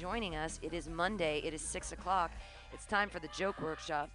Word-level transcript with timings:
Joining 0.00 0.34
us. 0.34 0.58
It 0.62 0.72
is 0.72 0.88
Monday. 0.88 1.42
It 1.44 1.52
is 1.52 1.60
6 1.60 1.92
o'clock. 1.92 2.30
It's 2.72 2.86
time 2.86 3.10
for 3.10 3.18
the 3.18 3.28
joke 3.36 3.60
workshop. 3.60 4.08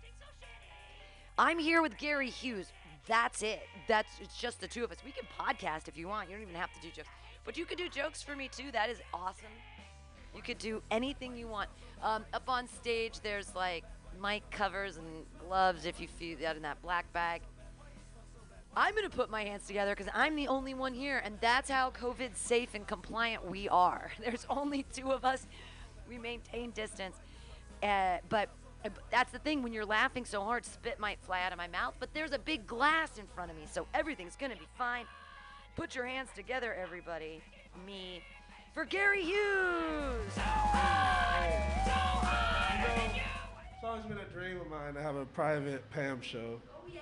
I'm 1.38 1.60
here 1.60 1.84
with 1.84 1.96
Gary 2.00 2.32
Hughes. 2.32 2.74
That's 3.06 3.44
it. 3.44 3.62
That's 3.88 4.10
it's 4.20 4.36
just 4.36 4.60
the 4.60 4.68
two 4.68 4.84
of 4.84 4.92
us. 4.92 4.98
We 5.06 5.12
can 5.12 5.26
podcast 5.40 5.88
if 5.88 5.96
you 5.96 6.08
want. 6.08 6.28
You 6.28 6.38
don't 6.38 6.42
even 6.42 6.56
have 6.56 6.74
to 6.74 6.82
do 6.82 6.90
jokes. 6.90 7.10
But 7.44 7.56
you 7.56 7.66
could 7.66 7.78
do 7.78 7.88
jokes 7.88 8.24
for 8.24 8.36
me 8.36 8.50
too. 8.52 8.72
That 8.72 8.90
is 8.90 8.98
awesome. 9.14 9.46
You 10.36 10.42
could 10.42 10.58
do 10.58 10.82
anything 10.90 11.38
you 11.38 11.48
want. 11.48 11.70
Um, 12.02 12.26
up 12.34 12.50
on 12.50 12.68
stage, 12.68 13.20
there's 13.20 13.54
like 13.54 13.84
mic 14.20 14.50
covers 14.50 14.98
and 14.98 15.06
gloves 15.48 15.86
if 15.86 16.00
you 16.00 16.08
feel 16.08 16.40
that 16.42 16.56
in 16.56 16.64
that 16.64 16.82
black 16.82 17.14
bag. 17.14 17.44
I'm 18.76 18.96
going 18.96 19.08
to 19.08 19.16
put 19.16 19.30
my 19.30 19.44
hands 19.44 19.68
together 19.68 19.96
because 19.96 20.12
I'm 20.16 20.36
the 20.36 20.48
only 20.48 20.74
one 20.74 20.96
here, 20.96 21.22
and 21.24 21.38
that's 21.42 21.70
how 21.70 21.92
COVID 21.92 22.36
safe 22.36 22.74
and 22.74 22.88
compliant 22.88 23.48
we 23.48 23.70
are. 23.70 24.12
There's 24.20 24.48
only 24.50 24.84
two 24.92 25.12
of 25.12 25.24
us. 25.24 25.46
We 26.08 26.18
maintain 26.18 26.72
distance. 26.72 27.16
Uh, 27.82 28.18
but 28.30 28.50
uh, 28.84 28.90
that's 29.12 29.32
the 29.32 29.40
thing 29.40 29.64
when 29.64 29.74
you're 29.74 29.86
laughing 29.86 30.26
so 30.26 30.42
hard, 30.42 30.66
spit 30.66 31.00
might 31.00 31.20
fly 31.22 31.42
out 31.44 31.52
of 31.52 31.58
my 31.58 31.68
mouth, 31.68 31.96
but 32.00 32.14
there's 32.14 32.32
a 32.32 32.40
big 32.40 32.68
glass 32.68 33.18
in 33.18 33.26
front 33.28 33.52
of 33.52 33.58
me, 33.58 33.64
so 33.72 33.88
everything's 33.94 34.36
going 34.36 34.52
to 34.52 34.58
be 34.58 34.68
fine. 34.78 35.06
Put 35.76 35.96
your 35.96 36.06
hands 36.06 36.30
together, 36.36 36.74
everybody. 36.74 37.42
Me. 37.86 38.22
For 38.74 38.86
Gary 38.86 39.24
Hughes! 39.24 40.34
So 40.34 40.42
high, 40.42 41.84
so 41.86 41.92
high, 41.92 43.22
it's 43.74 43.84
always 43.84 44.06
been 44.06 44.18
a 44.18 44.26
dream 44.34 44.60
of 44.62 44.68
mine 44.68 44.94
to 44.96 45.02
have 45.02 45.16
a 45.16 45.26
private 45.26 45.90
Pam 45.92 46.22
show. 46.22 46.62
Oh, 46.74 46.88
yeah! 46.92 47.02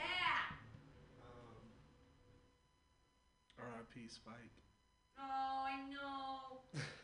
R.I.P. 3.59 4.07
Spike. 4.07 4.35
Oh, 5.17 5.21
I 5.21 5.77
know. 5.89 6.59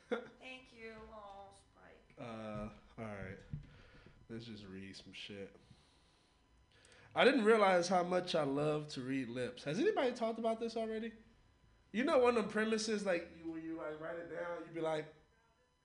Thank 0.10 0.74
you. 0.78 0.94
Oh, 1.14 1.54
Spike. 1.74 2.09
Uh, 2.20 2.68
all 2.98 3.06
right. 3.06 3.40
Let's 4.30 4.46
just 4.46 4.64
read 4.72 4.96
some 4.96 5.14
shit. 5.14 5.52
I 7.16 7.26
didn't 7.26 7.44
realize 7.44 7.88
how 7.88 8.04
much 8.04 8.36
I 8.36 8.44
love 8.44 8.88
to 8.90 9.02
read 9.02 9.30
lips. 9.30 9.64
Has 9.64 9.80
anybody 9.80 10.12
talked 10.12 10.38
about 10.38 10.60
this 10.60 10.78
already? 10.78 11.12
You 11.92 12.04
know, 12.04 12.20
one 12.20 12.38
of 12.38 12.44
the 12.44 12.52
premises, 12.52 13.06
like 13.06 13.28
you, 13.44 13.52
when 13.52 13.64
you 13.64 13.78
like 13.78 14.00
write 14.00 14.20
it 14.20 14.30
down, 14.30 14.64
you'd 14.66 14.76
be 14.76 14.82
like, 14.82 15.06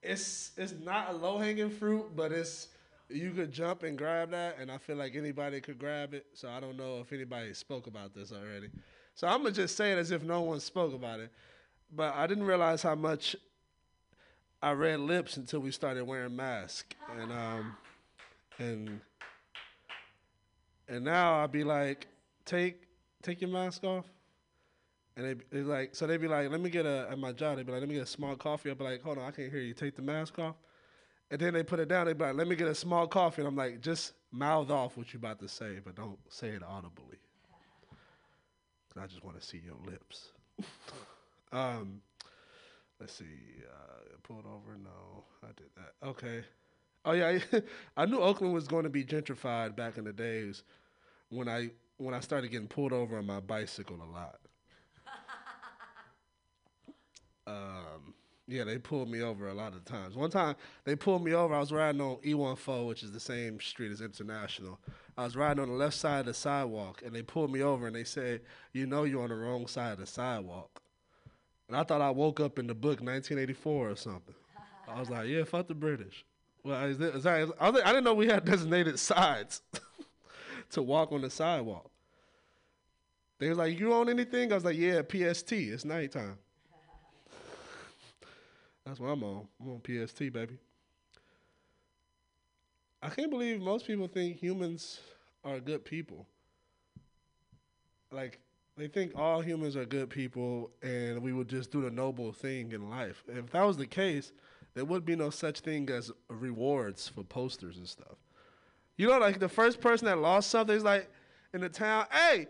it's 0.03 0.51
it's 0.55 0.73
not 0.83 1.09
a 1.09 1.13
low 1.13 1.39
hanging 1.39 1.71
fruit, 1.71 2.15
but 2.15 2.31
it's 2.31 2.67
you 3.09 3.31
could 3.31 3.51
jump 3.51 3.81
and 3.83 3.97
grab 3.97 4.31
that, 4.31 4.57
and 4.59 4.71
I 4.71 4.77
feel 4.77 4.97
like 4.97 5.15
anybody 5.15 5.61
could 5.61 5.79
grab 5.79 6.13
it. 6.13 6.27
So 6.33 6.47
I 6.47 6.59
don't 6.59 6.77
know 6.77 6.99
if 6.99 7.11
anybody 7.11 7.53
spoke 7.53 7.87
about 7.87 8.13
this 8.13 8.31
already. 8.31 8.69
So 9.15 9.27
I'm 9.27 9.41
gonna 9.41 9.51
just 9.51 9.75
say 9.75 9.93
it 9.93 9.97
as 9.97 10.11
if 10.11 10.21
no 10.21 10.41
one 10.41 10.59
spoke 10.59 10.93
about 10.93 11.19
it. 11.19 11.31
But 11.91 12.13
I 12.15 12.27
didn't 12.27 12.43
realize 12.43 12.83
how 12.83 12.95
much 12.95 13.35
I 14.65 14.71
read 14.71 14.99
lips 14.99 15.37
until 15.37 15.59
we 15.59 15.69
started 15.69 16.05
wearing 16.05 16.35
masks, 16.35 16.95
and 17.19 17.31
um, 17.31 17.77
and 18.57 18.99
and 20.87 21.05
now 21.05 21.43
I'd 21.43 21.51
be 21.51 21.63
like, 21.63 22.07
take 22.45 22.81
take 23.21 23.41
your 23.41 23.51
mask 23.51 23.83
off, 23.83 24.05
and 25.15 25.23
they 25.23 25.35
they 25.51 25.63
like 25.63 25.93
so 25.93 26.07
they'd 26.07 26.19
be 26.19 26.27
like, 26.27 26.49
let 26.49 26.59
me 26.59 26.71
get 26.71 26.87
a 26.87 27.07
at 27.11 27.19
my 27.19 27.31
job 27.31 27.57
they'd 27.57 27.67
be 27.67 27.73
like, 27.73 27.81
let 27.81 27.87
me 27.87 27.93
get 27.93 28.01
a 28.01 28.07
small 28.07 28.35
coffee. 28.35 28.71
I'd 28.71 28.79
be 28.79 28.85
like, 28.85 29.03
hold 29.03 29.19
on, 29.19 29.25
I 29.25 29.29
can't 29.29 29.51
hear 29.51 29.61
you. 29.61 29.75
Take 29.75 29.95
the 29.95 30.01
mask 30.01 30.39
off, 30.39 30.55
and 31.29 31.39
then 31.39 31.53
they 31.53 31.61
put 31.61 31.79
it 31.79 31.87
down. 31.87 32.07
They'd 32.07 32.17
be 32.17 32.23
like, 32.23 32.33
let 32.33 32.47
me 32.47 32.55
get 32.55 32.67
a 32.67 32.73
small 32.73 33.05
coffee, 33.05 33.43
and 33.43 33.47
I'm 33.47 33.55
like, 33.55 33.81
just 33.81 34.13
mouth 34.31 34.71
off 34.71 34.97
what 34.97 35.13
you're 35.13 35.19
about 35.19 35.37
to 35.41 35.47
say, 35.47 35.77
but 35.85 35.93
don't 35.93 36.17
say 36.27 36.47
it 36.47 36.63
audibly. 36.63 37.19
I 38.99 39.05
just 39.05 39.23
want 39.23 39.39
to 39.39 39.45
see 39.45 39.61
your 39.63 39.75
lips. 39.85 40.31
um, 41.51 42.01
let's 42.99 43.13
see. 43.13 43.25
Uh, 43.69 44.17
pulled 44.23 44.45
over. 44.45 44.77
No, 44.83 45.23
I 45.43 45.47
did 45.55 45.67
that. 45.75 46.07
Okay. 46.07 46.43
Oh 47.05 47.11
yeah, 47.11 47.37
I 47.97 48.05
knew 48.05 48.19
Oakland 48.19 48.53
was 48.53 48.67
going 48.67 48.83
to 48.83 48.89
be 48.89 49.03
gentrified 49.03 49.75
back 49.75 49.97
in 49.97 50.03
the 50.05 50.13
days 50.13 50.63
when 51.29 51.47
I 51.47 51.69
when 51.97 52.13
I 52.13 52.19
started 52.19 52.51
getting 52.51 52.67
pulled 52.67 52.93
over 52.93 53.17
on 53.17 53.25
my 53.25 53.39
bicycle 53.39 53.97
a 53.97 54.11
lot. 54.11 54.39
um, 57.47 58.13
yeah, 58.47 58.63
they 58.63 58.77
pulled 58.77 59.09
me 59.09 59.21
over 59.21 59.47
a 59.47 59.53
lot 59.53 59.73
of 59.73 59.85
times. 59.85 60.15
One 60.15 60.31
time 60.31 60.55
they 60.83 60.95
pulled 60.95 61.23
me 61.23 61.33
over. 61.33 61.53
I 61.53 61.59
was 61.59 61.71
riding 61.71 62.01
on 62.01 62.17
E14, 62.17 62.87
which 62.87 63.03
is 63.03 63.11
the 63.11 63.19
same 63.19 63.59
street 63.59 63.91
as 63.91 64.01
International. 64.01 64.79
I 65.17 65.23
was 65.23 65.35
riding 65.35 65.61
on 65.61 65.69
the 65.69 65.75
left 65.75 65.95
side 65.95 66.21
of 66.21 66.25
the 66.25 66.33
sidewalk, 66.33 67.01
and 67.05 67.15
they 67.15 67.21
pulled 67.21 67.51
me 67.51 67.61
over 67.61 67.85
and 67.85 67.95
they 67.95 68.03
said, 68.03 68.41
"You 68.73 68.87
know, 68.87 69.03
you're 69.03 69.23
on 69.23 69.29
the 69.29 69.35
wrong 69.35 69.67
side 69.67 69.93
of 69.93 69.99
the 69.99 70.07
sidewalk." 70.07 70.81
And 71.67 71.75
I 71.75 71.83
thought 71.83 72.01
I 72.01 72.11
woke 72.11 72.39
up 72.39 72.59
in 72.59 72.67
the 72.67 72.75
book 72.75 73.01
1984 73.01 73.89
or 73.89 73.95
something. 73.95 74.35
I 74.87 74.99
was 74.99 75.09
like, 75.09 75.27
"Yeah, 75.27 75.43
fuck 75.43 75.67
the 75.67 75.73
British." 75.73 76.25
Well, 76.63 76.83
is 76.85 76.97
that, 76.99 77.15
is 77.15 77.23
that, 77.23 77.53
I 77.59 77.71
didn't 77.71 78.03
know 78.03 78.13
we 78.13 78.27
had 78.27 78.45
designated 78.45 78.99
sides 78.99 79.61
to 80.71 80.81
walk 80.81 81.11
on 81.11 81.21
the 81.21 81.29
sidewalk. 81.29 81.89
They 83.39 83.49
was 83.49 83.57
like, 83.57 83.79
"You 83.79 83.93
own 83.93 84.09
anything?" 84.09 84.51
I 84.51 84.55
was 84.55 84.65
like, 84.65 84.77
"Yeah, 84.77 85.01
PST. 85.01 85.51
It's 85.53 85.85
nighttime." 85.85 86.37
That's 88.85 88.99
what 88.99 89.07
I'm 89.07 89.23
on. 89.23 89.47
I'm 89.59 89.69
on 89.69 89.81
PST, 89.81 90.31
baby. 90.31 90.57
I 93.01 93.09
can't 93.09 93.29
believe 93.29 93.59
most 93.59 93.87
people 93.87 94.07
think 94.07 94.37
humans 94.37 94.99
are 95.43 95.59
good 95.59 95.83
people. 95.83 96.27
Like 98.11 98.39
they 98.77 98.87
think 98.87 99.13
all 99.15 99.41
humans 99.41 99.75
are 99.75 99.85
good 99.85 100.09
people 100.09 100.71
and 100.83 101.21
we 101.21 101.31
would 101.31 101.47
just 101.47 101.71
do 101.71 101.81
the 101.81 101.91
noble 101.91 102.31
thing 102.33 102.71
in 102.73 102.89
life. 102.89 103.23
If 103.27 103.51
that 103.51 103.63
was 103.63 103.77
the 103.77 103.87
case, 103.87 104.33
there 104.73 104.83
would 104.83 105.05
be 105.05 105.15
no 105.15 105.29
such 105.29 105.61
thing 105.61 105.89
as 105.89 106.11
rewards 106.27 107.07
for 107.07 107.23
posters 107.23 107.77
and 107.77 107.87
stuff. 107.87 108.17
You 108.97 109.07
know, 109.07 109.19
like 109.19 109.39
the 109.39 109.49
first 109.49 109.79
person 109.79 110.05
that 110.07 110.17
lost 110.17 110.49
something 110.49 110.75
is 110.75 110.83
like 110.83 111.09
in 111.53 111.61
the 111.61 111.69
town, 111.69 112.05
hey, 112.11 112.47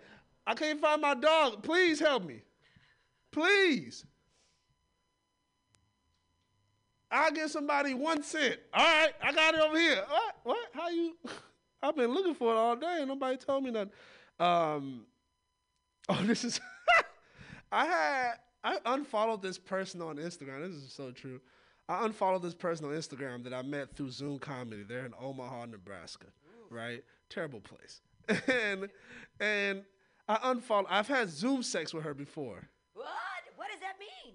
I 0.48 0.56
can't 0.56 0.82
find 0.82 1.02
my 1.02 1.14
dog. 1.14 1.64
Please 1.64 2.00
help 2.00 2.26
me. 2.26 2.42
Please. 3.32 4.06
I'll 7.12 7.32
give 7.32 7.52
somebody 7.52 7.94
one 7.94 8.24
cent. 8.24 8.58
All 8.74 8.84
right, 8.84 9.14
I 9.22 9.32
got 9.32 9.54
it 9.54 9.62
over 9.62 9.80
here. 9.80 10.04
What? 10.10 10.36
What? 10.44 10.70
How 10.74 10.90
you? 10.90 11.16
I've 11.84 11.96
been 11.96 12.12
looking 12.12 12.34
for 12.34 12.52
it 12.52 12.58
all 12.58 12.76
day 12.76 12.98
and 13.00 13.08
nobody 13.08 13.38
told 13.38 13.64
me 13.64 13.70
nothing. 13.70 13.92
Um, 14.40 15.06
oh, 16.10 16.24
this 16.24 16.44
is. 16.44 16.60
I 17.72 17.86
had 17.86 18.34
I 18.64 18.78
unfollowed 18.86 19.42
this 19.42 19.58
person 19.58 20.02
on 20.02 20.18
Instagram. 20.18 20.62
This 20.62 20.76
is 20.76 20.92
so 20.92 21.12
true. 21.12 21.40
I 21.88 22.06
unfollowed 22.06 22.42
this 22.42 22.56
person 22.56 22.86
on 22.86 22.94
Instagram 22.94 23.44
that 23.44 23.54
I 23.54 23.62
met 23.62 23.96
through 23.96 24.10
Zoom 24.10 24.40
comedy. 24.40 24.84
They're 24.84 25.06
in 25.06 25.14
Omaha, 25.20 25.68
Nebraska, 25.68 26.28
right? 26.72 27.04
Terrible 27.30 27.60
place. 27.60 28.02
and 28.48 28.90
and 29.40 29.84
I 30.28 30.40
unfollowed. 30.44 30.88
I've 30.90 31.08
had 31.08 31.30
Zoom 31.30 31.62
sex 31.64 31.94
with 31.94 32.04
her 32.04 32.14
before. 32.14 32.68
What? 32.94 33.08
What 33.56 33.70
does 33.72 33.80
that 33.82 34.00
mean? 34.00 34.34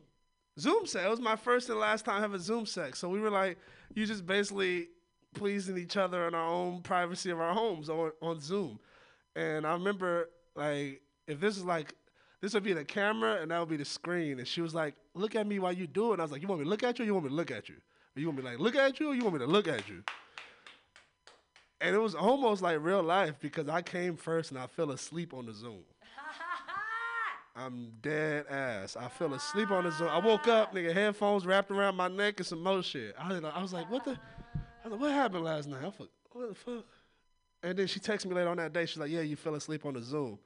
Zoom 0.59 0.87
sex. 0.87 1.05
It 1.05 1.11
was 1.11 1.21
my 1.21 1.37
first 1.37 1.69
and 1.69 1.79
last 1.79 2.05
time 2.05 2.21
having 2.21 2.41
Zoom 2.41 2.67
sex. 2.67 2.99
So 2.99 3.09
we 3.09 3.21
were 3.21 3.31
like, 3.31 3.59
you 3.95 4.07
just 4.07 4.27
basically 4.27 4.89
pleasing 5.35 5.79
each 5.79 5.97
other 5.97 6.27
in 6.29 6.35
our 6.35 6.49
own 6.49 6.83
privacy 6.83 7.31
of 7.31 7.41
our 7.41 7.55
homes 7.55 7.89
on, 7.89 8.13
on 8.23 8.41
Zoom. 8.41 8.79
And 9.35 9.67
I 9.67 9.73
remember 9.73 10.31
like 10.55 11.03
if 11.27 11.41
this 11.41 11.57
is 11.57 11.65
like 11.65 11.95
this 12.41 12.55
would 12.55 12.63
be 12.63 12.73
the 12.73 12.85
camera 12.85 13.41
and 13.43 13.51
that 13.51 13.59
would 13.61 13.69
be 13.69 13.77
the 13.77 13.85
screen. 13.85 14.39
And 14.39 14.49
she 14.49 14.61
was 14.61 14.75
like, 14.75 14.95
"Look 15.15 15.35
at 15.35 15.47
me 15.47 15.59
while 15.59 15.73
you 15.73 15.87
do 15.87 16.11
it." 16.11 16.13
And 16.15 16.23
I 16.23 16.25
was 16.25 16.33
like, 16.33 16.43
"You 16.43 16.49
want 16.49 16.61
me 16.61 16.65
to 16.65 16.71
look 16.71 16.83
at 16.83 16.99
you? 16.99 17.05
or 17.05 17.07
You 17.07 17.15
want 17.15 17.25
me 17.25 17.31
to 17.31 17.37
look 17.37 17.51
at 17.51 17.69
you? 17.69 17.77
Or 18.17 18.21
you 18.21 18.27
want 18.27 18.39
me 18.39 18.43
to 18.45 18.51
like 18.51 18.59
look 18.59 18.77
at 18.77 18.99
you? 18.99 19.11
Or 19.11 19.15
you 19.15 19.23
want 19.23 19.35
me 19.35 19.41
to 19.41 19.47
look 19.47 19.69
at 19.69 19.89
you?" 19.89 20.03
And 21.81 21.95
it 21.95 21.99
was 21.99 22.15
almost 22.15 22.63
like 22.63 22.79
real 22.81 23.03
life 23.03 23.37
because 23.41 23.69
I 23.69 23.83
came 23.83 24.17
first 24.17 24.51
and 24.51 24.61
I 24.61 24.67
fell 24.67 24.91
asleep 24.91 25.33
on 25.33 25.47
the 25.47 25.55
Zoom. 25.55 25.81
I'm 27.57 27.93
dead 28.03 28.47
ass. 28.49 28.97
I 28.97 29.09
fell 29.09 29.33
asleep 29.33 29.71
on 29.71 29.85
the 29.85 29.93
Zoom. 29.93 30.09
I 30.09 30.19
woke 30.19 30.47
up, 30.47 30.75
nigga, 30.75 30.93
headphones 30.93 31.47
wrapped 31.47 31.71
around 31.71 31.97
my 31.97 32.09
neck 32.09 32.35
and 32.39 32.47
some 32.47 32.63
more 32.63 32.83
shit. 32.83 33.15
I 33.19 33.29
was, 33.33 33.43
like, 33.43 33.57
I 33.57 33.63
was 33.63 33.73
like, 33.73 33.91
what 33.91 34.05
the? 34.05 34.13
I 34.13 34.89
was 34.89 34.93
like, 34.93 35.01
what 35.01 35.13
happened 35.13 35.45
last 35.45 35.69
night? 35.69 35.83
I 35.83 35.87
was 35.87 36.01
like, 36.01 36.11
what 36.33 36.49
the 36.51 36.55
fuck? 36.55 36.85
And 37.63 37.79
then 37.79 37.87
she 37.87 37.99
texted 38.01 38.27
me 38.27 38.35
later 38.35 38.51
on 38.51 38.59
that 38.59 38.73
day. 38.73 38.87
She's 38.87 38.99
like, 38.99 39.11
yeah, 39.11 39.21
you 39.21 39.37
fell 39.37 39.55
asleep 39.55 39.85
on 39.85 39.95
the 39.95 40.03
Zoom. 40.03 40.39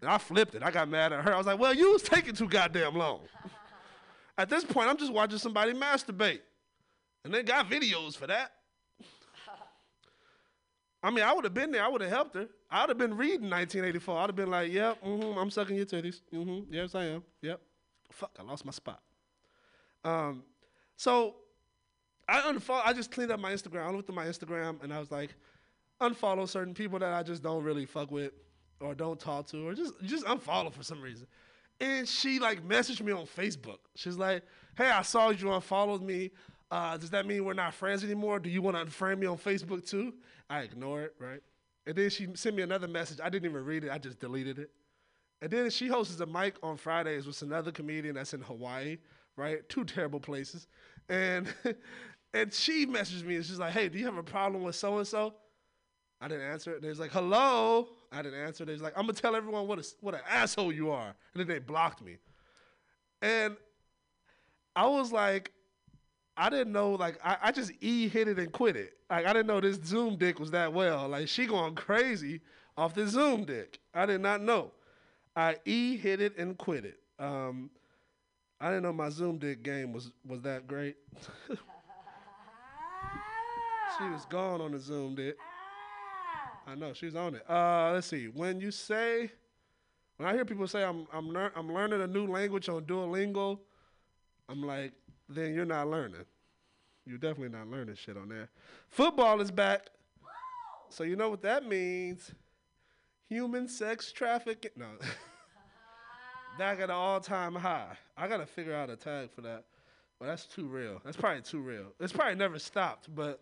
And 0.00 0.10
I 0.10 0.18
flipped 0.18 0.54
it. 0.54 0.62
I 0.62 0.70
got 0.70 0.88
mad 0.88 1.12
at 1.12 1.24
her. 1.24 1.34
I 1.34 1.38
was 1.38 1.46
like, 1.46 1.58
well, 1.58 1.74
you 1.74 1.92
was 1.92 2.02
taking 2.02 2.34
too 2.34 2.48
goddamn 2.48 2.94
long. 2.94 3.20
at 4.38 4.48
this 4.48 4.64
point, 4.64 4.88
I'm 4.88 4.96
just 4.96 5.12
watching 5.12 5.38
somebody 5.38 5.72
masturbate. 5.72 6.40
And 7.24 7.34
they 7.34 7.42
got 7.42 7.68
videos 7.68 8.16
for 8.16 8.26
that. 8.26 8.52
I 11.02 11.10
mean, 11.10 11.22
I 11.22 11.34
would 11.34 11.44
have 11.44 11.52
been 11.52 11.70
there. 11.70 11.84
I 11.84 11.88
would 11.88 12.00
have 12.00 12.10
helped 12.10 12.34
her. 12.34 12.48
I 12.70 12.82
would 12.82 12.90
have 12.90 12.98
been 12.98 13.16
reading 13.16 13.50
1984. 13.50 14.18
I'd 14.18 14.26
have 14.26 14.36
been 14.36 14.50
like, 14.50 14.72
yep, 14.72 15.02
mm-hmm, 15.04 15.38
I'm 15.38 15.50
sucking 15.50 15.76
your 15.76 15.86
titties. 15.86 16.22
Mm-hmm, 16.32 16.72
yes, 16.72 16.94
I 16.94 17.06
am. 17.06 17.22
Yep. 17.42 17.60
Fuck, 18.12 18.30
I 18.38 18.42
lost 18.42 18.64
my 18.64 18.72
spot. 18.72 19.02
Um, 20.02 20.44
so 20.96 21.36
I 22.26 22.40
unfollow. 22.40 22.80
I 22.84 22.94
just 22.94 23.10
cleaned 23.10 23.32
up 23.32 23.40
my 23.40 23.52
Instagram. 23.52 23.86
I 23.86 23.90
looked 23.90 24.08
at 24.08 24.14
my 24.14 24.24
Instagram 24.24 24.82
and 24.82 24.94
I 24.94 24.98
was 24.98 25.10
like, 25.10 25.34
unfollow 26.00 26.48
certain 26.48 26.74
people 26.74 26.98
that 26.98 27.12
I 27.12 27.22
just 27.22 27.42
don't 27.42 27.62
really 27.62 27.84
fuck 27.84 28.10
with 28.10 28.32
or 28.80 28.94
don't 28.94 29.20
talk 29.20 29.46
to 29.48 29.68
or 29.68 29.74
just 29.74 29.94
just 30.02 30.24
unfollow 30.24 30.72
for 30.72 30.82
some 30.82 31.00
reason. 31.00 31.26
And 31.80 32.08
she 32.08 32.38
like 32.38 32.66
messaged 32.66 33.02
me 33.02 33.12
on 33.12 33.26
Facebook. 33.26 33.78
She's 33.94 34.16
like, 34.16 34.42
"Hey, 34.76 34.90
I 34.90 35.02
saw 35.02 35.30
you 35.30 35.52
unfollowed 35.52 36.02
me. 36.02 36.30
Uh, 36.70 36.96
does 36.96 37.10
that 37.10 37.26
mean 37.26 37.44
we're 37.44 37.54
not 37.54 37.74
friends 37.74 38.04
anymore? 38.04 38.38
Do 38.38 38.50
you 38.50 38.62
want 38.62 38.76
to 38.76 38.84
unfriend 38.84 39.18
me 39.18 39.26
on 39.26 39.38
Facebook 39.38 39.88
too?" 39.88 40.14
I 40.48 40.60
ignore 40.60 41.02
it, 41.02 41.14
right? 41.18 41.40
And 41.86 41.96
then 41.96 42.10
she 42.10 42.28
sent 42.34 42.56
me 42.56 42.62
another 42.62 42.88
message. 42.88 43.20
I 43.22 43.28
didn't 43.28 43.50
even 43.50 43.64
read 43.64 43.84
it. 43.84 43.90
I 43.90 43.98
just 43.98 44.18
deleted 44.18 44.58
it. 44.58 44.70
And 45.42 45.50
then 45.50 45.70
she 45.70 45.88
hosts 45.88 46.20
a 46.20 46.26
mic 46.26 46.56
on 46.62 46.76
Fridays 46.76 47.26
with 47.26 47.40
another 47.42 47.72
comedian 47.72 48.14
that's 48.14 48.34
in 48.34 48.42
Hawaii, 48.42 48.98
right? 49.36 49.66
Two 49.68 49.84
terrible 49.84 50.20
places. 50.20 50.66
And 51.08 51.46
and 52.34 52.52
she 52.52 52.86
messaged 52.86 53.24
me 53.24 53.36
and 53.36 53.44
she's 53.44 53.58
like, 53.58 53.72
"Hey, 53.72 53.88
do 53.88 53.98
you 53.98 54.04
have 54.04 54.16
a 54.16 54.22
problem 54.22 54.62
with 54.62 54.76
so 54.76 54.98
and 54.98 55.06
so?" 55.06 55.34
I 56.20 56.28
didn't 56.28 56.50
answer 56.50 56.72
it. 56.72 56.82
And 56.82 56.86
was 56.86 57.00
like, 57.00 57.12
"Hello." 57.12 57.88
I 58.12 58.22
didn't 58.22 58.40
answer. 58.40 58.64
They 58.64 58.72
was 58.72 58.82
like, 58.82 58.94
"I'm 58.96 59.02
gonna 59.02 59.12
tell 59.12 59.36
everyone 59.36 59.66
what 59.66 59.78
a 59.78 59.84
what 60.00 60.14
an 60.14 60.20
asshole 60.28 60.72
you 60.72 60.90
are," 60.90 61.14
and 61.34 61.40
then 61.40 61.46
they 61.46 61.58
blocked 61.58 62.02
me. 62.02 62.16
And 63.22 63.56
I 64.74 64.86
was 64.86 65.12
like, 65.12 65.52
I 66.36 66.48
didn't 66.48 66.72
know. 66.72 66.92
Like, 66.92 67.18
I, 67.22 67.36
I 67.42 67.52
just 67.52 67.72
e 67.80 68.08
hit 68.08 68.26
it 68.26 68.38
and 68.38 68.50
quit 68.50 68.76
it. 68.76 68.94
Like, 69.10 69.26
I 69.26 69.32
didn't 69.32 69.46
know 69.46 69.60
this 69.60 69.78
Zoom 69.84 70.16
dick 70.16 70.38
was 70.40 70.50
that 70.52 70.72
well. 70.72 71.08
Like, 71.08 71.28
she 71.28 71.46
going 71.46 71.74
crazy 71.74 72.40
off 72.76 72.94
the 72.94 73.06
Zoom 73.06 73.44
dick. 73.44 73.78
I 73.94 74.06
did 74.06 74.20
not 74.20 74.40
know. 74.40 74.72
I 75.36 75.56
e 75.64 75.96
hit 75.96 76.20
it 76.20 76.38
and 76.38 76.56
quit 76.56 76.84
it. 76.84 76.98
Um, 77.18 77.70
I 78.60 78.68
didn't 78.68 78.84
know 78.84 78.92
my 78.92 79.10
Zoom 79.10 79.38
dick 79.38 79.62
game 79.62 79.92
was 79.92 80.12
was 80.26 80.40
that 80.42 80.66
great. 80.66 80.96
she 83.98 84.04
was 84.04 84.24
gone 84.26 84.60
on 84.60 84.72
the 84.72 84.78
Zoom 84.78 85.14
dick. 85.14 85.36
I 86.70 86.76
know 86.76 86.92
she's 86.92 87.16
on 87.16 87.34
it. 87.34 87.42
Uh, 87.50 87.90
let's 87.94 88.06
see. 88.06 88.26
When 88.26 88.60
you 88.60 88.70
say, 88.70 89.32
when 90.18 90.28
I 90.28 90.34
hear 90.34 90.44
people 90.44 90.68
say 90.68 90.84
I'm 90.84 91.04
I'm 91.12 91.28
lear- 91.28 91.52
I'm 91.56 91.72
learning 91.74 92.00
a 92.00 92.06
new 92.06 92.28
language 92.28 92.68
on 92.68 92.84
Duolingo, 92.84 93.58
I'm 94.48 94.62
like, 94.62 94.92
then 95.28 95.52
you're 95.52 95.64
not 95.64 95.88
learning. 95.88 96.24
You're 97.06 97.18
definitely 97.18 97.48
not 97.58 97.66
learning 97.66 97.96
shit 97.96 98.16
on 98.16 98.28
there. 98.28 98.50
Football 98.88 99.40
is 99.40 99.50
back, 99.50 99.88
so 100.90 101.02
you 101.02 101.16
know 101.16 101.28
what 101.28 101.42
that 101.42 101.66
means. 101.66 102.30
Human 103.28 103.66
sex 103.66 104.12
trafficking. 104.12 104.70
No, 104.76 104.86
back 106.58 106.78
at 106.78 106.84
an 106.84 106.90
all-time 106.90 107.56
high. 107.56 107.96
I 108.16 108.28
gotta 108.28 108.46
figure 108.46 108.74
out 108.74 108.90
a 108.90 108.96
tag 108.96 109.32
for 109.32 109.40
that. 109.40 109.64
But 110.20 110.26
that's 110.26 110.44
too 110.44 110.66
real. 110.66 111.00
That's 111.04 111.16
probably 111.16 111.42
too 111.42 111.62
real. 111.62 111.86
It's 111.98 112.12
probably 112.12 112.36
never 112.36 112.60
stopped, 112.60 113.12
but 113.12 113.40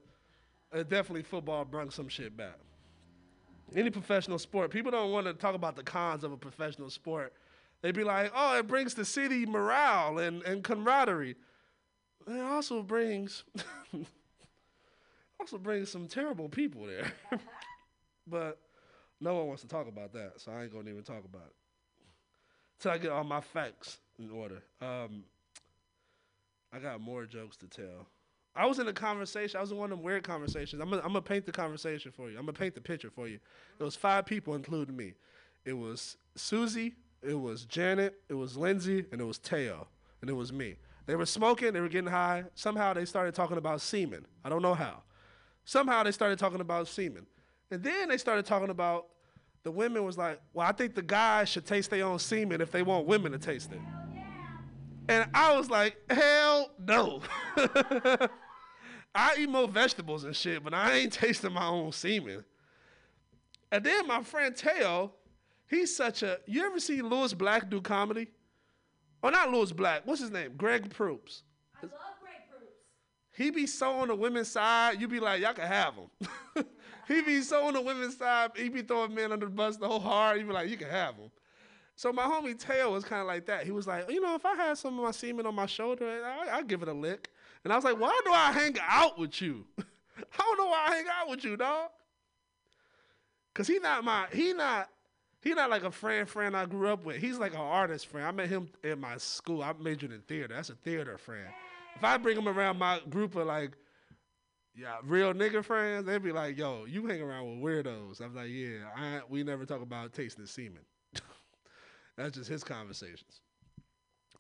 it 0.73 0.89
definitely 0.89 1.25
football 1.25 1.67
brought 1.67 1.93
some 1.93 2.09
shit 2.09 2.35
back 2.35 2.55
any 3.75 3.91
professional 3.91 4.39
sport, 4.39 4.71
people 4.71 4.91
don't 4.91 5.13
want 5.13 5.27
to 5.27 5.35
talk 5.35 5.55
about 5.55 5.77
the 5.77 5.83
cons 5.83 6.25
of 6.25 6.33
a 6.33 6.37
professional 6.37 6.91
sport. 6.91 7.33
They'd 7.83 7.95
be 7.95 8.05
like, 8.05 8.33
oh, 8.35 8.59
it 8.59 8.67
brings 8.67 8.95
the 8.95 9.05
city 9.05 9.47
morale 9.47 10.19
and, 10.19 10.43
and 10.43 10.65
camaraderie. 10.65 11.37
It 12.27 12.41
also 12.41 12.83
brings 12.83 13.45
also 15.41 15.59
brings 15.59 15.91
some 15.91 16.09
terrible 16.09 16.49
people 16.49 16.87
there. 16.87 17.13
but 18.27 18.59
no 19.21 19.35
one 19.35 19.47
wants 19.47 19.63
to 19.63 19.69
talk 19.69 19.89
about 19.89 20.13
that, 20.13 20.35
so 20.37 20.53
I 20.53 20.65
ain't 20.65 20.73
gonna 20.73 20.91
even 20.91 21.03
talk 21.03 21.25
about 21.25 21.47
it. 21.47 21.55
Till 22.81 22.91
I 22.93 22.99
get 22.99 23.11
all 23.11 23.25
my 23.25 23.41
facts 23.41 23.99
in 24.19 24.31
order. 24.31 24.63
Um, 24.81 25.25
I 26.73 26.79
got 26.79 27.01
more 27.01 27.25
jokes 27.25 27.57
to 27.59 27.67
tell. 27.67 28.07
I 28.55 28.67
was 28.67 28.79
in 28.79 28.89
a 28.89 28.93
conversation. 28.93 29.57
I 29.57 29.61
was 29.61 29.71
in 29.71 29.79
one 29.79 29.93
of 29.93 29.99
them 29.99 30.05
weird 30.05 30.25
conversations. 30.25 30.83
I'm 30.83 30.91
gonna, 30.91 31.03
I'm 31.05 31.23
paint 31.23 31.47
the 31.47 31.53
conversation 31.53 32.11
for 32.11 32.31
you. 32.31 32.39
I'm 32.39 32.45
gonna 32.45 32.53
paint 32.53 32.75
the 32.75 32.81
picture 32.81 33.11
for 33.11 33.29
you. 33.29 33.39
There 33.79 33.85
was 33.85 33.97
five 33.97 34.27
people, 34.27 34.55
including 34.55 34.97
me. 34.97 35.15
It 35.65 35.75
was 35.75 36.17
Susie, 36.35 36.95
it 37.23 37.39
was 37.39 37.65
Janet, 37.65 38.15
it 38.29 38.35
was 38.35 38.57
Lindsay, 38.57 39.05
and 39.13 39.21
it 39.21 39.25
was 39.25 39.39
Teo, 39.39 39.87
and 40.21 40.31
it 40.31 40.35
was 40.35 40.53
me. 40.53 40.77
They 41.07 41.17
were 41.17 41.27
smoking. 41.27 41.73
They 41.73 41.81
were 41.81 41.89
getting 41.89 42.11
high. 42.11 42.45
Somehow 42.55 42.93
they 42.93 43.05
started 43.05 43.35
talking 43.35 43.57
about 43.57 43.81
semen. 43.81 44.27
I 44.45 44.49
don't 44.49 44.63
know 44.63 44.75
how. 44.75 45.03
Somehow 45.65 46.03
they 46.03 46.13
started 46.13 46.39
talking 46.39 46.61
about 46.61 46.89
semen, 46.89 47.27
and 47.71 47.83
then 47.83 48.09
they 48.09 48.19
started 48.19 48.45
talking 48.45 48.71
about 48.71 49.07
the 49.63 49.71
women 49.71 50.05
was 50.05 50.17
like, 50.17 50.41
well, 50.53 50.67
I 50.67 50.73
think 50.73 50.95
the 50.95 51.03
guys 51.03 51.49
should 51.49 51.67
taste 51.67 51.91
their 51.91 52.05
own 52.05 52.19
semen 52.19 52.61
if 52.61 52.71
they 52.71 52.83
want 52.83 53.07
women 53.07 53.33
to 53.33 53.39
taste 53.39 53.73
it. 53.73 53.81
And 55.09 55.29
I 55.33 55.57
was 55.57 55.71
like, 55.71 55.97
hell 56.11 56.71
no. 56.79 57.23
I 59.15 59.37
eat 59.39 59.49
more 59.49 59.67
vegetables 59.67 60.25
and 60.25 60.37
shit, 60.37 60.63
but 60.63 60.75
I 60.75 60.99
ain't 60.99 61.13
tasting 61.13 61.53
my 61.53 61.67
own 61.67 61.93
semen. 61.93 62.45
And 63.73 63.85
then 63.85 64.07
my 64.07 64.23
friend 64.23 64.55
Teo, 64.55 65.13
he's 65.67 65.97
such 65.97 66.23
a. 66.23 66.39
You 66.47 66.65
ever 66.67 66.79
see 66.79 67.03
Lewis 67.03 67.33
Black 67.33 67.71
do 67.71 67.81
comedy? 67.81 68.29
Or 69.23 69.31
not 69.31 69.51
Lewis 69.51 69.73
Black. 69.73 70.07
What's 70.07 70.21
his 70.21 70.31
name? 70.31 70.53
Greg 70.57 70.91
Proops. 70.91 71.43
I 71.83 71.87
love 71.87 71.93
Greg 72.21 72.37
Proops. 72.51 72.73
He 73.33 73.51
be 73.51 73.67
so 73.67 73.93
on 73.93 74.09
the 74.09 74.15
women's 74.15 74.49
side, 74.49 75.01
you 75.01 75.09
be 75.09 75.21
like, 75.21 75.41
y'all 75.41 75.55
can 75.55 75.67
have 75.67 75.95
him. 75.95 76.65
he 77.09 77.23
be 77.23 77.41
so 77.41 77.67
on 77.67 77.75
the 77.75 77.81
women's 77.81 78.17
side, 78.17 78.53
he 78.57 78.69
be 78.69 78.83
throwing 78.83 79.15
men 79.15 79.33
under 79.33 79.47
the 79.47 79.53
bus 79.53 79.77
the 79.79 79.89
whole 79.89 80.01
hard. 80.01 80.39
You 80.39 80.47
be 80.47 80.53
like, 80.53 80.69
you 80.69 80.77
can 80.77 80.91
have 80.91 81.17
him. 81.17 81.31
So 81.99 82.13
my 82.13 82.23
homie 82.23 82.57
Tail 82.57 82.93
was 82.93 83.03
kind 83.03 83.21
of 83.21 83.27
like 83.27 83.47
that. 83.47 83.65
He 83.65 83.73
was 83.73 83.89
like, 83.89 84.09
you 84.09 84.21
know, 84.21 84.37
if 84.37 84.47
I 84.47 84.55
had 84.55 84.79
some 84.79 84.97
of 84.97 85.05
my 85.05 85.11
semen 85.11 85.47
on 85.47 85.57
my 85.57 85.67
shoulder, 85.67 86.23
I, 86.25 86.59
I'd 86.59 86.69
give 86.69 86.81
it 86.81 86.87
a 86.87 86.93
lick. 86.93 87.29
And 87.65 87.73
I 87.73 87.77
was 87.77 87.85
like, 87.85 87.99
why 87.99 88.17
do 88.25 88.31
I 88.31 88.53
hang 88.53 88.77
out 88.89 89.19
with 89.19 89.43
you? 89.43 89.65
I 89.77 89.83
don't 90.39 90.59
know 90.59 90.67
why 90.67 90.87
I 90.89 90.95
hang 90.95 91.07
out 91.13 91.29
with 91.29 91.43
you, 91.43 91.57
dog. 91.57 91.91
Cause 93.53 93.67
he 93.67 93.81
not 93.81 94.05
my 94.05 94.27
he 94.33 94.53
not 94.53 94.91
he 95.43 95.55
not 95.55 95.71
like 95.71 95.83
a 95.83 95.91
friend 95.91 96.29
friend 96.29 96.57
I 96.57 96.67
grew 96.67 96.87
up 96.87 97.05
with. 97.05 97.17
He's 97.17 97.37
like 97.37 97.55
an 97.55 97.59
artist 97.59 98.07
friend. 98.07 98.29
I 98.29 98.31
met 98.31 98.49
him 98.49 98.69
in 98.85 99.01
my 99.01 99.17
school. 99.17 99.65
I 99.65 99.73
majored 99.73 100.13
in 100.13 100.21
theater. 100.21 100.55
That's 100.55 100.71
a 100.71 100.77
theater 100.77 101.19
friend. 101.19 101.49
If 101.97 102.05
I 102.05 102.17
bring 102.17 102.39
him 102.39 102.47
around 102.47 102.79
my 102.79 103.01
group 103.11 103.35
of 103.35 103.49
like 103.49 103.73
yeah, 104.73 104.99
real 105.03 105.35
nigga 105.35 105.65
friends, 105.65 106.07
they'd 106.07 106.23
be 106.23 106.31
like, 106.31 106.57
yo, 106.59 106.85
you 106.85 107.09
hang 107.09 107.23
around 107.23 107.61
with 107.61 107.85
weirdos. 107.85 108.21
I'm 108.21 108.37
like, 108.37 108.51
yeah, 108.51 108.85
I, 108.97 109.23
we 109.29 109.43
never 109.43 109.67
talk 109.67 109.83
about 109.83 110.13
tasting 110.13 110.47
semen. 110.47 110.83
That's 112.19 112.37
just 112.37 112.51
his 112.51 112.65
conversations. 112.65 113.41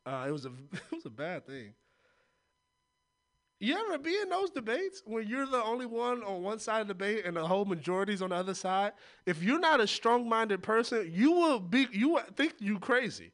Uh, 0.04 0.26
it 0.28 0.32
was 0.32 0.44
a 0.44 0.48
it 0.72 0.92
was 0.92 1.06
a 1.06 1.10
bad 1.10 1.46
thing. 1.46 1.72
You 3.60 3.76
ever 3.76 3.98
be 3.98 4.16
in 4.16 4.28
those 4.28 4.50
debates 4.50 5.02
when 5.04 5.26
you're 5.26 5.46
the 5.46 5.62
only 5.62 5.86
one 5.86 6.22
on 6.22 6.42
one 6.42 6.58
side 6.60 6.82
of 6.82 6.88
the 6.88 6.94
debate 6.94 7.24
and 7.24 7.36
the 7.36 7.46
whole 7.46 7.64
majority's 7.64 8.22
on 8.22 8.30
the 8.30 8.36
other 8.36 8.54
side? 8.54 8.92
If 9.26 9.42
you're 9.42 9.58
not 9.58 9.80
a 9.80 9.86
strong-minded 9.86 10.62
person, 10.62 11.10
you 11.12 11.32
will 11.32 11.58
be 11.58 11.86
you 11.92 12.10
will 12.10 12.22
think 12.36 12.54
you 12.58 12.78
crazy. 12.78 13.32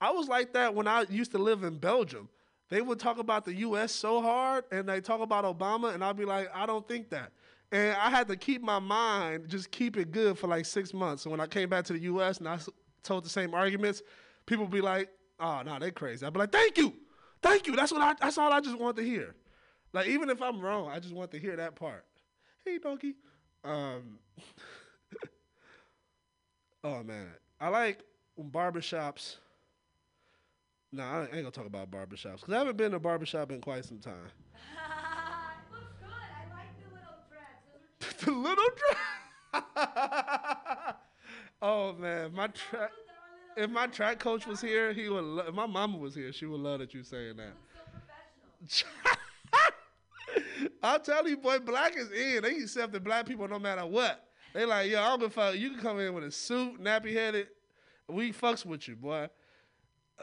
I 0.00 0.10
was 0.10 0.28
like 0.28 0.52
that 0.54 0.74
when 0.74 0.88
I 0.88 1.04
used 1.08 1.32
to 1.32 1.38
live 1.38 1.62
in 1.62 1.78
Belgium. 1.78 2.28
They 2.68 2.82
would 2.82 2.98
talk 2.98 3.18
about 3.18 3.44
the 3.44 3.54
U.S. 3.54 3.92
so 3.92 4.20
hard, 4.20 4.64
and 4.72 4.88
they 4.88 5.00
talk 5.00 5.20
about 5.20 5.44
Obama, 5.44 5.94
and 5.94 6.02
I'd 6.02 6.16
be 6.16 6.24
like, 6.24 6.50
I 6.52 6.66
don't 6.66 6.86
think 6.88 7.10
that. 7.10 7.30
And 7.70 7.96
I 7.96 8.10
had 8.10 8.26
to 8.26 8.36
keep 8.36 8.60
my 8.60 8.80
mind, 8.80 9.48
just 9.48 9.70
keep 9.70 9.96
it 9.96 10.10
good 10.10 10.36
for 10.36 10.48
like 10.48 10.66
six 10.66 10.92
months. 10.92 11.22
So 11.22 11.30
when 11.30 11.38
I 11.40 11.46
came 11.46 11.68
back 11.68 11.84
to 11.84 11.92
the 11.92 12.00
U.S. 12.00 12.38
and 12.38 12.48
I 12.48 12.58
told 13.06 13.24
the 13.24 13.30
same 13.30 13.54
arguments, 13.54 14.02
people 14.46 14.66
be 14.66 14.80
like, 14.80 15.08
"Oh 15.40 15.62
no, 15.64 15.78
they 15.78 15.90
crazy." 15.90 16.26
I'd 16.26 16.32
be 16.32 16.38
like, 16.38 16.52
"Thank 16.52 16.78
you, 16.78 16.94
thank 17.42 17.66
you." 17.66 17.76
That's 17.76 17.92
what 17.92 18.02
I. 18.02 18.14
That's 18.20 18.38
all 18.38 18.52
I 18.52 18.60
just 18.60 18.78
want 18.78 18.96
to 18.96 19.02
hear. 19.02 19.34
Like 19.92 20.08
even 20.08 20.28
if 20.30 20.42
I'm 20.42 20.60
wrong, 20.60 20.90
I 20.90 20.98
just 21.00 21.14
want 21.14 21.30
to 21.30 21.38
hear 21.38 21.56
that 21.56 21.74
part. 21.74 22.04
Hey, 22.64 22.78
donkey. 22.78 23.14
Um, 23.64 24.18
oh 26.84 27.02
man, 27.02 27.28
I 27.60 27.68
like 27.68 28.00
barbershops. 28.38 29.36
Nah, 30.92 31.20
I 31.20 31.22
ain't 31.22 31.32
gonna 31.32 31.50
talk 31.50 31.66
about 31.66 31.90
barbershops 31.90 32.40
because 32.40 32.54
I 32.54 32.58
haven't 32.58 32.76
been 32.76 32.90
to 32.92 32.98
a 32.98 33.00
barbershop 33.00 33.50
in 33.52 33.60
quite 33.60 33.84
some 33.84 33.98
time. 33.98 34.14
looks 35.72 35.92
good. 36.00 36.08
I 36.08 36.44
like 36.54 36.72
the 36.78 36.88
little 36.94 37.20
dreads. 37.28 38.24
the 38.24 38.30
little 38.32 38.70
track. 38.76 40.25
Oh 41.66 41.94
man, 41.98 42.32
my 42.34 42.46
track. 42.48 42.90
If 43.56 43.70
my 43.70 43.86
track 43.86 44.18
coach 44.18 44.46
was 44.46 44.60
here, 44.60 44.92
he 44.92 45.08
would. 45.08 45.24
Lo- 45.24 45.44
if 45.48 45.54
my 45.54 45.66
mama 45.66 45.96
was 45.96 46.14
here, 46.14 46.32
she 46.32 46.46
would 46.46 46.60
love 46.60 46.80
that 46.80 46.92
you 46.92 47.02
saying 47.02 47.36
that. 47.38 47.54
I'll 50.82 51.00
tell 51.00 51.26
you, 51.26 51.38
boy, 51.38 51.58
black 51.60 51.96
is 51.96 52.10
in. 52.10 52.42
They 52.42 52.56
accepting 52.56 53.02
black 53.02 53.26
people 53.26 53.48
no 53.48 53.58
matter 53.58 53.86
what. 53.86 54.22
They 54.52 54.64
like, 54.64 54.90
yo, 54.90 55.00
I 55.00 55.08
don't 55.08 55.20
give 55.20 55.30
a 55.30 55.32
fuck. 55.32 55.56
You 55.56 55.70
can 55.70 55.80
come 55.80 56.00
in 56.00 56.14
with 56.14 56.24
a 56.24 56.30
suit, 56.30 56.82
nappy 56.82 57.12
headed. 57.12 57.48
We 58.08 58.32
fucks 58.32 58.64
with 58.64 58.86
you, 58.88 58.96
boy. 58.96 59.28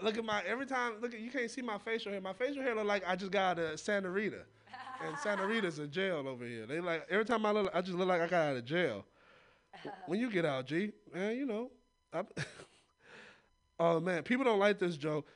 Look 0.01 0.17
at 0.17 0.25
my 0.25 0.41
every 0.47 0.65
time. 0.65 0.93
Look 1.01 1.13
at 1.13 1.19
you 1.19 1.29
can't 1.29 1.49
see 1.49 1.61
my 1.61 1.77
facial 1.79 2.11
hair. 2.11 2.21
My 2.21 2.33
facial 2.33 2.61
hair 2.61 2.75
look 2.75 2.85
like 2.85 3.03
I 3.05 3.15
just 3.15 3.31
got 3.31 3.59
a 3.59 3.77
Santa 3.77 4.09
Rita, 4.09 4.41
and 5.05 5.17
Santa 5.19 5.45
Rita's 5.45 5.79
in 5.79 5.91
jail 5.91 6.23
over 6.27 6.45
here. 6.45 6.65
They 6.65 6.79
like 6.79 7.05
every 7.09 7.25
time 7.25 7.45
I 7.45 7.51
look, 7.51 7.69
I 7.73 7.81
just 7.81 7.97
look 7.97 8.07
like 8.07 8.21
I 8.21 8.27
got 8.27 8.47
out 8.49 8.57
of 8.57 8.65
jail. 8.65 9.05
When 10.07 10.19
you 10.19 10.29
get 10.29 10.45
out, 10.45 10.65
G, 10.67 10.91
man, 11.13 11.35
you 11.35 11.45
know. 11.45 11.71
Oh 13.79 13.99
man, 13.99 14.23
people 14.23 14.45
don't 14.45 14.59
like 14.59 14.79
this 14.79 14.95
joke. 14.95 15.27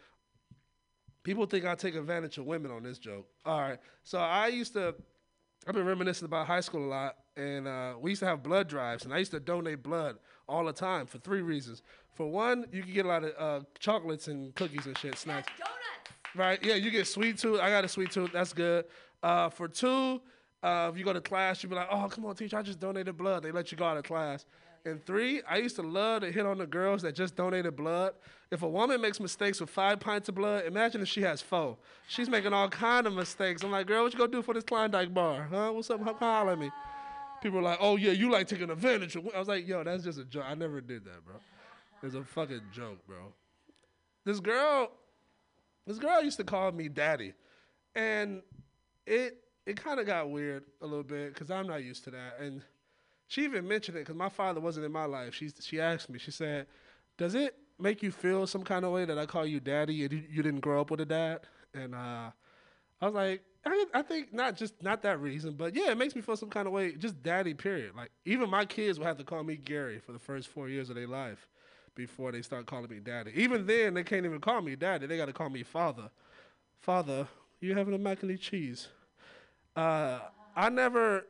People 1.23 1.45
think 1.45 1.65
I 1.65 1.75
take 1.75 1.95
advantage 1.95 2.37
of 2.37 2.45
women 2.45 2.71
on 2.71 2.83
this 2.83 2.97
joke. 2.97 3.27
All 3.45 3.59
right, 3.59 3.79
so 4.03 4.19
I 4.19 4.47
used 4.47 4.73
to. 4.73 4.95
I've 5.67 5.73
been 5.73 5.85
reminiscing 5.85 6.25
about 6.25 6.47
high 6.47 6.61
school 6.61 6.85
a 6.85 6.87
lot, 6.87 7.15
and 7.35 7.67
uh, 7.67 7.95
we 7.99 8.11
used 8.11 8.21
to 8.21 8.25
have 8.27 8.43
blood 8.43 8.69
drives, 8.69 9.03
and 9.03 9.13
I 9.13 9.17
used 9.17 9.31
to 9.31 9.39
donate 9.39 9.83
blood 9.83 10.17
all 10.47 10.63
the 10.63 10.71
time 10.71 11.07
for 11.07 11.17
three 11.17 11.41
reasons. 11.41 11.81
For 12.13 12.29
one, 12.29 12.67
you 12.71 12.83
can 12.83 12.93
get 12.93 13.05
a 13.05 13.09
lot 13.09 13.23
of 13.23 13.33
uh, 13.37 13.65
chocolates 13.79 14.27
and 14.27 14.55
cookies 14.55 14.85
and 14.85 14.97
shit, 14.97 15.17
snacks. 15.17 15.51
Donuts. 15.57 15.75
Right? 16.35 16.63
Yeah, 16.63 16.75
you 16.75 16.89
get 16.89 17.05
sweet 17.07 17.37
tooth. 17.37 17.59
I 17.59 17.69
got 17.69 17.83
a 17.83 17.87
sweet 17.89 18.11
tooth. 18.11 18.31
That's 18.31 18.53
good. 18.53 18.85
Uh, 19.21 19.49
for 19.49 19.67
two, 19.67 20.21
uh, 20.63 20.89
if 20.91 20.97
you 20.97 21.05
go 21.05 21.13
to 21.13 21.21
class, 21.21 21.61
you'd 21.61 21.69
be 21.69 21.75
like, 21.75 21.87
"Oh, 21.91 22.07
come 22.09 22.25
on, 22.25 22.35
teacher, 22.35 22.57
I 22.57 22.61
just 22.61 22.79
donated 22.79 23.17
blood." 23.17 23.43
They 23.43 23.51
let 23.51 23.71
you 23.71 23.77
go 23.77 23.85
out 23.85 23.97
of 23.97 24.03
class. 24.03 24.45
And 24.85 25.05
three, 25.05 25.41
I 25.43 25.57
used 25.57 25.75
to 25.75 25.81
love 25.81 26.21
to 26.21 26.31
hit 26.31 26.45
on 26.45 26.57
the 26.57 26.65
girls 26.65 27.01
that 27.01 27.13
just 27.13 27.35
donated 27.35 27.75
blood. 27.75 28.13
If 28.51 28.63
a 28.63 28.69
woman 28.69 29.01
makes 29.01 29.19
mistakes 29.19 29.59
with 29.59 29.69
five 29.69 29.99
pints 29.99 30.29
of 30.29 30.35
blood, 30.35 30.65
imagine 30.65 31.01
if 31.01 31.09
she 31.09 31.21
has 31.23 31.41
four. 31.41 31.77
She's 32.07 32.29
making 32.29 32.53
all 32.53 32.69
kind 32.69 33.05
of 33.05 33.13
mistakes. 33.13 33.63
I'm 33.63 33.71
like, 33.71 33.85
girl, 33.85 34.03
what 34.03 34.13
you 34.13 34.19
gonna 34.19 34.31
do 34.31 34.41
for 34.41 34.53
this 34.53 34.63
Klondike 34.63 35.13
bar? 35.13 35.47
Huh? 35.51 35.71
What's 35.71 35.89
up? 35.89 36.01
How 36.01 36.13
holler 36.13 36.53
at 36.53 36.59
me. 36.59 36.71
People 37.41 37.59
are 37.59 37.63
like, 37.63 37.79
oh 37.81 37.97
yeah, 37.97 38.11
you 38.11 38.31
like 38.31 38.47
taking 38.47 38.69
advantage 38.69 39.15
of. 39.15 39.27
I 39.35 39.39
was 39.39 39.47
like, 39.47 39.67
yo, 39.67 39.83
that's 39.83 40.03
just 40.03 40.19
a 40.19 40.25
joke. 40.25 40.45
I 40.47 40.55
never 40.55 40.79
did 40.79 41.03
that, 41.05 41.25
bro. 41.25 41.35
It's 42.01 42.15
a 42.15 42.23
fucking 42.23 42.61
joke, 42.71 43.05
bro. 43.05 43.33
This 44.23 44.39
girl, 44.39 44.91
this 45.85 45.99
girl 45.99 46.23
used 46.23 46.37
to 46.37 46.43
call 46.43 46.71
me 46.71 46.87
daddy, 46.87 47.33
and 47.93 48.41
it 49.05 49.37
it 49.67 49.83
kind 49.83 49.99
of 49.99 50.05
got 50.05 50.29
weird 50.29 50.63
a 50.81 50.85
little 50.85 51.03
bit 51.03 51.33
because 51.33 51.51
I'm 51.51 51.67
not 51.67 51.83
used 51.83 52.05
to 52.05 52.11
that. 52.11 52.39
And 52.39 52.61
she 53.27 53.43
even 53.43 53.67
mentioned 53.67 53.97
it 53.97 54.01
because 54.01 54.15
my 54.15 54.29
father 54.29 54.61
wasn't 54.61 54.85
in 54.85 54.91
my 54.91 55.05
life. 55.05 55.35
She 55.35 55.49
she 55.61 55.79
asked 55.79 56.09
me. 56.09 56.17
She 56.17 56.31
said, 56.31 56.67
"Does 57.17 57.35
it 57.35 57.55
make 57.77 58.01
you 58.01 58.11
feel 58.11 58.47
some 58.47 58.63
kind 58.63 58.85
of 58.85 58.91
way 58.91 59.05
that 59.05 59.19
I 59.19 59.25
call 59.25 59.45
you 59.45 59.59
daddy 59.59 60.03
and 60.05 60.13
you, 60.13 60.23
you 60.29 60.41
didn't 60.41 60.61
grow 60.61 60.79
up 60.79 60.89
with 60.89 61.01
a 61.01 61.05
dad?" 61.05 61.41
And 61.73 61.93
uh, 61.93 62.31
I 63.01 63.05
was 63.05 63.13
like, 63.13 63.43
I, 63.65 63.85
I 63.93 64.01
think 64.01 64.33
not 64.33 64.55
just 64.55 64.81
not 64.81 65.01
that 65.01 65.19
reason, 65.19 65.55
but 65.55 65.75
yeah, 65.75 65.91
it 65.91 65.97
makes 65.97 66.15
me 66.15 66.21
feel 66.21 66.37
some 66.37 66.49
kind 66.49 66.65
of 66.65 66.73
way. 66.73 66.93
Just 66.93 67.21
daddy, 67.21 67.53
period. 67.53 67.93
Like 67.95 68.11
even 68.23 68.49
my 68.49 68.65
kids 68.65 68.97
will 68.97 69.05
have 69.05 69.17
to 69.17 69.25
call 69.25 69.43
me 69.43 69.57
Gary 69.57 69.99
for 69.99 70.13
the 70.13 70.19
first 70.19 70.47
four 70.47 70.69
years 70.69 70.89
of 70.89 70.95
their 70.95 71.07
life 71.07 71.49
before 71.93 72.31
they 72.31 72.41
start 72.41 72.67
calling 72.67 72.89
me 72.89 72.99
daddy. 72.99 73.31
Even 73.35 73.65
then, 73.65 73.95
they 73.95 74.03
can't 74.03 74.25
even 74.25 74.39
call 74.39 74.61
me 74.61 74.77
daddy. 74.77 75.07
They 75.07 75.17
got 75.17 75.25
to 75.25 75.33
call 75.33 75.49
me 75.49 75.63
father. 75.63 76.09
Father, 76.79 77.27
you 77.59 77.75
having 77.75 77.93
a 77.93 77.97
mac 77.97 78.23
and 78.23 78.39
cheese? 78.39 78.87
Uh, 79.77 80.19
I 80.55 80.69
never. 80.69 81.27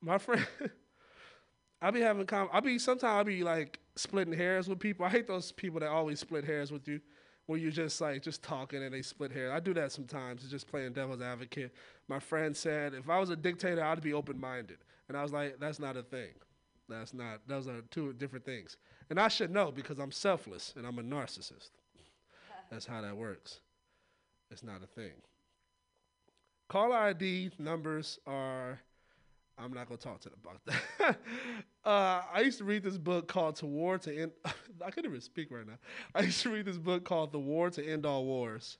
My 0.00 0.18
friend, 0.18 0.46
I 1.82 1.90
be 1.90 2.00
having 2.00 2.26
com. 2.26 2.48
I 2.52 2.60
be 2.60 2.78
sometimes 2.78 3.20
I 3.20 3.22
be 3.24 3.42
like 3.42 3.80
splitting 3.96 4.32
hairs 4.32 4.68
with 4.68 4.78
people. 4.78 5.04
I 5.04 5.08
hate 5.08 5.26
those 5.26 5.50
people 5.50 5.80
that 5.80 5.88
always 5.88 6.20
split 6.20 6.44
hairs 6.44 6.70
with 6.70 6.86
you, 6.86 7.00
where 7.46 7.58
you're 7.58 7.72
just 7.72 8.00
like 8.00 8.22
just 8.22 8.42
talking 8.42 8.84
and 8.84 8.94
they 8.94 9.02
split 9.02 9.32
hairs. 9.32 9.50
I 9.52 9.58
do 9.58 9.74
that 9.74 9.90
sometimes. 9.90 10.48
Just 10.48 10.68
playing 10.68 10.92
devil's 10.92 11.20
advocate. 11.20 11.74
My 12.06 12.20
friend 12.20 12.56
said 12.56 12.94
if 12.94 13.10
I 13.10 13.18
was 13.18 13.30
a 13.30 13.36
dictator, 13.36 13.82
I'd 13.82 14.00
be 14.00 14.12
open 14.12 14.40
minded, 14.40 14.78
and 15.08 15.16
I 15.16 15.22
was 15.22 15.32
like, 15.32 15.58
that's 15.58 15.80
not 15.80 15.96
a 15.96 16.02
thing. 16.02 16.34
That's 16.88 17.12
not. 17.12 17.40
Those 17.48 17.66
are 17.66 17.80
two 17.90 18.12
different 18.12 18.44
things. 18.44 18.76
And 19.10 19.18
I 19.18 19.26
should 19.26 19.50
know 19.50 19.72
because 19.72 19.98
I'm 19.98 20.12
selfless 20.12 20.72
and 20.76 20.86
I'm 20.86 20.98
a 20.98 21.02
narcissist. 21.02 21.70
That's 22.70 22.86
how 22.86 23.00
that 23.00 23.16
works. 23.16 23.60
It's 24.50 24.62
not 24.62 24.82
a 24.82 24.86
thing. 24.86 25.12
Caller 26.68 26.96
ID 26.96 27.52
numbers 27.58 28.18
are. 28.26 28.80
I'm 29.56 29.72
not 29.72 29.86
gonna 29.86 29.98
talk 29.98 30.20
to 30.22 30.30
them 30.30 30.38
about 30.42 30.60
that. 30.66 31.16
uh, 31.84 32.22
I 32.32 32.40
used 32.40 32.58
to 32.58 32.64
read 32.64 32.82
this 32.82 32.98
book 32.98 33.28
called 33.28 33.56
"To 33.56 33.66
War 33.66 33.98
to 33.98 34.22
End." 34.22 34.32
I 34.44 34.90
can't 34.90 35.06
even 35.06 35.20
speak 35.20 35.50
right 35.50 35.66
now. 35.66 35.78
I 36.14 36.22
used 36.22 36.42
to 36.42 36.50
read 36.50 36.64
this 36.64 36.78
book 36.78 37.04
called 37.04 37.32
"The 37.32 37.38
War 37.38 37.70
to 37.70 37.86
End 37.86 38.04
All 38.04 38.24
Wars," 38.24 38.78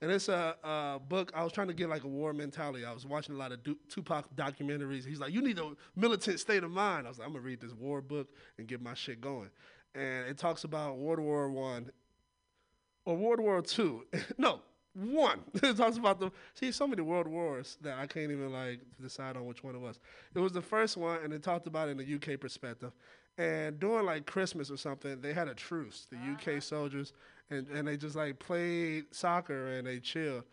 and 0.00 0.10
it's 0.10 0.28
a, 0.28 0.54
a 0.62 1.00
book. 1.00 1.32
I 1.34 1.42
was 1.42 1.52
trying 1.52 1.68
to 1.68 1.74
get 1.74 1.88
like 1.88 2.04
a 2.04 2.08
war 2.08 2.32
mentality. 2.32 2.84
I 2.84 2.92
was 2.92 3.06
watching 3.06 3.34
a 3.34 3.38
lot 3.38 3.50
of 3.50 3.64
du- 3.64 3.78
Tupac 3.88 4.26
documentaries. 4.36 5.04
He's 5.04 5.18
like, 5.18 5.32
"You 5.32 5.42
need 5.42 5.58
a 5.58 5.72
militant 5.96 6.38
state 6.38 6.62
of 6.62 6.70
mind." 6.70 7.06
I 7.06 7.10
was 7.10 7.18
like, 7.18 7.26
"I'm 7.26 7.32
gonna 7.32 7.44
read 7.44 7.60
this 7.60 7.72
war 7.72 8.00
book 8.00 8.28
and 8.58 8.68
get 8.68 8.80
my 8.80 8.94
shit 8.94 9.20
going." 9.20 9.50
And 9.94 10.28
it 10.28 10.38
talks 10.38 10.64
about 10.64 10.98
World 10.98 11.20
War 11.20 11.50
One 11.50 11.90
or 13.04 13.16
World 13.16 13.40
War 13.40 13.62
Two. 13.62 14.06
no, 14.38 14.60
one. 14.96 15.40
it 15.54 15.76
talks 15.76 15.96
about 15.96 16.18
the 16.18 16.30
see 16.54 16.72
so 16.72 16.86
many 16.86 17.02
world 17.02 17.26
wars 17.26 17.78
that 17.82 17.98
I 17.98 18.06
can't 18.06 18.30
even 18.30 18.52
like 18.52 18.80
decide 19.00 19.36
on 19.36 19.46
which 19.46 19.62
one 19.62 19.74
it 19.74 19.80
was. 19.80 20.00
It 20.34 20.40
was 20.40 20.52
the 20.52 20.62
first 20.62 20.96
one, 20.96 21.20
and 21.22 21.32
it 21.32 21.42
talked 21.42 21.66
about 21.66 21.88
it 21.88 21.92
in 21.92 21.96
the 21.98 22.34
UK 22.34 22.40
perspective. 22.40 22.92
And 23.38 23.78
during 23.78 24.06
like 24.06 24.24
Christmas 24.26 24.70
or 24.70 24.78
something, 24.78 25.20
they 25.20 25.34
had 25.34 25.48
a 25.48 25.54
truce. 25.54 26.06
The 26.10 26.16
UK 26.16 26.48
uh-huh. 26.48 26.60
soldiers 26.60 27.12
and 27.50 27.68
and 27.68 27.86
they 27.86 27.96
just 27.96 28.16
like 28.16 28.38
played 28.38 29.06
soccer 29.14 29.68
and 29.72 29.86
they 29.86 30.00
chilled. 30.00 30.44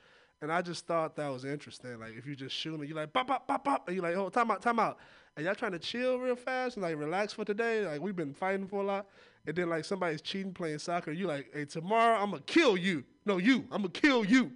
And 0.41 0.51
I 0.51 0.62
just 0.62 0.85
thought 0.85 1.15
that 1.15 1.29
was 1.29 1.45
interesting. 1.45 2.00
Like 2.00 2.17
if 2.17 2.25
you 2.25 2.35
just 2.35 2.55
shooting, 2.55 2.85
you're 2.85 2.97
like 2.97 3.13
pop 3.13 3.27
pop 3.27 3.47
pop 3.47 3.63
pop, 3.63 3.88
and 3.88 3.95
you're 3.95 4.03
like 4.03 4.15
oh 4.15 4.29
time 4.29 4.51
out 4.51 4.62
time 4.62 4.79
out, 4.79 4.97
and 5.35 5.45
y'all 5.45 5.55
trying 5.55 5.71
to 5.71 5.79
chill 5.79 6.19
real 6.19 6.35
fast 6.35 6.75
and 6.75 6.83
like 6.83 6.97
relax 6.97 7.33
for 7.33 7.45
today. 7.45 7.85
Like 7.85 8.01
we've 8.01 8.15
been 8.15 8.33
fighting 8.33 8.67
for 8.67 8.81
a 8.81 8.85
lot, 8.85 9.07
and 9.45 9.55
then 9.55 9.69
like 9.69 9.85
somebody's 9.85 10.21
cheating 10.21 10.53
playing 10.53 10.79
soccer. 10.79 11.12
You 11.12 11.27
like 11.27 11.50
hey 11.53 11.65
tomorrow 11.65 12.17
I'm 12.17 12.31
gonna 12.31 12.43
kill 12.45 12.77
you. 12.77 13.03
No 13.25 13.38
you 13.38 13.65
I'm 13.71 13.81
gonna 13.81 13.89
kill 13.89 14.25
you. 14.25 14.51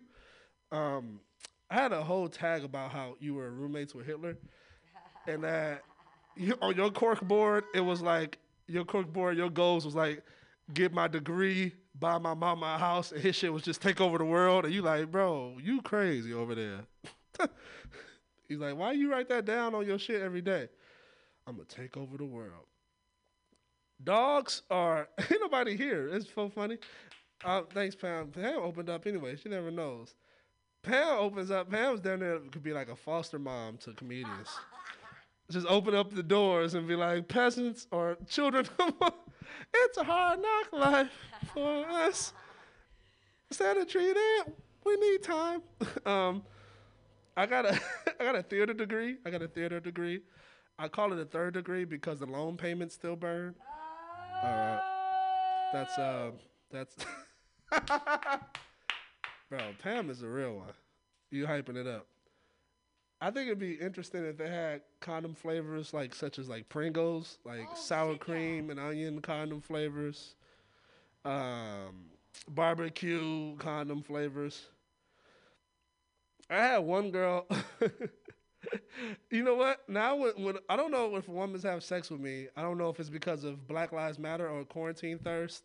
Um, 0.72 1.20
I 1.70 1.76
had 1.76 1.92
a 1.92 2.04
whole 2.04 2.28
tag 2.28 2.64
about 2.64 2.92
how 2.92 3.16
you 3.20 3.36
were 3.36 3.52
roommates 3.52 3.94
with 3.94 4.06
Hitler, 4.06 4.38
and 5.28 5.44
that 5.44 5.84
you, 6.36 6.56
on 6.62 6.76
your 6.76 6.92
cork 6.92 7.22
board 7.22 7.64
it 7.74 7.82
was 7.82 8.02
like 8.02 8.38
your 8.68 8.86
cork 8.86 9.12
board 9.12 9.38
your 9.38 9.50
goals 9.50 9.86
was 9.86 9.96
like 9.96 10.24
get 10.74 10.94
my 10.94 11.08
degree, 11.08 11.74
buy 12.00 12.18
my 12.18 12.34
mama 12.34 12.76
a 12.76 12.78
house, 12.78 13.12
and 13.12 13.22
his 13.22 13.36
shit 13.36 13.52
was 13.52 13.64
just 13.64 13.82
take 13.82 14.02
over 14.02 14.18
the 14.18 14.26
world. 14.26 14.66
And 14.66 14.74
you 14.74 14.82
like, 14.82 15.12
bro, 15.12 15.58
you 15.62 15.82
crazy 15.82 16.34
over 16.34 16.56
there. 16.56 16.82
He's 18.48 18.60
like, 18.60 18.78
why 18.78 18.94
you 18.94 19.12
write 19.12 19.30
that 19.30 19.46
down 19.46 19.76
on 19.76 19.86
your 19.86 20.00
shit 20.00 20.22
every 20.22 20.42
day? 20.42 20.70
I'm 21.46 21.56
gonna 21.56 21.66
take 21.66 21.98
over 21.98 22.18
the 22.18 22.26
world. 22.26 22.66
Dogs 24.04 24.62
are 24.70 25.08
ain't 25.20 25.42
nobody 25.42 25.76
here. 25.76 26.10
It's 26.10 26.28
so 26.34 26.50
funny. 26.50 26.78
Uh, 27.44 27.62
thanks, 27.74 27.96
Pam. 27.96 28.28
Pam 28.28 28.60
opened 28.62 28.90
up 28.90 29.06
anyway. 29.06 29.36
She 29.36 29.50
never 29.50 29.72
knows. 29.72 30.16
Pam 30.84 31.18
opens 31.18 31.52
up. 31.52 31.70
Pam's 31.70 32.00
down 32.00 32.20
there 32.20 32.40
could 32.52 32.64
be 32.64 32.74
like 32.74 32.90
a 32.90 32.96
foster 32.96 33.40
mom 33.40 33.78
to 33.78 33.94
comedians. 33.94 34.50
Just 35.52 35.68
open 35.68 35.96
up 35.96 36.14
the 36.14 36.24
doors 36.24 36.74
and 36.74 36.88
be 36.88 36.96
like, 36.96 37.28
peasants 37.28 37.88
or 37.92 38.18
children. 38.28 38.68
it's 39.74 39.98
a 39.98 40.04
hard 40.04 40.40
knock 40.42 40.74
life 40.74 41.12
for 41.54 41.88
us. 41.88 42.34
Santa 43.52 43.86
treated. 43.86 44.54
We 44.84 44.96
need 44.98 45.24
time. 45.24 45.62
Um, 46.06 46.44
I 47.36 47.46
got 47.46 47.66
a 47.66 47.80
I 48.20 48.24
got 48.24 48.36
a 48.36 48.44
theater 48.44 48.74
degree. 48.74 49.18
I 49.26 49.30
got 49.30 49.42
a 49.42 49.48
theater 49.48 49.80
degree. 49.80 50.22
I 50.80 50.88
call 50.88 51.14
it 51.14 51.20
a 51.20 51.26
third 51.26 51.54
degree 51.54 51.86
because 51.86 52.20
the 52.20 52.26
loan 52.26 52.58
payments 52.58 52.96
still 52.96 53.16
burn. 53.16 53.56
All 54.44 54.50
right. 54.50 55.70
That's 55.74 55.98
uh 55.98 56.32
that's 56.72 56.96
Bro, 59.50 59.60
Pam 59.82 60.10
is 60.10 60.22
a 60.22 60.28
real 60.28 60.56
one. 60.58 60.74
You 61.32 61.46
hyping 61.46 61.76
it 61.76 61.88
up. 61.88 62.08
I 63.20 63.32
think 63.32 63.48
it'd 63.48 63.58
be 63.58 63.74
interesting 63.74 64.26
if 64.26 64.38
they 64.38 64.48
had 64.50 64.82
condom 65.00 65.34
flavors 65.34 65.92
like 65.94 66.14
such 66.14 66.38
as 66.38 66.48
like 66.48 66.70
Pringles, 66.70 67.40
like 67.46 67.68
sour 67.76 68.16
cream 68.16 68.70
and 68.70 68.80
onion 68.80 69.22
condom 69.22 69.60
flavors, 69.60 70.36
um, 71.26 72.12
barbecue 72.50 73.56
condom 73.58 74.04
flavors. 74.04 74.68
I 76.50 76.58
had 76.58 76.78
one 76.80 77.10
girl. 77.12 77.48
you 79.32 79.44
know 79.44 79.56
what? 79.56 79.88
Now, 79.88 80.16
when, 80.16 80.58
I 80.70 80.76
don't 80.76 80.92
know 80.92 81.16
if 81.16 81.28
women's 81.28 81.64
have 81.64 81.84
sex 81.84 82.10
with 82.10 82.20
me, 82.20 82.48
I 82.56 82.62
don't 82.62 82.78
know 82.78 82.90
if 82.90 83.00
it's 83.00 83.10
because 83.10 83.44
of 83.44 83.68
Black 83.68 83.92
Lives 83.92 84.20
Matter 84.20 84.48
or 84.50 84.64
quarantine 84.64 85.20
thirst, 85.20 85.64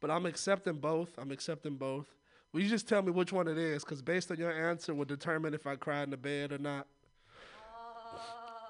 but 0.00 0.10
I'm 0.10 0.26
accepting 0.26 0.74
both. 0.74 1.10
I'm 1.18 1.30
accepting 1.30 1.76
both. 1.76 2.06
Will 2.52 2.60
you 2.60 2.68
just 2.68 2.88
tell 2.88 3.02
me 3.02 3.10
which 3.10 3.32
one 3.32 3.48
it 3.48 3.58
is? 3.58 3.84
Because 3.84 4.00
based 4.00 4.30
on 4.30 4.38
your 4.38 4.52
answer, 4.52 4.94
will 4.94 5.04
determine 5.04 5.54
if 5.54 5.66
I 5.66 5.76
cry 5.76 6.02
in 6.02 6.10
the 6.10 6.16
bed 6.16 6.52
or 6.52 6.58
not. 6.58 6.86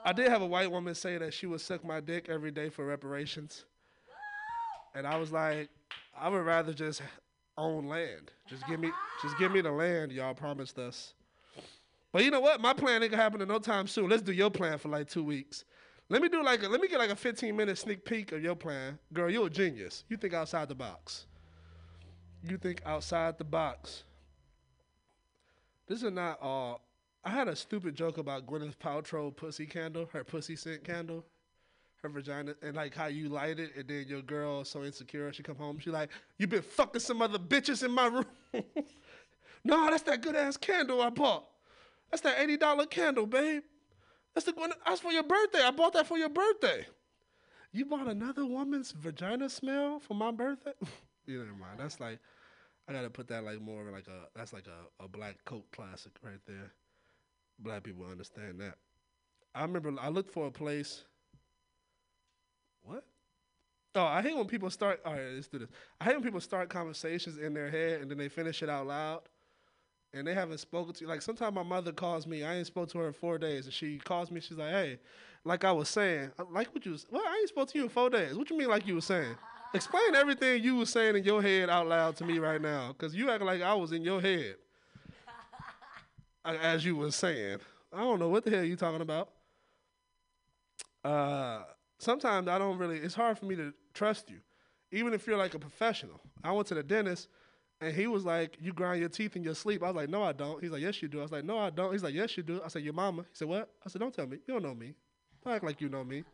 I 0.07 0.13
did 0.13 0.29
have 0.29 0.43
a 0.43 0.47
white 0.47 0.71
woman 0.71 0.95
say 0.95 1.17
that 1.17 1.33
she 1.33 1.47
would 1.47 1.63
suck 1.63 1.83
my 1.83 2.01
dick 2.01 2.29
every 2.29 2.51
day 2.51 2.69
for 2.69 2.85
reparations, 2.85 3.65
and 4.95 5.07
I 5.07 5.17
was 5.17 5.33
like, 5.33 5.71
I 6.19 6.29
would 6.29 6.45
rather 6.45 6.75
just 6.75 7.01
own 7.57 7.87
land. 7.87 8.31
Just 8.47 8.67
give 8.67 8.81
me, 8.81 8.91
just 9.23 9.39
give 9.39 9.51
me 9.51 9.63
the 9.63 9.71
land 9.71 10.13
y'all 10.13 10.35
promised 10.35 10.79
us. 10.79 11.15
But 12.15 12.23
you 12.23 12.31
know 12.31 12.39
what? 12.39 12.61
My 12.61 12.73
plan 12.73 13.03
ain't 13.03 13.11
gonna 13.11 13.21
happen 13.21 13.41
in 13.41 13.49
no 13.49 13.59
time 13.59 13.89
soon. 13.89 14.09
Let's 14.09 14.23
do 14.23 14.31
your 14.31 14.49
plan 14.49 14.79
for 14.79 14.89
like 14.89 15.09
two 15.09 15.25
weeks. 15.25 15.65
Let 16.09 16.23
me 16.23 16.29
do 16.29 16.45
like 16.45 16.63
a, 16.63 16.69
let 16.69 16.81
me 16.81 16.87
get 16.87 17.01
like 17.01 17.11
a 17.11 17.17
15 17.17 17.57
minute 17.57 17.77
sneak 17.77 18.05
peek 18.05 18.31
of 18.31 18.41
your 18.41 18.55
plan. 18.55 19.01
Girl, 19.13 19.29
you're 19.29 19.49
a 19.49 19.51
genius. 19.51 20.05
You 20.09 20.17
think 20.17 20.33
outside 20.33 20.69
the 20.69 20.77
box. 20.77 21.27
You 22.49 22.57
think 22.57 22.83
outside 22.87 23.37
the 23.37 23.43
box. 23.43 24.05
This 25.89 26.05
is 26.05 26.13
not 26.13 26.41
all. 26.41 26.83
I 27.25 27.31
had 27.31 27.49
a 27.49 27.57
stupid 27.57 27.97
joke 27.97 28.19
about 28.19 28.47
Gwyneth 28.47 28.77
Paltrow 28.77 29.35
pussy 29.35 29.67
candle, 29.67 30.09
her 30.13 30.23
pussy 30.23 30.55
scent 30.55 30.85
candle, 30.85 31.25
her 32.01 32.09
vagina, 32.09 32.55
and 32.63 32.77
like 32.77 32.95
how 32.95 33.07
you 33.07 33.29
light 33.29 33.59
it, 33.59 33.73
and 33.77 33.89
then 33.89 34.05
your 34.07 34.23
girl 34.23 34.65
so 34.65 34.85
insecure. 34.85 35.33
She 35.33 35.43
come 35.43 35.57
home, 35.57 35.81
she 35.81 35.91
like, 35.91 36.11
you 36.39 36.47
been 36.47 36.63
fucking 36.63 37.01
some 37.01 37.21
other 37.23 37.41
bitches 37.41 37.83
in 37.83 37.91
my 37.91 38.07
room. 38.07 38.27
no, 39.65 39.91
that's 39.91 40.05
that 40.05 40.23
good 40.23 40.37
ass 40.37 40.57
candle 40.57 41.03
I 41.03 41.11
bought. 41.11 41.49
That's 42.15 42.23
that 42.23 42.39
eighty 42.39 42.57
dollar 42.57 42.87
candle, 42.87 43.27
babe. 43.27 43.65
That's 44.35 44.47
the 44.47 44.53
one. 44.53 44.71
That's 44.87 45.01
for 45.01 45.11
your 45.11 45.25
birthday. 45.25 45.63
I 45.65 45.73
bought 45.73 45.95
that 45.95 46.07
for 46.07 46.17
your 46.17 46.29
birthday. 46.29 46.87
You 47.73 47.87
bought 47.87 48.07
another 48.07 48.47
woman's 48.47 48.93
vagina 48.93 49.49
smell 49.49 49.99
for 49.99 50.15
my 50.15 50.31
birthday? 50.31 50.75
you 51.27 51.41
never 51.41 51.59
mind. 51.59 51.81
That's 51.81 51.99
like, 51.99 52.21
I 52.87 52.93
gotta 52.93 53.11
put 53.11 53.27
that 53.29 53.43
like 53.43 53.61
more 53.61 53.89
of 53.89 53.93
like 53.93 54.07
a. 54.07 54.29
That's 54.37 54.53
like 54.53 54.69
a, 54.69 55.03
a 55.03 55.09
black 55.09 55.45
coat 55.45 55.65
classic 55.73 56.13
right 56.23 56.39
there. 56.47 56.71
Black 57.59 57.83
people 57.83 58.07
understand 58.09 58.61
that. 58.61 58.77
I 59.53 59.63
remember 59.63 59.93
I 60.01 60.09
looked 60.09 60.31
for 60.33 60.47
a 60.47 60.53
place. 60.53 61.03
What? 62.85 63.03
Oh, 63.97 64.05
I 64.05 64.23
hate 64.23 64.37
when 64.37 64.47
people 64.47 64.71
start. 64.71 65.01
All 65.05 65.15
right, 65.15 65.33
let's 65.35 65.49
do 65.49 65.59
this. 65.59 65.69
I 66.01 66.05
hate 66.05 66.15
when 66.15 66.23
people 66.23 66.41
start 66.41 66.69
conversations 66.69 67.39
in 67.39 67.55
their 67.55 67.71
head 67.73 68.03
and 68.03 68.09
then 68.09 68.19
they 68.19 68.29
finish 68.29 68.63
it 68.63 68.69
out 68.69 68.87
loud 68.87 69.23
and 70.15 70.27
they 70.27 70.35
haven't 70.35 70.59
spoken 70.59 70.95
to 70.95 71.01
you. 71.03 71.09
Like 71.09 71.23
sometimes 71.23 71.55
my 71.55 71.63
mother 71.63 71.93
calls 71.93 72.27
me. 72.27 72.45
I 72.45 72.57
ain't 72.57 72.67
spoke 72.67 72.89
to 72.91 72.99
her 72.99 73.09
in 73.09 73.13
four 73.13 73.39
days, 73.39 73.65
and 73.67 73.75
she 73.75 73.99
calls 73.99 74.31
me. 74.31 74.41
She's 74.41 74.57
like, 74.57 74.71
"Hey, 74.71 74.99
like 75.45 75.65
I 75.65 75.73
was 75.73 75.89
saying, 75.89 76.31
like 76.51 76.75
what 76.75 76.87
you 76.87 76.93
was. 76.93 77.07
Well, 77.11 77.23
I 77.27 77.39
ain't 77.41 77.49
spoke 77.49 77.69
to 77.71 77.79
you 77.79 77.85
in 77.85 77.91
four 77.91 78.11
days. 78.11 78.35
What 78.37 78.49
you 78.51 78.57
mean, 78.57 78.69
like 78.69 78.87
you 78.87 78.95
was 78.95 79.05
saying? 79.05 79.35
Explain 79.75 80.15
everything 80.15 80.63
you 80.63 80.77
was 80.77 80.91
saying 80.91 81.17
in 81.17 81.25
your 81.25 81.43
head 81.43 81.69
out 81.69 81.89
loud 81.89 82.17
to 82.17 82.25
me 82.25 82.39
right 82.39 82.61
now, 82.61 82.93
because 82.93 83.15
you 83.15 83.31
act 83.31 83.43
like 83.43 83.61
I 83.61 83.75
was 83.75 83.93
in 83.93 84.03
your 84.03 84.21
head 84.21 84.55
as 86.45 86.85
you 86.85 86.97
was 86.97 87.17
saying. 87.17 87.59
I 87.93 88.01
don't 88.01 88.19
know 88.19 88.29
what 88.29 88.45
the 88.45 88.51
hell 88.51 88.65
you 88.65 88.77
talking 88.77 89.01
about. 89.01 89.31
Uh, 91.05 91.63
sometimes 91.99 92.49
I 92.49 92.59
don't 92.59 92.79
really. 92.79 92.99
It's 92.99 93.15
hard 93.15 93.39
for 93.39 93.47
me 93.47 93.57
to 93.57 93.75
trust 93.93 94.31
you, 94.31 94.39
even 94.93 95.13
if 95.13 95.27
you're 95.27 95.37
like 95.37 95.55
a 95.55 95.59
professional. 95.59 96.21
I 96.43 96.53
went 96.53 96.69
to 96.69 96.75
the 96.75 96.83
dentist. 96.83 97.29
And 97.81 97.95
he 97.95 98.07
was 98.07 98.25
like, 98.25 98.57
"You 98.61 98.73
grind 98.73 99.01
your 99.01 99.09
teeth 99.09 99.37
in 99.37 99.43
your 99.43 99.55
sleep." 99.55 99.83
I 99.83 99.87
was 99.87 99.97
like, 99.97 100.09
"No, 100.09 100.23
I 100.23 100.33
don't." 100.33 100.63
He's 100.63 100.71
like, 100.71 100.83
"Yes, 100.83 101.03
you 101.03 101.09
do." 101.09 101.19
I 101.21 101.23
was 101.23 101.33
like, 101.33 101.45
"No, 101.45 101.59
I 101.59 101.71
don't." 101.71 101.93
He's 101.93 102.03
like, 102.03 102.15
"Yes, 102.15 102.37
you 102.37 102.43
do." 102.43 102.61
I 102.65 102.69
said, 102.69 102.83
"Your 102.83 102.95
mama." 102.95 103.23
He 103.23 103.29
said, 103.35 103.49
"What?" 103.49 103.71
I 103.85 103.89
said, 103.89 104.01
"Don't 104.01 104.15
tell 104.15 104.27
me. 104.27 104.39
You 104.47 104.55
don't 104.55 104.63
know 104.63 104.75
me. 104.75 104.95
Don't 105.45 105.55
act 105.55 105.65
like 105.65 105.81
you 105.81 105.89
know 105.89 106.05
me. 106.05 106.25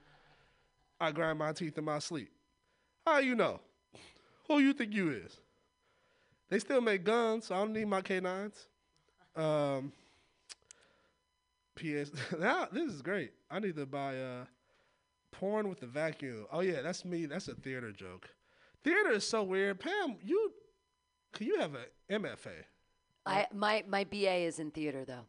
I 1.00 1.12
grind 1.12 1.38
my 1.38 1.52
teeth 1.52 1.76
in 1.78 1.84
my 1.84 1.98
sleep. 1.98 2.30
How 3.06 3.18
you 3.18 3.34
know? 3.34 3.60
Who 4.48 4.58
you 4.58 4.72
think 4.72 4.92
you 4.92 5.10
is?" 5.10 5.38
They 6.50 6.58
still 6.58 6.80
make 6.80 7.04
guns, 7.04 7.46
so 7.46 7.54
I 7.54 7.58
don't 7.58 7.72
need 7.72 7.86
my 7.86 8.02
K9s. 8.02 8.66
Um, 9.36 9.92
PS. 11.76 12.10
now 12.38 12.68
this 12.70 12.92
is 12.92 13.02
great. 13.02 13.32
I 13.50 13.58
need 13.58 13.76
to 13.76 13.86
buy 13.86 14.18
uh, 14.18 14.44
porn 15.32 15.68
with 15.68 15.80
the 15.80 15.86
vacuum. 15.86 16.46
Oh 16.52 16.60
yeah, 16.60 16.82
that's 16.82 17.04
me. 17.04 17.26
That's 17.26 17.48
a 17.48 17.54
theater 17.54 17.92
joke. 17.92 18.28
Theater 18.82 19.10
is 19.10 19.26
so 19.26 19.42
weird. 19.42 19.80
Pam, 19.80 20.16
you 20.22 20.52
can 21.32 21.46
you 21.46 21.58
have 21.58 21.74
an 21.74 22.22
MFA? 22.22 22.64
I 23.26 23.46
my 23.52 23.84
my 23.88 24.04
BA 24.04 24.34
is 24.46 24.58
in 24.58 24.70
theater 24.70 25.04
though. 25.04 25.26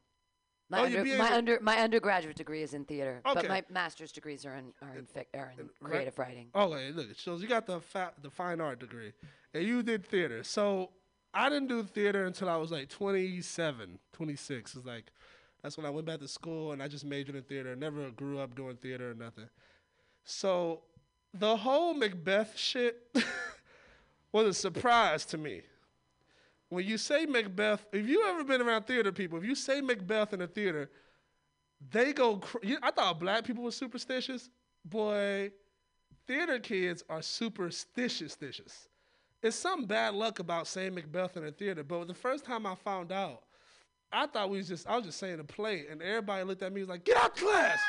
My, 0.69 0.79
Oh, 0.79 0.85
under, 0.85 1.17
my 1.17 1.33
under 1.33 1.59
my 1.59 1.77
undergraduate 1.79 2.37
degree 2.37 2.61
is 2.61 2.73
in 2.73 2.85
theater, 2.85 3.19
but 3.25 3.45
my 3.49 3.61
master's 3.69 4.13
degrees 4.13 4.45
are 4.45 4.55
in 4.55 4.71
are 4.81 4.95
in, 4.95 5.05
fic, 5.05 5.25
are 5.37 5.51
in 5.59 5.65
right- 5.81 5.91
creative 5.91 6.17
writing. 6.17 6.47
Oh, 6.55 6.69
wait, 6.69 6.95
look, 6.95 7.09
it 7.09 7.17
shows 7.17 7.41
you 7.41 7.49
got 7.49 7.65
the 7.65 7.81
fa- 7.81 8.13
the 8.21 8.29
fine 8.29 8.61
art 8.61 8.79
degree, 8.79 9.11
and 9.53 9.65
you 9.65 9.83
did 9.83 10.05
theater. 10.05 10.43
So 10.43 10.91
I 11.33 11.49
didn't 11.49 11.67
do 11.67 11.83
theater 11.83 12.23
until 12.23 12.47
I 12.47 12.55
was 12.55 12.71
like 12.71 12.87
27, 12.87 13.99
26. 14.13 14.75
It's 14.77 14.85
like 14.85 15.11
that's 15.61 15.75
when 15.75 15.85
I 15.85 15.89
went 15.89 16.05
back 16.05 16.19
to 16.19 16.27
school 16.29 16.71
and 16.71 16.81
I 16.81 16.87
just 16.87 17.03
majored 17.03 17.35
in 17.35 17.43
theater. 17.43 17.75
Never 17.75 18.09
grew 18.11 18.39
up 18.39 18.55
doing 18.55 18.77
theater 18.77 19.11
or 19.11 19.13
nothing. 19.13 19.49
So 20.23 20.83
the 21.33 21.57
whole 21.57 21.93
Macbeth 21.93 22.57
shit 22.57 23.13
was 24.31 24.47
a 24.47 24.53
surprise 24.53 25.25
to 25.25 25.37
me. 25.37 25.63
When 26.71 26.85
you 26.85 26.97
say 26.97 27.25
Macbeth, 27.25 27.85
if 27.91 28.07
you 28.07 28.25
ever 28.29 28.45
been 28.45 28.61
around 28.61 28.83
theater 28.83 29.11
people, 29.11 29.37
if 29.37 29.43
you 29.43 29.55
say 29.55 29.81
Macbeth 29.81 30.31
in 30.31 30.41
a 30.41 30.47
theater, 30.47 30.89
they 31.91 32.13
go. 32.13 32.37
Cr- 32.37 32.59
I 32.81 32.91
thought 32.91 33.19
black 33.19 33.43
people 33.43 33.65
were 33.65 33.71
superstitious. 33.71 34.49
Boy, 34.85 35.51
theater 36.27 36.59
kids 36.59 37.03
are 37.09 37.21
superstitious. 37.21 38.37
stitious. 38.37 38.87
It's 39.43 39.57
some 39.57 39.83
bad 39.83 40.13
luck 40.13 40.39
about 40.39 40.65
saying 40.65 40.95
Macbeth 40.95 41.35
in 41.35 41.45
a 41.45 41.51
theater. 41.51 41.83
But 41.83 42.07
the 42.07 42.13
first 42.13 42.45
time 42.45 42.65
I 42.65 42.75
found 42.75 43.11
out, 43.11 43.41
I 44.09 44.27
thought 44.27 44.49
we 44.49 44.55
was 44.55 44.69
just 44.69 44.87
I 44.87 44.95
was 44.95 45.03
just 45.03 45.19
saying 45.19 45.41
a 45.41 45.43
play, 45.43 45.87
and 45.91 46.01
everybody 46.01 46.45
looked 46.45 46.63
at 46.63 46.71
me 46.71 46.79
was 46.79 46.89
like, 46.89 47.03
"Get 47.03 47.17
out 47.17 47.35
class! 47.35 47.79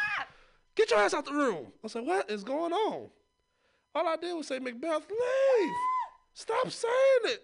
Get 0.74 0.90
your 0.90 0.98
ass 0.98 1.14
out 1.14 1.26
the 1.26 1.34
room!" 1.34 1.66
I 1.68 1.78
was 1.84 1.94
like, 1.94 2.04
"What 2.04 2.28
is 2.28 2.42
going 2.42 2.72
on?" 2.72 3.10
All 3.94 4.08
I 4.08 4.16
did 4.16 4.34
was 4.34 4.48
say 4.48 4.58
Macbeth, 4.58 5.08
leave! 5.08 5.72
Stop 6.34 6.68
saying 6.68 7.20
it. 7.26 7.42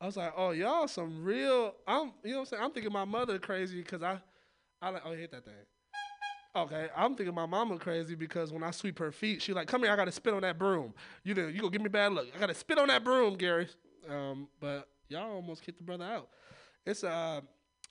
I 0.00 0.06
was 0.06 0.16
like, 0.16 0.32
"Oh, 0.36 0.50
y'all 0.50 0.86
some 0.88 1.24
real." 1.24 1.74
I'm, 1.86 2.12
you 2.22 2.30
know, 2.30 2.38
what 2.38 2.40
I'm 2.40 2.46
saying. 2.46 2.62
I'm 2.62 2.70
thinking 2.70 2.92
my 2.92 3.04
mother 3.04 3.38
crazy 3.38 3.82
because 3.82 4.02
I, 4.02 4.20
I 4.80 4.90
like, 4.90 5.02
oh, 5.04 5.12
hit 5.12 5.32
that 5.32 5.44
thing. 5.44 5.54
Okay, 6.56 6.88
I'm 6.96 7.14
thinking 7.14 7.34
my 7.34 7.46
mama 7.46 7.78
crazy 7.78 8.14
because 8.14 8.52
when 8.52 8.62
I 8.62 8.70
sweep 8.70 8.98
her 8.98 9.12
feet, 9.12 9.42
she 9.42 9.52
like, 9.52 9.68
come 9.68 9.82
here, 9.82 9.92
I 9.92 9.96
gotta 9.96 10.12
spit 10.12 10.34
on 10.34 10.42
that 10.42 10.58
broom. 10.58 10.94
You 11.22 11.34
did, 11.34 11.54
you 11.54 11.60
gonna 11.60 11.70
give 11.70 11.82
me 11.82 11.88
bad 11.88 12.12
luck. 12.12 12.26
I 12.34 12.38
gotta 12.38 12.54
spit 12.54 12.78
on 12.78 12.88
that 12.88 13.04
broom, 13.04 13.36
Gary. 13.36 13.68
Um, 14.08 14.48
but 14.60 14.88
y'all 15.08 15.30
almost 15.34 15.62
kicked 15.62 15.78
the 15.78 15.84
brother 15.84 16.04
out. 16.04 16.28
It's 16.86 17.04
uh 17.04 17.42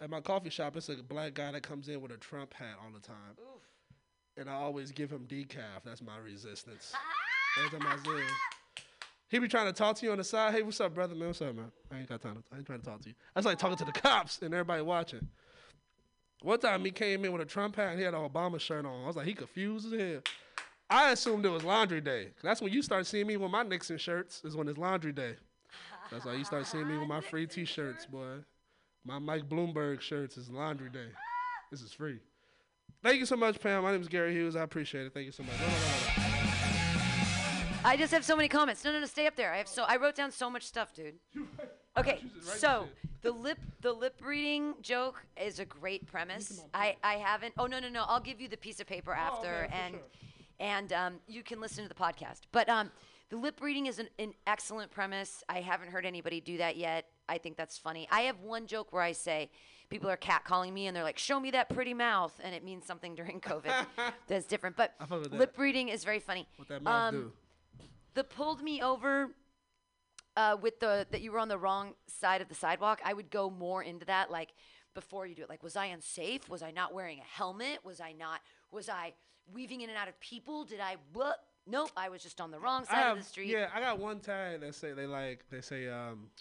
at 0.02 0.10
my 0.10 0.22
coffee 0.22 0.50
shop. 0.50 0.76
It's 0.76 0.90
a 0.90 0.96
black 0.96 1.36
guy 1.36 1.52
that 1.52 1.64
comes 1.64 1.88
in 1.88 2.02
with 2.02 2.12
a 2.12 2.18
Trump 2.18 2.54
hat 2.54 2.76
all 2.84 2.92
the 2.92 3.00
time, 3.00 3.38
and 4.38 4.50
I 4.50 4.54
always 4.54 4.92
give 4.92 5.12
him 5.12 5.26
decaf. 5.28 5.84
That's 5.86 6.02
my 6.02 6.18
resistance. 6.18 6.94
Every 7.60 7.80
time 7.80 7.88
I 7.88 7.96
see 8.04 8.12
him. 8.12 8.28
He 9.30 9.40
be 9.40 9.48
trying 9.48 9.68
to 9.68 9.74
talk 9.74 9.98
to 9.98 10.06
you 10.06 10.12
on 10.12 10.18
the 10.18 10.24
side. 10.24 10.54
Hey, 10.54 10.62
what's 10.62 10.80
up, 10.80 10.94
brother? 10.94 11.14
Man, 11.14 11.28
what's 11.28 11.42
up, 11.42 11.54
man? 11.54 11.72
I 11.92 12.00
ain't 12.00 12.08
got 12.08 12.22
time. 12.22 12.36
To, 12.36 12.44
I 12.54 12.58
ain't 12.58 12.66
trying 12.66 12.80
to 12.80 12.86
talk 12.86 13.02
to 13.02 13.10
you. 13.10 13.16
That's 13.36 13.46
like 13.46 13.58
talking 13.58 13.78
to 13.78 13.86
the 13.86 13.92
cops 13.92 14.42
and 14.42 14.54
everybody 14.54 14.82
watching. 14.82 15.28
One 16.42 16.60
time 16.60 16.86
he 16.86 16.92
came 16.92 17.26
in 17.26 17.34
with 17.34 17.42
a 17.42 17.46
Trump 17.46 17.76
hat 17.76 17.90
and 17.90 18.00
he 18.00 18.06
had 18.06 18.14
an 18.14 18.22
Obama 18.22 18.60
shirt 18.60 18.86
on. 18.86 19.04
I 19.04 19.08
was 19.08 19.16
like, 19.16 19.26
he 19.26 19.34
confused 19.34 19.92
as 19.92 20.00
hell. 20.00 20.22
I 20.90 21.12
assumed 21.12 21.46
it 21.46 21.50
was 21.50 21.64
laundry 21.64 22.00
day. 22.00 22.30
That's 22.42 22.62
when 22.62 22.72
you 22.72 22.82
start 22.82 23.06
seeing 23.06 23.28
me 23.28 23.36
with 23.36 23.52
my 23.52 23.64
Nixon 23.64 23.98
shirts, 23.98 24.42
is 24.46 24.56
when 24.56 24.70
it's 24.70 24.78
laundry 24.78 25.12
day. 25.12 25.36
That's 26.10 26.24
why 26.24 26.36
you 26.36 26.46
start 26.46 26.66
seeing 26.66 26.88
me 26.88 26.98
with 26.98 27.10
my 27.10 27.20
free 27.20 27.48
t 27.48 27.66
shirts, 27.66 28.06
boy. 28.06 28.38
My 29.04 29.20
Mike 29.20 29.50
Bloomberg 29.50 30.00
shirts 30.00 30.38
is 30.38 30.50
laundry 30.50 30.90
day. 30.90 31.10
This 31.70 31.82
is 31.82 31.92
free. 31.92 32.20
Thank 33.04 33.20
you 33.20 33.26
so 33.26 33.36
much, 33.36 33.60
Pam. 33.60 33.84
My 33.84 33.92
name 33.92 34.02
is 34.02 34.08
Gary 34.08 34.34
Hughes. 34.34 34.56
I 34.56 34.64
appreciate 34.64 35.06
it. 35.06 35.14
Thank 35.14 35.26
you 35.26 35.32
so 35.34 35.44
much. 35.44 35.60
No, 35.60 35.68
no, 35.68 35.74
no. 35.74 36.07
I 37.88 37.98
just 37.98 38.12
have 38.14 38.26
so 38.26 38.36
many 38.36 38.48
comments. 38.48 38.84
No, 38.84 38.92
no, 38.92 39.00
no, 39.00 39.06
stay 39.06 39.28
up 39.28 39.36
there. 39.36 39.52
I 39.54 39.58
have 39.58 39.68
so 39.68 39.84
I 39.84 39.98
wrote 39.98 40.16
down 40.16 40.32
so 40.32 40.50
much 40.50 40.64
stuff, 40.64 40.94
dude. 40.94 41.16
Okay, 41.98 42.20
You 42.22 42.30
should 42.42 42.48
write 42.50 42.58
so 42.60 42.88
the 43.24 43.32
lip 43.32 43.58
the 43.82 43.92
lip 43.92 44.22
reading 44.24 44.76
joke 44.84 45.26
is 45.36 45.58
a 45.58 45.66
great 45.66 46.06
premise. 46.06 46.62
I 46.76 46.96
I 47.04 47.16
haven't. 47.16 47.56
Oh 47.58 47.66
no 47.66 47.80
no 47.80 47.90
no! 47.90 48.04
I'll 48.08 48.20
give 48.20 48.40
you 48.40 48.48
the 48.48 48.58
piece 48.58 48.80
of 48.80 48.86
paper 48.86 49.14
after, 49.14 49.48
Oh, 49.64 49.66
okay, 49.66 49.74
and 49.86 49.96
and 50.60 50.94
um, 50.94 51.14
you 51.28 51.42
can 51.42 51.60
listen 51.60 51.84
to 51.84 51.90
the 51.90 51.96
podcast. 51.96 52.42
But 52.52 52.70
um, 52.70 52.92
the 53.30 53.38
lip 53.38 53.60
reading 53.64 53.88
is 53.88 53.98
an, 53.98 54.10
an 54.20 54.34
excellent 54.46 54.92
premise. 54.92 55.44
I 55.50 55.62
haven't 55.62 55.90
heard 55.90 56.06
anybody 56.06 56.40
do 56.40 56.58
that 56.60 56.78
yet. 56.78 57.06
I 57.28 57.40
think 57.40 57.58
that's 57.58 57.80
funny. 57.80 58.08
I 58.12 58.22
have 58.22 58.42
one 58.42 58.68
joke 58.68 58.94
where 58.94 59.02
I 59.04 59.14
say. 59.14 59.50
People 59.90 60.10
are 60.10 60.18
catcalling 60.18 60.74
me 60.74 60.86
and 60.88 60.96
they're 60.96 61.04
like, 61.04 61.18
"Show 61.18 61.40
me 61.40 61.50
that 61.52 61.70
pretty 61.70 61.94
mouth," 61.96 62.38
and 62.44 62.54
it 62.54 62.62
means 62.64 62.86
something 62.86 63.16
during 63.16 63.40
COVID 63.40 63.74
that's 64.28 64.46
different. 64.46 64.76
But 64.76 64.94
I 65.00 65.06
fuck 65.06 65.22
with 65.22 65.32
that. 65.32 65.40
lip 65.40 65.56
reading 65.58 65.88
is 65.90 66.04
very 66.04 66.20
funny. 66.20 66.46
What 66.58 66.68
that 66.68 66.84
mouth 66.84 66.94
Um, 67.08 67.16
do? 67.22 67.32
The 68.18 68.24
pulled 68.24 68.64
me 68.64 68.82
over 68.82 69.30
uh, 70.36 70.58
with 70.60 70.80
the 70.80 71.06
that 71.12 71.22
you 71.22 71.32
were 71.32 71.38
on 71.38 71.48
the 71.48 71.58
wrong 71.58 71.94
side 72.08 72.42
of 72.42 72.50
the 72.50 72.56
sidewalk. 72.56 73.00
I 73.06 73.14
would 73.14 73.30
go 73.30 73.50
more 73.50 73.84
into 73.84 74.08
that, 74.08 74.32
like 74.32 74.50
before 74.96 75.28
you 75.28 75.36
do 75.36 75.44
it. 75.44 75.50
Like, 75.50 75.62
was 75.62 75.76
I 75.76 75.86
unsafe? 75.86 76.50
Was 76.50 76.64
I 76.64 76.72
not 76.72 76.96
wearing 76.96 77.20
a 77.20 77.38
helmet? 77.38 77.86
Was 77.86 78.02
I 78.02 78.14
not? 78.14 78.42
Was 78.72 78.90
I 78.90 79.14
weaving 79.54 79.82
in 79.82 79.90
and 79.90 79.98
out 79.98 80.08
of 80.08 80.20
people? 80.20 80.66
Did 80.66 80.80
I 80.80 80.96
what? 81.14 81.38
Nope, 81.68 81.92
I 81.96 82.10
was 82.10 82.24
just 82.24 82.42
on 82.42 82.50
the 82.50 82.60
wrong 82.60 82.86
side 82.86 82.96
have, 82.96 83.18
of 83.18 83.24
the 83.24 83.30
street. 83.30 83.50
Yeah, 83.50 83.68
I 83.74 83.82
got 83.82 84.00
one 84.00 84.20
time 84.20 84.62
that 84.62 84.74
say 84.74 84.94
they 84.94 85.06
like 85.06 85.46
they 85.52 85.62
say 85.62 85.88
um, 85.88 86.32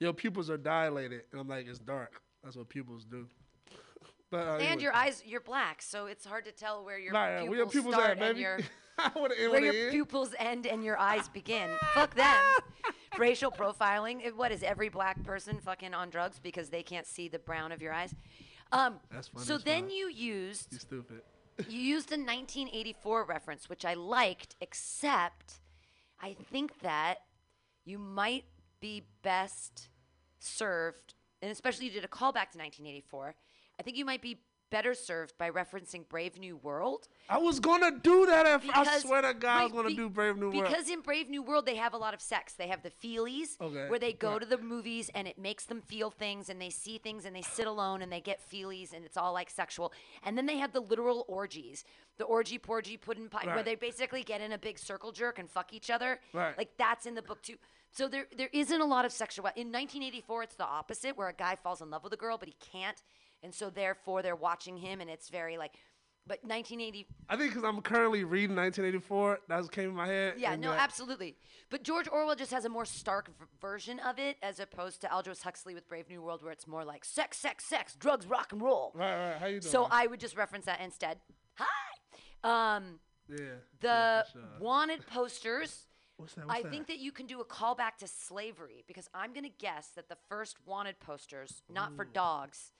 your 0.00 0.12
pupils 0.12 0.50
are 0.50 0.56
dilated, 0.56 1.22
and 1.30 1.40
I'm 1.40 1.46
like 1.48 1.68
it's 1.68 1.78
dark. 1.78 2.20
That's 2.42 2.56
what 2.56 2.68
pupils 2.68 3.04
do. 3.04 3.28
but 4.32 4.48
uh, 4.48 4.52
And 4.54 4.62
anyway. 4.62 4.82
your 4.82 4.94
eyes, 4.94 5.22
you're 5.24 5.40
black, 5.40 5.80
so 5.80 6.06
it's 6.06 6.24
hard 6.24 6.44
to 6.46 6.52
tell 6.52 6.84
where 6.84 6.98
your 6.98 7.12
Right, 7.12 7.38
pupils, 7.38 7.48
where 7.50 7.58
your 7.58 7.68
pupils 7.68 7.94
start 7.94 8.10
at, 8.10 8.18
baby? 8.18 8.30
and 8.30 8.38
your 8.38 8.50
I 8.52 8.56
wanna 8.56 8.64
end 8.64 8.70
where 9.14 9.60
your 9.64 9.90
pupils 9.90 10.34
end 10.38 10.66
and 10.66 10.84
your 10.84 10.98
eyes 10.98 11.28
begin. 11.28 11.68
Fuck 11.94 12.14
them. 12.14 12.36
Racial 13.18 13.50
profiling. 13.50 14.24
It- 14.24 14.36
What 14.36 14.52
is 14.52 14.62
every 14.62 14.88
black 14.88 15.22
person 15.24 15.58
fucking 15.60 15.94
on 15.94 16.10
drugs 16.10 16.38
because 16.42 16.70
they 16.70 16.82
can't 16.82 17.06
see 17.06 17.28
the 17.28 17.38
brown 17.38 17.72
of 17.72 17.80
your 17.82 17.92
eyes? 17.92 18.14
Um, 18.72 19.00
That's 19.10 19.28
funny 19.28 19.44
so 19.44 19.58
then 19.58 19.90
you 19.90 20.08
used 20.10 20.72
You 20.72 20.78
stupid. 20.78 21.20
you 21.68 21.80
used 21.80 22.10
a 22.10 22.16
1984 22.16 23.24
reference, 23.24 23.68
which 23.68 23.84
I 23.84 23.94
liked, 23.94 24.56
except 24.60 25.60
I 26.20 26.34
think 26.50 26.80
that 26.80 27.18
you 27.84 27.98
might 27.98 28.44
be 28.80 29.04
best 29.22 29.88
served, 30.40 31.14
and 31.42 31.50
especially 31.52 31.86
you 31.86 31.92
did 31.92 32.04
a 32.04 32.08
callback 32.08 32.50
to 32.52 32.58
1984. 32.58 33.34
I 33.78 33.82
think 33.82 33.96
you 33.96 34.04
might 34.04 34.22
be 34.22 34.40
better 34.74 34.92
served 34.92 35.38
by 35.38 35.48
referencing 35.48 36.08
Brave 36.08 36.36
New 36.36 36.56
World. 36.56 37.06
I 37.28 37.38
was 37.38 37.60
gonna 37.60 37.92
do 37.92 38.26
that. 38.26 38.44
If 38.44 38.68
I 38.76 38.98
swear 38.98 39.22
to 39.22 39.32
God, 39.32 39.60
I 39.60 39.62
was 39.62 39.72
gonna 39.72 39.88
be- 39.90 39.94
do 39.94 40.10
Brave 40.10 40.36
New 40.36 40.50
World. 40.50 40.64
Because 40.64 40.90
in 40.90 41.00
Brave 41.00 41.30
New 41.30 41.44
World, 41.44 41.64
they 41.64 41.76
have 41.76 41.94
a 41.94 41.96
lot 41.96 42.12
of 42.12 42.20
sex. 42.20 42.54
They 42.54 42.66
have 42.66 42.82
the 42.82 42.90
feelies, 42.90 43.60
Okay, 43.60 43.88
where 43.88 44.00
they 44.00 44.12
go 44.12 44.32
right. 44.32 44.40
to 44.40 44.46
the 44.46 44.58
movies 44.58 45.10
and 45.14 45.28
it 45.28 45.38
makes 45.38 45.64
them 45.64 45.80
feel 45.80 46.10
things 46.10 46.48
and 46.48 46.60
they 46.60 46.70
see 46.70 46.98
things 46.98 47.24
and 47.24 47.36
they 47.36 47.42
sit 47.42 47.68
alone 47.68 48.02
and 48.02 48.10
they 48.10 48.20
get 48.20 48.40
feelies 48.50 48.92
and 48.92 49.04
it's 49.04 49.16
all 49.16 49.32
like 49.32 49.48
sexual. 49.48 49.92
And 50.24 50.36
then 50.36 50.46
they 50.46 50.58
have 50.58 50.72
the 50.72 50.80
literal 50.80 51.24
orgies, 51.28 51.84
the 52.16 52.24
orgy 52.24 52.58
porgy 52.58 52.96
pudding 52.96 53.28
pie, 53.28 53.46
where 53.46 53.62
they 53.62 53.76
basically 53.76 54.24
get 54.24 54.40
in 54.40 54.50
a 54.50 54.58
big 54.58 54.80
circle 54.80 55.12
jerk 55.12 55.38
and 55.38 55.48
fuck 55.48 55.72
each 55.72 55.88
other. 55.88 56.18
Right. 56.32 56.58
Like 56.58 56.76
that's 56.76 57.06
in 57.06 57.14
the 57.14 57.22
book 57.22 57.42
too. 57.42 57.58
So 57.92 58.08
there, 58.08 58.26
there 58.36 58.50
isn't 58.52 58.80
a 58.80 58.84
lot 58.84 59.04
of 59.04 59.12
sexual. 59.12 59.46
In 59.54 59.70
1984, 59.70 60.42
it's 60.42 60.56
the 60.56 60.64
opposite, 60.64 61.16
where 61.16 61.28
a 61.28 61.32
guy 61.32 61.54
falls 61.54 61.80
in 61.80 61.90
love 61.90 62.02
with 62.02 62.12
a 62.12 62.16
girl 62.16 62.38
but 62.38 62.48
he 62.48 62.56
can't, 62.72 63.00
and 63.44 63.54
so 63.54 63.70
therefore 63.70 64.22
they're 64.22 64.34
watching 64.34 64.76
him 64.76 65.00
and 65.00 65.08
it's 65.08 65.28
very 65.28 65.56
like. 65.58 65.72
But 66.26 66.38
1980, 66.42 67.06
I 67.28 67.36
think 67.36 67.50
because 67.50 67.64
I'm 67.64 67.82
currently 67.82 68.24
reading 68.24 68.56
1984, 68.56 69.40
that 69.48 69.70
came 69.70 69.90
in 69.90 69.94
my 69.94 70.06
head. 70.06 70.36
Yeah, 70.38 70.56
no, 70.56 70.70
that- 70.70 70.80
absolutely. 70.80 71.36
But 71.68 71.82
George 71.82 72.08
Orwell 72.08 72.34
just 72.34 72.50
has 72.50 72.64
a 72.64 72.70
more 72.70 72.86
stark 72.86 73.28
v- 73.28 73.44
version 73.60 73.98
of 74.00 74.18
it 74.18 74.38
as 74.42 74.58
opposed 74.58 75.02
to 75.02 75.12
Aldous 75.12 75.42
Huxley 75.42 75.74
with 75.74 75.86
Brave 75.86 76.08
New 76.08 76.22
World, 76.22 76.42
where 76.42 76.50
it's 76.50 76.66
more 76.66 76.82
like 76.82 77.04
sex, 77.04 77.36
sex, 77.36 77.66
sex, 77.66 77.94
drugs, 77.94 78.24
rock 78.26 78.52
and 78.52 78.62
roll. 78.62 78.92
Right, 78.94 79.32
right. 79.32 79.36
How 79.38 79.46
you 79.48 79.60
doing? 79.60 79.70
So 79.70 79.86
I 79.90 80.06
would 80.06 80.18
just 80.18 80.34
reference 80.34 80.64
that 80.64 80.80
instead. 80.80 81.18
Hi. 81.56 82.76
Um, 82.76 83.00
yeah. 83.28 83.36
the 83.80 83.86
yeah, 83.88 84.22
sure. 84.32 84.42
wanted 84.60 85.06
posters. 85.06 85.86
What's 86.16 86.32
that? 86.36 86.46
What's 86.46 86.58
I 86.60 86.62
that? 86.62 86.70
think 86.70 86.86
that 86.86 87.00
you 87.00 87.12
can 87.12 87.26
do 87.26 87.40
a 87.42 87.44
callback 87.44 87.96
to 87.98 88.06
slavery 88.08 88.82
because 88.86 89.10
I'm 89.12 89.34
going 89.34 89.44
to 89.44 89.52
guess 89.58 89.88
that 89.96 90.08
the 90.08 90.16
first 90.30 90.56
wanted 90.64 91.00
posters, 91.00 91.62
not 91.68 91.94
for 91.96 92.04
dogs, 92.06 92.72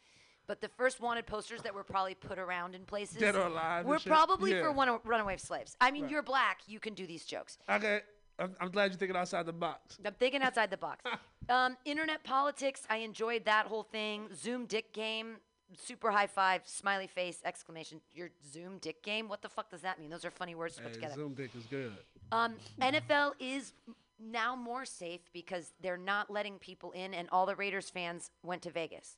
but 0.47 0.61
the 0.61 0.69
first 0.69 1.01
wanted 1.01 1.27
posters 1.27 1.63
that 1.63 1.75
were 1.75 1.85
probably 1.85 2.15
put 2.15 2.39
around 2.39 2.75
in 2.75 2.85
places 2.85 3.19
Dead 3.19 3.35
or 3.37 3.47
alive 3.47 3.85
were 3.87 3.99
probably 3.99 4.53
Yeah. 4.53 4.63
for 4.63 4.73
one- 4.73 5.01
runaway 5.05 5.37
slaves. 5.37 5.77
I 5.81 5.91
mean, 5.91 6.09
you're 6.09 6.23
black, 6.23 6.61
you 6.67 6.81
can 6.81 6.95
do 6.95 7.07
these 7.07 7.25
jokes. 7.25 7.59
Okay, 7.69 8.03
I'm, 8.39 8.55
I'm 8.61 8.71
glad 8.71 8.91
you're 8.91 8.99
thinking 8.99 9.17
outside 9.17 9.47
the 9.47 9.53
box. 9.53 9.99
I'm 10.05 10.15
thinking 10.15 10.43
outside 10.43 10.71
the 10.71 10.77
box. 10.77 11.05
um, 11.49 11.77
internet 11.85 12.25
politics, 12.25 12.83
I 12.91 12.99
enjoyed 12.99 13.45
that 13.45 13.67
whole 13.67 13.85
thing. 13.85 14.29
Zoom 14.35 14.67
dick 14.67 14.93
game, 14.93 15.37
super 15.77 16.11
high 16.11 16.27
five, 16.27 16.63
smiley 16.65 17.07
face, 17.07 17.41
exclamation. 17.45 18.01
Your 18.13 18.31
Zoom 18.53 18.79
dick 18.79 19.03
game? 19.03 19.29
What 19.29 19.43
the 19.43 19.49
fuck 19.49 19.71
does 19.71 19.83
that 19.83 19.99
mean? 20.01 20.11
Those 20.11 20.25
are 20.25 20.31
funny 20.31 20.55
words 20.55 20.77
to 20.77 20.83
put 20.83 20.95
together. 20.95 21.15
Zoom 21.15 21.35
dick 21.35 21.51
is 21.57 21.65
good. 21.67 21.93
Um, 22.33 22.55
NFL 22.81 23.33
is 23.39 23.73
now 24.19 24.57
more 24.57 24.85
safe 24.85 25.21
because 25.33 25.73
they're 25.81 25.97
not 25.97 26.31
letting 26.31 26.59
people 26.59 26.93
in, 26.93 27.15
and 27.15 27.29
all 27.31 27.47
the 27.47 27.57
Raiders 27.57 27.91
fans 27.91 28.31
went 28.43 28.63
to 28.63 28.71
Vegas. 28.71 29.17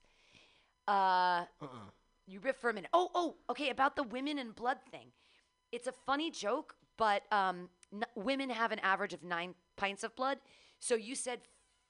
Uh, 0.88 1.44
Uh-uh. 1.60 1.68
you 2.26 2.40
riff 2.40 2.56
for 2.56 2.70
a 2.70 2.74
minute. 2.74 2.90
Oh, 2.92 3.10
oh, 3.14 3.36
okay. 3.50 3.70
About 3.70 3.96
the 3.96 4.02
women 4.02 4.38
and 4.38 4.54
blood 4.54 4.78
thing, 4.90 5.08
it's 5.72 5.86
a 5.86 5.92
funny 5.92 6.30
joke, 6.30 6.74
but 6.96 7.22
um, 7.32 7.68
n- 7.92 8.04
women 8.14 8.50
have 8.50 8.72
an 8.72 8.78
average 8.80 9.12
of 9.12 9.22
nine 9.22 9.54
pints 9.76 10.04
of 10.04 10.14
blood. 10.16 10.38
So 10.78 10.94
you 10.94 11.14
said 11.14 11.40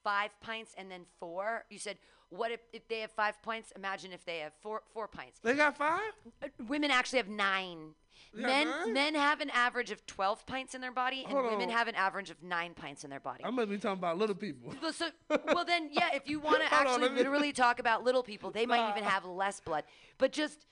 five 0.03 0.31
pints 0.41 0.75
and 0.79 0.91
then 0.91 1.03
four. 1.21 1.65
You 1.71 1.79
said 1.79 1.99
what 2.31 2.51
if, 2.51 2.61
if 2.73 2.89
they 2.89 3.01
have 3.01 3.11
five 3.12 3.41
pints? 3.43 3.73
Imagine 3.77 4.12
if 4.12 4.25
they 4.25 4.39
have 4.39 4.53
four 4.61 4.83
four 4.93 5.09
pints. 5.09 5.39
They 5.41 5.55
got 5.55 5.77
five? 5.77 6.12
Uh, 6.43 6.49
Women 6.69 6.91
actually 6.91 7.19
have 7.19 7.29
nine. 7.29 7.95
Men 8.35 8.69
nine? 8.69 8.93
men 8.93 9.15
have 9.15 9.41
an 9.41 9.51
average 9.51 9.91
of 9.91 10.05
twelve 10.07 10.45
pints 10.47 10.75
in 10.75 10.81
their 10.81 10.93
body, 10.93 11.23
and 11.23 11.33
Hold 11.33 11.47
women 11.47 11.69
on. 11.71 11.71
have 11.71 11.89
an 11.89 11.95
average 11.95 12.31
of 12.31 12.43
nine 12.43 12.75
pints 12.75 13.05
in 13.05 13.11
their 13.11 13.21
body. 13.21 13.45
I 13.45 13.51
must 13.51 13.69
be 13.71 13.79
talking 13.79 13.99
about 13.99 14.19
little 14.19 14.35
people. 14.35 14.75
Well, 14.83 14.93
so, 14.93 15.09
well 15.47 15.65
then, 15.65 15.91
yeah. 15.93 16.11
If 16.15 16.29
you 16.29 16.41
want 16.41 16.62
to 16.62 16.75
on, 16.75 16.87
actually 16.87 17.11
me- 17.11 17.17
literally 17.17 17.53
talk 17.55 17.79
about 17.79 18.05
little 18.05 18.23
people, 18.23 18.51
they 18.51 18.67
might 18.67 18.91
even 18.91 19.05
have 19.05 19.25
less 19.25 19.61
blood. 19.61 19.85
But 20.19 20.33
just, 20.33 20.67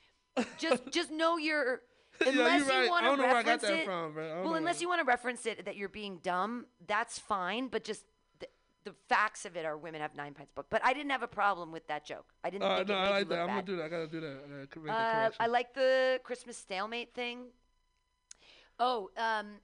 just, 0.58 0.82
just 0.90 1.10
know 1.10 1.36
your. 1.36 1.82
Yeah, 2.20 2.30
you 2.30 2.40
Unless 2.42 2.68
right. 2.68 2.84
you 2.84 2.90
want 2.90 3.04
to 3.04 3.08
don't 3.10 3.18
where 3.18 3.28
I 3.28 3.42
got 3.42 3.62
reference 3.62 3.62
that 3.62 3.72
it, 3.72 3.84
from, 3.86 4.14
well, 4.14 4.54
unless 4.54 4.80
you 4.80 4.88
want 4.88 5.00
to 5.00 5.04
reference 5.04 5.46
it 5.46 5.64
that 5.64 5.74
you're 5.76 5.88
being 5.88 6.20
dumb, 6.22 6.66
that's 6.86 7.18
fine. 7.18 7.66
But 7.66 7.82
just 7.82 8.04
the, 8.84 8.94
facts 9.08 9.44
of 9.44 9.56
it 9.56 9.64
are 9.64 9.76
women 9.76 10.00
have 10.00 10.14
nine 10.14 10.34
pints 10.34 10.52
book. 10.52 10.66
But 10.70 10.84
I 10.84 10.92
didn't 10.92 11.10
have 11.10 11.22
a 11.22 11.28
problem 11.28 11.72
with 11.72 11.86
that 11.88 12.04
joke. 12.04 12.26
I 12.42 12.50
didn't 12.50 12.64
Uh, 12.64 12.84
no, 12.86 12.94
I 12.94 13.10
like 13.10 13.28
that. 13.28 13.40
I'm 13.40 13.46
gonna 13.48 13.62
do 13.62 13.76
that. 13.76 13.84
I 13.84 13.88
gotta 13.88 14.06
do 14.06 14.20
that. 14.20 14.44
I 14.44 14.48
gotta 14.48 14.66
cor- 14.66 14.82
make 14.82 14.92
the 14.92 14.98
Uh. 14.98 15.30
I 15.40 15.46
like 15.46 15.74
the 15.74 16.20
Christmas 16.22 16.56
stalemate 16.56 17.14
thing. 17.14 17.46
Oh, 18.78 19.10
um, 19.16 19.60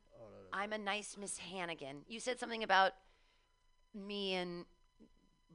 I'm 0.52 0.72
a 0.72 0.78
nice 0.78 1.16
Miss 1.16 1.38
Hannigan. 1.38 2.02
You 2.06 2.20
said 2.20 2.38
something 2.38 2.62
about 2.62 2.92
me 3.94 4.34
and 4.34 4.64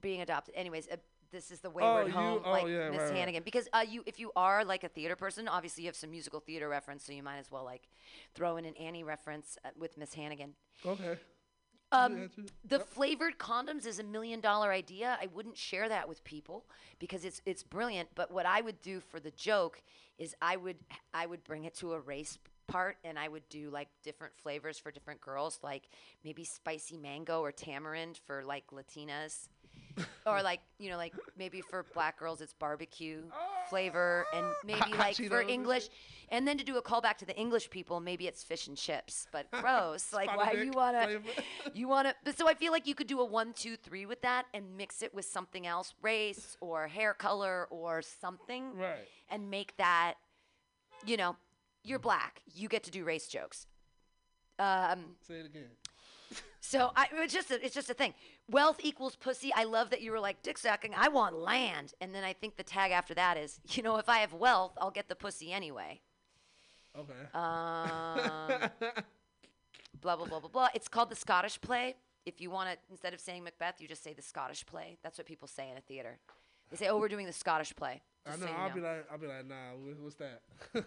being 0.01 0.21
adopted. 0.21 0.55
Anyways, 0.55 0.87
uh, 0.89 0.97
this 1.31 1.51
is 1.51 1.59
the 1.59 1.69
wayward 1.69 2.07
you- 2.07 2.13
home, 2.13 2.41
oh, 2.45 2.51
like 2.51 2.67
yeah, 2.67 2.89
Miss 2.89 2.99
right, 2.99 3.09
right. 3.09 3.15
Hannigan. 3.17 3.43
Because 3.43 3.67
uh, 3.73 3.83
you, 3.87 4.03
if 4.05 4.19
you 4.19 4.31
are 4.35 4.63
like 4.63 4.83
a 4.83 4.89
theater 4.89 5.15
person, 5.15 5.47
obviously 5.47 5.83
you 5.83 5.87
have 5.87 5.95
some 5.95 6.11
musical 6.11 6.39
theater 6.39 6.69
reference, 6.69 7.03
so 7.05 7.11
you 7.13 7.23
might 7.23 7.37
as 7.37 7.51
well 7.51 7.63
like 7.63 7.87
throw 8.33 8.57
in 8.57 8.65
an 8.65 8.75
Annie 8.75 9.03
reference 9.03 9.57
uh, 9.65 9.69
with 9.77 9.97
Miss 9.97 10.13
Hannigan. 10.13 10.53
Okay. 10.85 11.17
Um, 11.95 12.29
the 12.67 12.79
flavored 12.79 13.37
condoms 13.37 13.85
is 13.85 13.99
a 13.99 14.03
million 14.03 14.39
dollar 14.39 14.71
idea. 14.71 15.17
I 15.21 15.27
wouldn't 15.33 15.57
share 15.57 15.87
that 15.89 16.07
with 16.07 16.23
people 16.23 16.65
because 16.99 17.25
it's 17.25 17.41
it's 17.45 17.63
brilliant. 17.63 18.09
But 18.15 18.31
what 18.31 18.45
I 18.45 18.61
would 18.61 18.81
do 18.81 18.99
for 18.99 19.19
the 19.19 19.31
joke 19.31 19.81
is 20.17 20.35
I 20.41 20.57
would 20.57 20.77
I 21.13 21.25
would 21.25 21.43
bring 21.43 21.65
it 21.65 21.75
to 21.75 21.93
a 21.93 21.99
race 21.99 22.37
part 22.67 22.97
and 23.03 23.19
I 23.19 23.27
would 23.27 23.47
do 23.49 23.69
like 23.69 23.89
different 24.03 24.33
flavors 24.35 24.77
for 24.79 24.91
different 24.91 25.21
girls, 25.21 25.59
like 25.63 25.89
maybe 26.23 26.43
spicy 26.43 26.97
mango 26.97 27.41
or 27.41 27.51
tamarind 27.51 28.19
for 28.25 28.43
like 28.43 28.65
Latinas. 28.71 29.47
or 30.25 30.41
like 30.41 30.59
you 30.79 30.89
know 30.89 30.97
like 30.97 31.13
maybe 31.37 31.61
for 31.61 31.85
black 31.93 32.19
girls 32.19 32.41
it's 32.41 32.53
barbecue 32.53 33.21
flavor 33.69 34.25
and 34.33 34.45
maybe 34.65 34.93
like 34.97 35.15
for 35.15 35.41
english 35.41 35.87
and 36.29 36.47
then 36.47 36.57
to 36.57 36.63
do 36.63 36.77
a 36.77 36.81
callback 36.81 37.17
to 37.17 37.25
the 37.25 37.35
english 37.37 37.69
people 37.69 37.99
maybe 37.99 38.27
it's 38.27 38.43
fish 38.43 38.67
and 38.67 38.77
chips 38.77 39.27
but 39.31 39.49
gross 39.61 40.11
like 40.13 40.35
why 40.35 40.53
dick 40.53 40.65
you 40.65 40.71
want 40.71 40.95
to 40.95 41.03
flavor. 41.19 41.41
you 41.73 41.87
want 41.87 42.07
to 42.07 42.15
but 42.23 42.37
so 42.37 42.47
i 42.47 42.53
feel 42.53 42.71
like 42.71 42.85
you 42.87 42.95
could 42.95 43.07
do 43.07 43.19
a 43.19 43.25
one 43.25 43.53
two 43.53 43.75
three 43.77 44.05
with 44.05 44.21
that 44.21 44.45
and 44.53 44.75
mix 44.77 45.01
it 45.01 45.13
with 45.13 45.25
something 45.25 45.65
else 45.65 45.93
race 46.01 46.57
or 46.61 46.87
hair 46.87 47.13
color 47.13 47.67
or 47.69 48.01
something 48.01 48.75
Right. 48.77 49.07
and 49.29 49.49
make 49.49 49.75
that 49.77 50.15
you 51.05 51.17
know 51.17 51.35
you're 51.83 51.99
black 51.99 52.41
you 52.53 52.67
get 52.67 52.83
to 52.83 52.91
do 52.91 53.03
race 53.03 53.27
jokes 53.27 53.67
um 54.59 55.15
Say 55.27 55.35
it 55.35 55.45
again. 55.45 55.69
So 56.59 56.91
I, 56.95 57.07
it's 57.13 57.33
just 57.33 57.51
a, 57.51 57.63
it's 57.63 57.75
just 57.75 57.89
a 57.89 57.93
thing. 57.93 58.13
Wealth 58.49 58.79
equals 58.83 59.15
pussy. 59.15 59.51
I 59.55 59.63
love 59.63 59.89
that 59.91 60.01
you 60.01 60.11
were 60.11 60.19
like 60.19 60.41
dick 60.43 60.57
sucking. 60.57 60.93
I 60.95 61.09
want 61.09 61.35
land, 61.35 61.93
and 62.01 62.13
then 62.13 62.23
I 62.23 62.33
think 62.33 62.57
the 62.57 62.63
tag 62.63 62.91
after 62.91 63.13
that 63.13 63.37
is, 63.37 63.59
you 63.69 63.83
know, 63.83 63.97
if 63.97 64.09
I 64.09 64.19
have 64.19 64.33
wealth, 64.33 64.73
I'll 64.79 64.91
get 64.91 65.07
the 65.09 65.15
pussy 65.15 65.51
anyway. 65.51 66.01
Okay. 66.97 67.13
Um, 67.33 68.69
blah 70.01 70.15
blah 70.15 70.25
blah 70.25 70.39
blah 70.39 70.49
blah. 70.49 70.67
It's 70.73 70.87
called 70.87 71.09
the 71.09 71.15
Scottish 71.15 71.59
play. 71.59 71.95
If 72.25 72.41
you 72.41 72.49
want 72.49 72.69
to, 72.69 72.77
instead 72.89 73.13
of 73.13 73.19
saying 73.19 73.43
Macbeth, 73.43 73.79
you 73.79 73.87
just 73.87 74.03
say 74.03 74.13
the 74.13 74.21
Scottish 74.21 74.65
play. 74.65 74.97
That's 75.03 75.17
what 75.17 75.27
people 75.27 75.47
say 75.47 75.69
in 75.69 75.77
a 75.77 75.81
theater. 75.81 76.17
They 76.71 76.77
say, 76.77 76.87
"Oh, 76.87 76.97
we're 76.97 77.07
doing 77.09 77.27
the 77.27 77.33
Scottish 77.33 77.75
play." 77.75 78.01
I 78.25 78.31
know. 78.37 78.45
so 78.45 78.51
I'll 78.57 78.69
know. 78.69 78.75
be 78.75 78.81
like, 78.81 79.05
I'll 79.11 79.17
be 79.17 79.27
like, 79.27 79.47
nah. 79.47 79.73
What's 80.01 80.15
that? 80.15 80.41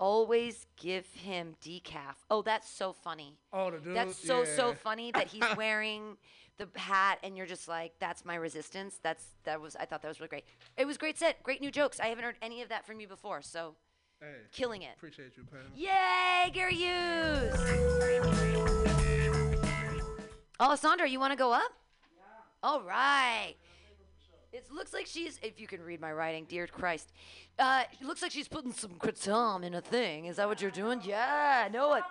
Always 0.00 0.66
give 0.76 1.06
him 1.12 1.54
decaf. 1.62 2.16
Oh, 2.30 2.40
that's 2.42 2.68
so 2.68 2.92
funny. 2.94 3.36
oh, 3.52 3.70
the 3.70 3.78
dude. 3.78 3.94
That's 3.94 4.16
so 4.16 4.44
so 4.44 4.72
funny 4.72 5.12
that 5.12 5.26
he's 5.28 5.44
wearing 5.56 6.16
the 6.56 6.66
hat 6.74 7.18
and 7.22 7.36
you're 7.36 7.46
just 7.46 7.68
like, 7.68 7.92
that's 8.00 8.24
my 8.24 8.36
resistance. 8.36 8.98
That's 9.02 9.24
that 9.44 9.60
was 9.60 9.76
I 9.76 9.84
thought 9.84 10.00
that 10.00 10.08
was 10.08 10.18
really 10.18 10.30
great. 10.30 10.44
It 10.78 10.86
was 10.86 10.96
great 10.96 11.18
set, 11.18 11.42
great 11.42 11.60
new 11.60 11.70
jokes. 11.70 12.00
I 12.00 12.06
haven't 12.06 12.24
heard 12.24 12.36
any 12.40 12.62
of 12.62 12.70
that 12.70 12.86
from 12.86 12.98
you 12.98 13.06
before, 13.08 13.42
so 13.42 13.76
Hey, 14.20 14.36
killing 14.52 14.80
it. 14.82 14.92
appreciate 14.96 15.36
you, 15.36 15.44
Pam. 15.44 15.60
Yay, 15.74 16.50
Gary 16.52 16.74
Hughes! 16.74 17.54
Alessandra, 20.60 21.08
you 21.08 21.18
want 21.20 21.32
to 21.32 21.38
go 21.38 21.52
up? 21.52 21.72
Yeah. 22.16 22.22
All 22.62 22.82
right. 22.82 23.54
It's 24.52 24.70
looks 24.70 24.92
like 24.92 25.06
she's, 25.06 25.38
if 25.42 25.60
you 25.60 25.66
can 25.68 25.80
read 25.82 26.00
my 26.00 26.12
writing, 26.12 26.44
dear 26.48 26.66
Christ, 26.66 27.12
uh, 27.58 27.84
it 28.00 28.04
looks 28.04 28.20
like 28.20 28.32
she's 28.32 28.48
putting 28.48 28.72
some 28.72 28.92
kratom 28.92 29.62
in 29.64 29.74
a 29.74 29.80
thing. 29.80 30.26
Is 30.26 30.36
that 30.36 30.48
what 30.48 30.60
you're 30.60 30.72
doing? 30.72 31.00
Yeah, 31.04 31.64
I 31.66 31.68
know 31.68 31.94
it. 31.94 32.02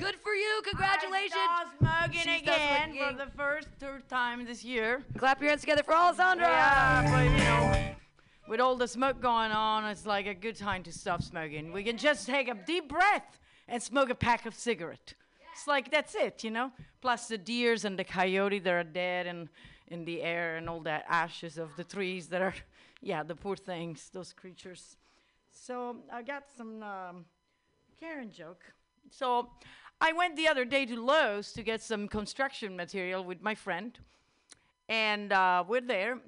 Good 0.00 0.16
for 0.16 0.32
you. 0.32 0.62
Congratulations. 0.64 1.32
I 1.34 1.64
smoking 1.78 2.20
She 2.20 2.20
starts 2.20 2.42
again 2.42 2.92
smoking. 2.94 3.18
for 3.18 3.24
the 3.24 3.30
first 3.32 3.68
third 3.80 4.08
time 4.08 4.44
this 4.44 4.64
year. 4.64 5.02
Clap 5.16 5.40
your 5.40 5.50
hands 5.50 5.62
together 5.62 5.82
for 5.82 5.92
Alessandra. 5.94 6.46
Yeah, 6.46 7.10
but 7.10 7.24
you 7.24 7.38
know, 7.44 7.94
with 8.48 8.60
all 8.60 8.76
the 8.76 8.86
smoke 8.86 9.20
going 9.20 9.50
on, 9.50 9.84
it's 9.86 10.06
like 10.06 10.26
a 10.26 10.34
good 10.34 10.56
time 10.56 10.84
to 10.84 10.92
stop 10.92 11.22
smoking. 11.22 11.72
We 11.72 11.82
can 11.82 11.96
just 11.96 12.26
take 12.26 12.48
a 12.48 12.54
deep 12.54 12.88
breath 12.88 13.40
and 13.66 13.82
smoke 13.82 14.08
a 14.10 14.14
pack 14.14 14.46
of 14.46 14.54
cigarette. 14.54 15.14
It's 15.52 15.66
like 15.66 15.90
that's 15.90 16.14
it, 16.14 16.44
you 16.44 16.50
know. 16.50 16.70
Plus 17.00 17.26
the 17.26 17.38
deers 17.38 17.84
and 17.84 17.98
the 17.98 18.04
coyote, 18.04 18.60
they're 18.60 18.84
dead 18.84 19.26
and 19.26 19.48
in 19.90 20.04
the 20.04 20.22
air 20.22 20.56
and 20.56 20.68
all 20.68 20.80
that 20.80 21.04
ashes 21.08 21.58
of 21.58 21.74
the 21.76 21.84
trees 21.84 22.28
that 22.28 22.42
are, 22.42 22.54
yeah, 23.00 23.22
the 23.22 23.34
poor 23.34 23.56
things, 23.56 24.10
those 24.12 24.32
creatures. 24.32 24.96
So 25.50 25.96
I 26.12 26.22
got 26.22 26.44
some 26.56 26.82
um, 26.82 27.24
Karen 27.98 28.30
joke. 28.30 28.62
So 29.10 29.48
I 30.00 30.12
went 30.12 30.36
the 30.36 30.46
other 30.48 30.64
day 30.64 30.86
to 30.86 31.00
Lowe's 31.00 31.52
to 31.54 31.62
get 31.62 31.82
some 31.82 32.06
construction 32.08 32.76
material 32.76 33.24
with 33.24 33.42
my 33.42 33.54
friend, 33.54 33.98
and 34.88 35.32
uh, 35.32 35.64
we're 35.66 35.80
there. 35.80 36.18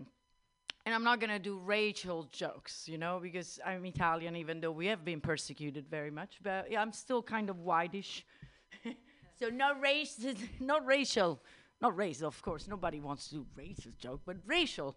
And 0.87 0.94
I'm 0.94 1.05
not 1.05 1.20
gonna 1.20 1.38
do 1.38 1.59
racial 1.59 2.27
jokes, 2.33 2.88
you 2.88 2.96
know, 2.96 3.20
because 3.23 3.61
I'm 3.64 3.85
Italian, 3.85 4.35
even 4.35 4.61
though 4.61 4.73
we 4.73 4.87
have 4.87 5.05
been 5.05 5.20
persecuted 5.20 5.87
very 5.88 6.11
much. 6.11 6.40
But 6.42 6.70
yeah, 6.70 6.81
I'm 6.81 6.92
still 6.92 7.23
kind 7.23 7.51
of 7.51 7.61
whitish. 7.61 8.25
so 9.38 9.51
no 9.51 9.79
race, 9.79 10.18
not 10.61 10.85
racial, 10.87 11.40
not 11.81 11.97
race, 11.97 12.23
of 12.23 12.40
course. 12.43 12.69
Nobody 12.69 13.01
wants 13.01 13.29
to 13.29 13.37
do 13.37 13.47
racist 13.59 13.99
joke, 13.99 14.21
but 14.27 14.37
racial. 14.47 14.97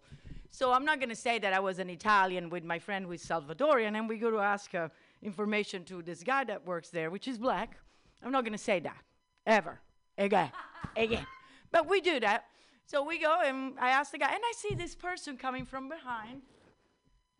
So 0.50 0.72
I'm 0.72 0.84
not 0.84 1.00
gonna 1.00 1.14
say 1.14 1.38
that 1.38 1.52
I 1.52 1.60
was 1.60 1.78
an 1.78 1.88
Italian 1.88 2.50
with 2.50 2.64
my 2.64 2.78
friend 2.78 3.06
who 3.06 3.12
is 3.12 3.24
Salvadorian, 3.24 3.96
and 3.96 4.08
we 4.08 4.18
go 4.18 4.30
to 4.30 4.38
ask 4.38 4.74
uh, 4.74 4.88
information 5.22 5.84
to 5.84 6.02
this 6.02 6.22
guy 6.22 6.44
that 6.44 6.66
works 6.66 6.90
there, 6.90 7.10
which 7.10 7.26
is 7.26 7.38
black. 7.38 7.78
I'm 8.22 8.32
not 8.32 8.44
gonna 8.44 8.58
say 8.58 8.80
that 8.80 9.02
ever 9.46 9.80
again, 10.18 10.52
again. 10.96 11.26
But 11.70 11.88
we 11.88 12.00
do 12.00 12.20
that. 12.20 12.44
So 12.86 13.02
we 13.02 13.18
go 13.18 13.40
and 13.42 13.78
I 13.80 13.90
ask 13.90 14.12
the 14.12 14.18
guy, 14.18 14.32
and 14.32 14.42
I 14.42 14.52
see 14.56 14.74
this 14.74 14.94
person 14.94 15.36
coming 15.36 15.64
from 15.64 15.88
behind. 15.88 16.42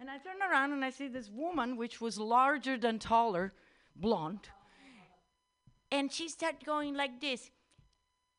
And 0.01 0.11
I 0.11 0.19
turn 0.19 0.43
around 0.43 0.73
and 0.73 0.85
I 0.85 0.91
see 0.91 1.09
this 1.09 1.31
woman, 1.31 1.77
which 1.77 2.01
was 2.01 2.19
larger 2.19 2.77
than 2.77 2.99
taller, 2.99 3.53
blonde. 3.95 4.49
And 5.93 6.11
she 6.11 6.29
started 6.29 6.65
going 6.67 6.95
like 6.95 7.21
this 7.21 7.51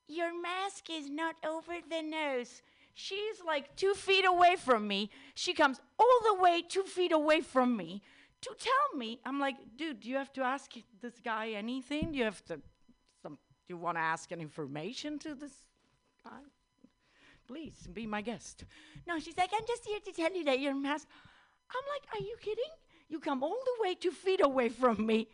Your 0.08 0.39
mask 0.39 0.89
is 0.91 1.10
not 1.10 1.36
over 1.46 1.74
the 1.89 2.02
nose. 2.02 2.62
She's 2.94 3.41
like 3.46 3.76
two 3.76 3.94
feet 3.94 4.26
away 4.26 4.56
from 4.56 4.88
me. 4.88 5.10
She 5.34 5.54
comes 5.54 5.80
all 6.00 6.20
the 6.26 6.41
way 6.41 6.62
two 6.68 6.84
feet 6.84 7.12
away 7.12 7.41
from 7.41 7.76
me 7.76 8.02
to 8.41 8.56
tell 8.58 8.98
me. 8.98 9.20
I'm 9.26 9.39
like, 9.39 9.56
dude, 9.76 10.02
do 10.02 10.10
you 10.10 10.15
have 10.15 10.32
to 10.34 10.44
ask 10.44 10.72
this 11.02 11.20
guy 11.24 11.50
anything? 11.50 12.12
Do 12.12 12.18
you 12.20 12.24
have 12.24 12.44
to, 12.46 12.62
some, 13.22 13.34
do 13.34 13.74
you 13.74 13.78
want 13.78 13.98
to 13.98 14.02
ask 14.02 14.32
an 14.32 14.39
information 14.39 15.20
to 15.20 15.36
this 15.36 15.54
guy? 16.24 16.39
Please 17.48 17.88
be 17.91 18.08
my 18.08 18.22
guest. 18.22 18.63
No, 19.08 19.20
she's 19.20 19.38
like, 19.38 19.52
I'm 19.54 19.65
just 19.68 19.86
here 19.86 20.00
to 20.00 20.12
tell 20.12 20.34
you 20.34 20.44
that 20.46 20.60
your 20.60 20.76
mask. 20.76 21.08
I'm 21.70 21.84
like, 21.94 22.22
are 22.22 22.26
you 22.26 22.36
kidding? 22.41 22.63
You 23.10 23.20
come 23.20 23.44
all 23.44 23.58
the 23.65 23.84
way 23.84 23.96
two 23.96 24.12
feet 24.12 24.41
away 24.44 24.70
from 24.70 25.06
me 25.06 25.28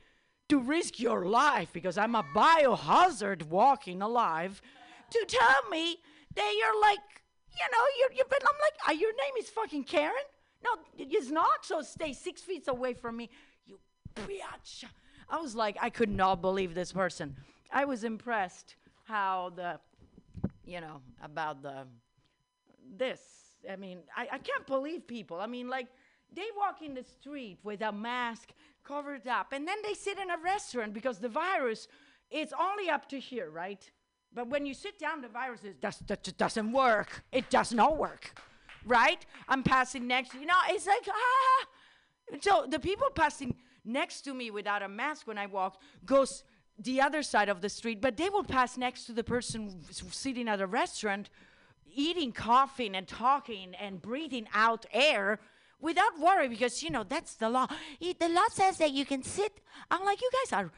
to 0.51 0.59
risk 0.59 0.99
your 0.99 1.23
life 1.23 1.69
because 1.71 1.97
I'm 1.97 2.13
a 2.13 2.23
biohazard 2.35 3.43
walking 3.43 4.01
alive 4.01 4.61
to 5.09 5.25
tell 5.25 5.69
me 5.69 5.95
that 6.35 6.53
you're 6.59 6.81
like, 6.81 6.99
you 7.53 7.67
know, 7.71 7.83
you're, 7.99 8.11
you're 8.17 8.25
but 8.29 8.43
I'm 8.43 8.59
like, 8.59 8.89
uh, 8.89 8.99
your 8.99 9.13
name 9.13 9.35
is 9.39 9.49
fucking 9.49 9.85
Karen? 9.85 10.27
No, 10.61 10.71
it's 10.97 11.31
not. 11.31 11.63
So 11.63 11.81
stay 11.81 12.11
six 12.11 12.41
feet 12.41 12.67
away 12.67 12.93
from 12.93 13.15
me, 13.15 13.29
you 13.65 13.79
bitch. 14.13 14.83
I 15.29 15.39
was 15.39 15.55
like, 15.55 15.77
I 15.79 15.89
could 15.89 16.09
not 16.09 16.41
believe 16.41 16.75
this 16.75 16.91
person. 16.91 17.37
I 17.71 17.85
was 17.85 18.03
impressed 18.03 18.75
how 19.05 19.53
the, 19.55 19.79
you 20.65 20.81
know, 20.81 20.99
about 21.23 21.63
the, 21.63 21.87
this. 22.97 23.21
I 23.71 23.77
mean, 23.77 23.99
I, 24.17 24.27
I 24.33 24.37
can't 24.37 24.67
believe 24.67 25.07
people. 25.07 25.39
I 25.39 25.47
mean, 25.47 25.69
like, 25.69 25.87
they 26.33 26.47
walk 26.57 26.81
in 26.81 26.93
the 26.93 27.03
street 27.03 27.59
with 27.63 27.81
a 27.81 27.91
mask 27.91 28.49
covered 28.83 29.27
up, 29.27 29.53
and 29.53 29.67
then 29.67 29.77
they 29.83 29.93
sit 29.93 30.17
in 30.17 30.29
a 30.29 30.37
restaurant 30.37 30.93
because 30.93 31.19
the 31.19 31.29
virus, 31.29 31.87
it's 32.29 32.53
only 32.59 32.89
up 32.89 33.07
to 33.09 33.19
here, 33.19 33.49
right? 33.49 33.89
But 34.33 34.47
when 34.47 34.65
you 34.65 34.73
sit 34.73 34.97
down, 34.97 35.21
the 35.21 35.27
virus 35.27 35.63
is, 35.63 35.75
does, 35.75 35.99
that 36.07 36.37
doesn't 36.37 36.71
work. 36.71 37.23
It 37.31 37.49
does 37.49 37.73
not 37.73 37.97
work, 37.97 38.39
right? 38.85 39.25
I'm 39.49 39.61
passing 39.61 40.07
next, 40.07 40.33
you 40.33 40.45
know, 40.45 40.55
it's 40.69 40.87
like, 40.87 41.07
ah. 41.09 41.67
So 42.39 42.65
the 42.67 42.79
people 42.79 43.09
passing 43.13 43.55
next 43.83 44.21
to 44.21 44.33
me 44.33 44.51
without 44.51 44.81
a 44.81 44.87
mask 44.87 45.27
when 45.27 45.37
I 45.37 45.47
walk 45.47 45.81
goes 46.05 46.43
the 46.79 47.01
other 47.01 47.21
side 47.21 47.49
of 47.49 47.61
the 47.61 47.69
street, 47.69 48.01
but 48.01 48.15
they 48.15 48.29
will 48.29 48.43
pass 48.43 48.77
next 48.77 49.05
to 49.05 49.13
the 49.13 49.23
person 49.23 49.75
sitting 49.89 50.47
at 50.47 50.61
a 50.61 50.67
restaurant, 50.67 51.29
eating, 51.93 52.31
coughing, 52.31 52.95
and 52.95 53.07
talking 53.07 53.75
and 53.75 54.01
breathing 54.01 54.47
out 54.53 54.85
air 54.93 55.39
without 55.81 56.19
worry 56.19 56.47
because 56.47 56.81
you 56.83 56.89
know 56.89 57.03
that's 57.03 57.35
the 57.35 57.49
law. 57.49 57.67
The 57.99 58.29
law 58.29 58.47
says 58.51 58.77
that 58.77 58.91
you 58.91 59.05
can 59.05 59.23
sit. 59.23 59.59
I'm 59.89 60.05
like, 60.05 60.21
you 60.21 60.29
guys 60.43 60.53
are 60.53 60.71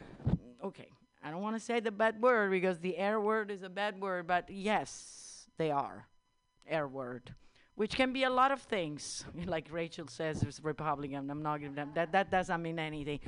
okay. 0.63 0.89
I 1.23 1.31
don't 1.31 1.41
want 1.41 1.55
to 1.55 1.59
say 1.59 1.79
the 1.79 1.91
bad 1.91 2.21
word 2.21 2.51
because 2.51 2.79
the 2.79 2.97
air 2.97 3.19
word 3.19 3.49
is 3.49 3.63
a 3.63 3.69
bad 3.69 4.01
word, 4.01 4.27
but 4.27 4.49
yes, 4.49 5.47
they 5.57 5.71
are 5.71 6.07
air 6.67 6.87
word, 6.87 7.33
which 7.75 7.95
can 7.95 8.11
be 8.11 8.23
a 8.23 8.29
lot 8.29 8.51
of 8.51 8.61
things. 8.61 9.25
Like 9.45 9.67
Rachel 9.71 10.07
says, 10.07 10.43
it's 10.43 10.59
Republican. 10.61 11.29
I'm 11.29 11.41
not 11.41 11.59
giving 11.59 11.75
them 11.75 11.91
that. 11.95 12.11
That 12.11 12.31
doesn't 12.31 12.61
mean 12.61 12.79
anything. 12.79 13.19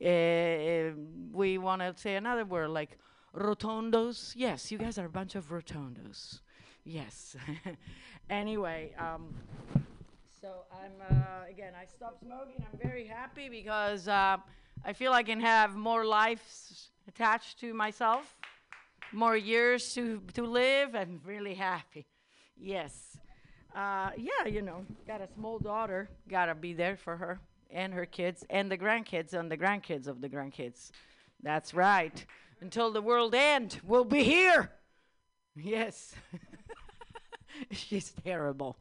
Uh, 0.00 0.96
we 1.32 1.58
want 1.58 1.82
to 1.82 1.94
say 1.96 2.16
another 2.16 2.44
word 2.44 2.70
like 2.70 2.98
rotondos. 3.36 4.32
Yes, 4.36 4.70
you 4.70 4.78
guys 4.78 4.98
are 4.98 5.06
a 5.06 5.10
bunch 5.10 5.34
of 5.34 5.48
rotondos. 5.48 6.40
Yes. 6.84 7.36
anyway, 8.30 8.92
um, 8.98 9.34
so 10.40 10.64
I'm 10.72 10.92
uh, 11.16 11.50
again. 11.50 11.72
I 11.78 11.84
stopped 11.84 12.20
smoking. 12.22 12.64
I'm 12.72 12.78
very 12.78 13.06
happy 13.06 13.48
because 13.48 14.08
uh, 14.08 14.38
I 14.84 14.92
feel 14.92 15.12
I 15.12 15.22
can 15.22 15.40
have 15.40 15.76
more 15.76 16.04
lives 16.04 16.90
attached 17.08 17.60
to 17.60 17.74
myself, 17.74 18.36
more 19.12 19.36
years 19.36 19.92
to 19.94 20.22
to 20.34 20.44
live. 20.44 20.94
I'm 20.94 21.20
really 21.24 21.54
happy. 21.54 22.06
Yes. 22.56 23.18
Uh, 23.74 24.10
yeah, 24.16 24.46
you 24.46 24.62
know, 24.62 24.84
got 25.06 25.20
a 25.20 25.28
small 25.34 25.58
daughter. 25.58 26.08
Gotta 26.28 26.54
be 26.54 26.72
there 26.72 26.96
for 26.96 27.16
her 27.16 27.38
and 27.70 27.92
her 27.92 28.06
kids 28.06 28.44
and 28.50 28.70
the 28.70 28.78
grandkids 28.78 29.32
and 29.32 29.50
the 29.50 29.56
grandkids 29.56 30.06
of 30.06 30.20
the 30.20 30.28
grandkids. 30.28 30.90
That's 31.42 31.74
right. 31.74 32.24
Until 32.60 32.90
the 32.90 33.02
world 33.02 33.34
end, 33.34 33.80
we'll 33.86 34.04
be 34.04 34.24
here. 34.24 34.70
Yes. 35.54 36.14
She's 37.70 38.12
terrible. 38.24 38.76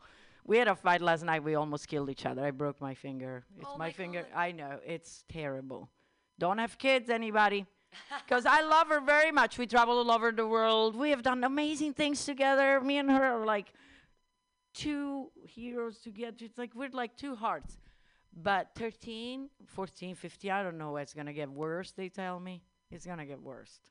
We 0.49 0.57
had 0.57 0.67
a 0.67 0.75
fight 0.75 0.99
last 0.99 1.23
night. 1.23 1.43
We 1.43 1.53
almost 1.53 1.88
killed 1.88 2.09
each 2.09 2.25
other. 2.25 2.43
I 2.43 2.49
broke 2.49 2.81
my 2.81 2.95
finger. 2.95 3.45
It's 3.55 3.67
Oh 3.69 3.77
my, 3.77 3.85
my 3.85 3.91
finger. 3.91 4.25
I 4.35 4.51
know. 4.51 4.79
It's 4.83 5.23
terrible. 5.29 5.91
Don't 6.39 6.57
have 6.57 6.75
kids, 6.79 7.12
anybody. 7.12 7.67
Because 8.25 8.47
I 8.47 8.62
love 8.62 8.88
her 8.88 8.99
very 8.99 9.31
much. 9.31 9.59
We 9.59 9.67
travel 9.67 9.99
all 9.99 10.12
over 10.12 10.31
the 10.31 10.47
world. 10.47 10.95
We 10.95 11.12
have 11.12 11.21
done 11.21 11.43
amazing 11.43 11.93
things 11.93 12.25
together. 12.25 12.81
Me 12.81 12.97
and 12.97 13.12
her 13.12 13.23
are 13.23 13.45
like 13.45 13.67
two 14.73 15.29
heroes 15.43 15.99
together. 15.99 16.38
It's 16.39 16.57
like 16.57 16.73
we're 16.73 16.89
like 16.93 17.15
two 17.15 17.35
hearts. 17.35 17.77
But 18.33 18.69
13, 18.75 19.49
14, 19.67 20.15
15, 20.15 20.49
I 20.49 20.63
don't 20.63 20.79
know. 20.79 20.97
It's 20.97 21.13
going 21.13 21.27
to 21.27 21.33
get 21.33 21.51
worse, 21.51 21.91
they 21.91 22.09
tell 22.09 22.39
me. 22.39 22.63
It's 22.89 23.05
going 23.05 23.19
to 23.19 23.25
get 23.25 23.39
worse. 23.39 23.81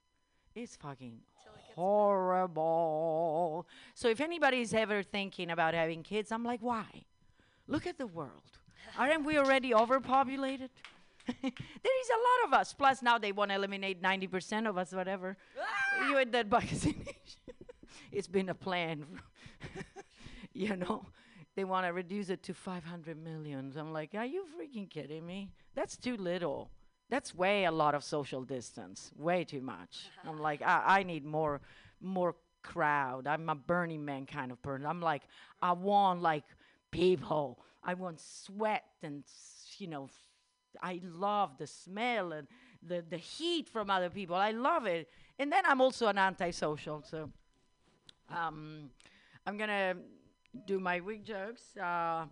It's 0.56 0.74
fucking 0.74 1.20
horrible. 1.78 3.66
So 3.94 4.08
if 4.08 4.20
anybody's 4.20 4.74
ever 4.74 5.02
thinking 5.02 5.50
about 5.50 5.74
having 5.74 6.02
kids, 6.02 6.32
I'm 6.32 6.44
like, 6.44 6.60
why? 6.60 7.04
Look 7.66 7.86
at 7.86 7.98
the 7.98 8.06
world. 8.06 8.58
Aren't 8.98 9.24
we 9.24 9.38
already 9.38 9.74
overpopulated? 9.74 10.70
there 11.26 11.36
is 11.42 12.10
a 12.10 12.20
lot 12.28 12.40
of 12.46 12.52
us. 12.54 12.72
Plus, 12.72 13.02
now 13.02 13.18
they 13.18 13.32
want 13.32 13.50
to 13.50 13.54
eliminate 13.54 14.02
90% 14.02 14.68
of 14.68 14.76
us, 14.78 14.92
whatever. 14.92 15.36
Ah! 15.60 16.08
you 16.08 16.18
and 16.18 16.32
that 16.32 16.46
vaccination. 16.58 17.04
it's 18.10 18.28
been 18.28 18.48
a 18.48 18.54
plan. 18.54 19.04
you 20.52 20.74
know, 20.76 21.04
they 21.54 21.64
want 21.64 21.86
to 21.86 21.92
reduce 21.92 22.30
it 22.30 22.42
to 22.44 22.54
500 22.54 23.22
million. 23.22 23.72
I'm 23.76 23.92
like, 23.92 24.14
are 24.14 24.26
you 24.26 24.44
freaking 24.56 24.88
kidding 24.90 25.26
me? 25.26 25.50
That's 25.74 25.96
too 25.96 26.16
little. 26.16 26.70
That's 27.10 27.34
way 27.34 27.64
a 27.64 27.72
lot 27.72 27.94
of 27.94 28.04
social 28.04 28.42
distance. 28.42 29.10
Way 29.16 29.44
too 29.44 29.62
much. 29.62 30.06
I'm 30.26 30.38
like, 30.38 30.60
I, 30.62 30.98
I 30.98 31.02
need 31.02 31.24
more, 31.24 31.60
more 32.00 32.34
crowd. 32.62 33.26
I'm 33.26 33.48
a 33.48 33.54
Burning 33.54 34.04
Man 34.04 34.26
kind 34.26 34.52
of 34.52 34.60
person. 34.62 34.86
I'm 34.86 35.00
like, 35.00 35.22
I 35.62 35.72
want 35.72 36.20
like 36.20 36.44
people. 36.90 37.58
I 37.82 37.94
want 37.94 38.20
sweat 38.20 38.84
and 39.02 39.24
you 39.78 39.86
know, 39.86 40.08
I 40.82 41.00
love 41.02 41.56
the 41.58 41.66
smell 41.66 42.32
and 42.32 42.46
the 42.82 43.04
the 43.08 43.16
heat 43.16 43.68
from 43.68 43.90
other 43.90 44.10
people. 44.10 44.36
I 44.36 44.50
love 44.50 44.86
it. 44.86 45.08
And 45.38 45.50
then 45.52 45.64
I'm 45.66 45.80
also 45.80 46.08
an 46.08 46.18
antisocial, 46.18 47.02
so 47.08 47.30
um, 48.28 48.90
I'm 49.46 49.56
gonna 49.56 49.94
do 50.66 50.80
my 50.80 51.00
wig 51.00 51.24
jokes. 51.24 51.76
Uh, 51.76 52.26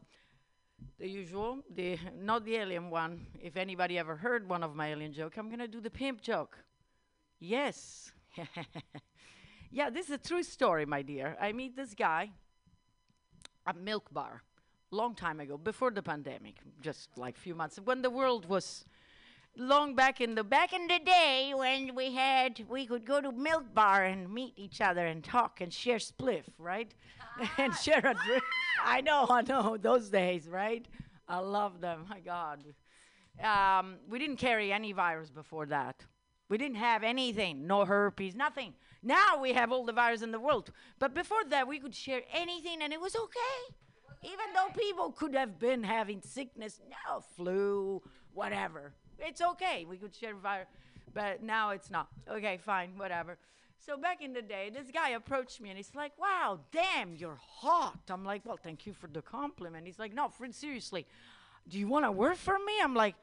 the 0.99 1.09
usual, 1.09 1.59
the 1.75 1.99
not 2.19 2.45
the 2.45 2.57
alien 2.57 2.91
one. 2.91 3.27
If 3.41 3.57
anybody 3.57 3.99
ever 3.99 4.17
heard 4.17 4.49
one 4.49 4.63
of 4.63 4.75
my 4.75 4.89
alien 4.89 5.13
joke, 5.13 5.37
I'm 5.37 5.51
gonna 5.51 5.69
do 5.69 5.81
the 5.81 5.91
pimp 5.91 6.21
joke. 6.21 6.59
Yes. 7.39 8.13
yeah, 9.71 9.91
this 9.91 10.07
is 10.07 10.13
a 10.13 10.19
true 10.19 10.43
story, 10.43 10.87
my 10.87 11.03
dear. 11.03 11.37
I 11.41 11.53
meet 11.53 11.77
this 11.77 11.95
guy 11.95 12.31
at 13.67 13.77
Milk 13.77 14.13
Bar, 14.13 14.43
long 14.91 15.15
time 15.15 15.41
ago, 15.41 15.59
before 15.59 15.91
the 15.91 16.03
pandemic, 16.03 16.57
just 16.81 17.11
like 17.17 17.37
few 17.37 17.55
months 17.55 17.79
when 17.85 18.03
the 18.03 18.11
world 18.11 18.49
was 18.49 18.85
long 19.59 19.95
back 19.95 20.21
in 20.21 20.35
the 20.35 20.45
back 20.45 20.73
in 20.73 20.87
the 20.87 20.99
day 20.99 21.53
when 21.57 21.95
we 21.95 22.13
had 22.13 22.63
we 22.69 22.87
could 22.87 23.05
go 23.07 23.21
to 23.21 23.33
milk 23.33 23.65
bar 23.75 24.05
and 24.05 24.33
meet 24.33 24.53
each 24.57 24.81
other 24.81 25.07
and 25.07 25.25
talk 25.25 25.61
and 25.61 25.73
share 25.73 25.97
spliff, 25.97 26.45
right? 26.59 26.93
and 27.59 27.73
ah. 27.73 27.77
share 27.77 27.99
a 27.99 28.15
drink. 28.27 28.43
I 28.85 29.01
know, 29.01 29.27
I 29.29 29.43
know 29.43 29.77
those 29.77 30.09
days, 30.09 30.49
right? 30.49 30.87
I 31.29 31.39
love 31.39 31.81
them. 31.81 32.07
My 32.09 32.21
God. 32.21 32.65
Um, 33.43 33.97
we 34.09 34.19
didn't 34.19 34.37
carry 34.37 34.73
any 34.73 34.93
virus 34.93 35.31
before 35.31 35.67
that. 35.67 36.05
We 36.49 36.59
didn't 36.59 36.77
have 36.77 37.03
anything, 37.03 37.67
no 37.67 37.85
herpes, 37.85 38.35
nothing. 38.37 38.75
Now 39.03 39.41
we 39.41 39.53
have 39.53 39.73
all 39.73 39.85
the 39.85 39.93
virus 39.93 40.23
in 40.23 40.31
the 40.31 40.39
world. 40.41 40.71
But 40.99 41.13
before 41.13 41.45
that, 41.51 41.67
we 41.67 41.79
could 41.81 41.95
share 41.95 42.23
anything 42.33 42.83
and 42.83 42.93
it 42.93 43.01
was 43.01 43.17
okay. 43.17 43.75
Even 44.23 44.47
though 44.55 44.69
people 44.81 45.13
could 45.13 45.35
have 45.35 45.59
been 45.59 45.83
having 45.83 46.21
sickness, 46.23 46.81
no, 46.89 47.21
flu, 47.37 48.01
whatever. 48.33 48.93
It's 49.19 49.41
okay. 49.41 49.85
We 49.89 49.97
could 49.97 50.15
share 50.15 50.35
virus. 50.35 50.69
But 51.13 51.43
now 51.43 51.71
it's 51.71 51.91
not. 51.91 52.09
Okay, 52.31 52.59
fine, 52.59 52.93
whatever. 52.97 53.39
So 53.85 53.97
back 53.97 54.23
in 54.23 54.33
the 54.33 54.43
day, 54.43 54.71
this 54.73 54.91
guy 54.93 55.11
approached 55.11 55.61
me 55.61 55.69
and 55.69 55.77
he's 55.77 55.95
like, 55.95 56.13
wow, 56.19 56.61
damn, 56.73 57.15
you're 57.15 57.39
hot. 57.41 58.01
I'm 58.09 58.25
like, 58.25 58.43
well, 58.45 58.59
thank 58.61 58.87
you 58.87 58.93
for 58.93 59.07
the 59.07 59.23
compliment. 59.23 59.87
He's 59.87 59.99
like, 59.99 60.13
no, 60.13 60.29
friend, 60.29 60.55
seriously, 60.55 61.07
do 61.69 61.79
you 61.79 61.87
want 61.87 62.05
to 62.05 62.11
work 62.13 62.37
for 62.37 62.59
me? 62.59 62.73
I'm 62.83 62.95
like, 62.95 63.15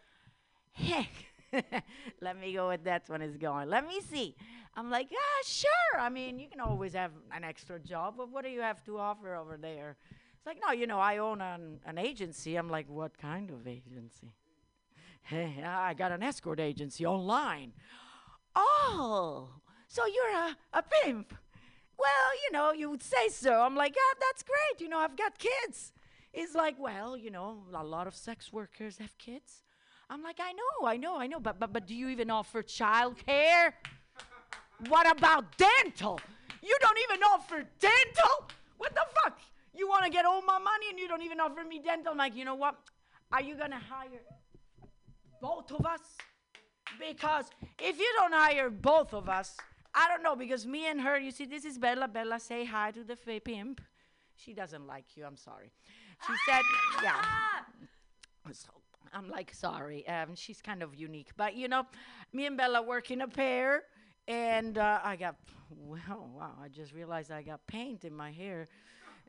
heck. 0.71 1.09
Let 2.21 2.39
me 2.39 2.53
go 2.53 2.69
with 2.69 2.83
that 2.85 3.09
one 3.09 3.21
is 3.21 3.37
going. 3.37 3.69
Let 3.69 3.87
me 3.87 4.01
see. 4.01 4.35
I'm 4.75 4.89
like, 4.89 5.11
yeah, 5.11 5.17
sure. 5.45 5.99
I 5.99 6.09
mean, 6.09 6.39
you 6.39 6.47
can 6.47 6.59
always 6.59 6.93
have 6.93 7.11
an 7.31 7.43
extra 7.43 7.79
job, 7.79 8.15
but 8.17 8.29
what 8.29 8.43
do 8.43 8.49
you 8.49 8.61
have 8.61 8.83
to 8.85 8.97
offer 8.97 9.35
over 9.35 9.57
there? 9.57 9.97
It's 10.37 10.47
like, 10.47 10.57
no, 10.65 10.73
you 10.73 10.87
know, 10.87 10.99
I 10.99 11.19
own 11.19 11.41
an, 11.41 11.79
an 11.85 11.97
agency. 11.97 12.55
I'm 12.55 12.69
like, 12.69 12.89
what 12.89 13.17
kind 13.17 13.49
of 13.49 13.67
agency? 13.67 14.33
Hey, 15.25 15.63
I 15.65 15.93
got 15.93 16.11
an 16.11 16.21
escort 16.21 16.59
agency 16.59 17.05
online. 17.05 17.71
Oh, 18.57 19.47
so 19.93 20.01
you're 20.07 20.35
a, 20.35 20.57
a 20.79 20.83
pimp. 20.83 21.35
Well, 21.99 22.29
you 22.43 22.51
know, 22.51 22.73
you 22.73 22.89
would 22.89 23.03
say 23.03 23.29
so. 23.29 23.61
I'm 23.61 23.75
like, 23.75 23.93
yeah, 23.95 24.13
that's 24.19 24.41
great. 24.41 24.81
You 24.81 24.89
know, 24.89 24.97
I've 24.97 25.15
got 25.15 25.37
kids. 25.37 25.93
He's 26.31 26.55
like, 26.55 26.77
well, 26.79 27.15
you 27.15 27.29
know, 27.29 27.59
a 27.71 27.83
lot 27.83 28.07
of 28.07 28.15
sex 28.15 28.51
workers 28.51 28.97
have 28.97 29.15
kids. 29.19 29.61
I'm 30.09 30.23
like, 30.23 30.39
I 30.39 30.51
know, 30.51 30.87
I 30.87 30.97
know, 30.97 31.15
I 31.19 31.27
know, 31.27 31.39
but 31.39 31.59
but 31.59 31.71
but 31.71 31.85
do 31.85 31.93
you 31.93 32.09
even 32.09 32.31
offer 32.31 32.63
child 32.63 33.17
care? 33.23 33.75
what 34.89 35.09
about 35.15 35.57
dental? 35.57 36.19
You 36.63 36.75
don't 36.81 36.99
even 37.07 37.21
offer 37.23 37.63
dental? 37.79 38.33
What 38.79 38.95
the 38.95 39.05
fuck? 39.21 39.39
You 39.75 39.87
want 39.87 40.05
to 40.05 40.09
get 40.09 40.25
all 40.25 40.41
my 40.41 40.57
money 40.57 40.87
and 40.89 40.97
you 40.97 41.07
don't 41.07 41.21
even 41.21 41.39
offer 41.39 41.63
me 41.63 41.79
dental? 41.79 42.13
I'm 42.13 42.17
like, 42.17 42.35
you 42.35 42.45
know 42.45 42.55
what? 42.55 42.75
Are 43.31 43.41
you 43.41 43.55
gonna 43.55 43.81
hire 43.89 44.25
both 45.39 45.71
of 45.71 45.85
us? 45.85 46.01
Because 46.99 47.45
if 47.79 47.99
you 47.99 48.11
don't 48.17 48.33
hire 48.33 48.71
both 48.71 49.13
of 49.13 49.29
us, 49.29 49.55
I 49.95 50.07
don't 50.07 50.23
know, 50.23 50.35
because 50.35 50.65
me 50.65 50.87
and 50.87 51.01
her, 51.01 51.19
you 51.19 51.31
see, 51.31 51.45
this 51.45 51.65
is 51.65 51.77
Bella. 51.77 52.07
Bella, 52.07 52.39
say 52.39 52.65
hi 52.65 52.91
to 52.91 53.03
the 53.03 53.15
fa- 53.15 53.41
pimp. 53.43 53.81
She 54.35 54.53
doesn't 54.53 54.87
like 54.87 55.05
you, 55.15 55.25
I'm 55.25 55.37
sorry. 55.37 55.71
She 56.25 56.33
said, 56.49 56.61
yeah. 57.03 57.21
So 58.51 58.69
I'm 59.13 59.29
like, 59.29 59.53
sorry. 59.53 60.07
Um, 60.07 60.35
she's 60.35 60.61
kind 60.61 60.81
of 60.81 60.95
unique. 60.95 61.29
But, 61.37 61.55
you 61.55 61.67
know, 61.67 61.85
me 62.33 62.47
and 62.47 62.57
Bella 62.57 62.81
work 62.81 63.11
in 63.11 63.21
a 63.21 63.27
pair, 63.27 63.83
and 64.27 64.77
uh, 64.77 64.99
I 65.03 65.15
got, 65.15 65.35
well, 65.69 66.29
wow, 66.35 66.53
I 66.63 66.69
just 66.69 66.93
realized 66.93 67.31
I 67.31 67.43
got 67.43 67.65
paint 67.67 68.03
in 68.03 68.15
my 68.15 68.31
hair 68.31 68.67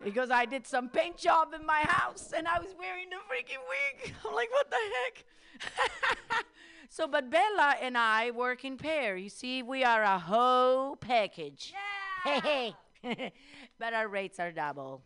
because 0.03 0.31
I 0.31 0.45
did 0.45 0.67
some 0.67 0.89
paint 0.89 1.17
job 1.17 1.55
in 1.59 1.65
my 1.65 1.81
house 1.81 2.33
and 2.37 2.49
I 2.49 2.59
was 2.59 2.75
wearing 2.79 3.11
the 3.11 3.17
freaking 3.17 3.63
wig. 3.69 4.15
I'm 4.27 4.35
like, 4.35 4.51
what 4.51 4.71
the 4.71 4.77
heck? 5.05 6.45
so, 6.95 7.09
but 7.09 7.29
Bella 7.29 7.75
and 7.83 7.99
I 7.99 8.31
work 8.31 8.65
in 8.65 8.77
pair. 8.77 9.17
You 9.17 9.29
see, 9.29 9.65
we 9.65 9.83
are 9.83 10.05
a 10.05 10.17
whole 10.17 10.95
package. 10.95 11.75
Yeah. 11.75 12.41
Hey, 12.41 12.75
hey. 13.03 13.33
but 13.81 13.95
our 13.95 14.07
rates 14.07 14.39
are 14.39 14.53
double. 14.53 15.03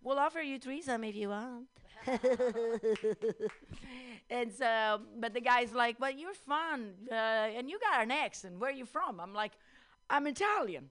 We'll 0.00 0.20
offer 0.20 0.40
you 0.40 0.60
threesome 0.60 1.02
if 1.02 1.16
you 1.16 1.30
want. 1.30 1.66
and 4.30 4.52
so, 4.52 5.00
but 5.18 5.34
the 5.34 5.40
guy's 5.40 5.72
like, 5.72 5.98
well, 5.98 6.12
you're 6.12 6.34
fun, 6.34 6.92
uh, 7.10 7.14
and 7.56 7.68
you 7.68 7.80
got 7.80 8.00
an 8.00 8.12
accent. 8.12 8.60
Where 8.60 8.70
are 8.70 8.72
you 8.72 8.86
from? 8.86 9.18
I'm 9.18 9.34
like, 9.34 9.54
I'm 10.08 10.28
Italian. 10.28 10.88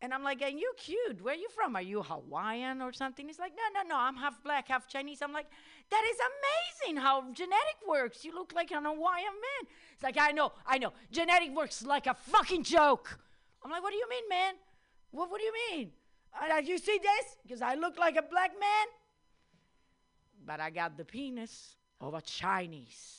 And 0.00 0.14
I'm 0.14 0.22
like, 0.22 0.42
and 0.42 0.60
you 0.60 0.72
cute. 0.76 1.22
Where 1.22 1.34
are 1.34 1.36
you 1.36 1.48
from? 1.48 1.74
Are 1.74 1.82
you 1.82 2.02
Hawaiian 2.02 2.82
or 2.82 2.92
something? 2.92 3.26
He's 3.26 3.40
like, 3.40 3.52
no, 3.56 3.82
no, 3.82 3.88
no. 3.88 3.96
I'm 3.98 4.16
half 4.16 4.42
black, 4.44 4.68
half 4.68 4.88
Chinese. 4.88 5.22
I'm 5.22 5.32
like, 5.32 5.46
that 5.92 6.04
is 6.10 6.18
amazing 6.32 7.02
how 7.02 7.20
genetic 7.32 7.78
works. 7.86 8.24
You 8.24 8.34
look 8.34 8.52
like 8.54 8.70
an 8.70 8.84
Hawaiian 8.84 9.36
man. 9.46 9.62
It's 9.94 10.02
like, 10.02 10.16
I 10.18 10.32
know, 10.32 10.52
I 10.66 10.78
know. 10.78 10.92
Genetic 11.10 11.54
works 11.54 11.84
like 11.84 12.06
a 12.06 12.14
fucking 12.14 12.64
joke. 12.64 13.18
I'm 13.62 13.70
like, 13.70 13.82
what 13.82 13.90
do 13.90 13.98
you 13.98 14.08
mean, 14.08 14.28
man? 14.28 14.54
What, 15.10 15.30
what 15.30 15.38
do 15.38 15.44
you 15.44 15.54
mean? 15.70 15.90
Uh, 16.34 16.56
you 16.56 16.78
see 16.78 16.98
this? 16.98 17.36
Because 17.42 17.60
I 17.60 17.74
look 17.74 17.98
like 17.98 18.16
a 18.16 18.22
black 18.22 18.52
man? 18.58 18.86
But 20.46 20.60
I 20.60 20.70
got 20.70 20.96
the 20.96 21.04
penis 21.04 21.76
of 22.00 22.14
a 22.14 22.22
Chinese. 22.22 23.18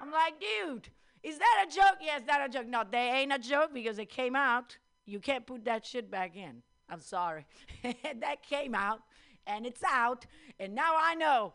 I'm 0.00 0.10
like, 0.10 0.34
dude, 0.40 0.88
is 1.22 1.38
that 1.38 1.66
a 1.68 1.70
joke? 1.70 1.98
Yes, 2.00 2.22
that 2.26 2.48
a 2.48 2.52
joke. 2.52 2.66
No, 2.66 2.84
they 2.90 3.10
ain't 3.10 3.32
a 3.32 3.38
joke 3.38 3.70
because 3.74 3.98
it 3.98 4.08
came 4.08 4.34
out. 4.34 4.76
You 5.04 5.20
can't 5.20 5.46
put 5.46 5.66
that 5.66 5.84
shit 5.84 6.10
back 6.10 6.36
in. 6.36 6.62
I'm 6.88 7.00
sorry. 7.00 7.46
that 7.82 8.42
came 8.42 8.74
out 8.74 9.00
and 9.46 9.66
it's 9.66 9.82
out, 9.84 10.26
and 10.58 10.74
now 10.74 10.94
I 10.98 11.14
know. 11.14 11.52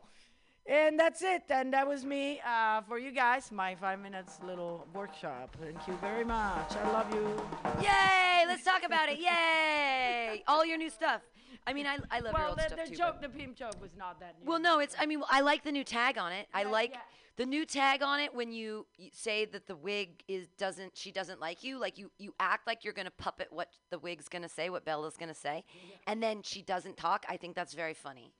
And 0.65 0.97
that's 0.97 1.21
it. 1.21 1.43
And 1.49 1.73
that 1.73 1.85
was 1.87 2.05
me 2.05 2.39
uh, 2.47 2.81
for 2.83 2.97
you 2.97 3.11
guys, 3.11 3.51
my 3.51 3.75
five 3.75 3.99
minutes 3.99 4.39
little 4.45 4.87
workshop. 4.93 5.55
Thank 5.61 5.85
you 5.87 5.93
very 5.99 6.23
much. 6.23 6.75
I 6.77 6.91
love 6.91 7.13
you. 7.13 7.41
Yay! 7.81 8.45
Let's 8.47 8.63
talk 8.63 8.83
about 8.85 9.09
it. 9.09 9.19
Yay! 9.19 10.43
All 10.47 10.65
your 10.65 10.77
new 10.77 10.89
stuff. 10.89 11.21
I 11.67 11.73
mean, 11.73 11.85
I, 11.85 11.97
I 12.11 12.19
love 12.19 12.31
your 12.31 12.33
Well, 12.33 12.49
old 12.51 12.57
the, 12.59 12.63
stuff 12.63 12.79
the 12.85 12.89
too. 12.91 12.95
joke, 12.95 13.17
but- 13.19 13.33
the 13.33 13.37
pimp 13.37 13.55
joke 13.57 13.81
was 13.81 13.91
not 13.97 14.19
that 14.21 14.35
new. 14.39 14.49
Well, 14.49 14.59
no, 14.59 14.79
it's. 14.79 14.95
I 14.97 15.05
mean, 15.05 15.21
I 15.29 15.41
like 15.41 15.63
the 15.65 15.71
new 15.71 15.83
tag 15.83 16.17
on 16.17 16.31
it. 16.31 16.47
I 16.53 16.61
Yeah, 16.61 16.69
like 16.69 16.91
yeah. 16.91 16.99
the 17.35 17.45
new 17.45 17.65
tag 17.65 18.01
on 18.01 18.21
it 18.21 18.33
when 18.33 18.53
you, 18.53 18.85
say 19.11 19.43
that 19.45 19.67
the 19.67 19.75
wig 19.75 20.23
is 20.29 20.47
doesn't. 20.57 20.95
She 20.95 21.11
doesn't 21.11 21.41
like 21.41 21.63
you. 21.65 21.77
Like 21.77 21.97
you, 21.97 22.09
you 22.17 22.33
act 22.39 22.67
like 22.67 22.85
you're 22.85 22.93
gonna 22.93 23.11
puppet 23.11 23.47
what 23.51 23.67
the 23.91 23.99
wig's 23.99 24.29
gonna 24.29 24.47
say, 24.49 24.69
what 24.69 24.85
Bella's 24.85 25.17
gonna 25.17 25.33
say, 25.33 25.65
and 26.07 26.23
then 26.23 26.41
she 26.41 26.61
doesn't 26.61 26.95
talk. 26.95 27.25
I 27.27 27.35
think 27.35 27.53
that's 27.53 27.73
very 27.73 27.93
funny. 27.93 28.33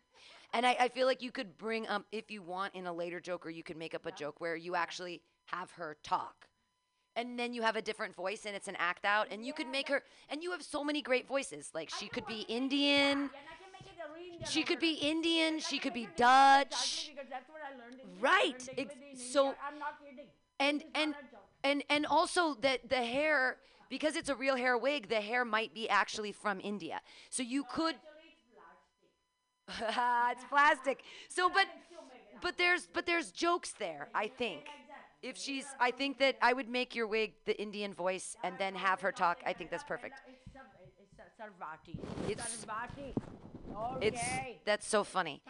And 0.54 0.66
I, 0.66 0.78
I 0.80 0.88
feel 0.88 1.08
like 1.08 1.22
you 1.22 1.32
could 1.32 1.58
bring 1.58 1.88
up, 1.88 2.06
if 2.12 2.30
you 2.30 2.42
want 2.42 2.76
in 2.76 2.86
a 2.86 2.94
later 2.94 3.20
joke, 3.20 3.46
or 3.46 3.50
you 3.50 3.64
could 3.64 3.78
make 3.78 3.96
up 3.96 4.06
a 4.06 4.12
joke 4.12 4.40
where 4.40 4.56
you 4.56 4.76
actually 4.76 5.22
have 5.46 5.72
her 5.72 5.98
talk. 6.04 6.48
And 7.16 7.38
then 7.38 7.54
you 7.54 7.62
have 7.62 7.76
a 7.76 7.82
different 7.82 8.16
voice 8.16 8.46
and 8.46 8.56
it's 8.56 8.68
an 8.68 8.76
act 8.80 9.06
out 9.06 9.28
and 9.30 9.46
you 9.46 9.54
could 9.54 9.68
make 9.68 9.88
her 9.88 10.02
and 10.30 10.42
you 10.42 10.50
have 10.52 10.64
so 10.64 10.84
many 10.84 11.00
great 11.02 11.28
voices. 11.28 11.70
Like 11.72 11.92
she 11.92 12.08
could 12.08 12.26
be 12.26 12.42
Indian, 12.50 13.30
she 14.50 14.64
could 14.64 14.80
be 14.80 14.94
Indian, 14.94 15.60
she 15.60 15.78
could 15.78 15.94
be 15.94 16.08
Dutch. 16.16 17.12
Right, 18.20 18.60
so- 19.16 19.54
I'm 19.64 19.78
not 19.78 20.00
kidding. 20.04 20.26
and 20.60 20.84
and 20.96 21.12
not 21.12 21.20
a 21.20 21.32
joke. 21.32 21.42
and 21.64 21.84
and 21.90 22.06
also 22.08 22.56
that 22.62 22.90
the 22.90 23.04
hair 23.04 23.58
because 23.90 24.16
it's 24.16 24.30
a 24.30 24.36
real 24.36 24.56
hair 24.56 24.76
wig 24.76 25.08
the 25.10 25.22
hair 25.22 25.46
might 25.46 25.72
be 25.76 25.88
actually 25.90 26.32
from 26.32 26.60
india. 26.62 27.00
So 27.30 27.44
you 27.44 27.64
could 27.64 27.96
it's 30.32 30.44
plastic 30.46 31.04
so 31.30 31.50
but 31.50 31.68
but 32.42 32.58
there's 32.58 32.88
but 32.94 33.06
there's 33.06 33.32
jokes 33.32 33.74
there 33.80 34.10
i 34.14 34.28
think 34.28 34.76
if 35.22 35.38
she's 35.38 35.76
i 35.80 35.92
think 35.92 36.18
that 36.20 36.36
i 36.42 36.54
would 36.54 36.70
make 36.70 36.96
your 36.96 37.08
wig 37.08 37.34
the 37.46 37.60
indian 37.62 37.94
voice 37.94 38.36
and 38.44 38.58
then 38.58 38.76
have 38.76 39.02
her 39.02 39.12
talk 39.12 39.42
i 39.46 39.54
think 39.54 39.70
that's 39.70 39.84
perfect 39.84 40.22
It's, 42.26 42.44
it's 42.46 42.66
Sarvati. 42.66 43.16
It's 44.02 44.42
that's 44.66 44.88
so 44.88 45.04
funny 45.04 45.42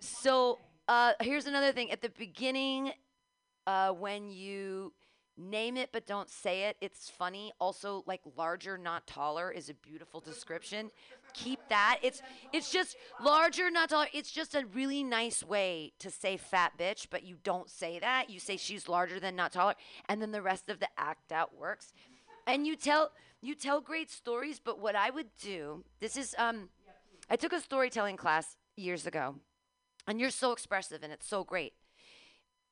So 0.00 0.60
uh, 0.88 1.12
here's 1.20 1.46
another 1.46 1.72
thing. 1.72 1.90
At 1.90 2.02
the 2.02 2.10
beginning, 2.10 2.92
uh, 3.66 3.90
when 3.92 4.30
you 4.30 4.92
name 5.36 5.76
it 5.76 5.90
but 5.92 6.06
don't 6.06 6.30
say 6.30 6.64
it, 6.64 6.76
it's 6.80 7.10
funny. 7.10 7.52
Also, 7.60 8.04
like 8.06 8.20
larger, 8.36 8.78
not 8.78 9.06
taller, 9.06 9.50
is 9.50 9.68
a 9.70 9.74
beautiful 9.74 10.20
description. 10.20 10.90
Keep 11.36 11.60
that. 11.68 11.98
It's 12.02 12.22
it's 12.52 12.72
just 12.72 12.96
larger, 13.22 13.70
not 13.70 13.90
taller. 13.90 14.06
It's 14.14 14.30
just 14.30 14.54
a 14.54 14.64
really 14.72 15.02
nice 15.02 15.44
way 15.44 15.92
to 15.98 16.10
say 16.10 16.38
fat 16.38 16.72
bitch, 16.78 17.08
but 17.10 17.24
you 17.24 17.36
don't 17.44 17.68
say 17.68 17.98
that. 17.98 18.30
You 18.30 18.40
say 18.40 18.56
she's 18.56 18.88
larger 18.88 19.20
than 19.20 19.36
not 19.36 19.52
taller, 19.52 19.74
and 20.08 20.20
then 20.22 20.32
the 20.32 20.40
rest 20.40 20.70
of 20.70 20.80
the 20.80 20.88
act 20.96 21.32
out 21.32 21.54
works. 21.54 21.92
And 22.46 22.66
you 22.66 22.74
tell 22.74 23.10
you 23.42 23.54
tell 23.54 23.82
great 23.82 24.10
stories. 24.10 24.58
But 24.58 24.80
what 24.80 24.96
I 24.96 25.10
would 25.10 25.28
do, 25.40 25.84
this 26.00 26.16
is 26.16 26.34
um 26.38 26.70
I 27.28 27.36
took 27.36 27.52
a 27.52 27.60
storytelling 27.60 28.16
class 28.16 28.56
years 28.76 29.06
ago, 29.06 29.34
and 30.06 30.18
you're 30.18 30.30
so 30.30 30.52
expressive 30.52 31.02
and 31.02 31.12
it's 31.12 31.28
so 31.28 31.44
great. 31.44 31.74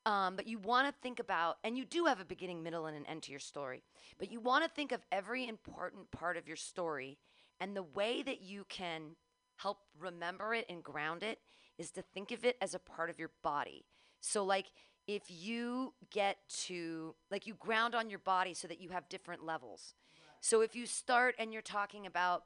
Um, 0.07 0.35
but 0.35 0.47
you 0.47 0.59
want 0.59 0.87
to 0.87 0.93
think 1.01 1.19
about, 1.19 1.57
and 1.63 1.75
you 1.75 1.83
do 1.83 2.05
have 2.05 2.19
a 2.19 2.25
beginning, 2.25 2.61
middle, 2.61 2.85
and 2.85 2.95
an 2.95 3.07
end 3.07 3.23
to 3.23 3.31
your 3.31 3.39
story, 3.39 3.81
but 4.19 4.31
you 4.31 4.39
want 4.39 4.63
to 4.63 4.69
think 4.69 4.91
of 4.91 5.01
every 5.11 5.47
important 5.47 6.11
part 6.11 6.37
of 6.37 6.47
your 6.47 6.57
story, 6.57 7.17
and 7.59 7.75
the 7.75 7.83
way 7.83 8.21
that 8.23 8.41
you 8.41 8.65
can 8.69 9.15
help 9.57 9.79
remember 9.99 10.53
it 10.53 10.65
and 10.69 10.83
ground 10.83 11.23
it 11.23 11.39
is 11.77 11.91
to 11.91 12.01
think 12.01 12.31
of 12.31 12.45
it 12.45 12.57
as 12.61 12.73
a 12.73 12.79
part 12.79 13.09
of 13.09 13.19
your 13.19 13.31
body. 13.43 13.85
So, 14.21 14.43
like, 14.43 14.67
if 15.07 15.23
you 15.27 15.93
get 16.09 16.37
to, 16.65 17.15
like, 17.29 17.45
you 17.45 17.53
ground 17.53 17.95
on 17.95 18.09
your 18.09 18.19
body 18.19 18.53
so 18.53 18.67
that 18.67 18.81
you 18.81 18.89
have 18.89 19.07
different 19.09 19.45
levels. 19.45 19.93
So, 20.41 20.61
if 20.61 20.75
you 20.75 20.85
start 20.85 21.35
and 21.37 21.53
you're 21.53 21.61
talking 21.61 22.05
about 22.05 22.43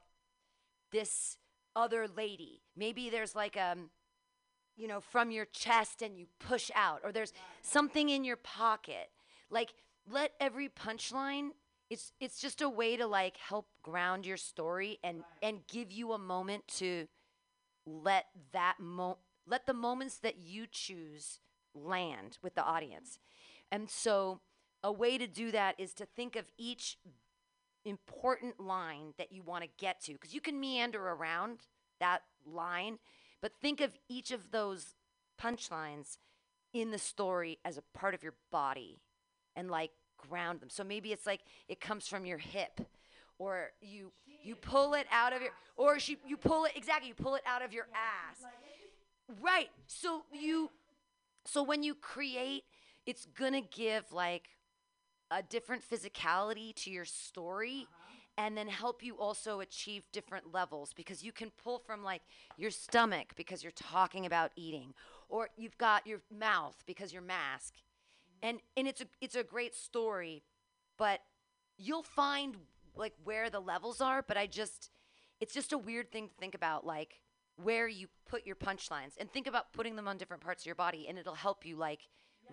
this 0.92 1.38
other 1.74 2.06
lady, 2.08 2.62
maybe 2.76 3.10
there's 3.10 3.34
like, 3.34 3.56
a, 3.56 3.76
you 4.76 4.88
know, 4.88 5.00
from 5.00 5.30
your 5.30 5.44
chest 5.46 6.02
and 6.02 6.16
you 6.16 6.26
push 6.38 6.70
out, 6.74 7.00
or 7.04 7.12
there's 7.12 7.32
something 7.62 8.08
in 8.08 8.24
your 8.24 8.36
pocket. 8.36 9.10
Like, 9.50 9.74
let 10.10 10.32
every 10.40 10.68
punchline. 10.68 11.50
It's 11.90 12.12
it's 12.20 12.40
just 12.40 12.62
a 12.62 12.68
way 12.68 12.96
to 12.96 13.06
like 13.06 13.36
help 13.36 13.66
ground 13.82 14.24
your 14.24 14.36
story 14.36 14.98
and 15.02 15.24
and 15.42 15.66
give 15.66 15.90
you 15.90 16.12
a 16.12 16.18
moment 16.18 16.66
to 16.78 17.08
let 17.84 18.26
that 18.52 18.76
mo 18.78 19.18
let 19.46 19.66
the 19.66 19.74
moments 19.74 20.18
that 20.18 20.38
you 20.38 20.66
choose 20.70 21.40
land 21.74 22.38
with 22.42 22.54
the 22.54 22.64
audience. 22.64 23.18
And 23.72 23.90
so 23.90 24.40
a 24.82 24.92
way 24.92 25.18
to 25.18 25.26
do 25.26 25.50
that 25.50 25.74
is 25.78 25.92
to 25.94 26.06
think 26.06 26.36
of 26.36 26.46
each 26.56 26.96
important 27.84 28.60
line 28.60 29.14
that 29.18 29.32
you 29.32 29.42
want 29.42 29.64
to 29.64 29.70
get 29.78 30.00
to 30.02 30.12
because 30.12 30.34
you 30.34 30.40
can 30.40 30.60
meander 30.60 31.08
around 31.08 31.60
that 31.98 32.22
line, 32.46 32.98
but 33.40 33.52
think 33.60 33.80
of 33.80 33.98
each 34.08 34.30
of 34.30 34.50
those 34.50 34.94
punchlines 35.40 36.18
in 36.72 36.90
the 36.90 36.98
story 36.98 37.58
as 37.64 37.76
a 37.76 37.98
part 37.98 38.14
of 38.14 38.22
your 38.22 38.34
body 38.52 39.00
and 39.56 39.70
like 39.70 39.90
ground 40.28 40.60
them. 40.60 40.70
So 40.70 40.84
maybe 40.84 41.12
it's 41.12 41.26
like 41.26 41.40
it 41.68 41.80
comes 41.80 42.06
from 42.06 42.24
your 42.26 42.38
hip 42.38 42.80
or 43.38 43.70
you 43.80 44.12
you 44.42 44.54
pull 44.54 44.94
it 44.94 45.06
out 45.10 45.32
of 45.32 45.42
your 45.42 45.52
or 45.76 45.98
she, 45.98 46.18
you 46.26 46.36
pull 46.36 46.64
it 46.64 46.72
exactly 46.76 47.08
you 47.08 47.14
pull 47.14 47.34
it 47.34 47.42
out 47.46 47.62
of 47.62 47.72
your 47.72 47.86
ass. 47.94 48.44
Right. 49.40 49.70
So 49.86 50.22
you 50.32 50.70
so 51.44 51.62
when 51.62 51.82
you 51.82 51.94
create 51.94 52.64
it's 53.06 53.26
going 53.26 53.54
to 53.54 53.62
give 53.62 54.12
like 54.12 54.48
a 55.30 55.42
different 55.42 55.82
physicality 55.88 56.74
to 56.74 56.90
your 56.90 57.04
story 57.04 57.86
uh-huh. 57.88 58.44
and 58.46 58.56
then 58.56 58.68
help 58.68 59.02
you 59.02 59.16
also 59.16 59.60
achieve 59.60 60.02
different 60.12 60.52
levels 60.52 60.92
because 60.94 61.22
you 61.22 61.32
can 61.32 61.50
pull 61.62 61.78
from 61.78 62.02
like 62.04 62.22
your 62.56 62.70
stomach 62.70 63.32
because 63.36 63.62
you're 63.62 63.72
talking 63.72 64.26
about 64.26 64.50
eating 64.56 64.92
or 65.28 65.48
you've 65.56 65.78
got 65.78 66.06
your 66.06 66.20
mouth 66.36 66.76
because 66.86 67.12
your 67.12 67.22
mask 67.22 67.74
and 68.42 68.60
and 68.76 68.86
it's 68.88 69.00
a 69.00 69.06
it's 69.20 69.36
a 69.36 69.42
great 69.42 69.74
story 69.74 70.42
but 70.98 71.20
you'll 71.76 72.02
find 72.02 72.56
like 72.96 73.14
where 73.24 73.50
the 73.50 73.60
levels 73.60 74.00
are 74.00 74.22
but 74.22 74.36
i 74.36 74.46
just 74.46 74.90
it's 75.40 75.54
just 75.54 75.72
a 75.72 75.78
weird 75.78 76.12
thing 76.12 76.28
to 76.28 76.34
think 76.34 76.54
about 76.54 76.86
like 76.86 77.20
where 77.62 77.88
you 77.88 78.08
put 78.28 78.46
your 78.46 78.56
punchlines. 78.56 79.12
And 79.18 79.30
think 79.30 79.46
about 79.46 79.72
putting 79.72 79.96
them 79.96 80.08
on 80.08 80.16
different 80.16 80.42
parts 80.42 80.62
of 80.62 80.66
your 80.66 80.74
body 80.74 81.06
and 81.08 81.18
it'll 81.18 81.34
help 81.34 81.64
you 81.64 81.76
like 81.76 82.08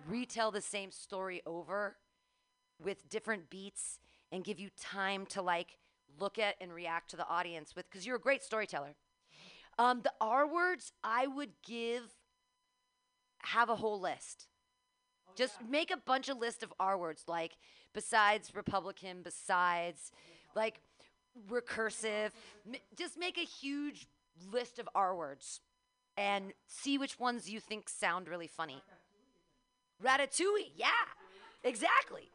retell 0.08 0.50
the 0.50 0.60
same 0.60 0.90
story 0.90 1.42
over 1.46 1.96
with 2.82 3.08
different 3.08 3.50
beats 3.50 3.98
and 4.30 4.44
give 4.44 4.60
you 4.60 4.68
time 4.80 5.26
to 5.26 5.42
like 5.42 5.78
look 6.20 6.38
at 6.38 6.56
and 6.60 6.72
react 6.72 7.10
to 7.10 7.16
the 7.16 7.26
audience 7.26 7.74
with 7.74 7.90
because 7.90 8.06
you're 8.06 8.16
a 8.16 8.20
great 8.20 8.42
storyteller. 8.42 8.94
Um, 9.78 10.00
the 10.02 10.12
r 10.20 10.52
words 10.52 10.92
i 11.04 11.26
would 11.26 11.50
give 11.64 12.02
have 13.42 13.68
a 13.68 13.76
whole 13.76 14.00
list 14.00 14.48
just 15.38 15.54
make 15.70 15.90
a 15.90 15.96
bunch 15.96 16.28
of 16.28 16.38
list 16.38 16.62
of 16.62 16.72
r 16.78 16.98
words 16.98 17.24
like 17.28 17.56
besides 17.94 18.54
republican 18.54 19.22
besides 19.22 20.12
like 20.54 20.80
recursive 21.48 22.30
M- 22.66 22.80
just 22.96 23.18
make 23.18 23.38
a 23.38 23.46
huge 23.62 24.06
list 24.52 24.78
of 24.78 24.88
r 24.94 25.16
words 25.16 25.60
and 26.16 26.52
see 26.66 26.98
which 26.98 27.18
ones 27.18 27.48
you 27.48 27.60
think 27.60 27.88
sound 27.88 28.28
really 28.28 28.48
funny 28.48 28.82
ratatouille 30.04 30.72
yeah 30.76 31.06
exactly 31.64 32.30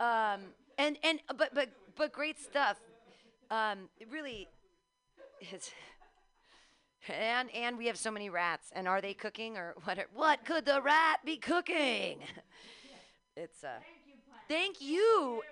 um, 0.00 0.40
and 0.76 0.96
and 1.02 1.20
but 1.36 1.54
but 1.54 1.70
but 1.96 2.12
great 2.12 2.38
stuff. 2.38 2.78
Um, 3.50 3.88
it 3.98 4.08
really 4.10 4.48
is. 5.52 5.70
And 7.08 7.50
and 7.54 7.78
we 7.78 7.86
have 7.86 7.96
so 7.96 8.10
many 8.10 8.28
rats. 8.30 8.70
And 8.74 8.86
are 8.88 9.00
they 9.00 9.14
cooking 9.14 9.56
or 9.56 9.74
what? 9.84 9.98
Are, 9.98 10.06
what 10.14 10.44
could 10.44 10.64
the 10.64 10.82
rat 10.82 11.20
be 11.24 11.36
cooking? 11.36 12.18
it's 13.36 13.64
uh. 13.64 13.78
Thank 14.48 14.80
you. 14.80 15.42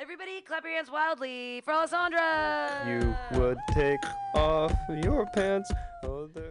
Everybody, 0.00 0.40
clap 0.40 0.62
your 0.62 0.72
hands 0.72 0.90
wildly 0.90 1.60
for 1.64 1.72
Alessandra. 1.72 2.84
You 2.86 3.14
would 3.38 3.58
take 3.72 3.98
off 4.34 4.72
your 5.02 5.26
pants. 5.34 5.70
Oh, 6.04 6.28
there. 6.28 6.44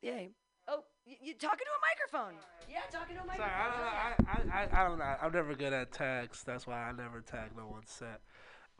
Yay. 0.00 0.30
Oh, 0.66 0.82
y- 1.06 1.18
you 1.20 1.34
talking 1.34 1.58
to 1.58 2.16
a 2.16 2.18
microphone? 2.18 2.40
Yeah, 2.68 2.80
talking 2.90 3.16
to 3.16 3.22
a 3.22 3.26
microphone. 3.26 3.46
Sorry, 3.46 3.62
I 3.62 3.68
don't 3.68 4.48
know. 4.48 4.52
I, 4.54 4.58
I, 4.58 4.62
I, 4.62 4.80
I 4.84 4.88
don't 4.88 4.98
know. 4.98 5.16
I'm 5.20 5.32
never 5.32 5.54
good 5.54 5.74
at 5.74 5.92
tags. 5.92 6.42
That's 6.42 6.66
why 6.66 6.82
I 6.88 6.92
never 6.92 7.20
tag 7.20 7.50
no 7.54 7.64
one 7.64 7.82
set. 7.84 8.20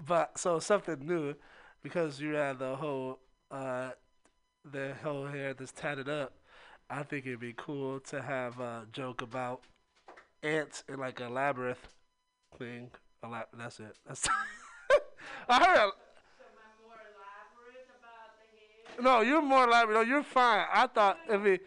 But 0.06 0.38
so 0.38 0.58
something 0.58 1.06
new, 1.06 1.34
because 1.82 2.18
you 2.18 2.32
had 2.32 2.58
the 2.58 2.76
whole 2.76 3.18
uh, 3.50 3.90
the 4.64 4.94
whole 5.02 5.26
hair 5.26 5.54
that's 5.54 5.72
tatted 5.72 6.08
up. 6.08 6.32
I 6.88 7.02
think 7.02 7.26
it'd 7.26 7.40
be 7.40 7.54
cool 7.56 8.00
to 8.00 8.20
have 8.22 8.58
a 8.58 8.86
joke 8.92 9.22
about 9.22 9.62
ants 10.42 10.82
in 10.88 10.98
like 10.98 11.20
a 11.20 11.28
labyrinth 11.28 11.88
thing. 12.58 12.90
A 13.22 13.28
lab- 13.28 13.46
that's 13.56 13.78
it. 13.80 13.96
That's 14.06 14.28
I 15.48 15.64
heard. 15.64 15.90
A, 18.98 19.02
no, 19.02 19.20
you're 19.20 19.42
more 19.42 19.64
elaborate. 19.64 19.94
No, 19.94 20.00
you're 20.02 20.22
fine. 20.22 20.66
I 20.72 20.86
thought 20.86 21.18
if 21.28 21.44
it, 21.44 21.62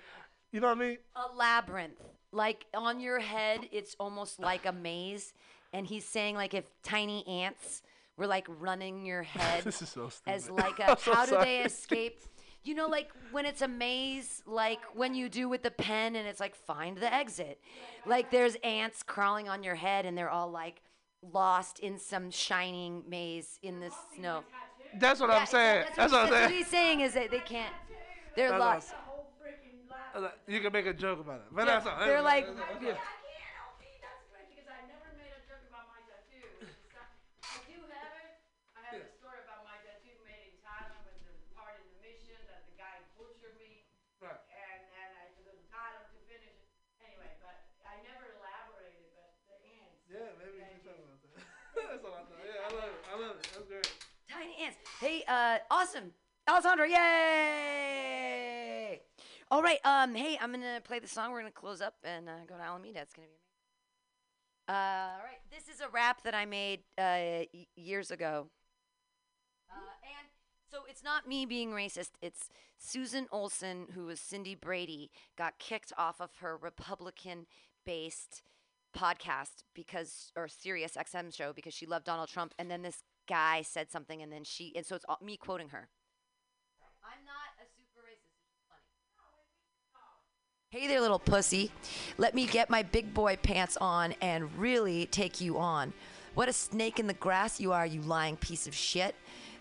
you 0.51 0.59
know 0.59 0.67
what 0.67 0.77
I 0.77 0.79
mean. 0.79 0.97
a 1.15 1.35
labyrinth. 1.35 1.99
Like 2.31 2.65
on 2.73 2.99
your 2.99 3.19
head, 3.19 3.61
it's 3.71 3.95
almost 3.99 4.39
like 4.39 4.65
a 4.65 4.71
maze. 4.71 5.33
And 5.71 5.87
he's 5.87 6.05
saying 6.05 6.35
like 6.35 6.53
if 6.53 6.65
tiny 6.83 7.25
ants 7.27 7.81
were 8.17 8.27
like 8.27 8.45
running 8.59 9.05
your 9.05 9.23
head 9.23 9.63
This 9.63 9.81
is 9.81 9.89
so 9.89 10.11
as 10.27 10.49
like 10.49 10.79
a 10.79 10.97
so 11.01 11.13
how 11.13 11.25
do 11.25 11.37
they 11.39 11.59
escape? 11.61 12.21
You 12.63 12.75
know, 12.75 12.87
like 12.87 13.11
when 13.31 13.45
it's 13.45 13.61
a 13.61 13.67
maze, 13.67 14.41
like 14.45 14.79
when 14.95 15.13
you 15.15 15.27
do 15.27 15.49
with 15.49 15.63
the 15.63 15.71
pen 15.71 16.15
and 16.15 16.27
it's 16.27 16.39
like 16.39 16.55
find 16.55 16.97
the 16.97 17.13
exit. 17.13 17.59
Like 18.05 18.31
there's 18.31 18.55
ants 18.63 19.03
crawling 19.03 19.49
on 19.49 19.63
your 19.63 19.75
head 19.75 20.05
and 20.05 20.17
they're 20.17 20.29
all 20.29 20.49
like 20.49 20.81
lost 21.33 21.79
in 21.79 21.97
some 21.99 22.31
shining 22.31 23.03
maze 23.07 23.59
in 23.61 23.79
the 23.81 23.91
snow. 24.15 24.43
That's 24.99 25.19
what 25.19 25.29
Yeah, 25.29 25.37
I'm 25.37 25.45
saying. 25.47 25.83
That's, 25.83 25.97
That's, 25.97 26.13
what, 26.13 26.23
what, 26.23 26.27
I'm 26.27 26.33
saying. 26.33 26.43
what 26.43 26.51
he's 26.53 26.67
saying 26.67 26.99
is 27.01 27.13
that 27.15 27.31
they 27.31 27.39
can't. 27.39 27.73
They're 28.35 28.49
That's 28.51 28.59
lost. 28.59 28.93
You 30.47 30.59
can 30.61 30.71
make 30.71 30.85
a 30.85 30.93
joke 30.93 31.19
about 31.19 31.41
it, 31.41 31.49
but 31.51 31.65
that's 31.65 31.87
all. 31.87 31.97
They're 32.05 32.21
like, 32.21 32.45
that's 32.45 32.59
all. 32.59 32.77
yeah. 32.85 32.93
That's 32.93 34.23
great 34.29 34.45
because 34.53 34.69
I 34.69 34.85
never 34.85 35.09
made 35.17 35.33
a 35.33 35.41
joke 35.49 35.65
about 35.73 35.89
my 35.89 35.97
tattoo. 36.05 36.45
I 37.41 37.57
do 37.65 37.81
have 37.89 38.13
it. 38.21 38.29
I 38.77 38.81
have 38.93 39.01
a 39.01 39.09
story 39.17 39.41
about 39.41 39.65
my 39.65 39.73
tattoo 39.81 40.13
made 40.21 40.53
in 40.53 40.55
Thailand 40.61 41.01
with 41.09 41.17
the 41.25 41.33
part 41.57 41.81
in 41.81 41.85
the 41.89 41.97
mission 42.05 42.37
that 42.45 42.61
the 42.69 42.77
guy 42.77 43.01
butchered 43.17 43.57
me. 43.57 43.89
Right. 44.21 44.37
And, 44.53 44.81
and 45.01 45.09
I 45.17 45.33
took 45.33 45.49
him 45.49 45.57
to 45.57 45.65
Thailand 45.73 46.05
to 46.13 46.19
finish 46.29 46.53
it. 46.61 46.69
Anyway, 47.01 47.33
but 47.41 47.57
I 47.81 47.97
never 48.05 48.37
elaborated, 48.37 49.09
but 49.17 49.33
the 49.49 49.57
ants. 49.81 49.97
Yeah, 50.13 50.29
maybe 50.37 50.61
you 50.61 50.77
should 50.77 50.93
talk 50.93 51.01
about 51.01 51.17
that. 51.25 51.41
that's 51.89 52.05
all 52.05 52.21
I 52.21 52.23
thought. 52.29 52.45
Yeah, 52.45 52.65
I 52.65 52.69
love 52.77 52.93
it. 52.93 53.01
I 53.09 53.13
love 53.17 53.33
it. 53.41 53.49
That's 53.49 53.65
great. 53.65 53.89
Tiny 54.29 54.53
ants. 54.61 54.77
Hey, 55.03 55.19
uh, 55.27 55.57
awesome. 55.69 56.13
Alessandra, 56.49 56.87
yay! 56.89 57.01
All 59.51 59.61
right, 59.61 59.79
um, 59.83 60.15
hey, 60.15 60.37
I'm 60.39 60.53
gonna 60.53 60.79
play 60.81 60.99
the 60.99 61.09
song. 61.09 61.33
We're 61.33 61.41
gonna 61.41 61.51
close 61.51 61.81
up 61.81 61.95
and 62.05 62.29
uh, 62.29 62.45
go 62.47 62.55
to 62.55 62.63
Alameda. 62.63 63.01
It's 63.01 63.11
gonna 63.11 63.27
be 63.27 63.33
amazing. 63.33 64.79
Uh, 64.79 65.17
all 65.17 65.25
right, 65.25 65.41
this 65.51 65.67
is 65.67 65.81
a 65.81 65.89
rap 65.89 66.23
that 66.23 66.33
I 66.33 66.45
made 66.45 66.83
uh, 66.97 67.43
y- 67.53 67.67
years 67.75 68.11
ago. 68.11 68.47
Uh, 69.69 69.75
and 70.03 70.29
so 70.71 70.85
it's 70.87 71.03
not 71.03 71.27
me 71.27 71.45
being 71.45 71.71
racist. 71.71 72.11
It's 72.21 72.49
Susan 72.77 73.27
Olsen, 73.29 73.87
who 73.93 74.05
was 74.05 74.21
Cindy 74.21 74.55
Brady, 74.55 75.11
got 75.37 75.59
kicked 75.59 75.91
off 75.97 76.21
of 76.21 76.37
her 76.39 76.55
Republican-based 76.55 78.41
podcast 78.97 79.65
because, 79.73 80.31
or 80.37 80.47
Sirius 80.47 80.93
XM 80.95 81.35
show 81.35 81.51
because 81.51 81.73
she 81.73 81.85
loved 81.85 82.05
Donald 82.05 82.29
Trump. 82.29 82.53
And 82.57 82.71
then 82.71 82.83
this 82.83 83.03
guy 83.27 83.61
said 83.61 83.91
something, 83.91 84.21
and 84.21 84.31
then 84.31 84.43
she, 84.43 84.73
and 84.75 84.85
so 84.85 84.95
it's 84.95 85.05
all, 85.07 85.19
me 85.23 85.37
quoting 85.37 85.69
her. 85.69 85.89
I'm 87.03 87.25
not 87.25 87.55
a 87.59 87.65
super 87.75 88.05
racist. 88.07 88.39
It's 88.49 88.67
just 88.69 88.83
funny. 89.17 89.43
Hey 90.69 90.87
there, 90.87 91.01
little 91.01 91.19
pussy. 91.19 91.71
Let 92.17 92.33
me 92.33 92.45
get 92.45 92.69
my 92.69 92.83
big 92.83 93.13
boy 93.13 93.37
pants 93.41 93.77
on 93.79 94.13
and 94.21 94.55
really 94.57 95.05
take 95.07 95.41
you 95.41 95.57
on. 95.57 95.93
What 96.33 96.49
a 96.49 96.53
snake 96.53 96.99
in 96.99 97.07
the 97.07 97.13
grass 97.13 97.59
you 97.59 97.71
are, 97.73 97.85
you 97.85 98.01
lying 98.01 98.37
piece 98.37 98.65
of 98.65 98.73
shit. 98.73 99.15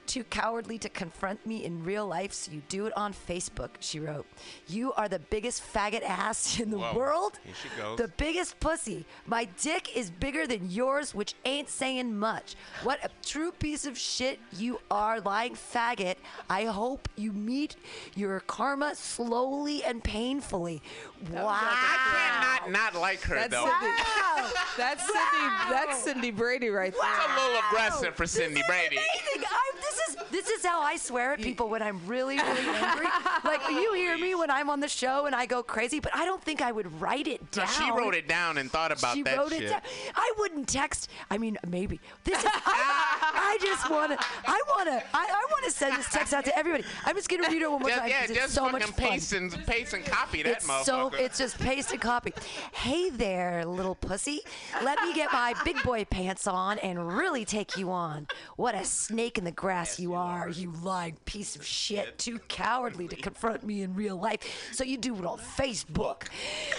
Too 0.06 0.24
cowardly 0.24 0.78
to 0.78 0.88
confront 0.88 1.44
me 1.46 1.64
in 1.64 1.84
real 1.84 2.06
life, 2.06 2.32
so 2.32 2.52
you 2.52 2.62
do 2.68 2.86
it 2.86 2.96
on 2.96 3.14
Facebook, 3.14 3.70
she 3.80 4.00
wrote. 4.00 4.26
You 4.66 4.92
are 4.94 5.08
the 5.08 5.18
biggest 5.18 5.62
faggot 5.62 6.02
ass 6.02 6.58
in 6.60 6.70
the 6.70 6.78
Whoa. 6.78 6.94
world. 6.94 7.38
Here 7.44 7.54
she 7.62 7.80
goes. 7.80 7.98
The 7.98 8.08
biggest 8.08 8.58
pussy. 8.60 9.04
My 9.26 9.48
dick 9.60 9.96
is 9.96 10.10
bigger 10.10 10.46
than 10.46 10.70
yours, 10.70 11.14
which 11.14 11.34
ain't 11.44 11.68
saying 11.68 12.18
much. 12.18 12.56
What 12.82 13.04
a 13.04 13.10
true 13.24 13.52
piece 13.52 13.86
of 13.86 13.96
shit 13.96 14.38
you 14.56 14.80
are, 14.90 15.20
lying 15.20 15.54
faggot. 15.54 16.16
I 16.50 16.64
hope 16.64 17.08
you 17.16 17.32
meet 17.32 17.76
your 18.14 18.40
karma 18.40 18.94
slowly 18.94 19.84
and 19.84 20.02
painfully. 20.02 20.82
Wow. 21.30 21.48
I 21.48 22.60
cannot 22.66 22.92
not 22.94 23.00
like 23.00 23.20
her 23.22 23.34
That's 23.34 23.52
though. 23.52 23.70
Cindy. 23.80 24.54
That's 24.76 25.02
Cindy. 25.06 25.70
That's 25.70 25.98
Cindy 26.02 26.30
Brady 26.30 26.68
right 26.68 26.92
there. 26.92 27.12
It's 27.14 27.26
a 27.26 27.40
little 27.40 27.60
aggressive 27.68 28.14
for 28.14 28.26
Cindy 28.26 28.62
Brady. 28.66 28.96
Amazing. 28.96 29.44
I, 29.48 29.70
this 29.92 30.08
is 30.08 30.16
this 30.30 30.48
is 30.48 30.64
how 30.64 30.80
I 30.82 30.96
swear 30.96 31.32
at 31.34 31.40
people 31.40 31.68
when 31.68 31.82
I'm 31.82 32.00
really 32.06 32.36
really 32.36 32.68
angry. 32.68 33.06
Like 33.44 33.60
you 33.70 33.92
hear 33.94 34.16
me 34.18 34.34
when 34.34 34.50
I'm 34.50 34.70
on 34.70 34.80
the 34.80 34.88
show 34.88 35.26
and 35.26 35.34
I 35.34 35.46
go 35.46 35.62
crazy, 35.62 36.00
but 36.00 36.14
I 36.14 36.24
don't 36.24 36.42
think 36.42 36.62
I 36.62 36.72
would 36.72 37.00
write 37.00 37.26
it 37.26 37.50
down. 37.50 37.66
she 37.68 37.90
wrote 37.90 38.14
it 38.14 38.28
down 38.28 38.58
and 38.58 38.70
thought 38.70 38.92
about 38.92 39.14
she 39.14 39.22
that 39.24 39.36
wrote 39.36 39.50
shit. 39.52 39.64
it 39.64 39.68
down. 39.70 39.80
I 40.14 40.32
wouldn't 40.38 40.68
text. 40.68 41.08
I 41.30 41.38
mean, 41.38 41.58
maybe 41.66 42.00
this 42.24 42.38
is. 42.38 42.44
I, 42.46 43.18
I 43.34 43.58
just 43.60 43.90
want 43.90 44.12
to. 44.12 44.26
I 44.46 44.62
want 44.68 44.88
to. 44.88 45.02
I, 45.14 45.24
I 45.26 45.46
want 45.50 45.64
to 45.64 45.70
send 45.70 45.96
this 45.96 46.08
text 46.08 46.32
out 46.32 46.44
to 46.46 46.56
everybody. 46.56 46.84
I'm 47.04 47.16
just 47.16 47.28
gonna 47.28 47.48
read 47.48 47.62
it 47.62 47.70
one 47.70 47.80
more 47.80 47.88
Just, 47.90 48.00
time 48.00 48.08
yeah, 48.10 48.26
just 48.26 48.54
so 48.54 48.64
fucking 48.68 48.78
much 48.80 48.96
paste 48.96 49.32
and 49.32 49.52
paste 49.66 49.92
and 49.94 50.04
copy 50.04 50.42
that 50.42 50.56
It's 50.58 50.66
motherfucker. 50.66 50.84
so 50.84 51.10
it's 51.14 51.38
just 51.38 51.58
paste 51.58 51.92
and 51.92 52.00
copy. 52.00 52.32
Hey 52.72 53.10
there, 53.10 53.64
little 53.66 53.94
pussy. 53.94 54.40
Let 54.82 55.00
me 55.02 55.12
get 55.14 55.32
my 55.32 55.54
big 55.64 55.82
boy 55.82 56.04
pants 56.04 56.46
on 56.46 56.78
and 56.78 57.16
really 57.16 57.44
take 57.44 57.76
you 57.76 57.90
on. 57.90 58.26
What 58.56 58.74
a 58.74 58.84
snake 58.84 59.36
in 59.38 59.44
the 59.44 59.50
grass 59.52 59.81
you 59.98 60.14
are, 60.14 60.48
you 60.48 60.72
lying 60.82 61.16
piece 61.24 61.56
of 61.56 61.64
shit. 61.64 62.18
Too 62.18 62.38
cowardly 62.48 63.08
to 63.08 63.16
confront 63.16 63.64
me 63.64 63.82
in 63.82 63.94
real 63.94 64.16
life, 64.16 64.70
so 64.72 64.84
you 64.84 64.96
do 64.96 65.14
it 65.16 65.24
on 65.24 65.38
Facebook. 65.38 66.24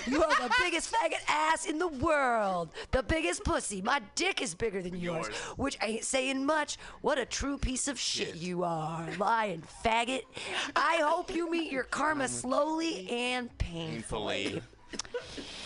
You 0.08 0.24
are 0.24 0.30
the 0.30 0.54
biggest 0.62 0.94
faggot 0.94 1.24
ass 1.28 1.66
in 1.66 1.78
the 1.78 1.88
world. 1.88 2.70
The 2.92 3.04
biggest 3.04 3.44
pussy. 3.44 3.82
My 3.82 4.02
dick 4.16 4.42
is 4.42 4.56
bigger 4.56 4.82
than 4.82 4.96
yours, 4.96 5.28
Yours. 5.28 5.38
which 5.58 5.78
ain't 5.82 6.04
saying 6.04 6.46
much. 6.46 6.78
What 7.02 7.18
a 7.18 7.26
true 7.26 7.58
piece 7.58 7.88
of 7.88 8.00
shit 8.00 8.36
you 8.36 8.64
are, 8.64 9.08
lying 9.18 9.64
faggot. 9.84 10.24
I 10.76 11.00
hope 11.04 11.34
you 11.34 11.50
meet 11.50 11.72
your 11.72 11.84
karma 11.84 12.28
slowly 12.44 13.10
and 13.10 13.56
painfully. 13.58 14.44
Painfully. 14.44 14.62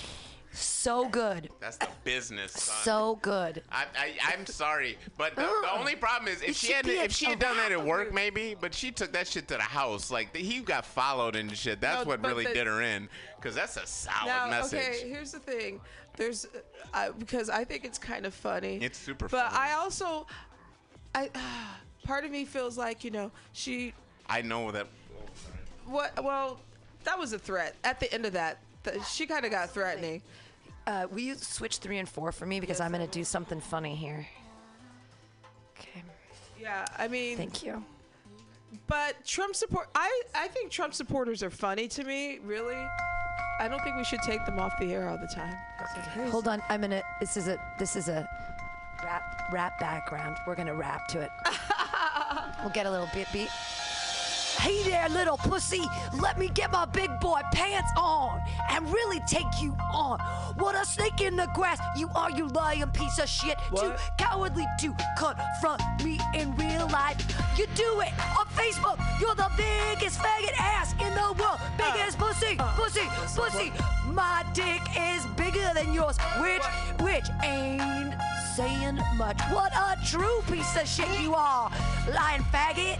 So 0.60 1.08
good. 1.10 1.50
That's 1.60 1.78
the 1.78 1.88
business, 2.04 2.52
son. 2.54 2.76
So 2.84 3.20
good. 3.22 3.62
I, 3.72 3.86
I, 3.98 4.14
I'm 4.34 4.46
sorry, 4.46 4.98
but 5.18 5.36
the, 5.36 5.42
the 5.42 5.72
only 5.78 5.96
problem 5.96 6.28
is 6.34 6.42
if 6.42 6.56
she 6.56 6.68
should 6.68 6.86
had 6.86 7.06
if 7.06 7.12
she 7.12 7.26
had 7.26 7.40
done 7.40 7.58
that 7.58 7.72
at 7.72 7.84
work 7.84 8.14
maybe, 8.14 8.56
but 8.60 8.74
she 8.74 8.92
took 8.92 9.12
that 9.14 9.28
shit 9.28 9.48
to 9.50 9.56
the 9.56 9.62
house. 9.62 10.10
Like 10.12 10.36
he 10.36 10.60
got 10.62 10.86
followed 10.86 11.36
and 11.36 11.56
shit. 11.56 11.80
That's 11.82 12.04
No, 12.06 12.10
what 12.10 12.26
really 12.26 12.46
the- 12.46 12.54
did 12.54 12.68
her 12.68 12.82
in, 12.82 13.08
because 13.36 13.54
that's 13.56 13.78
a 13.78 13.86
solid 13.86 14.28
Now, 14.28 14.50
message. 14.50 14.80
okay, 14.80 15.10
here's 15.10 15.32
the 15.32 15.40
thing. 15.40 15.80
There's, 16.16 16.48
uh, 16.96 17.12
because 17.20 17.50
I 17.50 17.64
think 17.64 17.86
it's 17.86 18.00
kind 18.00 18.26
of 18.26 18.34
funny. 18.34 18.78
It's 18.82 18.98
super 18.98 19.30
funny. 19.30 19.44
But 19.44 19.52
funny. 19.54 19.70
I 19.70 19.74
also, 19.76 20.26
I, 21.14 21.30
part 22.04 22.24
of 22.26 22.32
me 22.32 22.46
feels 22.46 22.78
like 22.78 23.04
you 23.04 23.12
know 23.12 23.32
she, 23.54 23.94
I 24.28 24.42
know 24.42 24.72
that. 24.72 24.88
what? 25.86 26.24
Well, 26.24 26.60
that 27.04 27.20
was 27.20 27.34
a 27.34 27.40
threat. 27.40 27.76
At 27.84 28.00
the 28.00 28.12
end 28.14 28.26
of 28.26 28.34
that, 28.34 28.58
she 29.10 29.26
kind 29.28 29.46
of 29.46 29.52
got 29.52 29.70
threatening. 29.70 30.22
Uh, 30.88 31.06
will 31.12 31.20
you 31.20 31.36
switch 31.36 31.78
three 31.78 31.98
and 31.98 32.08
four 32.08 32.32
for 32.32 32.46
me 32.46 32.60
because 32.62 32.80
I'm 32.80 32.92
gonna 32.92 33.08
do 33.08 33.24
something 33.26 33.60
funny 33.60 33.94
here. 33.94 34.26
Okay. 35.78 36.02
Yeah, 36.60 36.86
I 36.98 37.08
mean, 37.10 37.36
Thank 37.38 37.62
you. 37.62 37.84
but 38.88 39.24
Trump 39.26 39.54
support. 39.56 39.90
I, 39.94 40.22
I 40.34 40.48
think 40.48 40.72
Trump 40.72 40.94
supporters 40.94 41.44
are 41.44 41.50
funny 41.50 41.90
to 41.90 42.04
me. 42.06 42.40
Really, 42.44 42.82
I 43.60 43.68
don't 43.68 43.84
think 43.84 43.98
we 43.98 44.06
should 44.06 44.22
take 44.22 44.46
them 44.46 44.60
off 44.60 44.80
the 44.80 44.94
air 44.94 45.10
all 45.10 45.18
the 45.18 45.28
time. 45.28 45.56
So- 46.16 46.22
Hold 46.32 46.48
on. 46.48 46.64
I'm 46.70 46.80
gonna. 46.82 47.04
This 47.20 47.36
is 47.36 47.50
a. 47.50 47.60
This 47.78 47.98
is 47.98 48.08
a 48.08 48.28
rap 49.04 49.50
rap 49.52 49.80
background. 49.80 50.38
We're 50.48 50.56
gonna 50.56 50.74
rap 50.74 51.08
to 51.10 51.20
it. 51.22 51.32
we'll 52.62 52.72
get 52.72 52.86
a 52.86 52.92
little 52.92 53.10
bit 53.14 53.28
beat. 53.34 53.50
Hey 54.60 54.82
there, 54.84 55.08
little 55.10 55.38
pussy. 55.38 55.84
Let 56.20 56.40
me 56.40 56.50
get 56.50 56.72
my 56.72 56.86
big 56.86 57.20
boy 57.20 57.42
pants 57.54 57.92
on 57.96 58.42
and 58.72 58.92
really 58.92 59.20
take 59.28 59.62
you 59.62 59.76
on. 59.94 60.20
What 60.58 60.76
a 60.76 60.86
snake 60.86 61.22
in 61.22 61.36
the 61.36 61.48
grass. 61.54 61.80
You 61.96 62.10
are, 62.16 62.32
you 62.32 62.48
lying 62.48 62.88
piece 62.88 63.20
of 63.20 63.30
shit. 63.30 63.58
Too 63.76 63.94
cowardly 64.18 64.66
to 64.80 64.96
confront 65.18 65.82
me 66.04 66.20
in 66.34 66.56
real 66.56 66.88
life. 66.88 67.18
You 67.58 67.68
do 67.76 68.02
it 68.02 68.12
on 68.38 68.48
Facebook. 68.48 69.00
You're 69.22 69.36
the 69.36 69.52
biggest 69.56 70.20
faggot 70.20 70.60
ass 70.60 70.94
in 70.94 71.14
the 71.14 71.34
world. 71.40 71.60
Uh. 71.80 71.94
Biggest 71.94 72.18
pussy, 72.18 72.58
uh. 72.60 72.72
pussy, 72.76 73.08
pussy. 73.36 73.72
My 74.12 74.44
dick 74.54 74.82
is 75.00 75.26
bigger 75.38 75.70
than 75.76 75.94
yours, 75.94 76.18
which, 76.42 76.64
which 77.00 77.26
ain't 77.44 78.16
saying 78.56 79.00
much. 79.18 79.40
What 79.52 79.72
a 79.74 79.98
true 80.04 80.42
piece 80.52 80.76
of 80.76 80.88
shit 80.88 81.22
you 81.22 81.36
are, 81.36 81.72
lying 82.12 82.42
faggot. 82.52 83.00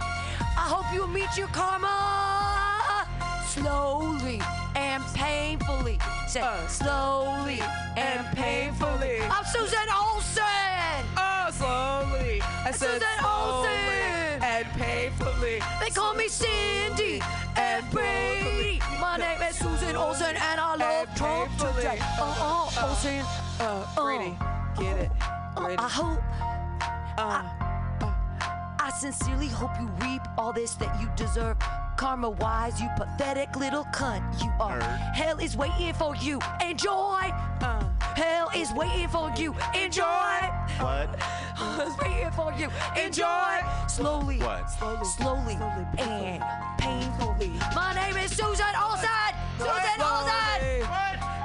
I 0.60 0.66
hope 0.72 0.92
you 0.92 1.06
meet 1.06 1.36
your 1.36 1.48
karma 1.48 3.06
slowly 3.46 4.40
and 4.74 5.02
painfully. 5.14 5.98
Say 6.26 6.40
Uh. 6.42 6.66
slowly 6.66 7.60
and 7.96 8.26
painfully. 8.36 9.20
I'm 9.30 9.44
Susan 9.44 9.86
Olsen. 10.02 11.00
Oh, 11.16 11.46
slowly. 11.52 12.42
I 12.42 12.70
said 12.72 13.00
Susan 13.00 13.18
slowly 13.20 13.68
Olsen. 13.68 14.42
and 14.42 14.66
painfully. 14.82 15.62
They 15.80 15.90
call 15.90 16.14
me 16.14 16.28
Cindy 16.28 17.22
and 17.56 17.88
Brady. 17.90 18.80
My 19.00 19.16
name 19.16 19.40
is 19.42 19.56
Susan 19.56 19.94
Olsen 19.96 20.34
and 20.36 20.60
I 20.60 20.74
love 20.76 21.08
Trump 21.14 21.50
today. 21.56 21.98
Uh 22.20 22.34
uh, 22.46 22.88
Olsen. 22.88 23.24
Uh, 23.60 23.86
Brady, 23.96 24.36
get 24.78 24.96
it. 25.04 25.10
Brady. 25.56 25.78
I 25.78 25.88
hope. 25.88 26.22
Uh, 27.16 27.42
I 27.42 27.67
sincerely 28.90 29.48
hope 29.48 29.70
you 29.80 29.86
reap 30.02 30.22
all 30.36 30.52
this 30.52 30.74
that 30.74 31.00
you 31.00 31.08
deserve. 31.16 31.56
Karma 31.96 32.30
wise, 32.30 32.80
you 32.80 32.88
pathetic 32.96 33.56
little 33.56 33.84
cunt 33.86 34.22
you 34.42 34.50
are. 34.60 34.78
Nerd. 34.78 35.14
Hell 35.14 35.38
is 35.38 35.56
waiting 35.56 35.92
for 35.94 36.14
you. 36.16 36.38
Enjoy. 36.64 37.32
uh, 37.60 37.84
Hell 38.14 38.50
is 38.54 38.72
waiting 38.72 39.08
for 39.08 39.32
you. 39.36 39.54
Enjoy. 39.74 40.04
What? 40.78 41.08
Hell 41.58 41.80
is 41.80 41.98
waiting 41.98 42.30
for 42.30 42.52
you. 42.52 42.68
Enjoy. 42.96 43.60
Slowly. 43.88 44.38
What? 44.38 44.70
Slowly. 44.70 45.04
Slowly, 45.04 45.58
and 45.98 46.42
painfully. 46.78 47.52
My 47.74 47.94
name 47.94 48.16
is 48.16 48.30
Susan 48.30 48.74
Olsen. 48.80 49.08
Susan 49.58 50.00
Olsen. 50.00 50.86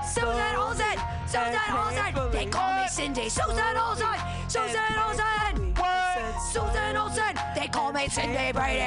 Susan 0.05 0.55
Olsen. 0.55 0.97
Susan 1.25 1.59
and 1.67 2.15
Olsen. 2.15 2.31
They 2.31 2.45
call 2.45 2.73
me 2.79 2.87
Cindy. 2.87 3.27
Susan 3.29 3.77
Olsen. 3.77 4.07
Susan 4.47 4.93
Olsen. 5.03 5.62
Susan 6.39 6.97
Olsen. 6.97 7.36
They 7.55 7.67
call 7.67 7.91
me 7.91 8.07
Cindy 8.07 8.51
Brady. 8.51 8.81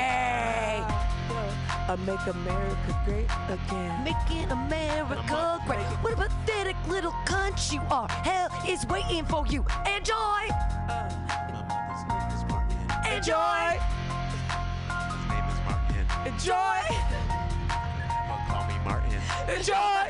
I 1.89 1.95
make 2.05 2.27
America 2.27 3.01
great 3.05 3.29
again. 3.49 4.03
Making 4.03 4.51
America 4.51 5.61
great. 5.67 5.87
What 6.03 6.15
a 6.15 6.17
pathetic 6.17 6.77
little 6.89 7.13
cunt 7.27 7.73
you 7.73 7.81
are. 7.91 8.09
Hell 8.09 8.51
is 8.69 8.87
waiting 8.89 9.25
for 9.25 9.47
you. 9.47 9.65
Enjoy. 9.87 10.43
His 11.95 12.03
name 12.11 12.29
is 12.35 12.45
Martin. 12.51 12.79
Enjoy. 13.15 13.79
His 14.91 15.25
name 15.31 15.47
is 15.47 15.61
Martin. 15.63 16.05
Enjoy. 16.27 16.79
Well, 18.27 18.43
call 18.49 18.67
me 18.67 18.75
Martin. 18.85 19.21
Enjoy. 19.55 20.03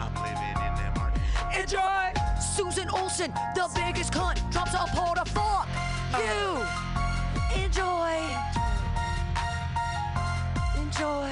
I'm 0.00 0.14
living 0.24 0.56
in 0.56 0.72
that 0.80 0.96
Martin. 0.96 1.20
Enjoy. 1.60 2.12
Susan 2.40 2.88
Olsen, 2.90 3.32
the 3.54 3.68
biggest 3.74 4.12
cunt, 4.12 4.40
drops 4.50 4.72
a 4.72 4.86
pour 4.94 5.14
to 5.14 5.24
fuck 5.30 5.68
you. 6.18 7.62
Enjoy. 7.64 8.18
Enjoy. 10.76 11.30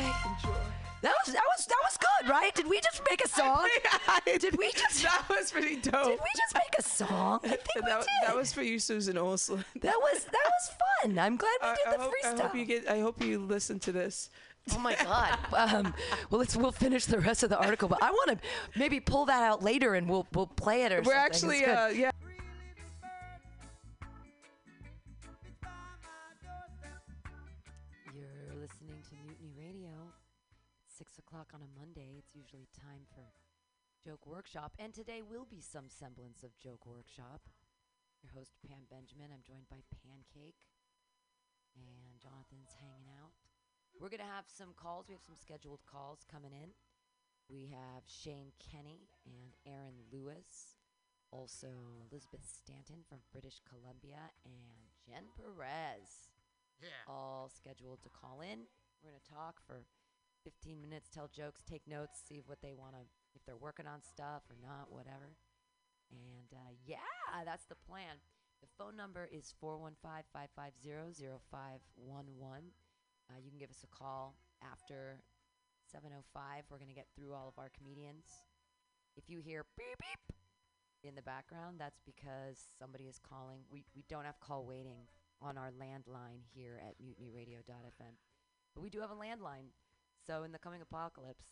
That 1.03 1.15
was 1.25 1.33
that 1.33 1.43
was 1.57 1.67
that 1.67 1.79
was 1.83 1.97
good, 1.99 2.31
right? 2.31 2.55
Did 2.55 2.69
we 2.69 2.79
just 2.81 3.01
make 3.09 3.25
a 3.25 3.29
song? 3.29 3.67
Did 4.27 4.59
we 4.59 4.71
just 4.73 5.03
That 5.03 5.25
was 5.31 5.51
pretty 5.51 5.77
dope. 5.77 5.93
did 6.05 6.19
we 6.21 6.31
just 6.37 6.55
make 6.55 6.75
a 6.79 6.83
song? 6.83 7.41
I 7.43 7.49
think 7.49 7.61
we 7.77 7.81
that, 7.83 8.01
did. 8.01 8.09
that 8.29 8.37
was 8.37 8.53
for 8.53 8.63
you, 8.63 8.79
Susan 8.79 9.17
Olsen. 9.17 9.65
that 9.81 9.95
was 9.99 10.25
that 10.25 10.51
was 10.51 10.77
fun. 11.03 11.19
I'm 11.19 11.37
glad 11.39 11.51
we 11.63 11.69
I, 11.69 11.75
did 11.75 11.87
I 11.87 11.93
the 11.97 12.03
hope, 12.03 12.13
I 12.25 12.43
hope 12.43 12.55
you 12.55 12.65
get. 12.67 12.89
I 12.89 13.01
hope 13.01 13.25
you 13.25 13.39
listen 13.39 13.79
to 13.81 13.93
this. 13.93 14.29
Oh 14.75 14.79
my 14.79 14.95
god. 14.95 15.39
Um, 15.57 15.95
well, 16.29 16.39
let's 16.39 16.55
we'll 16.55 16.71
finish 16.71 17.07
the 17.07 17.19
rest 17.19 17.43
of 17.43 17.49
the 17.49 17.59
article, 17.59 17.89
but 17.89 18.03
I 18.03 18.11
want 18.11 18.31
to 18.33 18.79
maybe 18.79 19.01
pull 19.01 19.25
that 19.25 19.43
out 19.43 19.63
later 19.63 19.95
and 19.95 20.07
we'll 20.09 20.27
we'll 20.35 20.47
play 20.49 20.83
it 20.83 20.93
or 20.93 20.97
something. 21.03 21.07
We're 21.07 21.33
something. 21.33 21.51
actually, 21.51 21.57
It's 21.61 21.67
good. 21.67 21.77
uh, 21.77 21.89
yeah. 21.95 22.11
Joke 34.11 34.27
Workshop, 34.27 34.75
and 34.83 34.91
today 34.93 35.23
will 35.23 35.47
be 35.47 35.63
some 35.63 35.87
semblance 35.87 36.43
of 36.43 36.59
Joke 36.59 36.83
Workshop. 36.83 37.47
Your 38.27 38.35
host, 38.35 38.59
Pam 38.67 38.91
Benjamin. 38.91 39.31
I'm 39.31 39.47
joined 39.47 39.71
by 39.71 39.87
Pancake. 40.03 40.67
and 41.79 42.19
Jonathan's 42.19 42.75
hanging 42.83 43.07
out. 43.23 43.31
We're 44.01 44.09
gonna 44.11 44.27
have 44.27 44.51
some 44.51 44.75
calls. 44.75 45.07
We 45.07 45.15
have 45.15 45.23
some 45.23 45.37
scheduled 45.39 45.87
calls 45.87 46.25
coming 46.27 46.51
in. 46.53 46.75
We 47.49 47.69
have 47.71 48.03
Shane 48.11 48.51
Kenny 48.59 49.07
and 49.25 49.55
Aaron 49.65 50.03
Lewis, 50.11 50.75
also 51.31 52.03
Elizabeth 52.11 52.43
Stanton 52.43 53.05
from 53.09 53.23
British 53.31 53.61
Columbia, 53.63 54.33
and 54.45 54.91
Jen 55.07 55.31
Perez, 55.39 56.35
Yeah. 56.83 56.89
all 57.07 57.49
scheduled 57.49 58.03
to 58.03 58.11
call 58.11 58.41
in. 58.41 58.67
We're 59.01 59.11
gonna 59.11 59.21
talk 59.21 59.61
for 59.61 59.87
15 60.45 60.81
minutes, 60.81 61.09
tell 61.13 61.29
jokes, 61.29 61.63
take 61.63 61.87
notes, 61.87 62.21
see 62.27 62.41
what 62.45 62.61
they 62.63 62.73
wanna, 62.73 63.05
if 63.35 63.45
they're 63.45 63.57
working 63.57 63.87
on 63.87 64.03
stuff 64.03 64.43
or 64.51 64.57
not, 64.61 64.91
whatever. 64.91 65.37
And 66.11 66.51
uh, 66.53 66.73
yeah, 66.85 67.45
that's 67.45 67.65
the 67.67 67.77
plan. 67.77 68.19
The 68.61 68.69
phone 68.77 68.97
number 68.97 69.29
is 69.31 69.55
415 69.61 70.25
550 70.33 71.39
0511. 71.51 72.73
Uh, 73.31 73.39
You 73.41 73.51
can 73.51 73.59
give 73.59 73.71
us 73.71 73.85
a 73.85 73.91
call 73.91 74.37
after 74.61 75.23
7.05. 75.89 76.69
We're 76.69 76.79
going 76.79 76.89
to 76.91 76.95
get 76.95 77.09
through 77.17 77.33
all 77.33 77.49
of 77.49 77.59
our 77.59 77.71
comedians. 77.71 78.27
If 79.17 79.29
you 79.31 79.41
hear 79.41 79.65
beep 79.77 79.97
beep 79.99 80.37
in 81.03 81.15
the 81.15 81.23
background, 81.23 81.81
that's 81.81 82.01
because 82.05 82.59
somebody 82.79 83.05
is 83.05 83.19
calling. 83.19 83.61
We, 83.71 83.85
we 83.95 84.05
don't 84.09 84.25
have 84.25 84.39
call 84.41 84.67
waiting 84.67 85.09
on 85.41 85.57
our 85.57 85.71
landline 85.73 86.45
here 86.53 86.81
at 86.85 87.01
mutinyradio.fm. 87.03 88.15
But 88.75 88.83
we 88.83 88.91
do 88.91 89.01
have 89.01 89.11
a 89.11 89.15
landline. 89.17 89.73
So 90.27 90.43
in 90.45 90.53
the 90.53 90.59
coming 90.59 90.81
apocalypse, 90.83 91.45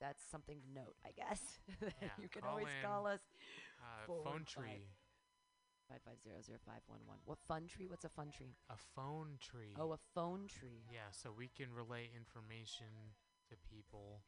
that's 0.00 0.22
something 0.30 0.60
to 0.60 0.72
note, 0.72 0.96
I 1.04 1.10
guess. 1.12 1.40
Yeah, 2.02 2.08
you 2.22 2.28
can 2.28 2.42
call 2.42 2.50
always 2.52 2.72
call 2.82 3.06
us. 3.06 3.20
Uh, 3.80 4.06
phone 4.24 4.44
tree. 4.44 4.88
5500511. 5.90 7.18
What 7.24 7.38
fun 7.48 7.66
tree? 7.66 7.86
What's 7.88 8.04
a 8.04 8.08
fun 8.08 8.30
tree? 8.30 8.54
A 8.70 8.76
phone 8.94 9.38
tree. 9.40 9.74
Oh, 9.78 9.92
a 9.92 9.98
phone 10.14 10.46
tree. 10.46 10.86
Yeah, 10.92 11.10
so 11.10 11.30
we 11.36 11.48
can 11.48 11.74
relay 11.74 12.08
information 12.16 12.86
to 13.48 13.56
people. 13.68 14.22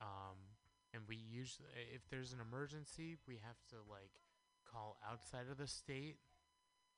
Um, 0.00 0.58
and 0.92 1.02
we 1.08 1.16
usually, 1.16 1.68
if 1.94 2.02
there's 2.10 2.32
an 2.32 2.40
emergency, 2.40 3.16
we 3.28 3.38
have 3.46 3.56
to 3.70 3.76
like 3.88 4.10
call 4.70 4.98
outside 5.08 5.46
of 5.50 5.58
the 5.58 5.66
state 5.66 6.16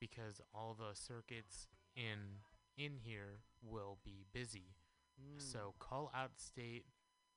because 0.01 0.41
all 0.55 0.75
the 0.79 0.95
circuits 0.95 1.67
in 1.95 2.41
in 2.77 2.97
here 3.03 3.41
will 3.63 3.99
be 4.05 4.25
busy. 4.33 4.77
Mm. 5.19 5.43
So 5.43 5.75
call 5.79 6.11
out 6.15 6.39
state 6.39 6.87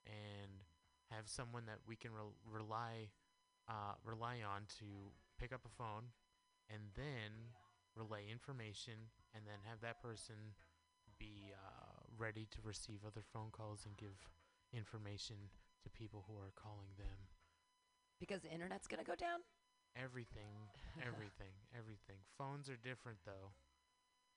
and 0.06 0.64
have 1.12 1.28
someone 1.28 1.66
that 1.66 1.80
we 1.88 1.96
can 1.96 2.14
rel 2.14 2.34
rely 2.46 3.10
uh, 3.70 3.94
rely 4.06 4.40
on 4.46 4.64
to 4.80 4.86
pick 5.40 5.54
up 5.54 5.62
a 5.66 5.74
phone 5.78 6.14
and 6.70 6.82
then 6.96 7.52
relay 7.96 8.30
information 8.32 9.12
and 9.36 9.44
then 9.46 9.60
have 9.68 9.82
that 9.82 10.02
person 10.02 10.56
be 11.20 11.54
uh, 11.54 12.02
ready 12.18 12.48
to 12.52 12.58
receive 12.64 13.06
other 13.06 13.22
phone 13.34 13.52
calls 13.52 13.86
and 13.86 13.96
give 13.98 14.16
information 14.74 15.36
to 15.84 15.90
people 15.90 16.26
who 16.28 16.36
are 16.38 16.54
calling 16.56 16.94
them. 16.98 17.30
Because 18.20 18.42
the 18.42 18.50
internet's 18.50 18.88
going 18.88 19.04
to 19.04 19.06
go 19.06 19.18
down? 19.18 19.42
Everything, 19.98 20.70
everything, 21.04 21.52
everything. 21.76 22.22
Phones 22.38 22.70
are 22.70 22.80
different 22.80 23.20
though. 23.26 23.52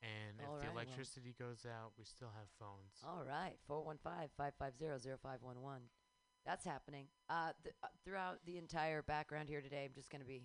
And 0.02 0.40
if 0.40 0.46
All 0.48 0.54
the 0.56 0.66
right, 0.66 0.74
well. 0.74 0.84
electricity 0.84 1.34
goes 1.38 1.64
out, 1.66 1.92
we 1.98 2.04
still 2.04 2.30
have 2.36 2.48
phones. 2.58 3.00
All 3.06 3.24
right. 3.26 3.56
415 3.66 4.28
550 4.36 5.16
0511. 5.22 5.82
That's 6.44 6.64
happening. 6.64 7.06
Uh, 7.30 7.52
th- 7.62 7.74
uh, 7.82 7.86
throughout 8.04 8.38
the 8.44 8.58
entire 8.58 9.02
background 9.02 9.48
here 9.48 9.62
today, 9.62 9.84
I'm 9.86 9.94
just 9.94 10.10
going 10.10 10.20
to 10.20 10.28
be. 10.28 10.42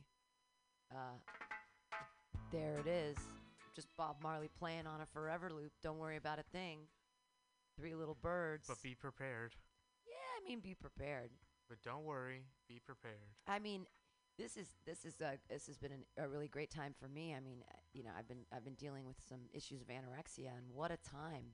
Uh, 0.91 1.19
there 2.51 2.77
it 2.79 2.87
is. 2.87 3.17
Just 3.75 3.89
Bob 3.97 4.15
Marley 4.23 4.49
playing 4.57 4.87
on 4.87 5.01
a 5.01 5.05
forever 5.05 5.49
loop. 5.51 5.71
Don't 5.83 5.97
worry 5.99 6.15
about 6.17 6.39
a 6.39 6.43
thing. 6.51 6.79
Three 7.77 7.95
little 7.95 8.17
birds. 8.21 8.65
But 8.67 8.81
be 8.81 8.95
prepared. 8.95 9.51
yeah, 10.07 10.13
I 10.41 10.47
mean, 10.49 10.59
be 10.61 10.73
prepared. 10.73 11.29
But 11.67 11.81
don't 11.83 12.03
worry, 12.05 12.43
be 12.67 12.79
prepared. 12.83 13.35
I 13.47 13.59
mean, 13.59 13.85
this 14.39 14.55
is 14.55 14.67
this 14.85 15.03
is 15.03 15.19
a 15.21 15.37
this 15.49 15.67
has 15.67 15.77
been 15.77 15.91
an, 15.91 16.05
a 16.17 16.27
really 16.27 16.47
great 16.47 16.71
time 16.71 16.95
for 16.97 17.07
me. 17.09 17.35
I 17.35 17.41
mean, 17.41 17.57
you 17.93 18.03
know, 18.03 18.11
I've 18.17 18.27
been 18.27 18.45
I've 18.55 18.63
been 18.63 18.75
dealing 18.75 19.05
with 19.05 19.17
some 19.27 19.39
issues 19.53 19.81
of 19.81 19.87
anorexia, 19.87 20.55
and 20.55 20.73
what 20.73 20.91
a 20.91 20.97
time 20.97 21.53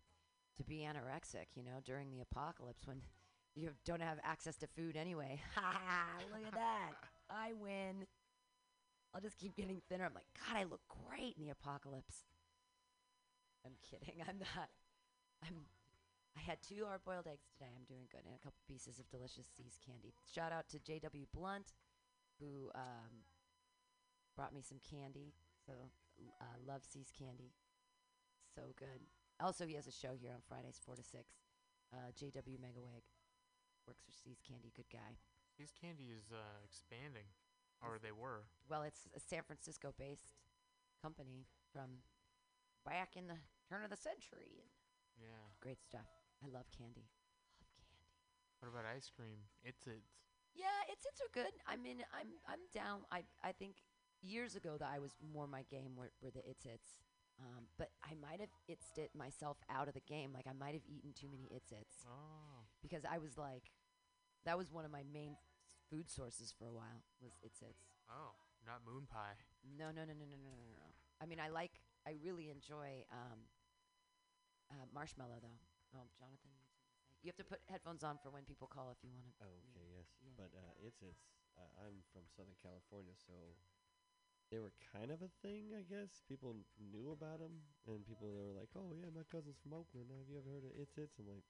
to 0.58 0.64
be 0.64 0.88
anorexic. 0.88 1.48
You 1.56 1.64
know, 1.64 1.82
during 1.84 2.12
the 2.12 2.22
apocalypse 2.22 2.86
when 2.86 3.02
you 3.56 3.72
don't 3.86 4.02
have 4.02 4.20
access 4.24 4.56
to 4.58 4.68
food 4.68 4.96
anyway. 4.96 5.42
Look 6.32 6.46
at 6.48 6.54
that! 6.54 6.92
I 7.30 7.54
win. 7.60 8.06
I'll 9.14 9.22
just 9.22 9.38
keep 9.38 9.56
getting 9.56 9.82
thinner. 9.90 10.06
I'm 10.06 10.14
like, 10.14 10.28
God, 10.46 10.60
I 10.60 10.64
look 10.64 10.82
great 11.08 11.36
in 11.38 11.46
the 11.46 11.50
apocalypse. 11.50 12.26
I'm 13.66 13.72
kidding. 13.82 14.22
I'm 14.30 14.38
not. 14.40 14.70
I'm. 15.44 15.66
I 16.38 16.42
had 16.42 16.60
two 16.62 16.84
hard-boiled 16.86 17.28
eggs 17.32 17.48
today. 17.56 17.72
I'm 17.72 17.88
doing 17.88 18.12
good, 18.12 18.28
and 18.28 18.36
a 18.36 18.44
couple 18.44 18.60
pieces 18.68 19.00
of 19.00 19.10
delicious 19.10 19.48
See's 19.56 19.80
candy. 19.80 20.12
Shout 20.28 20.52
out 20.52 20.68
to 20.68 20.80
J.W. 20.80 21.26
Blunt, 21.34 21.72
who 22.40 22.70
um, 22.76 23.24
brought 24.36 24.54
me 24.54 24.62
some 24.62 24.80
candy. 24.84 25.34
So 25.66 25.74
uh, 26.42 26.58
love 26.68 26.84
See's 26.84 27.12
candy. 27.12 27.52
So 28.54 28.62
good. 28.78 29.04
Also, 29.40 29.66
he 29.66 29.76
has 29.76 29.88
a 29.88 29.92
show 29.92 30.16
here 30.16 30.32
on 30.32 30.40
Fridays, 30.48 30.80
four 30.80 30.96
to 30.96 31.04
six. 31.04 31.36
Uh, 31.92 32.12
J.W. 32.16 32.58
Megaweg 32.58 33.04
works 33.88 34.04
for 34.04 34.12
See's 34.12 34.40
Candy. 34.42 34.72
Good 34.76 34.90
guy. 34.92 35.20
These 35.60 35.72
candy 35.72 36.12
is 36.12 36.32
uh, 36.32 36.60
expanding, 36.64 37.28
or 37.80 38.00
they 38.02 38.12
were. 38.12 38.48
Well, 38.68 38.84
it's 38.84 39.08
a 39.16 39.20
San 39.20 39.44
Francisco-based 39.44 40.36
company 41.02 41.48
from 41.72 42.04
back 42.84 43.16
in 43.16 43.28
the 43.28 43.40
turn 43.70 43.84
of 43.84 43.92
the 43.92 44.00
century. 44.00 44.68
Yeah. 45.16 45.48
great 45.62 45.80
stuff. 45.84 46.08
I 46.44 46.48
love 46.52 46.68
candy. 46.76 47.08
Love 47.60 47.72
candy. 47.80 48.12
What 48.60 48.68
about 48.72 48.84
ice 48.88 49.12
cream? 49.12 49.48
It's 49.64 49.88
it's. 49.88 50.25
Yeah, 50.56 50.80
it's 50.91 51.06
it's 51.06 51.20
are 51.22 51.32
good. 51.34 51.51
I 51.68 51.76
mean, 51.76 51.99
I'm 52.16 52.32
I'm 52.47 52.64
down. 52.74 53.03
I 53.12 53.24
I 53.43 53.51
think 53.51 53.84
years 54.22 54.56
ago 54.56 54.78
that 54.80 54.89
I 54.89 54.99
was 54.99 55.12
more 55.22 55.47
my 55.47 55.64
game 55.70 55.95
were, 55.95 56.12
were 56.22 56.32
the 56.32 56.41
it's 56.49 56.66
it's. 56.66 57.03
Um, 57.36 57.68
but 57.78 57.91
I 57.99 58.16
might 58.16 58.39
have 58.39 58.53
itsed 58.72 58.97
it 58.97 59.12
myself 59.14 59.58
out 59.70 59.89
of 59.89 59.93
the 59.93 60.06
game. 60.08 60.32
Like 60.32 60.47
I 60.47 60.53
might 60.56 60.74
have 60.74 60.88
eaten 60.88 61.12
too 61.12 61.28
many 61.28 61.51
its 61.51 61.72
its 61.72 62.08
Oh. 62.08 62.64
because 62.82 63.03
I 63.03 63.18
was 63.20 63.38
like, 63.38 63.72
that 64.45 64.58
was 64.58 64.72
one 64.72 64.86
of 64.86 64.91
my 64.91 65.03
main 65.03 65.36
food 65.89 66.10
sources 66.10 66.53
for 66.58 66.68
a 66.68 66.74
while 66.74 67.03
was 67.22 67.36
its 67.43 67.62
its. 67.62 67.84
Oh, 68.08 68.39
not 68.66 68.88
moon 68.88 69.03
pie. 69.12 69.36
No, 69.68 69.91
no, 69.91 70.08
no, 70.08 70.16
no, 70.16 70.24
no, 70.24 70.38
no, 70.39 70.51
no, 70.56 70.68
no. 70.80 70.88
I 71.20 71.26
mean, 71.26 71.39
I 71.39 71.49
like, 71.49 71.82
I 72.08 72.16
really 72.24 72.49
enjoy 72.49 73.03
um, 73.12 73.39
uh, 74.72 74.86
marshmallow 74.93 75.39
though. 75.41 75.60
Oh, 75.95 76.08
Jonathan, 76.18 76.56
you 77.26 77.32
have 77.32 77.38
to 77.38 77.44
say? 77.44 77.50
you 77.50 77.50
have 77.50 77.50
to 77.50 77.50
put 77.50 77.60
headphones 77.70 78.04
on 78.04 78.18
for 78.22 78.30
when 78.30 78.44
people 78.46 78.68
call 78.68 78.90
if 78.92 78.98
you 79.04 79.10
want 79.10 79.26
to. 79.26 79.32
Oh, 79.42 79.52
okay, 79.72 79.86
yes. 79.98 80.08
Yeah. 80.24 80.32
But 80.38 80.52
uh, 80.56 80.74
it's 80.86 81.02
it's. 81.02 81.24
Uh, 81.58 81.88
I'm 81.88 82.04
from 82.12 82.28
Southern 82.36 82.56
California, 82.62 83.16
so 83.16 83.34
they 84.52 84.60
were 84.60 84.74
kind 84.94 85.12
of 85.12 85.22
a 85.22 85.32
thing, 85.42 85.72
I 85.74 85.84
guess. 85.84 86.22
People 86.28 86.56
knew 86.80 87.12
about 87.12 87.40
them, 87.40 87.64
and 87.88 88.06
people 88.06 88.30
they 88.36 88.46
were 88.46 88.58
like, 88.60 88.72
"Oh 88.76 88.94
yeah, 88.94 89.10
my 89.14 89.24
cousin's 89.32 89.58
from 89.64 89.74
Oakland. 89.74 90.12
Have 90.14 90.30
you 90.30 90.38
ever 90.38 90.50
heard 90.52 90.66
of 90.68 90.74
It's 90.78 90.98
It's?" 90.98 91.18
I'm 91.20 91.28
like, 91.28 91.46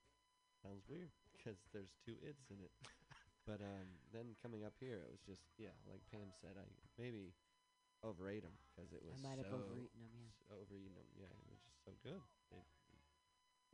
sounds 0.64 0.86
weird 0.88 1.12
because 1.34 1.60
there's 1.74 1.94
two 2.06 2.16
It's 2.24 2.50
in 2.50 2.62
it. 2.62 2.72
but 3.48 3.62
um, 3.62 3.88
then 4.14 4.36
coming 4.42 4.64
up 4.64 4.74
here, 4.80 5.02
it 5.06 5.12
was 5.12 5.22
just 5.26 5.44
yeah, 5.58 5.76
like 5.90 6.02
Pam 6.12 6.32
said, 6.42 6.56
I 6.58 6.66
maybe 6.98 7.34
overate 8.04 8.44
them 8.44 8.56
because 8.72 8.92
it 8.94 9.04
was 9.04 9.18
I 9.18 9.28
might 9.28 9.38
have 9.38 9.48
so 9.50 9.56
overeaten 9.56 10.00
them. 10.00 10.12
Yeah. 10.14 10.30
s- 10.30 10.52
overeaten 10.52 10.96
'em, 10.98 11.10
Yeah, 11.18 11.32
it 11.32 11.50
was 11.52 11.62
just 11.66 11.84
so 11.86 11.92
good. 12.04 12.22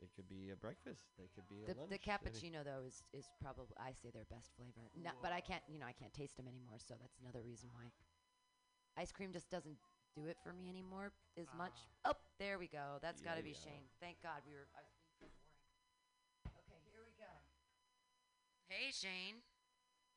It, 0.02 0.06
it 0.06 0.10
could 0.18 0.26
be 0.28 0.50
a 0.50 0.56
breakfast. 0.58 1.06
They 1.18 1.30
could 1.34 1.46
be 1.46 1.62
a 1.62 1.70
The, 1.70 1.78
lunch. 1.78 1.90
the 1.94 2.02
any- 2.02 2.18
cappuccino 2.18 2.64
though 2.66 2.82
is 2.86 3.02
is 3.14 3.30
probably 3.40 3.76
I 3.78 3.94
say 3.94 4.10
their 4.10 4.26
best 4.26 4.50
flavor. 4.58 4.90
No, 4.98 5.14
but 5.22 5.30
I 5.30 5.38
can't 5.40 5.62
you 5.70 5.78
know 5.78 5.86
I 5.86 5.94
can't 5.94 6.12
taste 6.12 6.36
them 6.36 6.48
anymore, 6.50 6.78
so 6.82 6.94
that's 6.98 7.14
another 7.22 7.42
reason 7.46 7.70
why. 7.72 7.86
Ice 8.98 9.12
cream 9.14 9.30
just 9.32 9.48
doesn't 9.48 9.78
do 10.18 10.26
it 10.26 10.36
for 10.42 10.52
me 10.52 10.68
anymore 10.68 11.12
as 11.40 11.48
much. 11.56 11.72
Oh, 12.04 12.12
there 12.38 12.58
we 12.58 12.68
go. 12.68 12.98
That's 13.00 13.22
got 13.22 13.38
to 13.38 13.42
be 13.46 13.56
Yeah. 13.56 13.64
Shane. 13.64 13.86
Thank 14.02 14.20
God 14.20 14.42
we 14.44 14.52
were. 14.52 14.68
I 14.76 14.82
was 14.84 14.92
being 15.16 15.32
so 15.32 15.48
boring. 16.44 16.60
Okay, 16.60 16.76
here 16.92 17.00
we 17.06 17.14
go. 17.16 17.32
Hey 18.68 18.90
Shane. 18.92 19.40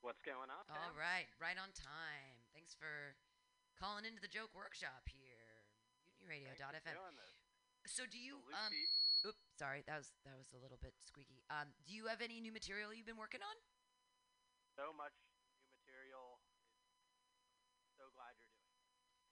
What's 0.02 0.22
going 0.22 0.52
on? 0.54 0.66
All 0.70 0.94
right, 0.94 1.26
right 1.42 1.58
on 1.58 1.72
time. 1.74 2.38
Thanks 2.54 2.76
for 2.78 3.16
calling 3.80 4.06
into 4.06 4.22
the 4.22 4.30
joke 4.30 4.52
workshop 4.54 5.08
here. 5.10 5.66
MutinyRadio.fm. 6.30 7.16
So 7.88 8.04
do 8.10 8.18
you 8.18 8.42
um? 8.54 8.74
Oops, 8.74 9.05
sorry, 9.56 9.84
that 9.88 9.97
was 9.97 10.12
that 10.28 10.36
was 10.38 10.51
a 10.53 10.60
little 10.60 10.80
bit 10.80 10.93
squeaky. 11.03 11.43
Um, 11.49 11.72
do 11.88 11.95
you 11.95 12.08
have 12.08 12.22
any 12.22 12.39
new 12.39 12.51
material 12.51 12.93
you've 12.93 13.08
been 13.08 13.20
working 13.20 13.41
on? 13.41 13.56
so 14.76 14.91
much 14.91 15.16
new 15.24 15.64
material. 15.72 16.43
So 17.95 18.12
glad 18.12 18.36
you're 18.36 18.51
doing. 18.51 18.76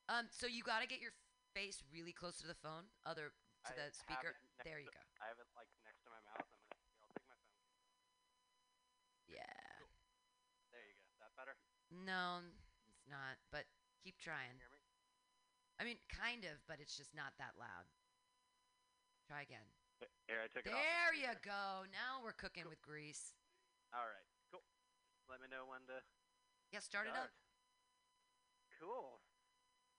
Um, 0.07 0.25
so 0.31 0.47
you 0.47 0.63
got 0.63 0.79
to 0.79 0.87
get 0.87 1.03
your 1.03 1.11
face 1.51 1.83
really 1.91 2.15
close 2.15 2.39
to 2.39 2.47
the 2.47 2.55
phone, 2.63 2.87
other 3.03 3.35
to 3.67 3.71
I 3.71 3.75
the 3.75 3.87
speaker. 3.91 4.39
There 4.63 4.79
you 4.79 4.87
go. 4.87 5.03
I 5.19 5.27
have 5.27 5.39
it 5.39 5.51
like 5.51 5.67
next 5.83 6.07
to 6.07 6.09
my 6.15 6.19
mouth. 6.23 6.47
I'm 6.47 6.63
gonna. 6.63 6.79
here, 6.79 7.03
I'll 7.03 7.03
take 7.03 7.19
my 7.19 7.27
phone. 7.27 7.43
Yeah. 9.27 9.59
There 10.71 10.83
you 10.87 10.95
go. 10.95 11.03
Is 11.11 11.19
that 11.19 11.35
better? 11.35 11.55
No, 11.91 12.39
it's 12.87 13.03
not. 13.11 13.35
But 13.51 13.67
keep 13.99 14.15
trying. 14.23 14.55
Hear 14.55 14.71
me? 14.71 14.79
I 15.79 15.83
mean, 15.83 15.99
kind 16.07 16.47
of, 16.47 16.63
but 16.71 16.79
it's 16.79 16.95
just 16.95 17.11
not 17.11 17.35
that 17.43 17.59
loud. 17.59 17.83
Try 19.27 19.43
again. 19.43 19.67
Here, 20.27 20.39
I 20.39 20.47
took 20.47 20.65
it 20.65 20.73
off. 20.73 20.79
There 20.79 21.13
you 21.13 21.33
go. 21.43 21.85
Now 21.91 22.23
we're 22.23 22.35
cooking 22.35 22.65
with 22.65 22.81
grease. 22.81 23.35
All 23.93 24.07
right, 24.07 24.27
cool. 24.49 24.65
Let 25.29 25.43
me 25.43 25.51
know 25.51 25.69
when 25.69 25.85
to. 25.91 26.01
Yeah, 26.73 26.81
start 26.81 27.05
it 27.05 27.13
up. 27.13 27.29
Cool. 28.81 29.21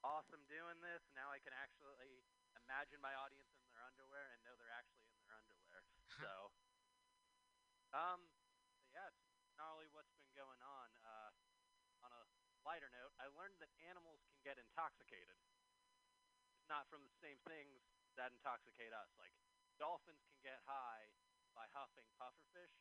Awesome 0.03 0.42
doing 0.51 0.82
this. 0.82 1.07
Now 1.14 1.30
I 1.30 1.38
can 1.38 1.55
actually 1.55 2.26
imagine 2.59 2.99
my 2.99 3.14
audience 3.14 3.55
in 3.57 3.64
their 3.70 3.84
underwear 3.86 4.34
and 4.34 4.42
know 4.42 4.57
they're 4.59 4.74
actually 4.74 5.07
in 5.14 5.22
their 5.24 5.38
underwear. 5.38 5.80
so, 6.20 6.32
um, 7.95 8.20
so 8.74 8.90
yeah, 8.90 9.07
it's 9.09 9.57
not 9.57 9.72
only 9.72 9.88
what's 9.95 10.12
been 10.18 10.34
going 10.34 10.61
on. 10.61 10.88
Uh, 11.01 11.30
on 12.05 12.12
a 12.12 12.22
lighter 12.66 12.92
note, 12.92 13.16
I 13.16 13.32
learned 13.32 13.57
that 13.64 13.72
animals 13.88 14.20
can 14.28 14.36
get 14.45 14.61
intoxicated. 14.61 15.40
It's 16.61 16.68
not 16.68 16.84
from 16.92 17.01
the 17.05 17.16
same 17.20 17.40
things 17.49 17.80
that 18.20 18.32
intoxicate 18.36 18.92
us. 18.92 19.09
Like 19.16 19.32
dolphins 19.79 20.22
can 20.31 20.41
get 20.43 20.61
high 20.64 21.11
by 21.55 21.70
huffing 21.70 22.07
pufferfish, 22.18 22.75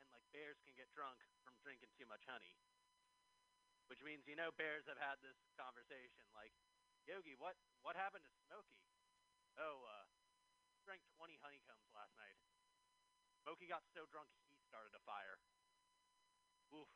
and 0.00 0.08
like 0.12 0.24
bears 0.32 0.60
can 0.64 0.72
get 0.76 0.88
drunk 0.92 1.20
from 1.44 1.56
drinking 1.60 1.92
too 1.96 2.08
much 2.08 2.24
honey. 2.24 2.56
Which 3.88 4.00
means 4.06 4.24
you 4.30 4.38
know 4.38 4.54
bears 4.54 4.86
have 4.86 5.00
had 5.02 5.18
this 5.20 5.36
conversation 5.58 6.24
like, 6.32 6.54
Yogi, 7.10 7.34
what 7.36 7.58
what 7.82 7.98
happened 7.98 8.22
to 8.24 8.32
Smokey? 8.46 8.78
Oh, 9.58 9.82
uh, 9.84 10.06
drank 10.86 11.02
20 11.18 11.36
honeycombs 11.42 11.90
last 11.92 12.14
night. 12.16 12.38
Smokey 13.42 13.66
got 13.66 13.82
so 13.90 14.06
drunk 14.08 14.30
he 14.46 14.56
started 14.68 14.94
a 14.94 15.02
fire. 15.02 15.40
Oof. 16.70 16.88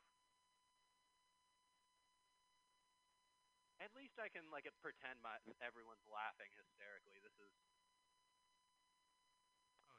At 3.83 3.91
least 3.91 4.15
I 4.17 4.31
can 4.31 4.47
like 4.49 4.65
pretend 4.79 5.19
my 5.19 5.35
everyone's 5.59 6.07
laughing 6.07 6.49
hysterically. 6.55 7.19
This 7.19 7.35
is 7.43 7.51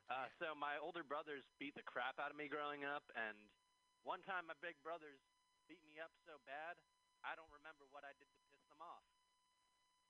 uh, 0.06 0.30
so 0.38 0.54
my 0.54 0.78
older 0.78 1.02
brothers 1.02 1.46
beat 1.58 1.74
the 1.74 1.86
crap 1.86 2.18
out 2.22 2.30
of 2.30 2.38
me 2.38 2.46
growing 2.46 2.86
up, 2.86 3.06
and 3.14 3.36
one 4.06 4.22
time 4.22 4.46
my 4.46 4.58
big 4.62 4.78
brothers 4.86 5.18
beat 5.66 5.82
me 5.82 5.98
up 5.98 6.14
so 6.22 6.38
bad, 6.46 6.78
I 7.26 7.34
don't 7.34 7.50
remember 7.50 7.86
what 7.90 8.06
I 8.06 8.14
did 8.18 8.30
to 8.30 8.40
piss 8.46 8.62
them 8.70 8.78
off. 8.78 9.02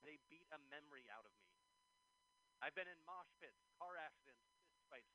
They 0.05 0.21
beat 0.29 0.47
a 0.53 0.61
memory 0.69 1.09
out 1.09 1.25
of 1.25 1.33
me. 1.33 1.49
I've 2.61 2.77
been 2.77 2.89
in 2.89 3.01
mosh 3.09 3.33
pits, 3.41 3.57
car 3.77 3.97
accidents, 3.97 4.45
fist 4.69 4.85
fights, 4.89 5.13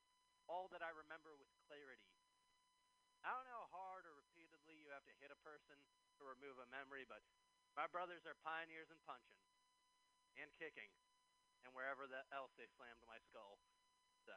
all 0.49 0.69
that 0.73 0.81
I 0.81 0.93
remember 0.93 1.33
with 1.37 1.49
clarity. 1.69 2.09
I 3.21 3.33
don't 3.37 3.45
know 3.45 3.69
how 3.69 3.93
hard 3.93 4.09
or 4.09 4.17
repeatedly 4.17 4.81
you 4.81 4.89
have 4.93 5.05
to 5.05 5.13
hit 5.21 5.29
a 5.29 5.37
person 5.45 5.77
to 6.17 6.21
remove 6.25 6.57
a 6.57 6.69
memory, 6.73 7.05
but 7.05 7.21
my 7.77 7.85
brothers 7.85 8.25
are 8.25 8.37
pioneers 8.41 8.89
in 8.89 8.97
punching 9.05 9.37
and 10.41 10.49
kicking 10.57 10.89
and 11.61 11.69
wherever 11.77 12.09
the 12.09 12.25
else 12.33 12.49
they 12.57 12.65
slammed 12.73 13.05
my 13.05 13.21
skull. 13.29 13.61
So 14.25 14.33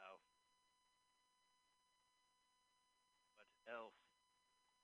what 3.37 3.49
else? 3.69 3.97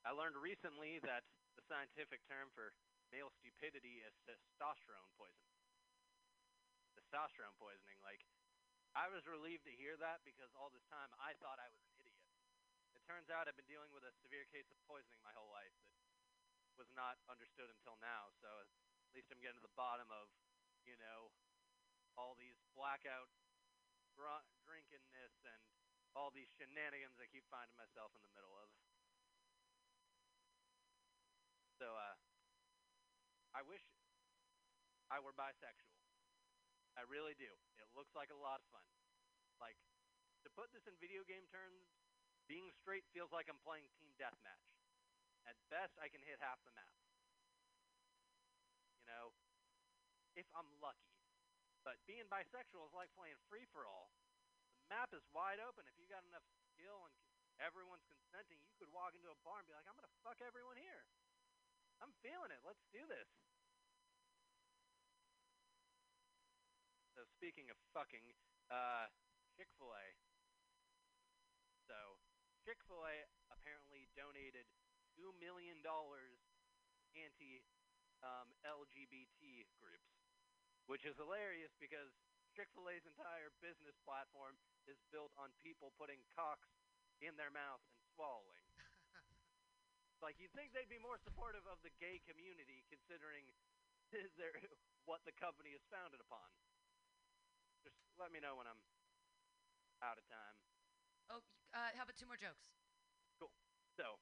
I 0.02 0.12
learned 0.14 0.38
recently 0.38 0.98
that 1.06 1.26
the 1.54 1.64
scientific 1.70 2.26
term 2.26 2.50
for 2.58 2.74
male 3.14 3.30
stupidity 3.38 4.02
is 4.02 4.16
testosterone 4.26 5.12
poisoning. 5.20 5.60
Testosterone 6.98 7.54
poisoning. 7.62 8.00
Like, 8.02 8.24
I 8.98 9.08
was 9.08 9.24
relieved 9.28 9.64
to 9.68 9.74
hear 9.76 9.96
that 10.00 10.24
because 10.28 10.52
all 10.58 10.72
this 10.74 10.84
time 10.92 11.12
I 11.22 11.38
thought 11.40 11.62
I 11.62 11.70
was 11.72 11.84
an 11.86 11.96
idiot. 12.02 12.28
It 12.98 13.04
turns 13.08 13.32
out 13.32 13.48
I've 13.48 13.56
been 13.56 13.70
dealing 13.70 13.92
with 13.96 14.04
a 14.04 14.12
severe 14.20 14.44
case 14.52 14.68
of 14.68 14.78
poisoning 14.84 15.20
my 15.24 15.32
whole 15.32 15.48
life 15.52 15.72
that 15.80 15.96
was 16.76 16.92
not 16.92 17.20
understood 17.32 17.72
until 17.72 17.96
now. 18.04 18.32
So 18.44 18.50
at 18.52 18.68
least 19.16 19.32
I'm 19.32 19.40
getting 19.40 19.60
to 19.60 19.66
the 19.66 19.80
bottom 19.80 20.12
of, 20.12 20.28
you 20.84 21.00
know, 21.00 21.32
all 22.20 22.36
these 22.36 22.60
blackout 22.76 23.32
dr- 24.16 24.48
drinkingness 24.68 25.36
and 25.48 25.62
all 26.16 26.32
these 26.32 26.50
shenanigans 26.60 27.16
I 27.20 27.28
keep 27.32 27.48
finding 27.48 27.76
myself 27.80 28.12
in 28.16 28.22
the 28.24 28.34
middle 28.36 28.56
of. 28.60 28.68
So, 31.80 31.88
uh, 31.88 32.16
I 33.56 33.62
wish 33.66 33.84
I 35.10 35.20
were 35.20 35.34
bisexual. 35.34 35.98
I 36.96 37.08
really 37.08 37.36
do. 37.40 37.50
It 37.80 37.88
looks 37.96 38.12
like 38.14 38.30
a 38.30 38.38
lot 38.38 38.60
of 38.60 38.68
fun. 38.70 38.86
Like, 39.58 39.80
to 40.44 40.50
put 40.52 40.70
this 40.76 40.86
in 40.86 40.96
video 41.00 41.24
game 41.26 41.48
terms, 41.50 41.88
being 42.46 42.68
straight 42.84 43.08
feels 43.16 43.32
like 43.32 43.48
I'm 43.48 43.60
playing 43.64 43.88
team 43.96 44.12
deathmatch. 44.20 44.68
At 45.48 45.58
best, 45.72 45.96
I 45.98 46.12
can 46.12 46.22
hit 46.22 46.38
half 46.44 46.60
the 46.68 46.74
map. 46.76 46.94
You 49.02 49.08
know, 49.10 49.26
if 50.38 50.46
I'm 50.54 50.68
lucky. 50.84 51.12
But 51.82 51.98
being 52.06 52.30
bisexual 52.30 52.86
is 52.86 52.94
like 52.94 53.10
playing 53.18 53.40
free 53.50 53.66
for 53.74 53.90
all. 53.90 54.14
Map 54.92 55.16
is 55.16 55.24
wide 55.32 55.64
open. 55.64 55.88
If 55.88 55.96
you 55.96 56.04
got 56.12 56.28
enough 56.28 56.44
skill 56.76 57.08
and 57.08 57.16
everyone's 57.64 58.04
consenting, 58.12 58.60
you 58.60 58.76
could 58.76 58.92
walk 58.92 59.16
into 59.16 59.32
a 59.32 59.40
bar 59.40 59.64
and 59.64 59.68
be 59.68 59.72
like, 59.72 59.88
I'm 59.88 59.96
gonna 59.96 60.12
fuck 60.20 60.44
everyone 60.44 60.76
here. 60.76 61.08
I'm 62.04 62.12
feeling 62.20 62.52
it. 62.52 62.60
Let's 62.68 62.84
do 62.92 63.00
this. 63.08 63.32
So 67.16 67.24
speaking 67.40 67.72
of 67.72 67.80
fucking, 67.96 68.36
uh, 68.68 69.08
Chick 69.56 69.72
Fil 69.80 69.96
A. 69.96 70.06
So 71.88 72.20
Chick 72.68 72.84
Fil 72.84 73.00
A 73.00 73.16
apparently 73.48 74.12
donated 74.12 74.68
two 75.16 75.32
million 75.40 75.80
dollars 75.88 76.36
anti 77.16 77.64
um, 78.28 78.52
LGBT 78.68 79.72
groups, 79.80 80.12
which 80.92 81.08
is 81.08 81.16
hilarious 81.16 81.72
because 81.80 82.12
Chick 82.52 82.68
Fil 82.76 82.92
A's 82.92 83.08
entire 83.08 83.52
business 83.64 83.96
platform 84.04 84.60
is 84.84 85.00
built 85.08 85.32
on 85.40 85.56
people 85.64 85.96
putting 85.96 86.20
cocks 86.36 86.68
in 87.24 87.38
their 87.40 87.54
mouth 87.54 87.80
and 87.96 88.04
swallowing. 88.12 88.66
like 90.26 90.36
you'd 90.36 90.52
think 90.52 90.76
they'd 90.76 90.92
be 90.92 91.00
more 91.00 91.16
supportive 91.22 91.64
of 91.72 91.80
the 91.80 91.94
gay 91.96 92.20
community, 92.28 92.84
considering 92.92 93.48
their, 94.40 94.52
what 95.08 95.24
the 95.24 95.36
company 95.40 95.72
is 95.72 95.84
founded 95.88 96.20
upon. 96.20 96.44
Just 97.88 97.96
let 98.20 98.36
me 98.36 98.44
know 98.44 98.60
when 98.60 98.68
I'm 98.68 98.84
out 100.04 100.20
of 100.20 100.26
time. 100.28 100.58
Oh, 101.32 101.42
uh, 101.72 101.96
how 101.96 102.04
about 102.04 102.20
two 102.20 102.28
more 102.28 102.38
jokes? 102.38 102.68
Cool. 103.40 103.54
So, 103.96 104.20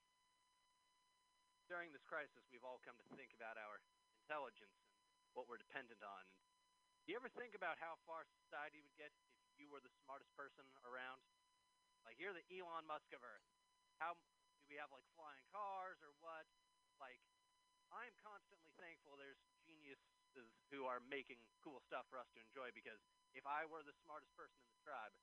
during 1.65 1.89
this 1.89 2.05
crisis, 2.05 2.45
we've 2.53 2.65
all 2.67 2.77
come 2.86 2.97
to 3.01 3.07
think 3.17 3.34
about 3.34 3.57
our 3.57 3.82
intelligence 4.21 4.77
and 4.86 4.93
what 5.34 5.49
we're 5.49 5.57
dependent 5.57 6.05
on. 6.05 6.23
Do 7.10 7.18
you 7.18 7.26
ever 7.26 7.34
think 7.41 7.57
about 7.57 7.82
how 7.82 7.97
far 8.05 8.22
society 8.38 8.86
would 8.86 8.93
get 8.93 9.10
if 9.49 9.57
you 9.57 9.66
were 9.66 9.82
the 9.82 9.89
smartest 10.05 10.30
person 10.38 10.62
around? 10.86 11.18
Like, 12.05 12.22
you're 12.22 12.38
the 12.38 12.45
Elon 12.53 12.86
Musk 12.86 13.10
of 13.18 13.26
Earth. 13.26 13.41
How 13.97 14.14
do 14.14 14.22
we 14.70 14.78
have, 14.78 14.93
like, 14.93 15.10
flying 15.18 15.41
cars 15.49 15.97
or 16.05 16.14
what? 16.22 16.45
Like, 17.01 17.18
I'm 17.89 18.14
constantly 18.22 18.70
thankful 18.78 19.18
there's 19.18 19.41
geniuses 19.66 20.53
who 20.70 20.86
are 20.86 21.01
making 21.10 21.41
cool 21.66 21.82
stuff 21.82 22.05
for 22.14 22.22
us 22.22 22.30
to 22.38 22.45
enjoy 22.45 22.70
because 22.78 23.01
if 23.34 23.41
I 23.41 23.66
were 23.66 23.82
the 23.82 23.97
smartest 24.05 24.30
person 24.38 24.62
in 24.62 24.70
the 24.70 24.86
tribe, 24.86 25.18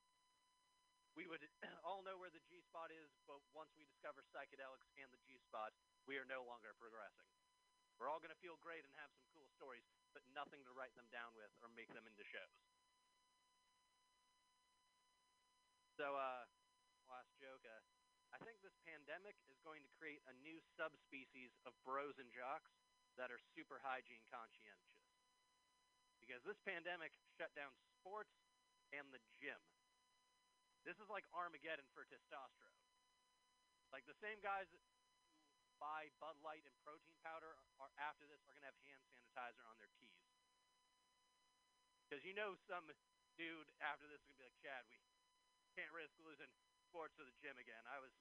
we 1.14 1.30
would 1.30 1.46
all 1.86 2.02
know 2.02 2.18
where 2.18 2.34
the 2.34 2.42
G 2.50 2.66
spot 2.66 2.90
is, 2.90 3.14
but 3.30 3.38
once 3.54 3.70
we 3.78 3.86
discover 3.86 4.26
psychedelics 4.34 4.90
and 4.98 5.06
the 5.14 5.22
G 5.22 5.38
spot, 5.38 5.70
we 6.02 6.18
are 6.18 6.26
no 6.26 6.42
longer 6.50 6.74
progressing. 6.82 7.30
We're 8.02 8.10
all 8.10 8.18
going 8.18 8.34
to 8.34 8.42
feel 8.42 8.58
great 8.58 8.82
and 8.82 8.90
have 8.98 9.14
some 9.14 9.30
cool 9.30 9.46
stories, 9.54 9.86
but 10.16 10.24
nothing 10.32 10.64
to 10.64 10.72
write 10.72 10.96
them 10.96 11.04
down 11.12 11.28
with 11.36 11.52
or 11.60 11.68
make 11.76 11.92
them 11.92 12.08
into 12.08 12.24
shows. 12.24 12.56
So, 16.00 16.16
uh, 16.16 16.48
last 17.04 17.28
joke. 17.36 17.60
Uh, 17.68 17.84
I 18.32 18.40
think 18.40 18.64
this 18.64 18.72
pandemic 18.88 19.36
is 19.52 19.60
going 19.60 19.84
to 19.84 19.90
create 20.00 20.24
a 20.24 20.34
new 20.40 20.56
subspecies 20.80 21.52
of 21.68 21.76
bros 21.84 22.16
and 22.16 22.32
jocks 22.32 22.72
that 23.20 23.28
are 23.28 23.40
super 23.52 23.76
hygiene 23.84 24.24
conscientious. 24.32 25.04
Because 26.24 26.40
this 26.48 26.56
pandemic 26.64 27.12
shut 27.36 27.52
down 27.52 27.76
sports 28.00 28.32
and 28.96 29.04
the 29.12 29.20
gym. 29.36 29.60
This 30.88 30.96
is 30.96 31.12
like 31.12 31.28
Armageddon 31.36 31.84
for 31.92 32.08
testosterone. 32.08 32.88
Like 33.92 34.08
the 34.08 34.16
same 34.24 34.40
guys 34.40 34.68
buy 35.78 36.08
Bud 36.20 36.36
Light 36.40 36.64
and 36.64 36.74
protein 36.82 37.16
powder 37.24 37.56
are 37.80 37.92
after 38.00 38.24
this 38.28 38.40
are 38.48 38.54
gonna 38.56 38.68
have 38.68 38.78
hand 38.84 39.02
sanitizer 39.12 39.64
on 39.68 39.76
their 39.76 39.92
keys. 40.00 40.24
Because 42.06 42.24
you 42.24 42.32
know 42.32 42.54
some 42.68 42.88
dude 43.36 43.68
after 43.82 44.08
this 44.08 44.20
is 44.22 44.26
gonna 44.30 44.40
be 44.40 44.48
like, 44.48 44.58
Chad, 44.62 44.84
we 44.88 45.00
can't 45.76 45.92
risk 45.92 46.16
losing 46.22 46.48
sports 46.88 47.16
to 47.20 47.24
the 47.24 47.34
gym 47.42 47.58
again. 47.60 47.84
I 47.90 48.00
was 48.00 48.14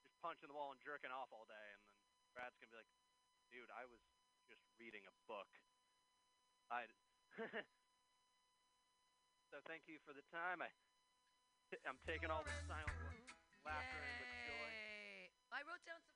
just 0.00 0.16
punching 0.24 0.48
the 0.48 0.56
wall 0.56 0.72
and 0.72 0.80
jerking 0.80 1.12
off 1.12 1.28
all 1.34 1.44
day, 1.44 1.68
and 1.76 1.82
then 1.84 1.96
Brad's 2.32 2.56
gonna 2.56 2.72
be 2.72 2.80
like, 2.80 2.92
dude, 3.52 3.68
I 3.72 3.84
was 3.84 4.00
just 4.48 4.62
reading 4.80 5.04
a 5.04 5.14
book. 5.28 5.50
I. 6.72 6.88
so 9.52 9.60
thank 9.68 9.84
you 9.86 10.00
for 10.06 10.16
the 10.16 10.24
time. 10.32 10.64
I, 10.64 10.70
I'm 11.84 11.98
taking 12.06 12.30
all 12.30 12.46
the 12.46 12.54
silent 12.70 12.96
laughter 13.66 13.98
and 13.98 14.14
with 14.22 14.30
joy. 14.46 14.70
I 15.50 15.60
wrote 15.66 15.82
down 15.82 15.98
some. 16.06 16.15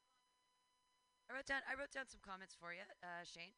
I 1.30 1.38
wrote 1.38 1.46
down. 1.46 1.62
I 1.70 1.78
wrote 1.78 1.94
down 1.94 2.10
some 2.10 2.18
comments 2.26 2.58
for 2.58 2.74
you, 2.74 2.82
uh, 3.06 3.22
Shane. 3.22 3.54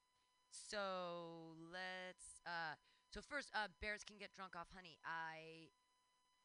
So 0.53 1.57
let's. 1.73 2.45
Uh, 2.45 2.77
so 3.09 3.25
first, 3.25 3.49
uh, 3.57 3.73
bears 3.81 4.05
can 4.05 4.21
get 4.21 4.37
drunk 4.37 4.53
off 4.53 4.69
honey. 4.77 5.01
I 5.09 5.73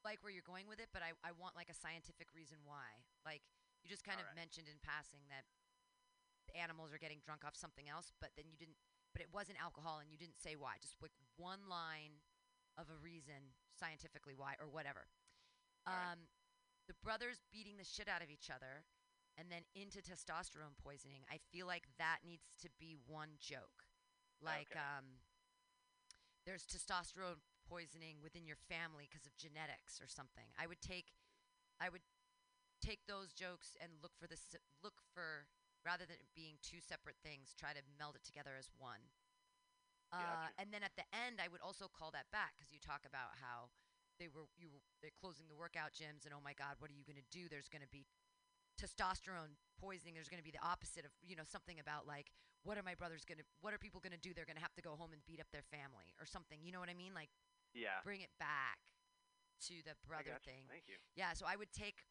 like 0.08 0.24
where 0.24 0.32
you're 0.32 0.48
going 0.48 0.72
with 0.72 0.80
it, 0.80 0.88
but 0.96 1.04
I, 1.04 1.12
I 1.28 1.36
want 1.36 1.60
like 1.60 1.68
a 1.68 1.76
scientific 1.76 2.32
reason 2.32 2.64
why. 2.64 3.04
Like 3.28 3.44
you 3.84 3.92
just 3.92 4.08
kind 4.08 4.24
of 4.24 4.28
Alright. 4.32 4.40
mentioned 4.40 4.72
in 4.72 4.80
passing 4.80 5.28
that 5.28 5.44
the 6.48 6.56
animals 6.56 6.96
are 6.96 7.02
getting 7.02 7.20
drunk 7.20 7.44
off 7.44 7.60
something 7.60 7.92
else, 7.92 8.16
but 8.24 8.32
then 8.40 8.48
you 8.48 8.56
didn't. 8.56 8.80
But 9.12 9.20
it 9.20 9.32
wasn't 9.36 9.60
alcohol, 9.60 10.00
and 10.00 10.08
you 10.08 10.16
didn't 10.16 10.40
say 10.40 10.56
why. 10.56 10.80
Just 10.80 10.96
like 11.04 11.12
one 11.36 11.68
line 11.68 12.24
of 12.80 12.88
a 12.88 12.96
reason 13.04 13.52
scientifically 13.76 14.38
why 14.38 14.56
or 14.64 14.72
whatever. 14.72 15.12
Um, 15.88 16.32
the 16.88 16.96
brothers 17.04 17.44
beating 17.52 17.76
the 17.80 17.88
shit 17.88 18.08
out 18.08 18.22
of 18.22 18.30
each 18.30 18.52
other, 18.52 18.84
and 19.38 19.50
then 19.52 19.64
into 19.76 20.02
testosterone 20.02 20.76
poisoning. 20.82 21.24
I 21.32 21.40
feel 21.52 21.68
like 21.68 21.88
that 21.98 22.20
needs 22.26 22.50
to 22.62 22.70
be 22.80 22.98
one 23.08 23.38
joke. 23.40 23.86
Like 24.42 24.74
Okay. 24.74 24.80
um, 24.80 25.22
there's 26.46 26.66
testosterone 26.66 27.42
poisoning 27.68 28.18
within 28.24 28.46
your 28.48 28.58
family 28.70 29.08
because 29.10 29.26
of 29.28 29.36
genetics 29.38 30.00
or 30.02 30.08
something. 30.08 30.48
I 30.58 30.68
would 30.68 30.82
take, 30.82 31.12
I 31.80 31.90
would 31.90 32.04
take 32.82 33.06
those 33.08 33.34
jokes 33.34 33.76
and 33.82 33.92
look 34.02 34.16
for 34.20 34.28
this. 34.28 34.46
Look 34.84 35.02
for 35.14 35.48
rather 35.86 36.06
than 36.06 36.18
it 36.20 36.32
being 36.36 36.58
two 36.64 36.80
separate 36.82 37.18
things, 37.24 37.54
try 37.56 37.74
to 37.74 37.84
meld 38.00 38.16
it 38.16 38.24
together 38.26 38.56
as 38.58 38.70
one. 38.78 39.12
Uh, 40.12 40.50
Gotcha. 40.50 40.54
and 40.58 40.72
then 40.72 40.84
at 40.84 40.96
the 40.96 41.04
end, 41.12 41.40
I 41.44 41.48
would 41.52 41.62
also 41.62 41.88
call 41.92 42.12
that 42.16 42.32
back 42.32 42.56
because 42.56 42.72
you 42.72 42.80
talk 42.80 43.04
about 43.04 43.36
how 43.44 43.70
they 44.20 44.28
were 44.32 44.48
you 44.58 44.72
were, 44.72 44.82
they're 45.04 45.16
closing 45.20 45.48
the 45.52 45.56
workout 45.60 45.92
gyms 45.94 46.24
and 46.26 46.32
oh 46.32 46.42
my 46.44 46.56
god, 46.56 46.80
what 46.80 46.90
are 46.90 46.98
you 46.98 47.04
going 47.04 47.20
to 47.20 47.30
do? 47.34 47.48
There's 47.52 47.68
going 47.68 47.84
to 47.84 47.92
be 47.92 48.08
testosterone 48.80 49.58
poisoning. 49.82 50.14
There's 50.16 50.30
going 50.30 50.42
to 50.42 50.46
be 50.48 50.54
the 50.54 50.64
opposite 50.64 51.06
of 51.06 51.12
you 51.26 51.36
know 51.36 51.44
something 51.46 51.80
about 51.80 52.08
like 52.08 52.32
what 52.64 52.78
are 52.78 52.84
my 52.84 52.96
brothers 52.96 53.26
going 53.26 53.38
to 53.40 53.46
what 53.62 53.74
are 53.74 53.78
people 53.82 54.00
going 54.02 54.14
to 54.16 54.22
do? 54.22 54.34
They're 54.34 54.48
going 54.48 54.58
to 54.60 54.64
have 54.66 54.74
to 54.78 54.86
go 54.86 54.96
home 54.96 55.12
and 55.14 55.22
beat 55.26 55.40
up 55.40 55.48
their 55.52 55.66
family 55.70 56.14
or 56.20 56.26
something. 56.26 56.60
You 56.62 56.72
know 56.72 56.80
what 56.80 56.90
I 56.90 56.98
mean? 56.98 57.14
Like 57.14 57.30
Yeah. 57.74 58.02
bring 58.04 58.22
it 58.22 58.32
back 58.40 58.80
to 59.68 59.82
the 59.84 59.98
brother 60.06 60.38
thing. 60.46 60.70
Thank 60.70 60.86
you. 60.88 60.98
Yeah, 61.18 61.34
so 61.34 61.46
I 61.50 61.56
would 61.58 61.74
take 61.74 62.06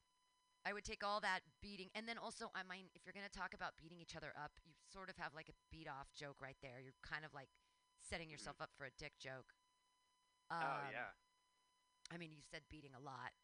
I 0.67 0.73
would 0.75 0.83
take 0.83 1.07
all 1.07 1.21
that 1.23 1.47
beating 1.63 1.91
and 1.95 2.09
then 2.11 2.19
also 2.19 2.51
I 2.55 2.67
mean 2.67 2.91
if 2.95 3.07
you're 3.07 3.15
going 3.15 3.27
to 3.29 3.33
talk 3.39 3.55
about 3.55 3.79
beating 3.79 4.01
each 4.03 4.17
other 4.19 4.35
up, 4.35 4.59
you 4.67 4.75
sort 4.91 5.11
of 5.11 5.17
have 5.23 5.35
like 5.35 5.49
a 5.49 5.57
beat 5.71 5.87
off 5.87 6.11
joke 6.15 6.43
right 6.43 6.59
there. 6.63 6.83
You're 6.83 6.99
kind 7.07 7.23
of 7.25 7.31
like 7.35 7.51
setting 8.03 8.29
yourself 8.31 8.59
up 8.61 8.71
for 8.77 8.85
a 8.87 8.95
dick 8.99 9.15
joke. 9.23 9.55
Mm-hmm. 10.51 10.63
oh 10.63 10.79
Um, 10.87 10.91
yeah. 10.91 11.11
I 12.11 12.19
mean, 12.19 12.31
you 12.31 12.43
said 12.43 12.63
beating 12.71 12.95
a 12.95 13.03
lot. 13.03 13.35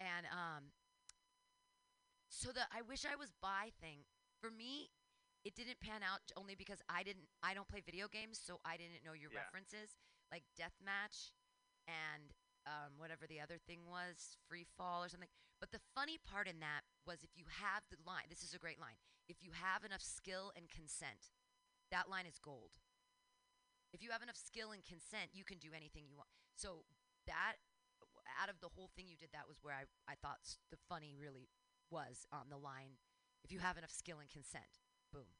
And 0.00 0.24
um 0.32 0.70
so 2.28 2.52
the 2.52 2.62
I 2.72 2.82
wish 2.82 3.04
I 3.04 3.16
was 3.16 3.32
by 3.40 3.72
thing 3.80 4.04
for 4.40 4.50
me 4.50 4.90
it 5.44 5.54
didn't 5.54 5.80
pan 5.80 6.02
out 6.02 6.20
only 6.36 6.54
because 6.54 6.82
I 6.88 7.02
didn't 7.02 7.28
I 7.42 7.54
don't 7.54 7.68
play 7.68 7.80
video 7.80 8.08
games, 8.08 8.38
so 8.42 8.60
I 8.64 8.76
didn't 8.76 9.04
know 9.04 9.14
your 9.14 9.30
Yeah. 9.32 9.46
references 9.46 9.96
like 10.30 10.44
deathmatch 10.58 11.32
and 11.86 12.34
um, 12.66 12.98
whatever 12.98 13.24
the 13.26 13.40
other 13.40 13.56
thing 13.56 13.86
was, 13.88 14.36
free 14.46 14.66
fall 14.76 15.02
or 15.04 15.08
something. 15.08 15.30
But 15.58 15.72
the 15.72 15.80
funny 15.94 16.18
part 16.18 16.46
in 16.46 16.60
that 16.60 16.84
was 17.06 17.24
if 17.24 17.32
you 17.34 17.46
have 17.48 17.88
the 17.88 17.96
line, 18.04 18.28
this 18.28 18.42
is 18.44 18.52
a 18.52 18.58
great 18.60 18.78
line. 18.78 19.00
If 19.28 19.42
you 19.42 19.52
have 19.52 19.84
enough 19.84 20.02
skill 20.02 20.52
and 20.54 20.68
consent, 20.68 21.32
that 21.90 22.10
line 22.10 22.26
is 22.26 22.38
gold. 22.38 22.76
If 23.92 24.02
you 24.02 24.10
have 24.10 24.20
enough 24.20 24.36
skill 24.36 24.72
and 24.72 24.84
consent, 24.84 25.32
you 25.32 25.44
can 25.44 25.56
do 25.56 25.72
anything 25.72 26.04
you 26.04 26.16
want. 26.16 26.28
So 26.56 26.84
that 27.26 27.56
out 28.36 28.50
of 28.52 28.60
the 28.60 28.68
whole 28.68 28.90
thing 28.94 29.08
you 29.08 29.16
did, 29.16 29.32
that 29.32 29.48
was 29.48 29.56
where 29.62 29.74
I, 29.74 29.88
I 30.04 30.14
thought 30.20 30.44
the 30.70 30.76
funny 30.88 31.14
really 31.16 31.48
was 31.90 32.26
on 32.32 32.48
the 32.50 32.56
line. 32.56 32.98
If 33.44 33.52
you 33.52 33.58
have 33.60 33.78
enough 33.78 33.90
skill 33.92 34.18
and 34.20 34.28
consent, 34.28 34.80
boom. 35.12 35.30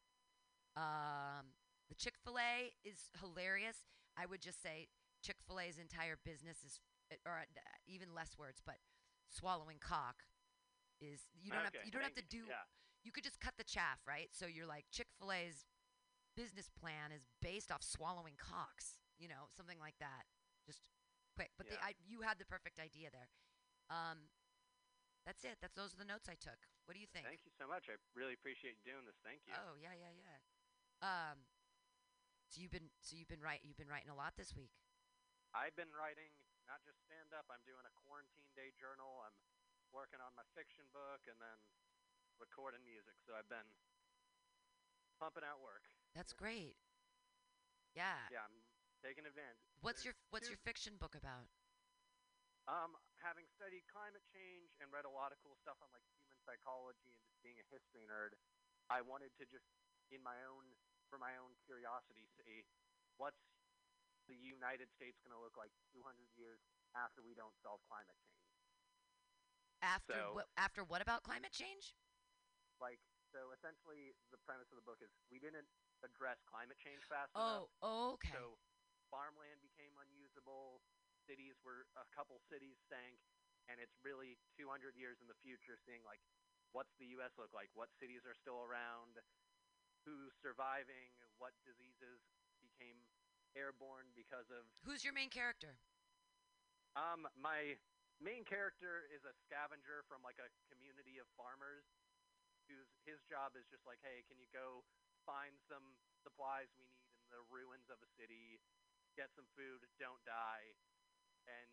Um, 0.77 1.55
the 1.89 1.95
Chick 1.95 2.15
Fil 2.25 2.39
A 2.39 2.73
is 2.85 3.11
hilarious. 3.21 3.87
I 4.17 4.27
would 4.27 4.41
just 4.41 4.63
say 4.63 4.89
Chick 5.23 5.37
Fil 5.47 5.61
A's 5.61 5.79
entire 5.79 6.17
business 6.25 6.59
is, 6.65 6.81
or 7.27 7.33
uh, 7.43 7.61
even 7.87 8.15
less 8.15 8.39
words, 8.39 8.61
but 8.65 8.77
swallowing 9.29 9.79
cock 9.81 10.25
is 11.01 11.27
you 11.41 11.51
don't 11.53 11.65
have 11.65 11.73
to, 11.73 11.79
you 11.85 11.91
don't 11.93 12.03
have 12.03 12.15
to 12.15 12.27
do 12.29 12.47
Yeah. 12.49 12.65
you 13.05 13.13
could 13.13 13.25
just 13.25 13.41
cut 13.41 13.55
the 13.59 13.65
chaff, 13.65 13.99
right? 14.07 14.29
So 14.33 14.47
you're 14.47 14.67
like 14.67 14.87
Chick 14.91 15.09
Fil 15.19 15.33
A's 15.33 15.65
business 16.37 16.71
plan 16.71 17.11
is 17.11 17.27
based 17.43 17.71
off 17.73 17.83
swallowing 17.83 18.35
cocks, 18.39 18.99
you 19.19 19.27
know, 19.29 19.51
something 19.57 19.79
like 19.81 19.99
that. 19.99 20.25
Just 20.67 20.81
quick, 21.35 21.51
but 21.59 21.67
the, 21.69 21.75
Yeah. 21.75 21.91
I, 21.91 21.93
you 22.07 22.23
had 22.23 22.39
the 22.39 22.47
perfect 22.47 22.79
idea 22.79 23.11
there. 23.11 23.29
Um, 23.91 24.31
that's 25.29 25.45
it. 25.45 25.61
That's 25.61 25.77
those 25.77 25.93
are 25.93 26.01
the 26.01 26.09
notes 26.09 26.25
I 26.33 26.41
took. 26.41 26.57
What 26.89 26.97
do 26.97 27.01
you 27.05 27.11
think? 27.13 27.29
Thank 27.29 27.45
you 27.45 27.53
so 27.53 27.69
much. 27.69 27.93
I 27.93 28.01
really 28.17 28.33
appreciate 28.33 28.81
you 28.81 28.85
doing 28.97 29.05
this. 29.05 29.21
Thank 29.21 29.45
you. 29.45 29.53
Oh 29.53 29.77
yeah, 29.77 29.93
yeah, 29.93 30.09
yeah. 30.17 30.41
Um, 31.05 31.45
so 32.49 32.65
you've 32.65 32.73
been 32.73 32.89
so 33.05 33.13
you've 33.13 33.29
been 33.29 33.45
right. 33.45 33.61
You've 33.61 33.77
been 33.77 33.93
writing 33.93 34.09
a 34.09 34.17
lot 34.17 34.41
this 34.41 34.57
week. 34.57 34.73
I've 35.53 35.77
been 35.77 35.93
writing 35.93 36.33
not 36.65 36.81
just 36.89 36.97
stand 37.05 37.37
up. 37.37 37.45
I'm 37.53 37.61
doing 37.69 37.85
a 37.85 37.93
quarantine 38.09 38.49
day 38.57 38.73
journal. 38.81 39.21
I'm 39.21 39.37
working 39.93 40.21
on 40.25 40.33
my 40.33 40.49
fiction 40.57 40.89
book 40.97 41.21
and 41.29 41.37
then 41.37 41.59
recording 42.41 42.81
music. 42.89 43.21
So 43.29 43.37
I've 43.37 43.49
been 43.53 43.69
pumping 45.21 45.45
out 45.45 45.61
work. 45.61 45.85
That's 46.17 46.33
Yeah. 46.33 46.41
great. 46.41 46.77
Yeah. 47.93 48.17
Yeah, 48.33 48.49
I'm 48.49 48.65
taking 49.05 49.29
advantage. 49.29 49.61
What's 49.85 50.05
your 50.09 50.17
What's 50.33 50.49
two- 50.49 50.57
your 50.57 50.63
fiction 50.65 50.97
book 50.97 51.13
about? 51.13 51.53
Um, 52.69 52.93
having 53.25 53.49
studied 53.57 53.89
climate 53.89 54.21
change 54.29 54.77
and 54.77 54.93
read 54.93 55.09
a 55.09 55.13
lot 55.13 55.33
of 55.33 55.41
cool 55.41 55.57
stuff 55.65 55.81
on 55.81 55.89
like 55.97 56.05
human 56.21 56.37
psychology 56.45 57.17
and 57.17 57.21
just 57.25 57.41
being 57.41 57.57
a 57.57 57.67
history 57.73 58.05
nerd, 58.05 58.37
I 58.93 59.01
wanted 59.01 59.33
to 59.41 59.49
just, 59.49 59.65
in 60.13 60.21
my 60.21 60.37
own, 60.45 60.69
for 61.09 61.17
my 61.17 61.33
own 61.41 61.57
curiosity, 61.65 62.29
see 62.37 62.69
what's 63.17 63.41
the 64.29 64.37
United 64.37 64.93
States 64.93 65.17
going 65.25 65.33
to 65.33 65.41
look 65.41 65.57
like 65.57 65.73
200 65.97 66.05
years 66.37 66.61
after 66.93 67.25
we 67.25 67.33
don't 67.33 67.57
solve 67.65 67.81
climate 67.89 68.17
change. 68.21 68.45
After 69.81 70.13
So- 70.13 70.35
what? 70.37 70.49
After 70.61 70.85
what 70.85 71.01
about 71.01 71.25
climate 71.25 71.57
change? 71.57 71.97
Like, 72.85 73.01
so 73.33 73.49
essentially, 73.57 74.13
the 74.31 74.39
premise 74.45 74.69
of 74.71 74.77
the 74.77 74.85
book 74.85 75.01
is 75.01 75.09
we 75.33 75.41
didn't 75.41 75.69
address 76.05 76.37
climate 76.45 76.77
change 76.79 77.01
fast 77.09 77.33
enough. 77.35 77.73
Oh, 77.81 78.13
okay. 78.21 78.37
So 78.37 78.61
farmland 79.11 79.65
became 79.65 79.97
unusable. 79.99 80.85
Cities 81.29 81.61
were 81.61 81.85
a 82.01 82.09
couple 82.17 82.41
cities 82.49 82.81
sank, 82.89 83.21
and 83.69 83.77
it's 83.77 84.01
really 84.01 84.41
200 84.57 84.97
years 84.97 85.21
in 85.21 85.29
the 85.29 85.37
future, 85.45 85.77
seeing 85.85 86.01
like 86.09 86.25
what's 86.73 86.97
the 86.97 87.13
U.S. 87.21 87.37
look 87.37 87.53
like, 87.53 87.69
what 87.77 87.93
cities 88.01 88.25
are 88.25 88.33
still 88.33 88.65
around, 88.65 89.21
who's 90.09 90.33
surviving, 90.41 91.13
what 91.37 91.53
diseases 91.69 92.25
became 92.65 92.97
airborne 93.53 94.09
because 94.17 94.49
of. 94.49 94.65
Who's 94.89 95.05
your 95.05 95.13
main 95.13 95.29
character? 95.29 95.77
Um, 96.97 97.29
my 97.37 97.77
main 98.25 98.49
character 98.49 99.05
is 99.13 99.23
a 99.29 99.37
scavenger 99.45 100.09
from 100.09 100.25
like 100.25 100.41
a 100.41 100.49
community 100.73 101.21
of 101.21 101.29
farmers, 101.37 101.85
whose 102.73 102.89
his 103.05 103.21
job 103.29 103.53
is 103.53 103.69
just 103.69 103.85
like, 103.85 104.01
hey, 104.01 104.25
can 104.25 104.41
you 104.41 104.49
go 104.49 104.81
find 105.29 105.61
some 105.69 105.85
supplies 106.25 106.73
we 106.81 106.89
need 106.89 107.13
in 107.21 107.29
the 107.29 107.45
ruins 107.53 107.93
of 107.93 108.01
a 108.01 108.09
city, 108.17 108.57
get 109.13 109.29
some 109.37 109.45
food, 109.53 109.85
don't 110.01 110.25
die, 110.25 110.73
and 111.49 111.69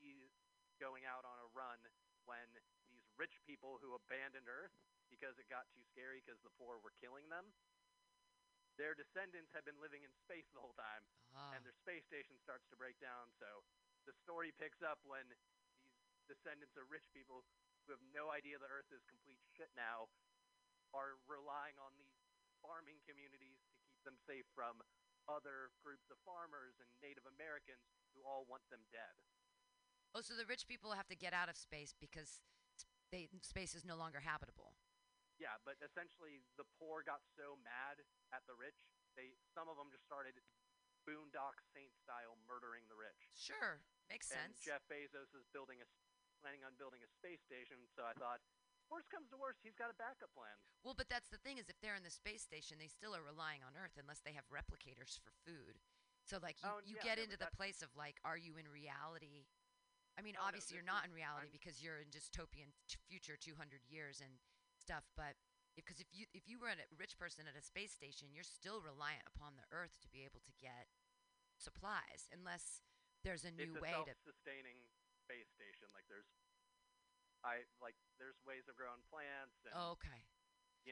he's 0.00 0.32
going 0.80 1.04
out 1.04 1.28
on 1.28 1.36
a 1.44 1.48
run 1.52 1.78
when 2.24 2.48
these 2.88 3.04
rich 3.20 3.36
people 3.44 3.76
who 3.84 3.92
abandoned 3.92 4.48
Earth 4.48 4.72
because 5.12 5.36
it 5.36 5.46
got 5.52 5.68
too 5.76 5.84
scary 5.92 6.22
because 6.24 6.40
the 6.40 6.54
poor 6.56 6.80
were 6.80 6.94
killing 7.02 7.28
them. 7.28 7.52
Their 8.78 8.96
descendants 8.96 9.52
have 9.52 9.66
been 9.68 9.76
living 9.82 10.00
in 10.06 10.12
space 10.24 10.48
the 10.56 10.62
whole 10.62 10.72
time, 10.78 11.04
Ah. 11.36 11.52
and 11.52 11.60
their 11.66 11.76
space 11.76 12.06
station 12.08 12.38
starts 12.40 12.64
to 12.72 12.76
break 12.80 12.96
down. 13.02 13.28
So 13.36 13.62
the 14.08 14.14
story 14.24 14.52
picks 14.56 14.80
up 14.80 14.98
when 15.04 15.28
these 15.28 15.52
descendants 16.30 16.76
of 16.80 16.88
rich 16.88 17.04
people 17.12 17.44
who 17.84 17.92
have 17.92 18.00
no 18.14 18.30
idea 18.30 18.56
the 18.56 18.70
Earth 18.70 18.88
is 18.94 19.02
complete 19.04 19.42
shit 19.52 19.68
now 19.76 20.08
are 20.94 21.18
relying 21.28 21.76
on 21.78 21.92
these 21.98 22.14
farming 22.62 23.00
communities 23.04 23.58
to 23.68 23.78
keep 23.84 24.00
them 24.04 24.16
safe 24.26 24.46
from 24.54 24.80
other 25.28 25.74
groups 25.82 26.08
of 26.08 26.20
farmers 26.24 26.78
and 26.80 26.88
Native 27.02 27.26
Americans 27.26 28.00
who 28.14 28.24
all 28.24 28.48
want 28.48 28.64
them 28.72 28.84
dead. 28.94 29.16
Oh, 30.14 30.22
so 30.22 30.34
the 30.34 30.48
rich 30.48 30.66
people 30.66 30.94
have 30.94 31.06
to 31.10 31.18
get 31.18 31.30
out 31.30 31.50
of 31.50 31.54
space 31.54 31.94
because 31.94 32.42
space 33.42 33.74
is 33.74 33.86
no 33.86 33.94
longer 33.98 34.22
habitable. 34.22 34.74
Yeah, 35.38 35.56
but 35.64 35.80
essentially 35.80 36.44
the 36.60 36.68
poor 36.76 37.00
got 37.00 37.24
so 37.38 37.56
mad 37.64 38.02
at 38.34 38.44
the 38.44 38.54
rich, 38.54 38.76
they 39.16 39.34
some 39.56 39.70
of 39.72 39.80
them 39.80 39.88
just 39.88 40.04
started 40.04 40.36
Boondock 41.08 41.56
Saint 41.72 41.96
style 41.96 42.36
murdering 42.44 42.84
the 42.92 42.98
rich. 42.98 43.32
Sure, 43.32 43.80
makes 44.12 44.28
and 44.28 44.52
sense. 44.52 44.60
Jeff 44.60 44.84
Bezos 44.90 45.32
is 45.32 45.48
building 45.54 45.80
a 45.80 45.88
planning 46.44 46.64
on 46.64 46.76
building 46.76 47.00
a 47.04 47.10
space 47.20 47.40
station, 47.44 47.80
so 47.96 48.04
I 48.04 48.12
thought 48.16 48.40
worst 48.90 49.08
comes 49.08 49.30
to 49.30 49.38
worst, 49.38 49.62
he's 49.62 49.78
got 49.78 49.88
a 49.88 49.96
backup 49.96 50.34
plan. 50.34 50.52
Well, 50.82 50.98
but 50.98 51.06
that's 51.08 51.30
the 51.30 51.38
thing 51.40 51.56
is 51.62 51.70
if 51.70 51.78
they're 51.80 51.94
in 51.96 52.02
the 52.04 52.12
space 52.12 52.42
station, 52.42 52.76
they 52.82 52.90
still 52.90 53.14
are 53.14 53.22
relying 53.24 53.62
on 53.62 53.78
Earth 53.78 53.94
unless 53.96 54.20
they 54.20 54.34
have 54.34 54.44
replicators 54.50 55.16
for 55.22 55.30
food. 55.46 55.78
So 56.26 56.36
like 56.42 56.58
you, 56.62 56.68
Oh, 56.68 56.80
you 56.84 56.96
yeah, 56.98 57.14
get 57.14 57.16
no, 57.18 57.24
into 57.30 57.38
the 57.38 57.48
place 57.54 57.80
of 57.80 57.88
like, 57.96 58.18
are 58.26 58.36
you 58.36 58.58
in 58.58 58.66
reality? 58.68 59.46
I 60.18 60.22
mean, 60.22 60.34
Oh, 60.36 60.42
no, 60.42 60.48
obviously 60.52 60.74
you're 60.76 60.84
not 60.86 61.06
in 61.06 61.14
reality 61.14 61.48
I'm- 61.48 61.56
because 61.56 61.80
you're 61.80 62.02
in 62.02 62.10
dystopian 62.12 62.74
t- 62.90 62.98
future 63.08 63.38
200 63.38 63.86
years 63.88 64.20
and 64.20 64.36
stuff. 64.76 65.06
But 65.16 65.38
because 65.78 66.02
if 66.02 66.10
you 66.12 66.26
if 66.34 66.44
you 66.50 66.58
were 66.58 66.68
a 66.68 66.76
rich 66.98 67.16
person 67.16 67.46
at 67.48 67.56
a 67.56 67.62
space 67.64 67.94
station, 67.94 68.34
you're 68.34 68.44
still 68.44 68.82
reliant 68.82 69.24
upon 69.30 69.56
the 69.56 69.64
Earth 69.72 69.96
to 70.02 70.08
be 70.10 70.26
able 70.26 70.42
to 70.44 70.52
get 70.60 70.90
supplies, 71.56 72.28
unless 72.32 72.82
there's 73.24 73.44
a 73.44 73.52
new 73.52 73.74
it's 73.74 73.80
a 73.80 73.84
way 73.84 73.92
to. 73.92 74.04
self-sustaining 74.12 74.76
space 75.24 75.48
station. 75.54 75.88
Like 75.94 76.08
there's, 76.08 76.28
I 77.44 77.64
like 77.80 77.96
there's 78.20 78.36
ways 78.44 78.68
of 78.68 78.76
growing 78.76 79.00
plants. 79.08 79.56
And, 79.64 79.72
Oh, 79.74 79.96
okay. 79.96 80.24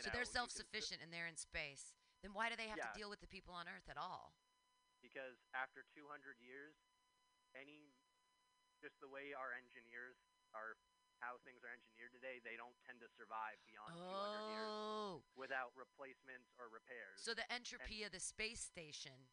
so 0.00 0.08
know, 0.08 0.12
they're 0.12 0.24
you 0.24 0.32
can 0.32 0.32
s- 0.32 0.32
self-sufficient 0.32 1.00
and 1.04 1.12
they're 1.12 1.28
in 1.28 1.36
space. 1.36 1.92
Then 2.24 2.32
why 2.34 2.48
do 2.50 2.56
they 2.56 2.68
have 2.68 2.78
Yeah. 2.78 2.90
to 2.90 2.98
deal 2.98 3.10
with 3.10 3.20
the 3.20 3.28
people 3.30 3.54
on 3.54 3.68
Earth 3.68 3.88
at 3.88 3.96
all? 3.96 4.34
because 5.00 5.38
after 5.54 5.84
200 5.94 6.40
years, 6.40 6.74
any 7.54 7.94
just 8.82 8.98
the 8.98 9.06
way 9.06 9.32
our 9.32 9.52
engineers 9.52 10.18
are 10.52 10.74
how 11.20 11.38
things 11.38 11.62
are 11.62 11.70
engineered 11.70 12.10
today, 12.12 12.40
they 12.40 12.56
don't 12.56 12.74
tend 12.82 12.98
to 13.00 13.08
survive 13.08 13.62
beyond 13.64 13.94
200 13.94 14.50
years 14.50 14.66
Oh. 14.68 15.24
without 15.36 15.70
replacements 15.76 16.50
or 16.58 16.68
repairs. 16.68 17.22
So 17.22 17.32
the 17.32 17.46
entropy 17.52 18.02
of 18.02 18.10
the 18.10 18.18
space 18.18 18.60
station, 18.60 19.28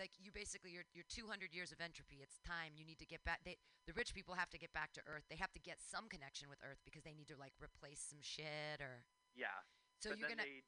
like 0.00 0.16
you 0.16 0.32
basically 0.32 0.72
you're, 0.72 0.88
you're 0.96 1.04
200 1.12 1.52
years 1.52 1.68
of 1.68 1.84
entropy. 1.84 2.24
It's 2.24 2.40
time 2.40 2.72
you 2.72 2.88
need 2.88 2.96
to 3.04 3.08
get 3.08 3.20
back. 3.28 3.44
They 3.44 3.60
the 3.84 3.92
rich 3.92 4.16
people 4.16 4.32
have 4.32 4.48
to 4.56 4.58
get 4.58 4.72
back 4.72 4.96
to 4.96 5.04
Earth. 5.04 5.28
They 5.28 5.36
have 5.36 5.52
to 5.52 5.60
get 5.60 5.84
some 5.84 6.08
connection 6.08 6.48
with 6.48 6.64
Earth 6.64 6.80
because 6.88 7.04
they 7.04 7.12
need 7.12 7.28
to 7.28 7.36
like 7.36 7.52
replace 7.60 8.00
some 8.00 8.24
shit 8.24 8.80
or. 8.80 9.04
yeah. 9.36 9.60
So 10.00 10.16
but 10.16 10.16
you're 10.16 10.32
gonna 10.32 10.48
they, 10.48 10.64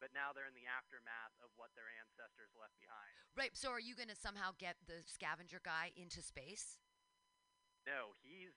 but 0.00 0.08
now 0.16 0.32
they're 0.32 0.48
in 0.48 0.56
the 0.56 0.64
aftermath 0.64 1.36
of 1.44 1.52
what 1.60 1.76
their 1.76 1.92
ancestors 2.00 2.48
left 2.56 2.74
behind. 2.80 3.12
right. 3.36 3.52
So 3.52 3.68
are 3.68 3.84
you 3.84 3.92
gonna 3.92 4.16
somehow 4.16 4.56
get 4.56 4.80
the 4.88 5.04
scavenger 5.04 5.60
guy 5.60 5.92
into 5.92 6.24
space? 6.24 6.80
No, 7.84 8.16
he's 8.24 8.56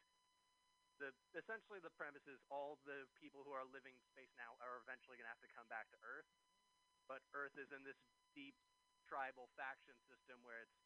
the 1.01 1.11
essentially 1.35 1.83
the 1.83 1.91
premise 1.99 2.23
is 2.23 2.39
all 2.47 2.79
the 2.87 3.03
people 3.19 3.43
who 3.43 3.51
are 3.51 3.67
living 3.67 3.99
space 4.07 4.31
now 4.39 4.55
are 4.63 4.79
eventually 4.79 5.19
going 5.19 5.27
to 5.27 5.33
have 5.33 5.43
to 5.43 5.51
come 5.51 5.67
back 5.67 5.91
to 5.91 5.97
Earth, 5.99 6.29
but 7.11 7.19
Earth 7.35 7.55
is 7.59 7.67
in 7.75 7.83
this 7.83 7.99
deep 8.31 8.55
tribal 9.05 9.49
faction 9.55 9.95
system 10.09 10.41
where 10.43 10.65
it's 10.65 10.77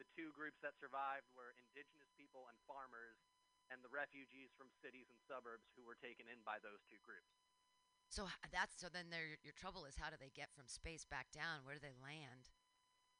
the 0.00 0.08
two 0.16 0.32
groups 0.32 0.58
that 0.62 0.78
survived 0.80 1.28
were 1.36 1.54
indigenous 1.58 2.08
people 2.16 2.48
and 2.48 2.58
farmers, 2.66 3.18
and 3.70 3.82
the 3.84 3.92
refugees 3.92 4.50
from 4.56 4.70
cities 4.80 5.10
and 5.10 5.20
suburbs 5.28 5.68
who 5.76 5.84
were 5.84 5.98
taken 5.98 6.26
in 6.28 6.40
by 6.46 6.58
those 6.62 6.80
two 6.88 7.00
groups. 7.04 7.30
So 8.08 8.26
that's 8.52 8.80
so 8.80 8.88
then 8.88 9.10
their 9.10 9.36
your 9.42 9.52
trouble 9.52 9.84
is 9.84 9.96
how 9.96 10.10
do 10.10 10.16
they 10.18 10.32
get 10.34 10.48
from 10.56 10.66
space 10.66 11.04
back 11.04 11.28
down? 11.32 11.64
Where 11.64 11.74
do 11.74 11.80
they 11.82 11.96
land? 12.02 12.50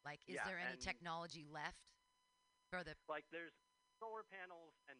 Like, 0.05 0.21
is 0.29 0.37
Yeah, 0.37 0.45
there 0.45 0.59
any 0.59 0.77
technology 0.79 1.45
left 1.45 1.83
for 2.71 2.85
the? 2.85 2.95
Like 3.09 3.25
there's 3.33 3.55
solar 3.99 4.23
panels 4.23 4.77
and 4.87 4.99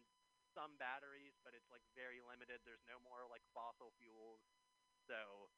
some 0.57 0.75
batteries, 0.81 1.37
but 1.45 1.53
it's 1.53 1.69
like 1.69 1.83
very 1.95 2.19
limited. 2.25 2.59
There's 2.65 2.83
no 2.89 2.97
more 3.05 3.23
like 3.29 3.43
fossil 3.53 3.93
fuels. 4.01 4.41
So 5.07 5.49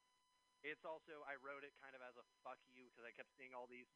it's 0.62 0.86
also 0.86 1.26
I 1.26 1.38
wrote 1.42 1.66
it 1.66 1.74
kind 1.82 1.94
of 1.98 2.02
as 2.06 2.16
a 2.18 2.26
fuck 2.46 2.62
you 2.70 2.90
because 2.90 3.06
I 3.06 3.14
kept 3.14 3.34
seeing 3.38 3.54
all 3.54 3.66
these 3.70 3.90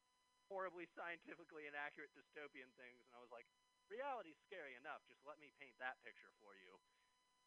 horribly 0.49 0.86
scientifically 0.97 1.66
inaccurate 1.70 2.13
dystopian 2.13 2.70
things, 2.78 3.05
and 3.05 3.13
I 3.16 3.22
was 3.22 3.30
like, 3.34 3.45
reality's 3.89 4.38
scary 4.45 4.74
enough. 4.78 5.05
Just 5.09 5.22
let 5.26 5.38
me 5.38 5.53
paint 5.61 5.78
that 5.82 6.01
picture 6.01 6.34
for 6.41 6.57
you. 6.57 6.78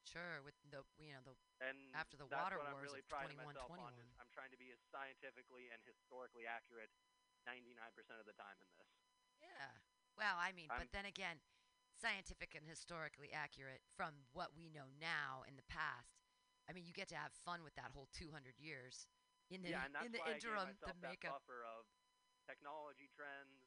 Sure, 0.07 0.41
with 0.41 0.57
the 0.73 0.81
you 0.97 1.13
know 1.13 1.21
the 1.27 1.37
And 1.61 1.77
after 1.93 2.17
the 2.17 2.25
water 2.25 2.57
I'm 2.57 2.81
wars 2.81 2.89
really 2.89 3.05
of 3.05 3.13
priding 3.13 3.37
21, 3.37 3.53
myself 3.53 3.71
on 3.77 3.93
I'm 4.17 4.31
trying 4.33 4.49
to 4.57 4.61
be 4.61 4.73
as 4.73 4.81
scientifically 4.89 5.69
and 5.69 5.85
historically 5.85 6.49
accurate 6.49 6.89
99% 7.45 7.77
of 8.17 8.25
the 8.25 8.33
time 8.33 8.57
in 8.65 8.71
this. 8.81 8.89
Yeah. 9.37 9.69
Well, 10.17 10.41
I 10.41 10.57
mean, 10.57 10.73
I'm- 10.73 10.81
but 10.81 10.93
then 10.97 11.05
again, 11.05 11.41
scientific 11.95 12.55
and 12.55 12.65
historically 12.67 13.33
accurate 13.33 13.83
from 13.95 14.27
what 14.33 14.55
we 14.57 14.71
know 14.71 14.89
now 14.99 15.45
in 15.47 15.57
the 15.57 15.67
past. 15.69 16.18
I 16.69 16.77
mean, 16.77 16.85
you 16.85 16.93
get 16.93 17.09
to 17.17 17.19
have 17.19 17.33
fun 17.49 17.65
with 17.65 17.73
that 17.81 17.97
whole 17.97 18.13
200 18.13 18.61
years. 18.61 19.09
In 19.49 19.65
the 19.65 19.73
yeah, 19.73 19.89
and 19.89 19.97
that's 19.97 20.05
in 20.05 20.13
the 20.13 20.21
why 20.21 20.37
interim, 20.37 20.69
I 20.69 20.77
gave 20.77 20.77
myself 20.77 20.93
to 20.93 21.01
that 21.01 21.09
make 21.09 21.25
up. 21.25 21.41
buffer 21.41 21.65
of 21.65 21.89
technology 22.45 23.09
trends, 23.17 23.65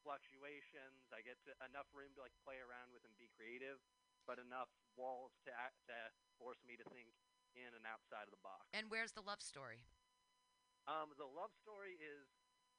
fluctuations. 0.00 1.04
I 1.12 1.20
get 1.20 1.36
to, 1.44 1.52
enough 1.68 1.92
room 1.92 2.16
to 2.16 2.24
like 2.24 2.32
play 2.40 2.56
around 2.56 2.96
with 2.96 3.04
and 3.04 3.12
be 3.20 3.28
creative, 3.36 3.76
but 4.24 4.40
enough 4.40 4.72
walls 4.96 5.36
to 5.44 5.52
act, 5.52 5.76
to 5.92 5.96
force 6.40 6.64
me 6.64 6.80
to 6.80 6.86
think 6.88 7.12
in 7.52 7.68
and 7.76 7.84
outside 7.84 8.24
of 8.24 8.32
the 8.32 8.40
box. 8.40 8.64
And 8.72 8.88
where's 8.88 9.12
the 9.12 9.24
love 9.24 9.44
story? 9.44 9.84
Um, 10.88 11.12
the 11.20 11.28
love 11.28 11.52
story 11.60 12.00
is 12.00 12.24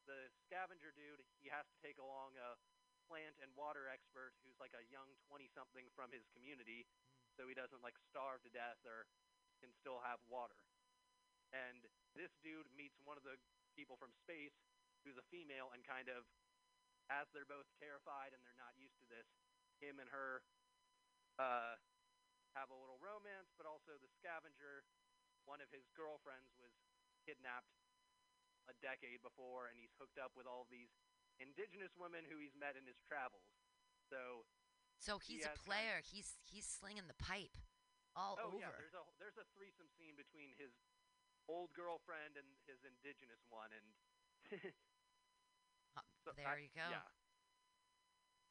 the 0.10 0.34
scavenger 0.50 0.90
dude. 0.98 1.22
He 1.38 1.54
has 1.54 1.70
to 1.70 1.78
take 1.86 2.02
along 2.02 2.34
a 2.42 2.58
plant 3.06 3.38
and 3.42 3.54
water 3.54 3.86
expert 3.90 4.34
who's 4.42 4.58
like 4.58 4.74
a 4.74 4.86
young 4.90 5.10
20 5.30 5.46
something 5.54 5.86
from 5.94 6.10
his 6.10 6.26
community, 6.34 6.90
so 7.38 7.46
he 7.46 7.54
doesn't 7.54 7.86
like 7.86 7.98
starve 8.10 8.42
to 8.46 8.50
death 8.50 8.82
or 8.82 9.06
can 9.60 9.72
still 9.76 10.00
have 10.04 10.20
water. 10.32 10.58
And 11.54 11.84
this 12.18 12.32
dude 12.44 12.70
meets 12.78 12.98
one 13.04 13.18
of 13.20 13.26
the 13.28 13.38
people 13.76 13.96
from 14.00 14.12
space 14.16 14.56
who's 15.06 15.16
a 15.20 15.26
female 15.32 15.72
and 15.72 15.82
kind 15.86 16.10
of 16.12 16.26
as 17.10 17.26
they're 17.34 17.48
both 17.50 17.66
terrified 17.82 18.32
and 18.36 18.42
they're 18.46 18.60
not 18.60 18.76
used 18.78 18.98
to 19.02 19.08
this, 19.10 19.26
him 19.82 19.98
and 19.98 20.10
her 20.14 20.46
uh, 21.42 21.74
have 22.54 22.70
a 22.70 22.78
little 22.78 23.00
romance, 23.02 23.50
but 23.58 23.66
also 23.66 23.98
the 23.98 24.12
scavenger, 24.22 24.86
one 25.50 25.58
of 25.64 25.72
his 25.74 25.90
girlfriends 25.98 26.54
was 26.62 26.70
kidnapped 27.26 27.74
a 28.70 28.76
decade 28.86 29.24
before, 29.26 29.66
and 29.72 29.80
he's 29.82 29.96
hooked 29.98 30.22
up 30.22 30.30
with 30.38 30.46
all 30.46 30.70
these 30.70 30.94
indigenous 31.42 31.96
women 31.98 32.22
who 32.30 32.38
he's 32.38 32.54
met 32.54 32.78
in 32.78 32.86
his 32.86 33.02
travels. 33.10 33.48
So, 34.12 34.46
So 35.02 35.18
he 35.18 35.42
he's 35.42 35.50
a 35.50 35.56
has 35.56 35.58
kind- 35.58 35.66
player. 35.66 35.98
He's 36.06 36.38
he's 36.46 36.68
slinging 36.70 37.08
the 37.10 37.18
pipe 37.18 37.58
all 38.20 38.36
oh 38.44 38.52
over. 38.52 38.60
yeah, 38.60 38.76
there's 38.76 38.92
a 39.00 39.04
there's 39.24 39.40
a 39.40 39.48
threesome 39.56 39.88
scene 39.96 40.20
between 40.20 40.52
his 40.60 40.76
old 41.48 41.72
girlfriend 41.72 42.36
and 42.36 42.46
his 42.68 42.84
indigenous 42.84 43.40
one, 43.48 43.72
and 43.72 43.88
Uh, 45.96 46.04
so 46.28 46.36
there 46.36 46.60
I- 46.60 46.60
you 46.68 46.72
go. 46.76 46.84
Yeah, 46.92 47.08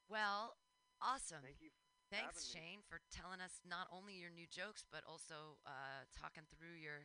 Well, 0.09 0.57
awesome. 1.05 1.45
thank 1.45 1.61
you. 1.61 1.71
Thanks, 2.09 2.41
having 2.41 2.49
me. 2.49 2.53
Shane, 2.57 2.81
for 2.89 3.05
telling 3.13 3.45
us 3.45 3.61
not 3.69 3.85
only 3.93 4.17
your 4.17 4.33
new 4.33 4.49
jokes, 4.49 4.81
but 4.89 5.05
also 5.05 5.61
uh, 5.69 6.09
talking 6.17 6.49
through 6.49 6.81
your 6.81 7.05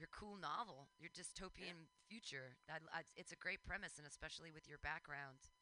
your 0.00 0.08
cool 0.08 0.40
novel, 0.40 0.88
your 0.96 1.12
dystopian 1.12 1.92
future. 2.08 2.56
That 2.66 2.80
I- 2.88 3.04
it's 3.14 3.30
a 3.36 3.36
great 3.36 3.60
premise, 3.62 4.00
and 4.00 4.08
especially 4.08 4.48
with 4.50 4.64
your 4.64 4.80
background 4.80 5.52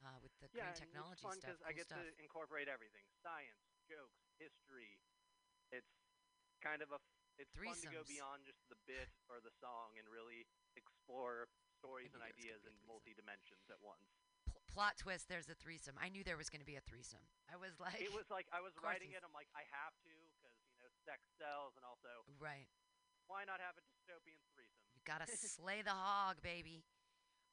uh, 0.00 0.16
with 0.24 0.32
the 0.40 0.48
yeah, 0.56 0.72
green 0.72 0.88
technology 0.88 1.20
it's 1.20 1.28
fun 1.28 1.36
stuff. 1.44 1.60
I 1.68 1.76
get 1.76 1.92
stuff. 1.92 2.00
to 2.00 2.08
incorporate 2.16 2.66
everything: 2.72 3.04
science, 3.20 3.60
jokes, 3.84 4.24
history. 4.40 4.96
It's 5.74 5.90
kind 6.62 6.80
of 6.80 6.94
a 6.94 7.02
it's 7.34 7.50
fun 7.58 7.74
to 7.82 7.90
go 7.90 8.06
beyond 8.06 8.46
just 8.46 8.62
the 8.70 8.78
bit 8.86 9.10
or 9.26 9.42
the 9.42 9.50
song 9.58 9.98
and 9.98 10.06
really 10.06 10.46
explore 10.78 11.50
stories 11.82 12.14
and 12.14 12.22
knew 12.22 12.30
there 12.30 12.30
was 12.30 12.38
ideas 12.38 12.62
in 12.62 12.70
be 12.70 12.78
a 12.78 12.78
threesome. 12.78 12.86
multi 12.86 13.12
dimensions 13.18 13.66
at 13.68 13.80
once. 13.82 14.06
Pl- 14.46 14.62
plot 14.70 14.94
twist: 14.96 15.26
There's 15.26 15.50
a 15.50 15.58
threesome. 15.58 15.98
I 15.98 16.08
knew 16.08 16.22
there 16.22 16.38
was 16.38 16.48
going 16.48 16.62
to 16.62 16.68
be 16.68 16.78
a 16.78 16.84
threesome. 16.86 17.26
I 17.50 17.58
was 17.58 17.74
like, 17.82 17.98
it 17.98 18.14
was 18.14 18.30
like 18.30 18.46
I 18.54 18.62
was 18.62 18.72
writing 18.84 19.12
it. 19.12 19.26
I'm 19.26 19.34
like, 19.34 19.50
I 19.52 19.66
have 19.74 19.94
to 20.06 20.14
because 20.38 20.54
you 20.78 20.86
know 20.86 20.90
sex 21.02 21.26
sells, 21.36 21.74
and 21.74 21.82
also 21.82 22.24
right. 22.38 22.70
why 23.26 23.42
not 23.44 23.58
have 23.58 23.74
a 23.74 23.84
dystopian 23.84 24.40
threesome? 24.54 24.86
You 24.94 25.02
gotta 25.02 25.26
slay 25.58 25.82
the 25.82 25.94
hog, 25.94 26.38
baby. 26.40 26.86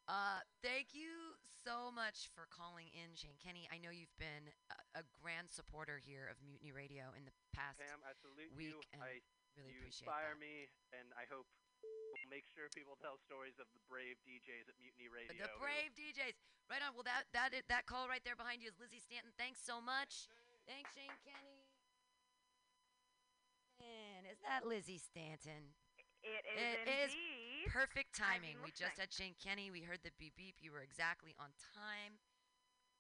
Uh, 0.10 0.42
thank 0.66 0.92
you 0.98 1.38
so 1.62 1.94
much 1.94 2.28
for 2.34 2.50
calling 2.50 2.90
in, 2.92 3.14
Shane 3.14 3.38
Kenny. 3.38 3.70
I 3.70 3.78
know 3.78 3.94
you've 3.94 4.14
been 4.18 4.50
a, 4.74 5.02
a 5.02 5.04
grand 5.22 5.48
supporter 5.54 6.02
here 6.02 6.26
of 6.28 6.42
Mutiny 6.42 6.74
Radio 6.74 7.14
in 7.14 7.24
the 7.24 7.34
past. 7.54 7.78
Pam, 7.80 8.02
I 8.02 8.18
salute 8.18 8.52
week 8.58 8.74
you. 8.74 8.82
and 8.92 9.00
I 9.00 9.22
really 9.56 9.78
you 9.78 9.86
appreciate 9.86 10.10
inspire 10.10 10.34
that. 10.36 10.42
me, 10.42 10.68
and 10.92 11.08
I 11.16 11.30
hope 11.30 11.46
we'll 11.86 12.34
make 12.34 12.50
sure 12.52 12.68
people 12.74 12.98
tell 12.98 13.22
stories 13.22 13.62
of 13.62 13.70
the 13.78 13.82
brave 13.88 14.18
DJs 14.26 14.68
at 14.68 14.76
Mutiny 14.82 15.08
Radio. 15.08 15.38
The 15.38 15.54
brave 15.62 15.94
DJs. 15.96 16.36
Right 16.70 16.82
on. 16.82 16.96
Well, 16.98 17.08
that 17.08 17.30
that 17.36 17.52
that 17.68 17.84
call 17.86 18.08
right 18.08 18.24
there 18.24 18.40
behind 18.40 18.64
you 18.64 18.72
is 18.72 18.78
Lizzie 18.80 19.04
Stanton. 19.04 19.32
Thanks 19.38 19.62
so 19.62 19.80
much. 19.84 20.32
Thanks, 20.66 20.92
Shane 20.98 21.14
Kenny. 21.24 21.68
And 23.82 24.30
is 24.30 24.40
that 24.46 24.66
Lizzie 24.66 25.02
Stanton? 25.02 25.74
It 26.22 26.46
is 26.46 26.78
It 26.86 26.90
is 26.90 27.12
Perfect 27.70 28.18
timing. 28.18 28.58
We 28.64 28.72
just 28.72 28.98
had 28.98 29.12
Shane 29.14 29.38
Kenny. 29.38 29.70
We 29.70 29.86
heard 29.86 30.02
the 30.02 30.14
beep 30.18 30.34
beep. 30.40 30.58
You 30.62 30.72
were 30.74 30.82
exactly 30.82 31.36
on 31.38 31.54
time. 31.76 32.18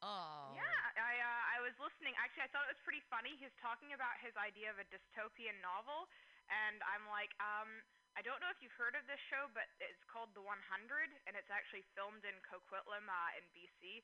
Oh. 0.01 0.57
Yeah, 0.57 0.81
I 0.97 1.13
uh, 1.21 1.43
I 1.53 1.57
was 1.61 1.77
listening. 1.77 2.17
Actually, 2.17 2.49
I 2.49 2.51
thought 2.53 2.65
it 2.65 2.73
was 2.73 2.81
pretty 2.81 3.05
funny. 3.09 3.37
He's 3.37 3.53
talking 3.61 3.93
about 3.93 4.17
his 4.17 4.33
idea 4.33 4.73
of 4.73 4.81
a 4.81 4.85
dystopian 4.89 5.61
novel, 5.61 6.09
and 6.49 6.81
I'm 6.89 7.05
like, 7.05 7.29
um, 7.37 7.69
I 8.17 8.25
don't 8.25 8.41
know 8.41 8.49
if 8.49 8.59
you've 8.59 8.75
heard 8.75 8.97
of 8.97 9.05
this 9.05 9.21
show, 9.29 9.47
but 9.53 9.69
it's 9.77 10.01
called 10.09 10.33
The 10.33 10.43
100, 10.43 10.57
and 11.29 11.37
it's 11.37 11.53
actually 11.53 11.85
filmed 11.93 12.25
in 12.25 12.35
Coquitlam 12.43 13.05
uh, 13.07 13.39
in 13.39 13.45
BC, 13.53 14.01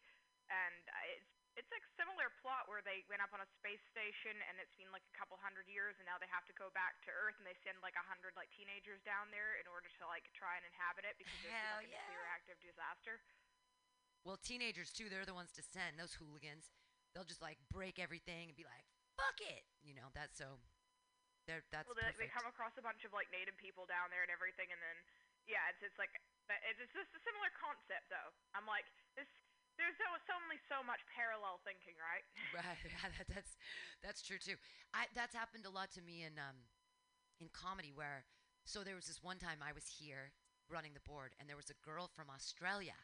and 0.48 0.84
uh, 0.86 1.14
it's 1.18 1.37
it's 1.58 1.74
like 1.74 1.82
similar 1.98 2.30
plot 2.46 2.70
where 2.70 2.86
they 2.86 3.02
went 3.10 3.26
up 3.26 3.34
on 3.34 3.42
a 3.42 3.50
space 3.58 3.82
station 3.90 4.38
and 4.46 4.62
it's 4.62 4.78
been 4.78 4.94
like 4.94 5.02
a 5.10 5.16
couple 5.18 5.34
hundred 5.42 5.66
years 5.66 5.98
and 5.98 6.06
now 6.06 6.22
they 6.22 6.30
have 6.30 6.46
to 6.46 6.54
go 6.54 6.70
back 6.78 7.02
to 7.02 7.10
Earth 7.10 7.34
and 7.42 7.46
they 7.50 7.58
send 7.66 7.82
like 7.82 7.98
a 7.98 8.06
hundred 8.06 8.38
like 8.38 8.54
teenagers 8.54 9.02
down 9.02 9.34
there 9.34 9.58
in 9.58 9.66
order 9.66 9.90
to 9.90 10.04
like 10.06 10.30
try 10.38 10.54
and 10.54 10.64
inhabit 10.70 11.10
it 11.10 11.18
because 11.18 11.34
there's 11.42 11.58
Hell 11.58 11.82
like 11.82 11.90
a 11.90 11.98
nuclear 11.98 12.22
reactive 12.30 12.58
disaster. 12.62 13.18
Well, 14.22 14.38
teenagers 14.38 14.94
too. 14.94 15.10
They're 15.10 15.26
the 15.26 15.34
ones 15.34 15.50
to 15.58 15.66
send 15.66 15.98
those 15.98 16.14
hooligans. 16.14 16.70
They'll 17.18 17.28
just 17.28 17.42
like 17.42 17.58
break 17.74 17.98
everything 17.98 18.54
and 18.54 18.58
be 18.60 18.68
like, 18.68 18.86
"Fuck 19.18 19.40
it," 19.42 19.66
you 19.82 19.98
know. 19.98 20.14
That's 20.14 20.38
so. 20.38 20.62
They're 21.48 21.64
that's 21.72 21.88
well, 21.88 21.96
they, 21.96 22.12
they 22.20 22.28
come 22.28 22.44
across 22.44 22.76
a 22.76 22.84
bunch 22.84 23.08
of 23.08 23.16
like 23.16 23.32
native 23.32 23.56
people 23.56 23.88
down 23.88 24.12
there 24.12 24.28
and 24.28 24.30
everything, 24.30 24.68
and 24.68 24.78
then 24.84 24.98
yeah, 25.48 25.64
it's 25.72 25.80
it's 25.80 25.96
like 25.96 26.12
but 26.44 26.60
it's 26.68 26.84
it's 26.84 26.92
just 26.92 27.16
a 27.16 27.22
similar 27.24 27.48
concept 27.56 28.12
though. 28.12 28.36
I'm 28.52 28.68
like 28.68 28.84
this 29.16 29.32
there's 29.78 29.98
only 30.34 30.60
so 30.70 30.82
much 30.86 31.02
parallel 31.14 31.62
thinking, 31.64 31.96
right? 32.02 32.26
Right. 32.56 32.80
Yeah, 32.88 33.10
that, 33.18 33.28
that's 33.28 33.54
that's 34.02 34.22
true 34.24 34.40
too. 34.40 34.56
I 34.94 35.06
that's 35.14 35.36
happened 35.36 35.66
a 35.68 35.74
lot 35.74 35.92
to 36.00 36.02
me 36.02 36.24
in 36.24 36.40
um 36.40 36.58
in 37.42 37.50
comedy 37.54 37.92
where 37.94 38.26
so 38.66 38.84
there 38.84 38.96
was 38.96 39.08
this 39.08 39.24
one 39.24 39.38
time 39.40 39.60
I 39.62 39.74
was 39.74 39.86
here 40.00 40.34
running 40.70 40.94
the 40.96 41.04
board 41.08 41.36
and 41.40 41.48
there 41.48 41.60
was 41.60 41.70
a 41.72 41.80
girl 41.86 42.10
from 42.12 42.28
Australia 42.34 42.98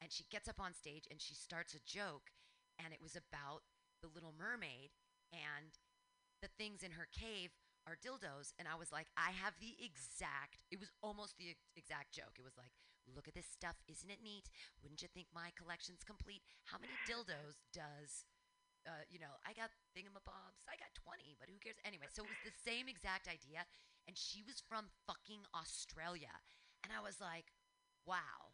and 0.00 0.10
she 0.12 0.24
gets 0.30 0.48
up 0.48 0.60
on 0.60 0.74
stage 0.74 1.06
and 1.10 1.20
she 1.20 1.34
starts 1.34 1.74
a 1.74 1.82
joke 1.86 2.30
and 2.78 2.92
it 2.92 3.02
was 3.02 3.16
about 3.16 3.62
the 4.02 4.10
little 4.12 4.34
mermaid 4.38 4.90
and 5.32 5.78
the 6.42 6.50
things 6.58 6.82
in 6.82 6.92
her 6.92 7.08
cave 7.10 7.50
are 7.86 7.98
dildos 7.98 8.52
and 8.58 8.68
I 8.68 8.76
was 8.78 8.92
like 8.92 9.08
I 9.16 9.30
have 9.32 9.54
the 9.60 9.74
exact 9.82 10.62
it 10.70 10.78
was 10.80 10.92
almost 11.02 11.38
the 11.38 11.50
ex- 11.50 11.70
exact 11.76 12.12
joke. 12.14 12.38
It 12.38 12.44
was 12.46 12.56
like 12.58 12.72
look 13.06 13.26
at 13.28 13.34
this 13.34 13.46
stuff, 13.50 13.76
isn't 13.88 14.10
it 14.10 14.22
neat? 14.22 14.50
Wouldn't 14.82 15.02
you 15.02 15.08
think 15.08 15.28
my 15.34 15.50
collection's 15.56 16.04
complete? 16.04 16.42
How 16.70 16.78
many 16.78 16.94
dildos 17.08 17.62
does 17.72 18.24
uh, 18.86 19.06
you 19.06 19.18
know, 19.22 19.30
I 19.46 19.54
got 19.54 19.70
thingamabobs. 19.94 20.66
I 20.66 20.74
got 20.74 20.90
20, 20.98 21.38
but 21.38 21.46
who 21.46 21.58
cares? 21.62 21.78
Anyway, 21.86 22.10
so 22.10 22.26
it 22.26 22.30
was 22.34 22.42
the 22.42 22.54
same 22.66 22.90
exact 22.90 23.30
idea. 23.30 23.62
And 24.10 24.18
she 24.18 24.42
was 24.42 24.58
from 24.58 24.90
fucking 25.06 25.46
Australia. 25.54 26.34
And 26.82 26.90
I 26.90 26.98
was 26.98 27.22
like, 27.22 27.54
wow. 28.02 28.50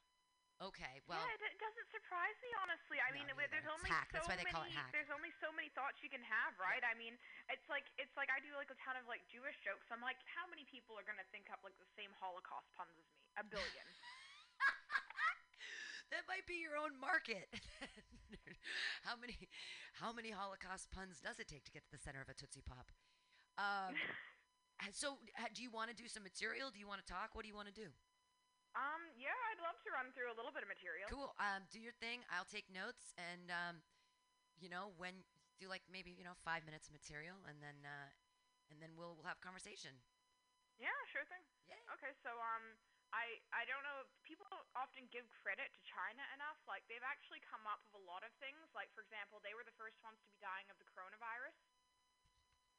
Okay, 0.59 0.99
well, 1.07 1.23
yeah, 1.23 1.39
it, 1.39 1.55
doesn't 1.63 1.87
surprise 1.95 2.35
me 2.43 2.51
honestly. 2.59 2.99
I 2.99 3.15
No, 3.15 3.23
mean, 3.23 3.31
me 3.31 3.35
w- 3.39 3.47
there's. 3.47 3.63
It's 3.63 3.71
only 3.79 3.89
hack. 3.95 4.11
so 4.11 4.19
That's 4.19 4.27
why 4.27 4.35
they 4.35 4.43
many. 4.43 4.59
call 4.59 4.67
it 4.67 4.75
hack. 4.75 4.91
There's 4.91 5.09
only 5.15 5.31
so 5.39 5.55
many 5.55 5.71
thoughts 5.71 6.03
you 6.03 6.11
can 6.11 6.21
have, 6.27 6.59
right? 6.59 6.83
I 6.83 6.99
mean, 6.99 7.15
it's 7.47 7.63
like 7.71 7.87
it's 7.95 8.11
like 8.19 8.27
I 8.27 8.43
do 8.43 8.51
like 8.59 8.67
a 8.67 8.79
ton 8.83 8.99
of 8.99 9.07
like 9.07 9.23
Jewish 9.31 9.55
jokes. 9.63 9.87
I'm 9.95 10.03
like, 10.03 10.19
how 10.27 10.51
many 10.51 10.67
people 10.67 10.99
are 10.99 11.07
gonna 11.07 11.23
think 11.31 11.47
up 11.55 11.63
like 11.63 11.79
the 11.79 11.87
same 11.95 12.11
Holocaust 12.19 12.75
puns 12.75 12.91
as 12.99 13.07
me? 13.15 13.23
A 13.39 13.47
billion. 13.47 13.87
that 16.11 16.25
might 16.29 16.47
be 16.49 16.61
your 16.61 16.77
own 16.77 16.97
market. 16.99 17.49
how 19.07 19.17
many 19.17 19.37
how 19.97 20.13
many 20.13 20.31
Holocaust 20.31 20.91
puns 20.91 21.21
does 21.21 21.39
it 21.39 21.49
take 21.49 21.65
to 21.65 21.73
get 21.73 21.85
to 21.85 21.93
the 21.93 22.01
center 22.01 22.21
of 22.21 22.29
a 22.29 22.37
Tootsie 22.37 22.65
Pop? 22.65 22.93
Um, 23.59 23.95
so, 24.93 25.19
uh, 25.37 25.51
do 25.53 25.63
you 25.63 25.71
want 25.71 25.91
to 25.91 25.97
do 25.97 26.07
some 26.07 26.23
material? 26.23 26.71
Do 26.71 26.79
you 26.79 26.87
want 26.87 27.05
to 27.05 27.09
talk? 27.09 27.33
What 27.33 27.43
do 27.43 27.51
you 27.51 27.57
want 27.57 27.69
to 27.69 27.77
do? 27.77 27.91
um, 28.79 29.03
yeah, 29.19 29.35
I'd 29.51 29.63
love 29.63 29.79
to 29.83 29.91
run 29.91 30.15
through 30.15 30.31
a 30.31 30.37
little 30.37 30.55
bit 30.55 30.63
of 30.63 30.71
material. 30.71 31.11
Cool. 31.11 31.35
Um, 31.43 31.67
do 31.73 31.83
your 31.83 31.95
thing. 31.99 32.23
I'll 32.31 32.49
take 32.49 32.71
notes, 32.71 33.11
and 33.19 33.51
um, 33.51 33.83
you 34.63 34.71
know, 34.71 34.95
when 35.01 35.27
do 35.59 35.67
like 35.67 35.83
maybe 35.91 36.15
you 36.15 36.23
know 36.23 36.39
five 36.47 36.63
minutes 36.63 36.87
of 36.87 36.95
material, 36.95 37.35
and 37.51 37.59
then 37.59 37.83
uh, 37.83 38.11
and 38.71 38.79
then 38.79 38.95
we'll 38.95 39.19
we'll 39.19 39.27
have 39.27 39.43
conversation. 39.43 39.99
Yeah, 40.79 40.95
sure 41.11 41.27
thing. 41.27 41.43
Yeah. 41.67 41.81
Okay, 41.99 42.15
so 42.23 42.31
um, 42.31 42.79
I 43.13 43.41
I 43.57 43.65
don't 43.65 43.85
know. 43.85 44.05
People 44.25 44.45
often 44.77 45.09
give 45.09 45.25
credit 45.41 45.73
to 45.73 45.81
China 45.89 46.21
enough. 46.37 46.61
Like 46.69 46.85
they've 46.89 47.05
actually 47.05 47.41
come 47.45 47.65
up 47.65 47.81
with 47.89 47.97
a 47.97 48.05
lot 48.05 48.21
of 48.25 48.33
things. 48.37 48.69
Like 48.77 48.93
for 48.93 49.01
example, 49.01 49.41
they 49.41 49.57
were 49.57 49.65
the 49.65 49.77
first 49.81 49.97
ones 50.05 50.21
to 50.21 50.29
be 50.29 50.37
dying 50.41 50.69
of 50.69 50.77
the 50.77 50.89
coronavirus, 50.93 51.57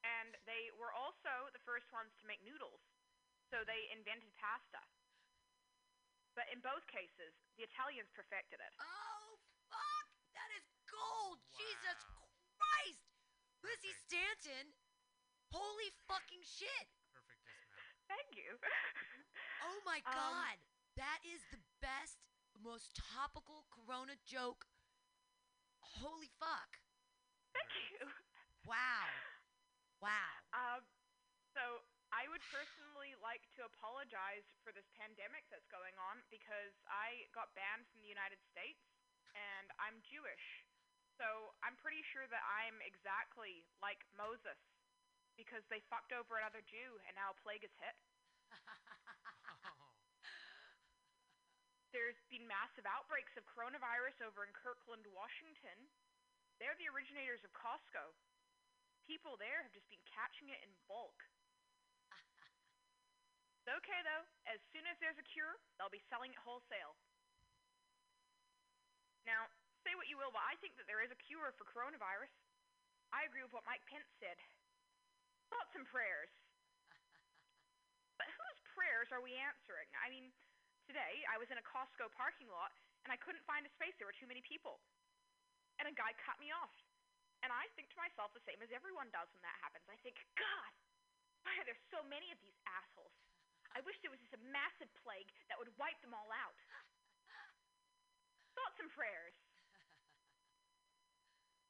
and 0.05 0.37
they 0.45 0.69
were 0.77 0.93
also 0.93 1.49
the 1.53 1.63
first 1.65 1.89
ones 1.89 2.13
to 2.21 2.29
make 2.29 2.41
noodles. 2.45 2.81
So 3.49 3.65
they 3.65 3.89
invented 3.89 4.29
pasta. 4.37 4.81
But 6.37 6.45
in 6.53 6.61
both 6.61 6.85
cases, 6.85 7.33
the 7.57 7.65
Italians 7.65 8.13
perfected 8.13 8.61
it. 8.61 8.73
Oh 8.77 9.41
fuck! 9.73 10.07
That 10.37 10.53
is 10.53 10.65
gold. 10.85 11.41
Oh, 11.41 11.57
Jesus 11.57 11.99
Christ, 12.55 13.05
Lizzie 13.65 13.97
Stanton. 14.05 14.77
Holy 15.49 15.89
fucking 16.05 16.45
shit. 16.45 16.87
Perfect 17.09 17.41
dismount. 17.41 17.89
Thank 18.05 18.37
you. 18.37 18.61
Oh 19.61 19.79
my 19.85 19.99
Um, 20.05 20.13
god. 20.13 20.57
That 20.95 21.19
is 21.23 21.43
the 21.51 21.61
best, 21.81 22.19
most 22.59 22.95
topical 22.95 23.65
Corona 23.71 24.15
joke. 24.25 24.67
Holy 25.79 26.27
fuck. 26.39 26.79
Thank 27.53 27.71
you. 27.91 28.07
Wow. 28.65 29.07
Wow. 30.01 30.33
Um, 30.53 30.81
so 31.55 31.83
I 32.11 32.27
would 32.27 32.41
personally 32.51 33.15
like 33.21 33.47
to 33.57 33.65
apologize 33.65 34.45
for 34.63 34.71
this 34.71 34.87
pandemic 34.95 35.45
that's 35.49 35.67
going 35.71 35.95
on 36.11 36.23
because 36.29 36.75
I 36.89 37.27
got 37.35 37.53
banned 37.55 37.87
from 37.91 38.01
the 38.01 38.11
United 38.11 38.39
States 38.49 38.81
and 39.35 39.71
I'm 39.79 40.01
Jewish. 40.03 40.65
So 41.19 41.55
I'm 41.63 41.75
pretty 41.75 42.01
sure 42.15 42.27
that 42.31 42.43
I'm 42.47 42.79
exactly 42.83 43.67
like 43.83 44.07
Moses 44.15 44.59
because 45.35 45.63
they 45.67 45.83
fucked 45.91 46.11
over 46.15 46.39
another 46.39 46.63
Jew 46.63 46.99
and 47.07 47.15
now 47.15 47.31
a 47.35 47.37
plague 47.43 47.63
has 47.67 47.75
hit. 47.79 47.95
There's 51.89 52.21
been 52.29 52.45
massive 52.45 52.85
outbreaks 52.85 53.33
of 53.33 53.49
coronavirus 53.49 54.21
over 54.21 54.45
in 54.45 54.53
Kirkland, 54.53 55.09
Washington. 55.09 55.89
They're 56.61 56.77
the 56.77 56.91
originators 56.93 57.41
of 57.41 57.49
Costco. 57.57 58.13
People 59.09 59.41
there 59.41 59.65
have 59.65 59.73
just 59.73 59.89
been 59.89 60.03
catching 60.05 60.53
it 60.53 60.61
in 60.61 60.69
bulk. 60.85 61.17
It's 63.59 63.75
okay 63.81 64.01
though. 64.05 64.25
As 64.47 64.61
soon 64.71 64.85
as 64.87 64.97
there's 65.01 65.19
a 65.19 65.25
cure, 65.25 65.57
they'll 65.77 65.93
be 65.93 66.01
selling 66.09 66.31
it 66.31 66.41
wholesale. 66.41 66.95
Now, 69.27 69.49
say 69.83 69.93
what 69.97 70.09
you 70.09 70.17
will, 70.17 70.33
but 70.33 70.45
I 70.45 70.57
think 70.61 70.77
that 70.79 70.87
there 70.87 71.03
is 71.03 71.11
a 71.11 71.19
cure 71.27 71.53
for 71.57 71.67
coronavirus. 71.67 72.33
I 73.09 73.25
agree 73.25 73.41
with 73.41 73.53
what 73.53 73.65
Mike 73.65 73.83
Pence 73.89 74.09
said. 74.21 74.37
Thoughts 75.49 75.73
and 75.73 75.85
prayers. 75.89 76.29
But 78.19 78.27
whose 78.35 78.59
prayers 78.75 79.07
are 79.15 79.23
we 79.23 79.31
answering? 79.39 79.87
I 79.95 80.11
mean, 80.11 80.27
today 80.89 81.21
I 81.29 81.37
was 81.37 81.53
in 81.53 81.61
a 81.61 81.65
Costco 81.69 82.09
parking 82.17 82.49
lot 82.49 82.73
and 83.05 83.13
I 83.13 83.17
couldn't 83.21 83.45
find 83.45 83.61
a 83.61 83.71
space. 83.77 83.93
There 84.01 84.09
were 84.09 84.17
too 84.17 84.25
many 84.25 84.41
people. 84.41 84.81
And 85.77 85.85
a 85.85 85.93
guy 85.93 86.17
cut 86.25 86.41
me 86.41 86.49
off. 86.49 86.73
And 87.45 87.53
I 87.53 87.69
think 87.77 87.93
to 87.93 87.97
myself 88.01 88.33
the 88.33 88.43
same 88.43 88.59
as 88.65 88.73
everyone 88.73 89.13
does 89.13 89.29
when 89.31 89.45
that 89.45 89.55
happens. 89.61 89.85
I 89.85 89.95
think, 90.01 90.17
God, 90.35 90.71
why 91.45 91.53
are 91.61 91.65
there 91.69 91.77
so 91.93 92.01
many 92.09 92.33
of 92.33 92.41
these 92.41 92.57
assholes? 92.65 93.13
I 93.71 93.85
wish 93.85 94.01
there 94.01 94.09
was 94.09 94.19
just 94.19 94.33
a 94.33 94.41
massive 94.49 94.89
plague 95.05 95.29
that 95.47 95.61
would 95.61 95.69
wipe 95.77 96.01
them 96.01 96.17
all 96.17 96.27
out. 96.33 96.57
Thoughts 98.57 98.81
and 98.81 98.89
prayers. 98.91 99.37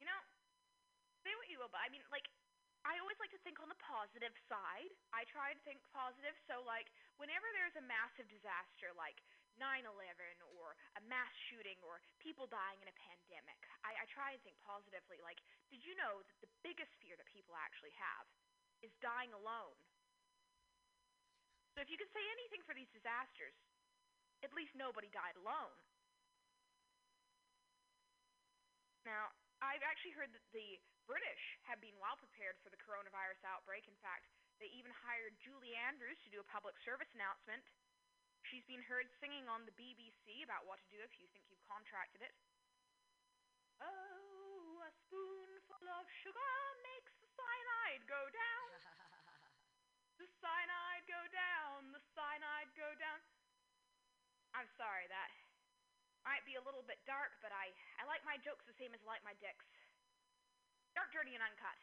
You 0.02 0.08
know, 0.08 0.22
say 1.28 1.36
what 1.36 1.52
you 1.52 1.60
will, 1.60 1.70
but 1.70 1.84
I 1.84 1.92
mean, 1.92 2.02
like, 2.10 2.26
I 2.88 2.96
always 3.04 3.20
like 3.20 3.34
to 3.36 3.42
think 3.44 3.60
on 3.60 3.68
the 3.68 3.80
positive 3.84 4.32
side. 4.48 4.92
I 5.12 5.28
try 5.28 5.52
to 5.52 5.62
think 5.68 5.84
positive. 5.92 6.36
So, 6.48 6.64
like, 6.64 6.88
whenever 7.20 7.46
there's 7.56 7.76
a 7.76 7.86
massive 7.86 8.28
disaster 8.32 8.96
like 8.96 9.20
9 9.60 9.84
11 9.84 9.92
or 10.56 10.80
a 10.96 11.02
mass 11.12 11.32
shooting 11.52 11.76
or 11.84 12.00
people 12.24 12.48
dying 12.48 12.80
in 12.80 12.88
a 12.88 12.96
pandemic, 12.96 13.60
I, 13.84 13.96
I 14.00 14.06
try 14.08 14.32
and 14.32 14.42
think 14.48 14.56
positively. 14.64 15.20
Like, 15.20 15.44
did 15.68 15.84
you 15.84 15.94
know 16.00 16.24
that 16.24 16.40
the 16.40 16.52
biggest 16.64 16.92
fear 17.04 17.20
that 17.20 17.28
people 17.28 17.54
actually 17.60 17.94
have 18.00 18.26
is 18.80 18.92
dying 19.04 19.36
alone? 19.36 19.76
So, 21.76 21.84
if 21.84 21.92
you 21.92 22.00
could 22.00 22.12
say 22.16 22.24
anything 22.40 22.64
for 22.64 22.72
these 22.72 22.90
disasters, 22.96 23.56
at 24.40 24.56
least 24.56 24.72
nobody 24.80 25.12
died 25.12 25.36
alone. 25.36 25.76
Now, 29.04 29.36
I've 29.60 29.84
actually 29.84 30.16
heard 30.16 30.32
that 30.32 30.44
the 30.56 30.80
British 31.10 31.58
have 31.66 31.82
been 31.82 31.98
well 31.98 32.14
prepared 32.22 32.62
for 32.62 32.70
the 32.70 32.78
coronavirus 32.78 33.42
outbreak. 33.42 33.90
In 33.90 33.98
fact, 33.98 34.30
they 34.62 34.70
even 34.78 34.94
hired 34.94 35.34
Julie 35.42 35.74
Andrews 35.74 36.22
to 36.22 36.30
do 36.30 36.38
a 36.38 36.46
public 36.46 36.78
service 36.86 37.10
announcement. 37.18 37.66
She's 38.46 38.62
been 38.70 38.86
heard 38.86 39.10
singing 39.18 39.50
on 39.50 39.66
the 39.66 39.74
BBC 39.74 40.46
about 40.46 40.70
what 40.70 40.78
to 40.86 40.90
do 40.94 41.02
if 41.02 41.18
you 41.18 41.26
think 41.34 41.50
you've 41.50 41.66
contracted 41.66 42.22
it. 42.22 42.34
Oh, 43.82 44.86
a 44.86 44.92
spoonful 45.10 45.82
of 45.82 46.06
sugar 46.22 46.54
makes 46.86 47.14
the 47.18 47.30
cyanide 47.34 48.06
go 48.06 48.22
down. 48.30 48.70
the 50.22 50.30
cyanide 50.38 51.06
go 51.10 51.22
down, 51.34 51.90
the 51.90 52.04
cyanide 52.14 52.70
go 52.78 52.90
down. 53.02 53.18
I'm 54.54 54.70
sorry, 54.78 55.10
that 55.10 55.34
might 56.22 56.46
be 56.46 56.60
a 56.60 56.62
little 56.62 56.86
bit 56.86 57.02
dark, 57.10 57.34
but 57.42 57.50
I, 57.50 57.74
I 57.98 58.06
like 58.06 58.22
my 58.28 58.38
jokes 58.46 58.68
the 58.70 58.78
same 58.78 58.94
as 58.94 59.02
I 59.02 59.18
like 59.18 59.26
my 59.26 59.34
dicks. 59.42 59.66
Dark, 61.00 61.16
dirty, 61.16 61.32
and 61.32 61.40
uncut. 61.40 61.80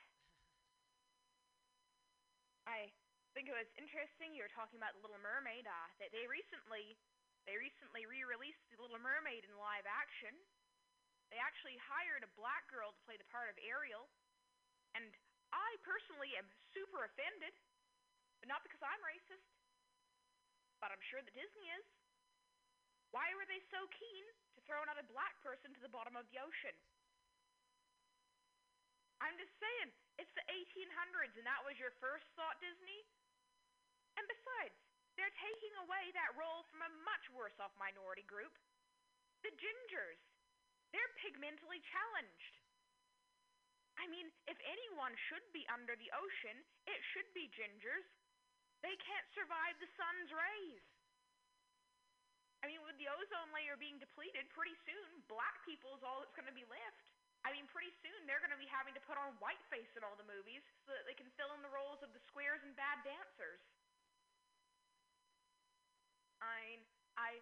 I 2.68 2.92
think 3.32 3.48
it 3.48 3.56
was 3.56 3.64
interesting 3.80 4.36
you 4.36 4.44
were 4.44 4.52
talking 4.52 4.76
about 4.76 4.92
the 4.92 5.00
Little 5.00 5.16
Mermaid. 5.24 5.64
Uh, 5.64 5.88
that 6.04 6.12
they 6.12 6.28
recently, 6.28 7.00
they 7.48 7.56
recently 7.56 8.04
re-released 8.04 8.60
the 8.68 8.76
Little 8.76 9.00
Mermaid 9.00 9.48
in 9.48 9.56
live 9.56 9.88
action. 9.88 10.36
They 11.32 11.40
actually 11.40 11.80
hired 11.80 12.28
a 12.28 12.30
black 12.36 12.68
girl 12.68 12.92
to 12.92 13.00
play 13.08 13.16
the 13.16 13.24
part 13.32 13.48
of 13.48 13.56
Ariel, 13.64 14.04
and 14.92 15.08
I 15.48 15.80
personally 15.80 16.36
am 16.36 16.44
super 16.76 17.08
offended, 17.08 17.56
but 18.44 18.52
not 18.52 18.60
because 18.68 18.84
I'm 18.84 19.00
racist, 19.00 19.48
but 20.76 20.92
I'm 20.92 21.00
sure 21.08 21.24
that 21.24 21.32
Disney 21.32 21.72
is. 21.72 21.88
Why 23.16 23.32
were 23.32 23.48
they 23.48 23.64
so 23.72 23.80
keen 23.96 24.28
to 24.28 24.60
throw 24.68 24.84
another 24.84 25.08
black 25.08 25.40
person 25.40 25.72
to 25.72 25.80
the 25.80 25.88
bottom 25.88 26.20
of 26.20 26.28
the 26.28 26.36
ocean? 26.36 26.76
I'm 29.24 29.36
just 29.40 29.52
saying, 29.56 29.88
it's 30.20 30.32
the 30.36 30.46
1800s, 30.48 31.36
and 31.40 31.46
that 31.48 31.64
was 31.64 31.76
your 31.80 31.92
first 32.00 32.28
thought, 32.36 32.60
Disney? 32.60 33.00
And 34.16 34.24
besides, 34.28 34.76
they're 35.16 35.32
taking 35.40 35.74
away 35.84 36.12
that 36.12 36.36
role 36.36 36.64
from 36.68 36.84
a 36.84 36.90
much 37.04 37.24
worse 37.32 37.56
off 37.60 37.72
minority 37.80 38.24
group 38.28 38.52
the 39.44 39.52
gingers. 39.62 40.18
they're 40.90 41.14
pigmentally 41.22 41.78
challenged. 41.92 42.54
I 43.96 44.10
mean, 44.10 44.28
if 44.50 44.58
anyone 44.66 45.14
should 45.30 45.44
be 45.54 45.62
under 45.70 45.94
the 45.94 46.10
ocean, 46.12 46.56
it 46.90 47.00
should 47.14 47.28
be 47.30 47.48
gingers. 47.54 48.06
They 48.82 48.96
can't 49.00 49.28
survive 49.32 49.78
the 49.78 49.88
sun's 49.94 50.30
rays. 50.34 50.84
I 52.60 52.68
mean, 52.68 52.82
with 52.82 52.98
the 52.98 53.08
ozone 53.08 53.54
layer 53.54 53.78
being 53.78 54.02
depleted, 54.02 54.50
pretty 54.50 54.74
soon 54.82 55.22
black 55.30 55.62
people 55.62 55.94
is 55.94 56.02
all 56.02 56.20
that's 56.20 56.34
going 56.34 56.50
to 56.50 56.56
be 56.56 56.66
left. 56.66 57.15
I 57.46 57.54
mean, 57.54 57.70
pretty 57.70 57.94
soon 58.02 58.26
they're 58.26 58.42
going 58.42 58.50
to 58.50 58.58
be 58.58 58.66
having 58.66 58.90
to 58.98 59.02
put 59.06 59.14
on 59.14 59.30
whiteface 59.38 59.94
in 59.94 60.02
all 60.02 60.18
the 60.18 60.26
movies 60.26 60.66
so 60.82 60.90
that 60.90 61.06
they 61.06 61.14
can 61.14 61.30
fill 61.38 61.54
in 61.54 61.62
the 61.62 61.70
roles 61.70 62.02
of 62.02 62.10
the 62.10 62.18
squares 62.26 62.58
and 62.66 62.74
bad 62.74 63.06
dancers. 63.06 63.62
I 66.42 66.58
mean, 66.66 66.82
I 67.14 67.38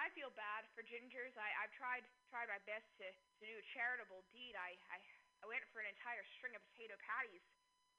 I 0.00 0.08
feel 0.16 0.32
bad 0.32 0.64
for 0.72 0.80
gingers. 0.88 1.36
I 1.36 1.52
I've 1.60 1.74
tried 1.76 2.00
tried 2.32 2.48
my 2.48 2.64
best 2.64 2.88
to 3.04 3.06
to 3.12 3.42
do 3.44 3.52
a 3.60 3.64
charitable 3.76 4.24
deed. 4.32 4.56
I 4.56 4.72
I 4.88 4.98
I 5.42 5.44
went 5.44 5.68
for 5.68 5.84
an 5.84 5.88
entire 5.92 6.24
string 6.40 6.56
of 6.56 6.64
potato 6.72 6.96
patties. 7.04 7.44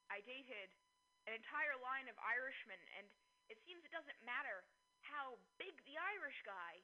I 0.09 0.25
dated 0.25 0.73
an 1.29 1.37
entire 1.37 1.77
line 1.85 2.09
of 2.09 2.17
Irishmen, 2.17 2.81
and 2.97 3.05
it 3.53 3.61
seems 3.61 3.85
it 3.85 3.93
doesn't 3.93 4.19
matter 4.25 4.65
how 5.05 5.37
big 5.61 5.77
the 5.85 6.01
Irish 6.17 6.41
guy. 6.41 6.81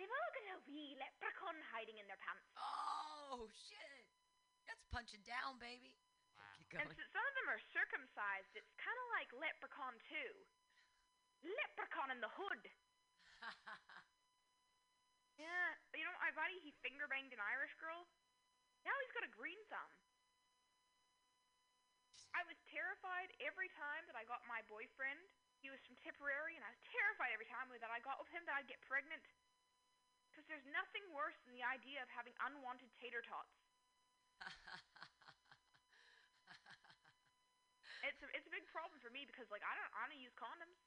They've 0.00 0.08
all 0.08 0.32
got 0.32 0.56
a 0.56 0.58
wee 0.64 0.96
leprechaun 0.96 1.60
hiding 1.68 2.00
in 2.00 2.08
their 2.08 2.16
pants. 2.16 2.48
Oh 2.56 3.44
shit! 3.52 4.08
That's 4.64 4.80
punching 4.88 5.20
down, 5.28 5.60
baby. 5.60 5.92
Keep 6.72 6.80
And 6.80 6.88
since 6.88 7.10
some 7.12 7.20
of 7.20 7.34
them 7.36 7.52
are 7.52 7.60
circumcised, 7.74 8.54
it's 8.56 8.72
kind 8.80 8.94
of 8.94 9.06
like 9.18 9.28
Leprechaun 9.34 9.98
2. 10.08 11.52
Leprechaun 11.52 12.14
in 12.14 12.20
the 12.24 12.32
hood. 12.32 12.64
Yeah, 15.40 15.72
you 15.96 16.04
know 16.04 16.12
my 16.20 16.36
buddy, 16.36 16.60
he 16.60 16.68
finger 16.84 17.08
banged 17.08 17.32
an 17.32 17.40
Irish 17.40 17.72
girl. 17.80 18.04
Now 18.84 18.92
he's 19.00 19.16
got 19.16 19.24
a 19.24 19.32
green 19.32 19.56
thumb. 19.72 19.88
I 22.36 22.44
was 22.44 22.60
terrified 22.68 23.32
every 23.40 23.72
time 23.72 24.04
that 24.04 24.20
I 24.20 24.28
got 24.28 24.44
my 24.44 24.60
boyfriend. 24.68 25.16
He 25.64 25.72
was 25.72 25.80
from 25.88 25.96
Tipperary, 26.04 26.60
and 26.60 26.64
I 26.64 26.68
was 26.68 26.84
terrified 26.92 27.32
every 27.32 27.48
time 27.48 27.72
that 27.72 27.88
I 27.88 28.04
got 28.04 28.20
with 28.20 28.28
him 28.28 28.44
that 28.44 28.60
I'd 28.60 28.68
get 28.68 28.84
pregnant. 28.84 29.24
Because 30.30 30.46
there's 30.46 30.66
nothing 30.70 31.02
worse 31.10 31.36
than 31.44 31.52
the 31.58 31.66
idea 31.66 32.00
of 32.00 32.08
having 32.14 32.32
unwanted 32.46 32.88
tater 32.96 33.20
tots. 33.26 33.58
It's 38.00 38.16
a, 38.24 38.28
it's 38.32 38.48
a 38.48 38.54
big 38.54 38.64
problem 38.72 38.96
for 39.04 39.12
me 39.12 39.28
because 39.28 39.44
like 39.52 39.60
I 39.60 39.76
don't 39.76 39.92
I 39.92 40.08
don't 40.08 40.20
use 40.24 40.32
condoms. 40.32 40.80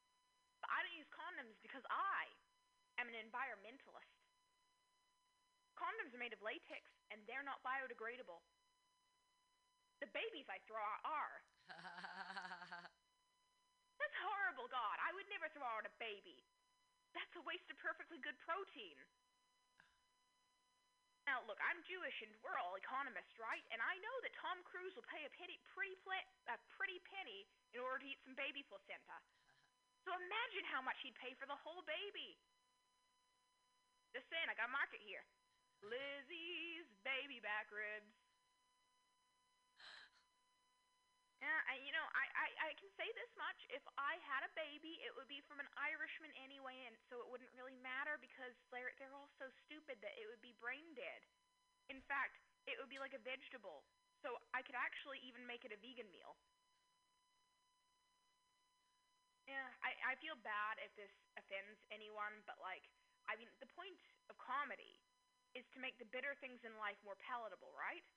But 0.66 0.74
I 0.74 0.82
don't 0.82 0.98
use 0.98 1.10
condoms 1.14 1.62
because 1.62 1.86
I 1.92 2.26
am 2.98 3.06
an 3.06 3.18
environmentalist. 3.20 4.18
Condoms 5.78 6.14
are 6.16 6.22
made 6.22 6.34
of 6.34 6.42
latex 6.42 6.90
and 7.12 7.22
they're 7.30 7.46
not 7.46 7.62
biodegradable. 7.62 8.42
The 10.02 10.10
babies 10.10 10.50
I 10.50 10.60
throw 10.66 10.82
out 10.82 11.04
are. 11.06 11.36
That's 14.00 14.18
horrible, 14.20 14.68
God. 14.68 14.98
I 15.00 15.14
would 15.16 15.28
never 15.32 15.48
throw 15.54 15.68
out 15.68 15.86
a 15.88 15.94
baby. 16.02 16.44
That's 17.14 17.36
a 17.38 17.44
waste 17.46 17.70
of 17.70 17.78
perfectly 17.80 18.18
good 18.20 18.36
protein. 18.42 18.98
Now, 21.24 21.40
look, 21.48 21.60
I'm 21.64 21.80
Jewish 21.88 22.20
and 22.20 22.32
we're 22.44 22.60
all 22.60 22.76
economists, 22.76 23.40
right? 23.40 23.64
And 23.72 23.80
I 23.80 23.96
know 24.04 24.16
that 24.28 24.36
Tom 24.36 24.60
Cruise 24.68 24.92
will 24.92 25.08
pay 25.08 25.24
a 25.24 25.32
penny, 25.40 25.56
pretty, 25.72 25.96
pla- 26.04 26.28
a 26.52 26.60
pretty 26.76 27.00
penny 27.08 27.48
in 27.72 27.80
order 27.80 28.04
to 28.04 28.08
eat 28.12 28.20
some 28.28 28.36
baby 28.36 28.64
placenta. 28.68 29.18
So 30.04 30.12
imagine 30.12 30.68
how 30.68 30.84
much 30.84 31.00
he'd 31.00 31.16
pay 31.16 31.32
for 31.40 31.48
the 31.48 31.56
whole 31.56 31.80
baby. 31.88 32.36
Just 34.12 34.28
saying, 34.28 34.52
I 34.52 34.56
got 34.60 34.68
market 34.68 35.00
here. 35.00 35.24
Lizzie's 35.80 36.88
baby 37.08 37.40
back 37.40 37.72
ribs. 37.72 38.23
Yeah, 41.44 41.60
I, 41.68 41.76
you 41.84 41.92
know, 41.92 42.08
I, 42.16 42.26
I, 42.40 42.48
I 42.68 42.80
can 42.80 42.88
say 42.96 43.04
this 43.20 43.28
much. 43.36 43.68
If 43.68 43.84
I 44.00 44.16
had 44.24 44.48
a 44.48 44.52
baby, 44.56 44.96
it 45.04 45.12
would 45.20 45.28
be 45.28 45.44
from 45.44 45.60
an 45.60 45.68
Irishman 45.76 46.32
anyway, 46.40 46.88
and 46.88 46.96
so 47.12 47.20
it 47.20 47.28
wouldn't 47.28 47.52
really 47.52 47.76
matter 47.84 48.16
because 48.16 48.56
they're, 48.72 48.96
they're 48.96 49.12
all 49.12 49.28
so 49.36 49.52
stupid 49.68 50.00
that 50.00 50.16
it 50.16 50.24
would 50.32 50.40
be 50.40 50.56
brain 50.64 50.96
dead. 50.96 51.28
In 51.92 52.00
fact, 52.08 52.40
it 52.64 52.80
would 52.80 52.88
be 52.88 53.04
like 53.04 53.12
a 53.12 53.20
vegetable. 53.20 53.84
So 54.24 54.40
I 54.56 54.64
could 54.64 54.80
actually 54.80 55.20
even 55.28 55.44
make 55.44 55.68
it 55.68 55.76
a 55.76 55.80
vegan 55.84 56.08
meal. 56.16 56.40
Yeah, 59.44 59.68
I, 59.84 60.16
I 60.16 60.20
feel 60.24 60.40
bad 60.40 60.80
if 60.80 60.96
this 60.96 61.12
offends 61.36 61.76
anyone, 61.92 62.40
but 62.48 62.56
like, 62.64 62.88
I 63.28 63.36
mean, 63.36 63.52
the 63.60 63.68
point 63.76 64.00
of 64.32 64.40
comedy 64.40 65.04
is 65.52 65.68
to 65.76 65.84
make 65.84 66.00
the 66.00 66.08
bitter 66.08 66.40
things 66.40 66.64
in 66.64 66.72
life 66.80 66.96
more 67.04 67.20
palatable, 67.20 67.76
right? 67.76 68.08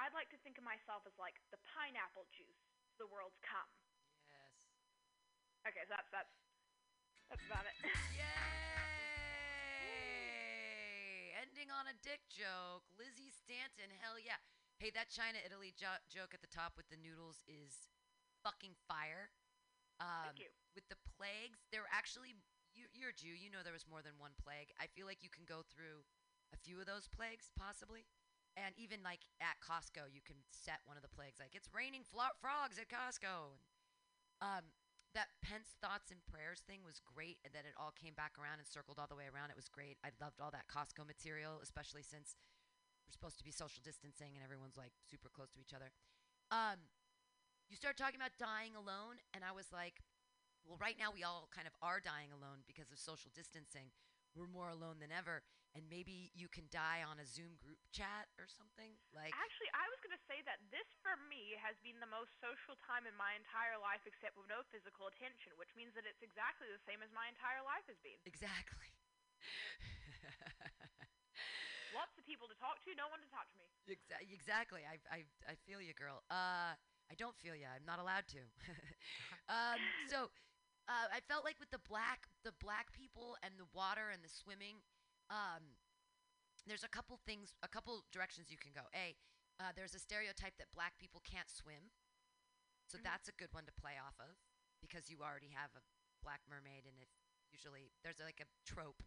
I'd 0.00 0.14
like 0.16 0.30
to 0.32 0.40
think 0.40 0.56
of 0.56 0.64
myself 0.64 1.04
as 1.04 1.16
like 1.20 1.36
the 1.52 1.60
pineapple 1.74 2.26
juice 2.32 2.64
to 2.92 2.96
the 3.00 3.08
world's 3.08 3.38
come. 3.44 3.68
Yes. 4.24 4.72
Okay, 5.68 5.84
so 5.84 5.92
that's 5.96 6.10
that's 6.10 6.34
that's 7.28 7.44
about 7.48 7.64
it. 7.68 7.76
Yay! 8.20 8.22
Ending 11.36 11.68
on 11.72 11.88
a 11.88 11.96
dick 12.00 12.24
joke. 12.32 12.84
Lizzie 12.96 13.32
Stanton, 13.32 13.92
hell 14.00 14.16
yeah. 14.16 14.40
Hey, 14.80 14.90
that 14.96 15.12
China 15.12 15.38
Italy 15.44 15.72
jo- 15.76 16.02
joke 16.10 16.34
at 16.34 16.42
the 16.42 16.50
top 16.50 16.74
with 16.74 16.88
the 16.90 16.98
noodles 16.98 17.44
is 17.46 17.86
fucking 18.42 18.74
fire. 18.88 19.30
Um, 20.02 20.34
you. 20.34 20.50
With 20.74 20.88
the 20.88 20.98
plagues, 21.14 21.68
there 21.70 21.84
were 21.84 21.92
actually 21.92 22.34
you, 22.74 22.88
you're 22.96 23.12
a 23.12 23.16
Jew. 23.16 23.32
You 23.32 23.52
know 23.52 23.60
there 23.62 23.76
was 23.76 23.86
more 23.86 24.00
than 24.02 24.16
one 24.16 24.32
plague. 24.40 24.72
I 24.80 24.88
feel 24.88 25.04
like 25.04 25.20
you 25.22 25.28
can 25.28 25.44
go 25.44 25.62
through 25.68 26.02
a 26.52 26.58
few 26.58 26.80
of 26.80 26.88
those 26.88 27.08
plagues, 27.08 27.52
possibly. 27.56 28.08
And 28.56 28.76
even 28.76 29.00
like 29.00 29.24
at 29.40 29.56
Costco, 29.64 30.12
you 30.12 30.20
can 30.20 30.36
set 30.52 30.84
one 30.84 31.00
of 31.00 31.04
the 31.04 31.12
plagues. 31.12 31.40
Like 31.40 31.56
it's 31.56 31.72
raining 31.72 32.04
frogs 32.04 32.76
at 32.76 32.92
Costco. 32.92 33.56
And, 34.40 34.60
um, 34.60 34.64
that 35.12 35.28
Pence 35.44 35.76
thoughts 35.76 36.08
and 36.08 36.24
prayers 36.24 36.64
thing 36.64 36.80
was 36.88 36.96
great, 37.04 37.36
and 37.44 37.52
then 37.52 37.68
it 37.68 37.76
all 37.76 37.92
came 37.92 38.16
back 38.16 38.40
around 38.40 38.64
and 38.64 38.68
circled 38.68 38.96
all 38.96 39.08
the 39.08 39.16
way 39.16 39.28
around. 39.28 39.52
It 39.52 39.60
was 39.60 39.68
great. 39.68 40.00
I 40.00 40.08
loved 40.24 40.40
all 40.40 40.48
that 40.56 40.72
Costco 40.72 41.04
material, 41.04 41.60
especially 41.60 42.00
since 42.00 42.32
we're 43.04 43.12
supposed 43.12 43.36
to 43.36 43.44
be 43.44 43.52
social 43.52 43.84
distancing 43.84 44.32
and 44.32 44.40
everyone's 44.40 44.80
like 44.80 44.96
super 45.04 45.28
close 45.28 45.52
to 45.52 45.60
each 45.60 45.76
other. 45.76 45.92
Um, 46.48 46.88
you 47.68 47.76
start 47.76 48.00
talking 48.00 48.16
about 48.16 48.36
dying 48.40 48.72
alone, 48.72 49.20
and 49.36 49.44
I 49.44 49.52
was 49.52 49.68
like, 49.68 50.00
well, 50.64 50.80
right 50.80 50.96
now 50.96 51.12
we 51.12 51.24
all 51.24 51.48
kind 51.52 51.68
of 51.68 51.76
are 51.84 52.00
dying 52.00 52.32
alone 52.32 52.64
because 52.64 52.88
of 52.88 52.96
social 52.96 53.28
distancing. 53.36 53.92
We're 54.32 54.48
more 54.48 54.72
alone 54.72 54.96
than 54.96 55.12
ever, 55.12 55.44
and 55.72 55.88
maybe 55.88 56.28
you 56.36 56.52
can 56.52 56.68
die 56.68 57.00
on 57.00 57.16
a 57.16 57.24
Zoom 57.24 57.56
group 57.56 57.80
chat 57.96 58.28
or 58.36 58.44
something. 58.44 58.92
Like, 59.16 59.32
Actually, 59.32 59.72
I 59.72 59.88
was 59.88 59.96
going 60.04 60.12
to 60.12 60.20
say 60.28 60.44
that 60.44 60.60
this 60.68 60.84
for 61.00 61.16
me 61.32 61.56
has 61.56 61.80
been 61.80 61.96
the 61.96 62.10
most 62.12 62.36
social 62.44 62.76
time 62.84 63.08
in 63.08 63.16
my 63.16 63.32
entire 63.40 63.80
life 63.80 64.04
except 64.04 64.36
with 64.36 64.52
no 64.52 64.60
physical 64.68 65.08
attention, 65.08 65.56
which 65.56 65.72
means 65.72 65.96
that 65.96 66.04
it's 66.04 66.20
exactly 66.20 66.68
the 66.68 66.82
same 66.84 67.00
as 67.00 67.08
my 67.16 67.24
entire 67.32 67.64
life 67.64 67.88
has 67.88 67.96
been. 68.04 68.20
exactly. 68.28 68.92
Lots 71.92 72.16
of 72.16 72.24
people 72.24 72.48
to 72.48 72.56
talk 72.56 72.80
to, 72.88 72.90
no 72.96 73.08
one 73.12 73.20
to 73.20 73.28
talk 73.28 73.48
to 73.52 73.58
me. 73.60 73.68
Exa- 73.88 74.24
exactly. 74.32 74.80
I, 74.88 74.96
I, 75.12 75.28
I 75.44 75.54
feel 75.68 75.76
you, 75.80 75.92
girl. 75.92 76.24
Uh, 76.32 76.72
I 76.76 77.14
don't 77.20 77.36
feel 77.36 77.52
you. 77.52 77.68
I'm 77.68 77.84
not 77.84 78.00
allowed 78.00 78.24
to. 78.32 78.40
um, 79.52 79.80
so, 80.08 80.32
uh, 80.88 81.06
I 81.12 81.20
felt 81.28 81.44
like 81.44 81.60
with 81.60 81.68
the 81.70 81.82
black, 81.84 82.32
the 82.44 82.56
black 82.64 82.92
people 82.96 83.36
and 83.44 83.52
the 83.60 83.68
water 83.76 84.08
and 84.08 84.24
the 84.24 84.32
swimming, 84.32 84.80
um, 85.32 85.80
there's 86.68 86.84
a 86.84 86.92
couple 86.92 87.16
things, 87.24 87.56
a 87.64 87.68
couple 87.72 88.04
directions 88.12 88.52
you 88.52 88.60
can 88.60 88.70
go. 88.76 88.84
A, 88.92 89.16
uh, 89.58 89.72
there's 89.74 89.96
a 89.96 90.02
stereotype 90.02 90.60
that 90.60 90.68
black 90.76 90.98
people 91.00 91.24
can't 91.24 91.48
swim, 91.48 91.90
so 92.86 92.98
Mhm. 92.98 93.04
that's 93.08 93.26
a 93.28 93.32
good 93.32 93.52
one 93.56 93.64
to 93.64 93.72
play 93.72 93.96
off 93.96 94.20
of 94.20 94.36
because 94.84 95.08
you 95.08 95.22
already 95.24 95.48
have 95.50 95.74
a 95.74 95.82
black 96.20 96.44
mermaid, 96.46 96.84
and 96.86 97.00
if 97.00 97.08
usually 97.50 97.90
there's 98.02 98.20
like 98.20 98.40
a 98.40 98.46
trope 98.64 99.02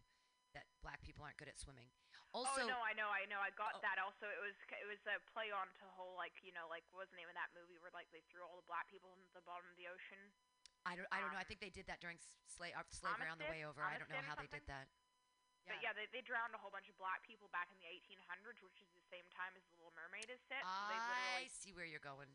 that 0.52 0.66
black 0.82 1.02
people 1.02 1.24
aren't 1.24 1.36
good 1.36 1.48
at 1.48 1.58
swimming. 1.58 1.90
Also, 2.32 2.62
oh 2.62 2.66
no, 2.66 2.80
I 2.82 2.92
know, 2.92 3.08
I 3.08 3.24
know, 3.26 3.40
I 3.40 3.50
got 3.50 3.76
Oh. 3.76 3.80
that. 3.80 3.98
Also, 3.98 4.28
it 4.28 4.40
was 4.40 4.54
it 4.68 4.84
was 4.86 5.00
a 5.06 5.20
play 5.32 5.50
on 5.50 5.72
to 5.74 5.84
whole 5.96 6.14
like 6.16 6.42
you 6.42 6.52
know 6.52 6.68
like 6.68 6.84
what 6.92 7.00
was 7.06 7.10
the 7.10 7.16
name 7.16 7.28
of 7.28 7.34
that 7.34 7.52
movie 7.54 7.78
where 7.78 7.90
like 7.92 8.10
they 8.10 8.20
threw 8.22 8.44
all 8.44 8.56
the 8.56 8.66
black 8.66 8.88
people 8.88 9.12
into 9.14 9.32
the 9.32 9.40
bottom 9.42 9.68
of 9.70 9.76
the 9.76 9.88
ocean. 9.88 10.32
I 10.84 10.94
don't, 10.96 11.06
I 11.10 11.20
don't 11.20 11.32
know. 11.32 11.38
I 11.38 11.40
Um, 11.42 11.46
think 11.46 11.60
they 11.60 11.70
did 11.70 11.86
that 11.86 12.00
during 12.00 12.18
sla- 12.46 12.76
uh, 12.76 12.84
slavery 12.90 13.28
on 13.28 13.38
the 13.38 13.46
way 13.46 13.64
over. 13.64 13.82
I 13.82 13.98
don't 13.98 14.08
know 14.08 14.20
how 14.22 14.36
they 14.36 14.46
did 14.46 14.64
something? 14.66 14.86
That. 15.66 15.78
But 15.78 15.84
yeah, 15.84 15.92
they, 15.94 16.06
they 16.14 16.22
drowned 16.22 16.54
a 16.54 16.60
whole 16.60 16.70
bunch 16.72 16.88
of 16.88 16.96
black 16.96 17.22
people 17.26 17.50
back 17.50 17.68
in 17.74 17.78
the 17.82 17.88
1800s, 17.90 18.62
which 18.62 18.78
is 18.80 18.88
the 18.94 19.04
same 19.10 19.26
time 19.34 19.52
as 19.58 19.62
the 19.68 19.74
Little 19.78 19.94
Mermaid 19.98 20.30
is 20.30 20.40
set. 20.46 20.62
I 20.62 20.94
literally 20.94 21.50
see 21.50 21.74
where 21.74 21.86
you're 21.86 22.02
going. 22.02 22.30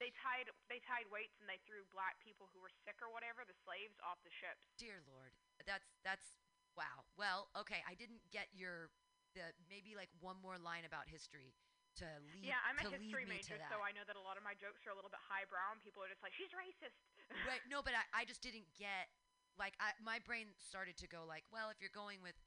they 0.00 0.10
tied 0.16 0.48
they 0.72 0.80
tied 0.80 1.04
weights 1.12 1.36
and 1.44 1.46
they 1.48 1.60
threw 1.68 1.84
black 1.92 2.16
people 2.24 2.48
who 2.56 2.60
were 2.64 2.72
sick 2.72 2.96
or 3.04 3.12
whatever, 3.12 3.44
the 3.44 3.56
slaves, 3.64 4.00
off 4.00 4.20
the 4.24 4.32
ships. 4.32 4.72
Dear 4.80 5.04
Lord, 5.04 5.36
that's 5.68 5.92
that's 6.00 6.40
wow. 6.72 7.04
Well, 7.20 7.52
okay, 7.52 7.84
I 7.84 7.92
didn't 7.94 8.24
get 8.32 8.48
your 8.56 8.88
the 9.36 9.52
maybe 9.68 9.94
like 9.94 10.10
one 10.18 10.40
more 10.40 10.56
line 10.58 10.88
about 10.88 11.06
history 11.06 11.54
to 11.98 12.06
lead 12.22 12.46
yeah, 12.46 12.62
I'm 12.64 12.78
a 12.78 12.86
to 12.86 12.96
history 12.96 13.26
major, 13.26 13.58
so 13.66 13.82
I 13.82 13.90
know 13.92 14.06
that 14.06 14.14
a 14.14 14.22
lot 14.22 14.38
of 14.38 14.46
my 14.46 14.54
jokes 14.56 14.86
are 14.86 14.94
a 14.94 14.96
little 14.98 15.10
bit 15.10 15.20
highbrow, 15.26 15.74
and 15.74 15.82
people 15.82 16.00
are 16.00 16.08
just 16.08 16.22
like, 16.22 16.32
"She's 16.32 16.54
racist." 16.54 16.96
right? 17.44 17.60
No, 17.70 17.82
but 17.82 17.92
I, 17.92 18.22
I 18.22 18.22
just 18.24 18.40
didn't 18.40 18.66
get 18.78 19.10
like 19.58 19.74
I, 19.82 19.92
my 20.00 20.22
brain 20.24 20.54
started 20.56 20.96
to 21.04 21.08
go 21.10 21.26
like, 21.28 21.44
well, 21.52 21.68
if 21.68 21.82
you're 21.82 21.92
going 21.92 22.22
with 22.24 22.38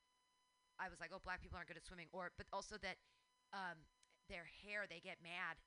I 0.79 0.89
was 0.89 0.99
like, 0.99 1.13
oh, 1.13 1.21
black 1.21 1.41
people 1.41 1.57
aren't 1.57 1.69
good 1.69 1.77
at 1.77 1.85
swimming, 1.85 2.09
or 2.11 2.31
but 2.37 2.47
also 2.51 2.77
that 2.81 2.97
um, 3.53 3.85
their 4.29 4.49
hair, 4.65 4.85
they 4.89 4.99
get 4.99 5.21
mad. 5.21 5.61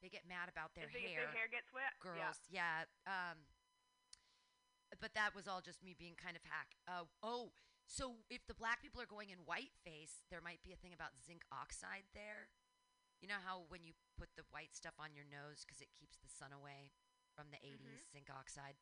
They 0.00 0.08
get 0.08 0.24
mad 0.30 0.46
about 0.46 0.72
their 0.78 0.86
hair. 0.88 1.26
their 1.26 1.34
hair 1.34 1.48
gets 1.50 1.74
wet. 1.74 1.92
Girls, 1.98 2.38
yeah. 2.48 2.86
Um, 3.04 3.42
but 5.02 5.12
that 5.18 5.34
was 5.34 5.50
all 5.50 5.60
just 5.60 5.82
me 5.82 5.92
being 5.92 6.14
kind 6.14 6.38
of 6.38 6.44
hack. 6.46 6.78
Uh, 6.86 7.04
oh, 7.20 7.50
so 7.84 8.22
if 8.30 8.46
the 8.46 8.54
black 8.54 8.80
people 8.80 9.02
are 9.02 9.10
going 9.10 9.28
in 9.28 9.42
white 9.48 9.74
face, 9.84 10.22
there 10.30 10.40
might 10.40 10.62
be 10.62 10.72
a 10.72 10.78
thing 10.80 10.94
about 10.94 11.18
zinc 11.18 11.42
oxide 11.50 12.06
there. 12.14 12.48
You 13.20 13.26
know 13.26 13.42
how 13.42 13.66
when 13.68 13.82
you 13.82 13.98
put 14.14 14.30
the 14.38 14.46
white 14.54 14.72
stuff 14.76 14.94
on 15.02 15.10
your 15.18 15.26
nose 15.26 15.66
because 15.66 15.82
it 15.82 15.90
keeps 15.98 16.16
the 16.22 16.30
sun 16.30 16.54
away 16.54 16.94
from 17.34 17.50
the 17.50 17.58
80s, 17.58 18.06
zinc 18.14 18.30
oxide. 18.30 18.78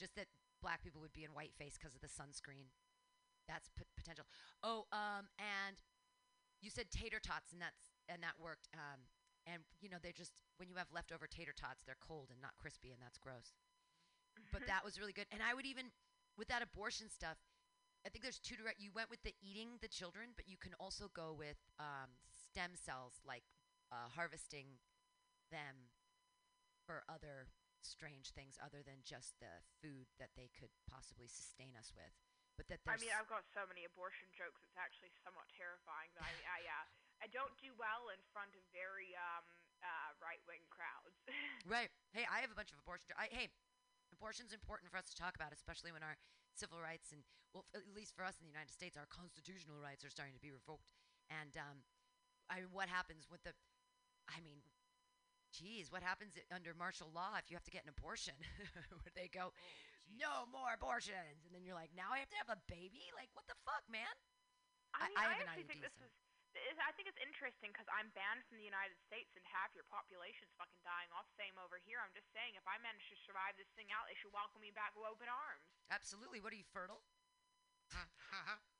Just 0.00 0.16
that 0.16 0.32
black 0.64 0.80
people 0.80 1.04
would 1.04 1.12
be 1.12 1.28
in 1.28 1.36
white 1.36 1.52
face 1.52 1.76
because 1.76 1.92
of 1.92 2.00
the 2.00 2.08
sunscreen. 2.08 2.72
That's 3.48 3.68
p- 3.76 3.84
potential. 3.96 4.24
Oh, 4.62 4.86
um, 4.92 5.28
and 5.38 5.76
you 6.60 6.70
said 6.70 6.90
tater 6.90 7.20
tots, 7.20 7.52
and 7.52 7.60
that's 7.60 7.92
and 8.08 8.22
that 8.22 8.40
worked. 8.40 8.68
Um, 8.74 9.04
and 9.46 9.60
you 9.80 9.88
know 9.92 10.00
they're 10.00 10.16
just 10.16 10.40
when 10.56 10.68
you 10.68 10.76
have 10.76 10.88
leftover 10.92 11.26
tater 11.26 11.52
tots, 11.52 11.84
they're 11.84 12.00
cold 12.00 12.32
and 12.32 12.40
not 12.40 12.56
crispy, 12.56 12.90
and 12.92 13.00
that's 13.00 13.18
gross. 13.18 13.52
But 14.50 14.66
that 14.66 14.84
was 14.84 14.98
really 14.98 15.12
good. 15.12 15.26
And 15.30 15.40
I 15.42 15.54
would 15.54 15.66
even 15.66 15.92
with 16.36 16.48
that 16.48 16.62
abortion 16.62 17.08
stuff. 17.10 17.38
I 18.04 18.12
think 18.12 18.20
there's 18.20 18.38
two 18.38 18.56
direct. 18.56 18.84
You 18.84 18.92
went 18.92 19.08
with 19.08 19.24
the 19.24 19.32
eating 19.40 19.80
the 19.80 19.88
children, 19.88 20.36
but 20.36 20.44
you 20.44 20.60
can 20.60 20.76
also 20.76 21.08
go 21.16 21.32
with 21.32 21.56
um, 21.80 22.20
stem 22.28 22.76
cells, 22.76 23.16
like 23.24 23.48
uh, 23.88 24.12
harvesting 24.12 24.76
them 25.50 25.88
for 26.84 27.00
other 27.08 27.48
strange 27.80 28.32
things 28.32 28.56
other 28.60 28.84
than 28.84 29.04
just 29.04 29.40
the 29.40 29.64
food 29.80 30.08
that 30.18 30.32
they 30.36 30.48
could 30.52 30.72
possibly 30.88 31.28
sustain 31.28 31.76
us 31.78 31.92
with. 31.96 32.12
But 32.54 32.70
that 32.70 32.78
I 32.86 32.94
mean, 33.02 33.10
I've 33.10 33.26
got 33.26 33.42
so 33.50 33.66
many 33.66 33.82
abortion 33.82 34.30
jokes. 34.30 34.62
It's 34.62 34.78
actually 34.78 35.10
somewhat 35.26 35.50
terrifying. 35.50 36.14
That 36.14 36.30
I, 36.30 36.32
I, 36.54 36.58
yeah, 36.62 36.84
I 37.18 37.26
don't 37.30 37.54
do 37.58 37.74
well 37.74 38.10
in 38.14 38.22
front 38.30 38.54
of 38.54 38.62
very 38.70 39.10
um, 39.18 39.42
uh, 39.82 40.10
right-wing 40.22 40.64
crowds. 40.70 41.18
Right. 41.64 41.88
Hey, 42.12 42.28
I 42.28 42.44
have 42.44 42.52
a 42.52 42.58
bunch 42.58 42.76
of 42.76 42.78
abortion. 42.84 43.16
I, 43.16 43.32
hey, 43.32 43.48
abortion's 44.12 44.52
important 44.52 44.92
for 44.92 45.00
us 45.00 45.08
to 45.08 45.16
talk 45.16 45.32
about, 45.32 45.48
especially 45.48 45.96
when 45.96 46.04
our 46.04 46.20
civil 46.52 46.76
rights 46.76 47.08
and, 47.08 47.24
well, 47.56 47.64
f- 47.72 47.80
at 47.80 47.96
least 47.96 48.12
for 48.12 48.20
us 48.20 48.36
in 48.36 48.44
the 48.44 48.52
United 48.52 48.68
States, 48.68 49.00
our 49.00 49.08
constitutional 49.08 49.80
rights 49.80 50.04
are 50.04 50.12
starting 50.12 50.36
to 50.36 50.44
be 50.44 50.52
revoked. 50.52 50.92
And 51.32 51.56
um, 51.56 51.88
I 52.52 52.60
mean, 52.60 52.70
what 52.70 52.92
happens 52.92 53.24
with 53.32 53.40
the? 53.48 53.56
I 54.28 54.44
mean, 54.44 54.60
geez, 55.56 55.88
what 55.88 56.04
happens 56.04 56.36
under 56.52 56.76
martial 56.76 57.08
law 57.16 57.40
if 57.40 57.48
you 57.48 57.56
have 57.56 57.64
to 57.64 57.72
get 57.72 57.88
an 57.88 57.92
abortion? 57.96 58.36
Where 58.92 59.14
they 59.16 59.32
go, 59.32 59.56
no 60.12 60.44
more 60.52 60.72
abortions, 60.76 61.44
and 61.48 61.52
then 61.52 61.64
you're 61.64 61.76
like, 61.78 61.92
now 61.96 62.12
I 62.12 62.20
have 62.20 62.30
to 62.32 62.38
have 62.40 62.52
a 62.52 62.60
baby? 62.68 63.08
Like, 63.16 63.32
what 63.32 63.48
the 63.48 63.56
fuck, 63.64 63.84
man? 63.88 64.10
I, 64.94 65.10
mean, 65.10 65.18
I 65.18 65.34
have 65.34 65.42
an 65.42 65.50
actually 65.50 65.66
think 65.66 65.82
this 65.82 65.94
so- 65.98 66.06
is. 66.06 66.12
is- 66.70 66.82
I 66.86 66.94
think 66.94 67.10
it's 67.10 67.18
interesting 67.18 67.74
because 67.74 67.90
I'm 67.90 68.14
banned 68.14 68.46
from 68.46 68.62
the 68.62 68.66
United 68.68 68.94
States 69.10 69.34
and 69.34 69.42
half 69.50 69.74
your 69.74 69.82
population's 69.90 70.54
fucking 70.54 70.78
dying 70.86 71.10
off. 71.10 71.26
Same 71.34 71.58
over 71.58 71.82
here. 71.82 71.98
I'm 71.98 72.14
just 72.14 72.30
saying, 72.30 72.54
if 72.54 72.62
I 72.68 72.78
manage 72.78 73.02
to 73.10 73.18
survive 73.26 73.58
this 73.58 73.70
thing 73.74 73.90
out, 73.90 74.06
they 74.06 74.14
should 74.14 74.30
welcome 74.30 74.62
me 74.62 74.70
back 74.70 74.94
with 74.94 75.08
open 75.10 75.26
arms. 75.26 75.66
Absolutely. 75.90 76.38
What 76.38 76.54
are 76.54 76.60
you 76.60 76.68
fertile? 76.70 77.02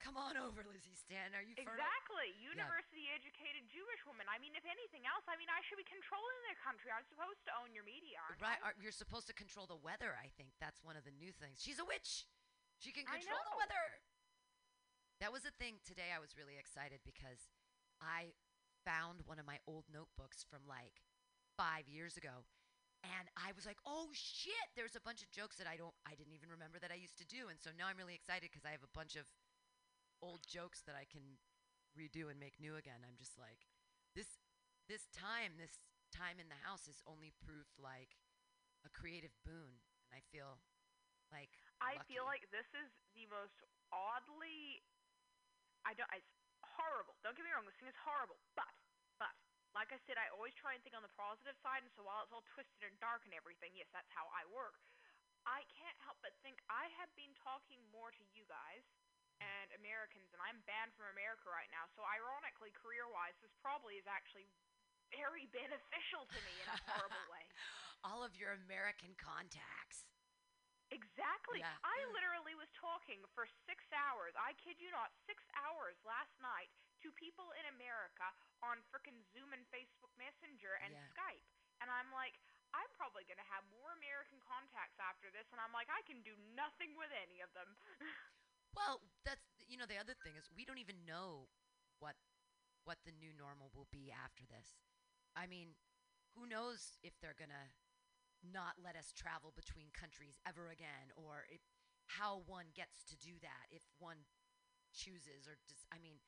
Come 0.00 0.16
on 0.20 0.36
over, 0.38 0.62
Lizzie 0.68 0.94
Stan. 0.94 1.34
Are 1.34 1.42
you 1.42 1.56
fertile? 1.58 1.72
Exactly. 1.74 2.28
Yeah. 2.38 2.52
University 2.54 3.10
educated 3.10 3.66
Jewish 3.72 4.00
woman. 4.06 4.28
I 4.30 4.38
mean, 4.38 4.54
if 4.54 4.62
anything 4.68 5.02
else, 5.08 5.24
I 5.26 5.34
mean, 5.40 5.50
I 5.50 5.60
should 5.66 5.80
be 5.80 5.88
controlling 5.88 6.38
their 6.46 6.58
country. 6.62 6.92
I'm 6.94 7.04
supposed 7.10 7.42
to 7.48 7.52
own 7.58 7.74
your 7.74 7.82
media, 7.82 8.20
Right, 8.38 8.60
I? 8.62 8.76
you're 8.78 8.94
supposed 8.94 9.26
to 9.32 9.34
control 9.34 9.66
the 9.66 9.80
weather. 9.80 10.14
I 10.14 10.30
think 10.38 10.54
that's 10.62 10.84
one 10.84 10.94
of 10.94 11.02
the 11.08 11.14
new 11.16 11.32
things. 11.34 11.58
She's 11.58 11.80
a 11.82 11.86
witch. 11.88 12.28
She 12.78 12.92
can 12.92 13.08
control 13.08 13.40
the 13.50 13.56
weather. 13.56 13.84
That 15.18 15.32
was 15.32 15.48
a 15.48 15.54
thing 15.56 15.80
today. 15.80 16.12
I 16.12 16.20
was 16.20 16.36
really 16.36 16.60
excited 16.60 17.00
because 17.00 17.48
I 17.98 18.36
found 18.84 19.24
one 19.24 19.40
of 19.40 19.48
my 19.48 19.58
old 19.64 19.88
notebooks 19.88 20.44
from 20.44 20.60
like 20.68 21.00
five 21.56 21.88
years 21.88 22.20
ago, 22.20 22.44
and 23.00 23.32
I 23.32 23.56
was 23.56 23.64
like, 23.64 23.80
"Oh 23.88 24.12
shit!" 24.12 24.68
There's 24.76 24.92
a 24.94 25.00
bunch 25.00 25.24
of 25.24 25.32
jokes 25.32 25.56
that 25.56 25.64
I 25.64 25.80
don't, 25.80 25.96
I 26.04 26.12
didn't 26.20 26.36
even 26.36 26.52
remember 26.52 26.76
that 26.84 26.92
I 26.92 27.00
used 27.00 27.16
to 27.16 27.26
do, 27.26 27.48
and 27.48 27.56
so 27.56 27.72
now 27.72 27.88
I'm 27.88 27.96
really 27.96 28.12
excited 28.14 28.52
because 28.52 28.68
I 28.68 28.76
have 28.76 28.84
a 28.84 28.92
bunch 28.92 29.16
of 29.16 29.24
old 30.22 30.44
jokes 30.46 30.82
that 30.86 30.96
I 30.96 31.04
can 31.08 31.40
redo 31.96 32.28
and 32.28 32.36
make 32.40 32.60
new 32.60 32.76
again. 32.76 33.04
I'm 33.04 33.16
just 33.16 33.36
like, 33.40 33.68
this, 34.12 34.40
this 34.88 35.08
time, 35.12 35.56
this 35.56 35.80
time 36.14 36.38
in 36.38 36.48
the 36.48 36.60
house 36.64 36.86
has 36.86 37.02
only 37.04 37.34
proved 37.42 37.76
like 37.76 38.16
a 38.86 38.90
creative 38.92 39.34
boon, 39.42 39.82
and 40.06 40.12
I 40.14 40.22
feel 40.30 40.62
like 41.34 41.50
I 41.82 41.98
lucky. 41.98 42.06
feel 42.06 42.24
like 42.24 42.46
this 42.54 42.68
is 42.72 42.88
the 43.18 43.26
most 43.26 43.58
oddly. 43.90 44.80
I 45.82 45.94
don't. 45.98 46.08
It's 46.14 46.30
horrible. 46.62 47.18
Don't 47.26 47.34
get 47.34 47.42
me 47.46 47.50
wrong. 47.50 47.66
This 47.66 47.76
thing 47.78 47.90
is 47.90 47.98
horrible. 47.98 48.38
But, 48.54 48.70
but, 49.18 49.34
like 49.74 49.90
I 49.90 49.98
said, 50.06 50.18
I 50.18 50.30
always 50.30 50.54
try 50.54 50.74
and 50.78 50.80
think 50.86 50.94
on 50.94 51.02
the 51.02 51.12
positive 51.18 51.58
side. 51.62 51.82
And 51.82 51.90
so 51.94 52.06
while 52.06 52.22
it's 52.22 52.30
all 52.34 52.46
twisted 52.54 52.86
and 52.86 52.94
dark 53.02 53.26
and 53.26 53.34
everything, 53.34 53.74
yes, 53.74 53.90
that's 53.90 54.10
how 54.14 54.30
I 54.30 54.46
work. 54.50 54.78
I 55.46 55.62
can't 55.70 55.94
help 56.02 56.18
but 56.26 56.34
think 56.42 56.58
I 56.66 56.90
have 56.98 57.10
been 57.14 57.30
talking 57.38 57.78
more 57.94 58.10
to 58.10 58.24
you 58.34 58.42
guys 58.50 58.82
and 59.40 59.68
Americans, 59.76 60.32
and 60.32 60.40
I'm 60.40 60.60
banned 60.64 60.92
from 60.96 61.08
America 61.12 61.48
right 61.52 61.68
now. 61.72 61.84
So 61.92 62.00
ironically, 62.04 62.72
career-wise, 62.72 63.36
this 63.44 63.52
probably 63.60 64.00
is 64.00 64.08
actually 64.08 64.48
very 65.12 65.46
beneficial 65.56 66.24
to 66.28 66.38
me 66.46 66.54
in 66.62 66.66
a 66.72 66.78
horrible 66.88 67.24
way. 67.32 67.44
all 68.04 68.24
of 68.24 68.34
your 68.38 68.56
American 68.66 69.12
contacts. 69.20 70.06
Exactly. 70.94 71.58
Yeah. 71.58 71.74
I 71.82 71.98
literally 72.14 72.54
was 72.54 72.70
talking 72.78 73.18
for 73.34 73.42
six 73.66 73.82
hours. 73.90 74.38
I 74.38 74.54
kid 74.62 74.78
you 74.78 74.86
not, 74.94 75.10
six 75.26 75.42
hours 75.58 75.98
last 76.06 76.30
night 76.38 76.70
to 77.02 77.10
people 77.18 77.50
in 77.58 77.66
America 77.74 78.30
on 78.62 78.78
frickin' 78.94 79.18
Zoom 79.34 79.50
and 79.50 79.66
Facebook 79.74 80.14
Messenger 80.14 80.78
and 80.86 80.94
Yeah. 80.94 81.10
Skype. 81.10 81.42
And 81.82 81.90
I'm 81.90 82.08
like, 82.14 82.38
I'm 82.70 82.86
probably 82.94 83.26
going 83.26 83.42
to 83.42 83.50
have 83.50 83.66
more 83.74 83.90
American 83.98 84.38
contacts 84.46 84.96
after 85.02 85.26
this. 85.34 85.50
And 85.50 85.58
I'm 85.58 85.74
like, 85.74 85.90
I 85.90 86.06
can 86.06 86.22
do 86.22 86.38
nothing 86.54 86.94
with 86.94 87.10
any 87.18 87.42
of 87.42 87.50
them. 87.52 87.74
Well, 88.76 89.00
that's 89.24 89.42
you 89.66 89.80
know 89.80 89.88
the 89.88 89.98
other 89.98 90.14
thing 90.20 90.36
is 90.36 90.46
we 90.52 90.68
don't 90.68 90.78
even 90.78 91.08
know 91.08 91.48
what 91.98 92.14
what 92.84 93.00
the 93.08 93.16
new 93.16 93.32
normal 93.34 93.72
will 93.74 93.88
be 93.90 94.12
after 94.12 94.44
this. 94.46 94.76
I 95.34 95.48
mean, 95.48 95.74
who 96.36 96.46
knows 96.46 97.00
if 97.02 97.16
they're 97.18 97.36
gonna 97.38 97.72
not 98.44 98.78
let 98.78 98.94
us 98.94 99.10
travel 99.16 99.50
between 99.56 99.90
countries 99.96 100.38
ever 100.46 100.70
again, 100.70 101.10
or 101.16 101.48
if, 101.50 101.64
how 102.20 102.44
one 102.46 102.70
gets 102.76 103.02
to 103.10 103.16
do 103.18 103.34
that 103.42 103.66
if 103.72 103.82
one 103.98 104.28
chooses, 104.94 105.48
or 105.48 105.58
does 105.66 105.82
I 105.90 105.98
mean, 105.98 106.20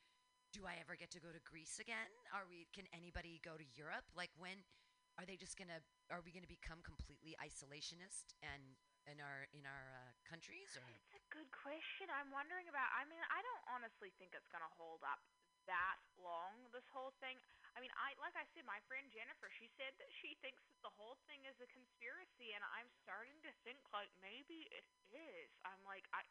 do 0.53 0.65
I 0.67 0.81
ever 0.81 0.97
get 0.97 1.13
to 1.15 1.23
go 1.23 1.31
to 1.31 1.43
Greece 1.45 1.79
again? 1.79 2.11
Are 2.33 2.49
we? 2.49 2.67
Can 2.73 2.89
anybody 2.97 3.41
go 3.45 3.61
to 3.61 3.67
Europe? 3.77 4.09
Like 4.17 4.33
when? 4.41 4.65
Are 5.21 5.27
they 5.29 5.37
just 5.37 5.59
gonna? 5.61 5.85
Are 6.11 6.25
we 6.25 6.33
gonna 6.33 6.51
become 6.51 6.81
completely 6.83 7.37
isolationist 7.39 8.35
and 8.43 8.81
in 9.09 9.19
our 9.25 9.49
in 9.57 9.65
our 9.65 9.87
uh, 9.97 10.13
countries? 10.29 10.77
Or 10.77 10.85
It's 10.85 11.17
a 11.17 11.25
good 11.33 11.49
question. 11.53 12.13
I'm 12.13 12.29
wondering 12.29 12.69
about. 12.69 12.89
I 12.93 13.09
mean, 13.09 13.21
I 13.33 13.41
don't 13.41 13.65
honestly 13.73 14.13
think 14.21 14.37
it's 14.37 14.49
going 14.53 14.65
to 14.65 14.75
hold 14.77 15.01
up 15.05 15.21
that 15.65 16.01
long. 16.21 16.69
This 16.73 16.85
whole 16.93 17.13
thing. 17.21 17.37
I 17.77 17.81
mean, 17.81 17.93
I 17.97 18.13
like 18.21 18.37
I 18.37 18.45
said, 18.53 18.69
my 18.69 18.81
friend 18.87 19.09
Jennifer. 19.09 19.49
She 19.49 19.69
said 19.81 19.97
that 19.97 20.13
she 20.21 20.37
thinks 20.45 20.61
that 20.69 20.81
the 20.85 20.95
whole 21.01 21.17
thing 21.25 21.45
is 21.49 21.57
a 21.65 21.69
conspiracy, 21.73 22.53
and 22.53 22.63
I'm 22.77 22.89
starting 23.01 23.37
to 23.49 23.51
think 23.65 23.81
like 23.93 24.13
maybe 24.21 24.69
it 24.73 24.85
is. 25.13 25.49
I'm 25.65 25.81
like, 25.89 26.05
I, 26.13 26.25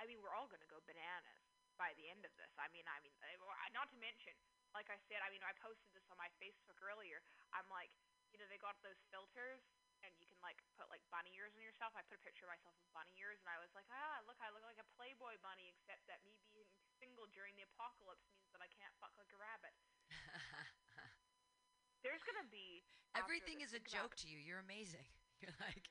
I 0.00 0.08
mean, 0.08 0.20
we're 0.24 0.32
all 0.32 0.48
going 0.48 0.64
to 0.64 0.72
go 0.72 0.80
bananas 0.88 1.44
by 1.76 1.92
the 2.00 2.08
end 2.08 2.24
of 2.24 2.32
this. 2.40 2.52
I 2.56 2.68
mean, 2.72 2.84
I 2.88 3.00
mean, 3.00 3.12
eh, 3.28 3.36
not 3.72 3.88
to 3.92 3.98
mention, 3.98 4.36
like 4.76 4.88
I 4.92 5.00
said, 5.08 5.24
I 5.24 5.32
mean, 5.32 5.44
I 5.44 5.56
posted 5.60 5.88
this 5.96 6.04
on 6.12 6.20
my 6.20 6.28
Facebook 6.36 6.76
earlier. 6.84 7.24
I'm 7.56 7.66
like, 7.72 7.92
you 8.32 8.40
know, 8.40 8.48
they 8.48 8.60
got 8.60 8.76
those 8.84 9.00
filters 9.12 9.60
and 10.02 10.12
you 10.18 10.26
can 10.26 10.38
like 10.42 10.58
put 10.78 10.86
like 10.90 11.02
bunny 11.10 11.32
ears 11.38 11.54
on 11.54 11.62
yourself. 11.62 11.94
I 11.94 12.02
put 12.06 12.18
a 12.18 12.24
picture 12.26 12.44
of 12.46 12.52
myself 12.54 12.74
with 12.78 12.90
bunny 12.94 13.14
ears, 13.18 13.38
and 13.42 13.48
I 13.50 13.58
was 13.62 13.70
like, 13.74 13.86
ah, 13.90 14.18
look, 14.26 14.38
I 14.42 14.50
look 14.54 14.62
like 14.66 14.78
a 14.82 14.88
Playboy 14.98 15.38
bunny, 15.42 15.70
except 15.72 16.04
that 16.10 16.20
me 16.26 16.36
being 16.50 16.66
single 16.98 17.26
during 17.34 17.54
the 17.58 17.64
apocalypse 17.66 18.26
means 18.34 18.50
that 18.54 18.62
I 18.62 18.68
can't 18.74 18.92
fuck 19.02 19.14
like 19.18 19.30
a 19.34 19.38
rabbit. 19.38 19.74
There's 22.02 22.22
gonna 22.26 22.46
be 22.50 22.82
Everything 23.14 23.60
is 23.60 23.76
a 23.76 23.82
joke 23.84 24.16
to 24.24 24.26
you. 24.26 24.40
You're 24.40 24.64
amazing. 24.64 25.04
You're 25.42 25.54
like, 25.60 25.86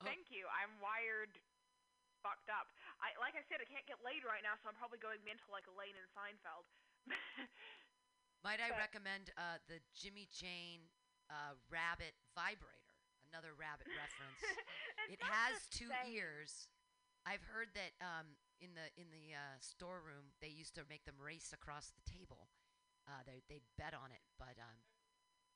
Oh. 0.00 0.04
Thank 0.08 0.32
you. 0.32 0.48
I'm 0.48 0.80
wired 0.80 1.36
fucked 2.24 2.48
up. 2.48 2.72
I 3.04 3.12
like 3.20 3.36
I 3.36 3.44
said, 3.48 3.60
I 3.60 3.68
can't 3.68 3.84
get 3.88 4.00
laid 4.04 4.24
right 4.24 4.40
now, 4.44 4.56
so 4.60 4.68
I'm 4.72 4.76
probably 4.76 4.96
going 5.00 5.20
mental 5.28 5.52
like 5.52 5.68
Elaine 5.68 5.92
in 5.96 6.04
Seinfeld. 6.16 6.64
might 8.44 8.60
I 8.60 8.72
But- 8.72 8.80
recommend 8.80 9.28
uh, 9.36 9.60
the 9.68 9.80
Jimmy 9.92 10.24
Jane 10.32 10.88
uh, 11.30 11.54
rabbit 11.70 12.12
vibrator? 12.34 12.76
Another 13.30 13.54
rabbit 13.54 13.86
reference. 14.02 14.42
It 15.06 15.22
has 15.22 15.62
two 15.70 15.86
same. 15.86 16.10
ears. 16.18 16.66
I've 17.22 17.46
heard 17.46 17.70
that 17.78 17.94
um, 18.02 18.34
in 18.58 18.74
the 18.74 18.90
in 18.98 19.06
the 19.14 19.38
uh, 19.38 19.56
storeroom 19.62 20.34
they 20.42 20.50
used 20.50 20.74
to 20.74 20.82
make 20.90 21.06
them 21.06 21.14
race 21.22 21.54
across 21.54 21.94
the 21.94 22.02
table. 22.10 22.50
Uh, 23.06 23.22
they 23.26 23.40
they'd 23.46 23.64
bet 23.78 23.94
on 23.94 24.10
it, 24.10 24.22
but 24.38 24.58
um, 24.58 24.78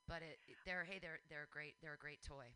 but 0.07 0.23
it, 0.23 0.39
it- 0.47 0.61
they're 0.65 0.87
hey 0.87 1.03
they're 1.03 1.19
they're 1.29 1.51
great 1.51 1.75
they're 1.83 1.99
a 1.99 2.01
great 2.01 2.23
toy. 2.23 2.47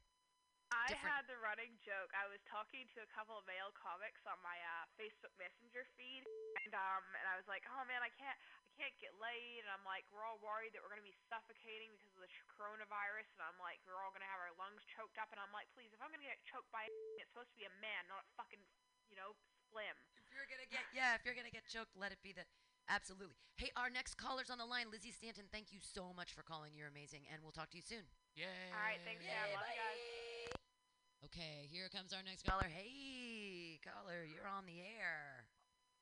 I 0.69 0.93
different. 0.93 1.09
had 1.09 1.24
the 1.24 1.39
running 1.40 1.73
joke. 1.81 2.12
I 2.12 2.28
was 2.28 2.45
talking 2.45 2.85
to 2.93 3.01
a 3.01 3.09
couple 3.09 3.40
of 3.40 3.45
male 3.49 3.73
comics 3.73 4.20
on 4.28 4.36
my 4.45 4.57
uh, 4.61 4.85
Facebook 5.01 5.32
Messenger 5.40 5.89
feed, 5.97 6.28
and 6.65 6.73
um, 6.77 7.05
and 7.16 7.24
I 7.24 7.40
was 7.40 7.49
like, 7.49 7.65
oh 7.73 7.82
man, 7.89 8.05
I 8.05 8.12
can't, 8.12 8.36
I 8.36 8.70
can't 8.77 8.97
get 9.01 9.16
laid, 9.16 9.65
and 9.65 9.73
I'm 9.73 9.85
like, 9.89 10.05
we're 10.12 10.24
all 10.28 10.36
worried 10.45 10.77
that 10.77 10.85
we're 10.85 10.93
gonna 10.93 11.07
be 11.07 11.16
suffocating 11.32 11.89
because 11.97 12.12
of 12.20 12.23
the 12.24 12.32
coronavirus, 12.53 13.32
and 13.40 13.49
I'm 13.49 13.57
like, 13.57 13.81
we're 13.89 13.97
all 13.97 14.12
gonna 14.12 14.28
have 14.28 14.40
our 14.45 14.53
lungs 14.61 14.85
choked 14.85 15.16
up, 15.16 15.32
and 15.32 15.40
I'm 15.40 15.53
like, 15.57 15.73
please, 15.73 15.89
if 15.97 16.01
I'm 16.05 16.12
gonna 16.12 16.28
get 16.28 16.40
choked 16.45 16.69
by, 16.69 16.85
it's 17.20 17.32
supposed 17.32 17.49
to 17.53 17.59
be 17.59 17.65
a 17.65 17.74
man, 17.81 18.05
not 18.12 18.20
a 18.20 18.28
fucking, 18.36 18.61
you 19.09 19.16
know, 19.16 19.32
slim. 19.73 19.97
If 20.20 20.28
you're 20.36 20.49
gonna 20.53 20.69
get 20.69 20.85
yeah, 20.93 21.16
if 21.16 21.24
you're 21.24 21.36
gonna 21.36 21.55
get 21.55 21.65
choked, 21.65 21.97
let 21.97 22.12
it 22.12 22.20
be 22.20 22.36
that. 22.36 22.49
Absolutely. 22.89 23.36
Hey, 23.57 23.69
our 23.77 23.93
next 23.93 24.16
caller's 24.16 24.49
on 24.49 24.57
the 24.57 24.65
line, 24.65 24.89
Lizzie 24.89 25.12
Stanton. 25.12 25.45
Thank 25.53 25.73
you 25.77 25.81
so 25.81 26.16
much 26.16 26.32
for 26.32 26.40
calling. 26.40 26.73
You're 26.73 26.89
amazing, 26.89 27.28
and 27.28 27.40
we'll 27.45 27.53
talk 27.53 27.69
to 27.73 27.77
you 27.77 27.85
soon. 27.85 28.05
Yay. 28.36 28.49
All 28.73 28.81
right, 28.81 29.01
thanks, 29.05 29.24
yeah, 29.24 29.49
love 29.53 29.65
you 29.69 29.77
guys. 29.77 30.18
Okay, 31.27 31.66
here 31.66 31.90
comes 31.90 32.15
our 32.15 32.23
next 32.23 32.47
caller. 32.47 32.70
Hey, 32.70 33.82
caller, 33.82 34.23
you're 34.23 34.47
on 34.47 34.65
the 34.70 34.78
air. 34.81 35.45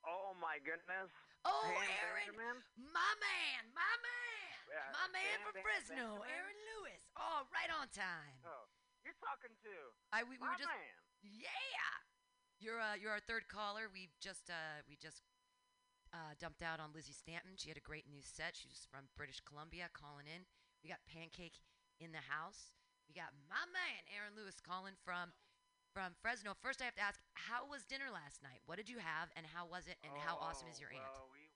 Oh 0.05 0.37
my 0.39 0.61
goodness. 0.63 1.11
Oh, 1.49 1.63
Pam 1.67 1.79
Aaron, 1.79 2.31
Benjamin? 2.37 2.57
my 2.93 3.13
man, 3.23 3.63
my 3.75 3.95
man, 4.03 4.55
Yeah, 4.71 4.87
my 4.93 5.07
man 5.15 5.25
Pam 5.25 5.43
from 5.47 5.55
Ben- 5.57 5.65
Fresno, 5.67 5.97
Benjamin? 6.21 6.31
Aaron 6.31 6.59
Lewis. 6.75 7.03
Oh, 7.17 7.47
right 7.51 7.71
on 7.73 7.89
time. 7.91 8.39
Oh, 8.45 8.69
you're 9.07 9.17
talking 9.19 9.55
to 9.67 9.75
I 10.13 10.23
we, 10.27 10.37
we 10.37 10.43
my 10.43 10.53
were 10.55 10.59
just 10.61 10.69
man. 10.71 10.97
yeah. 11.23 11.95
You're 12.61 12.79
uh 12.83 12.95
you're 13.01 13.13
our 13.15 13.23
third 13.25 13.49
caller. 13.49 13.89
We've 13.89 14.15
just 14.21 14.49
uh 14.53 14.83
we 14.89 14.97
just 15.01 15.23
uh 16.13 16.37
dumped 16.39 16.63
out 16.63 16.79
on 16.79 16.93
Lizzie 16.93 17.17
Stanton. 17.17 17.57
She 17.57 17.69
had 17.73 17.79
a 17.81 17.85
great 17.85 18.07
new 18.11 18.23
set. 18.23 18.57
She 18.59 18.69
was 18.69 18.85
from 18.91 19.09
British 19.17 19.41
Columbia 19.45 19.89
calling 19.97 20.27
in. 20.29 20.45
We 20.85 20.91
got 20.93 21.03
Pancake 21.09 21.59
in 22.01 22.13
the 22.13 22.25
house. 22.31 22.76
We 23.09 23.15
got 23.15 23.31
my 23.47 23.63
man 23.71 24.03
Aaron 24.11 24.35
Lewis 24.35 24.59
calling 24.59 24.99
from 25.07 25.31
from 25.95 26.13
Fresno. 26.21 26.53
First, 26.61 26.85
I 26.85 26.85
have 26.85 26.99
to 27.01 27.07
ask, 27.09 27.17
how 27.33 27.65
was 27.65 27.89
dinner 27.89 28.13
last 28.13 28.45
night? 28.45 28.61
What 28.69 28.77
did 28.77 28.85
you 28.85 29.01
have, 29.01 29.33
and 29.33 29.49
how 29.49 29.65
was 29.65 29.89
it, 29.89 29.97
and 30.05 30.13
how 30.21 30.37
awesome 30.37 30.69
is 30.69 30.77
your 30.77 30.93
aunt? 30.93 31.09
Well, 31.09 31.33
we, 31.33 31.49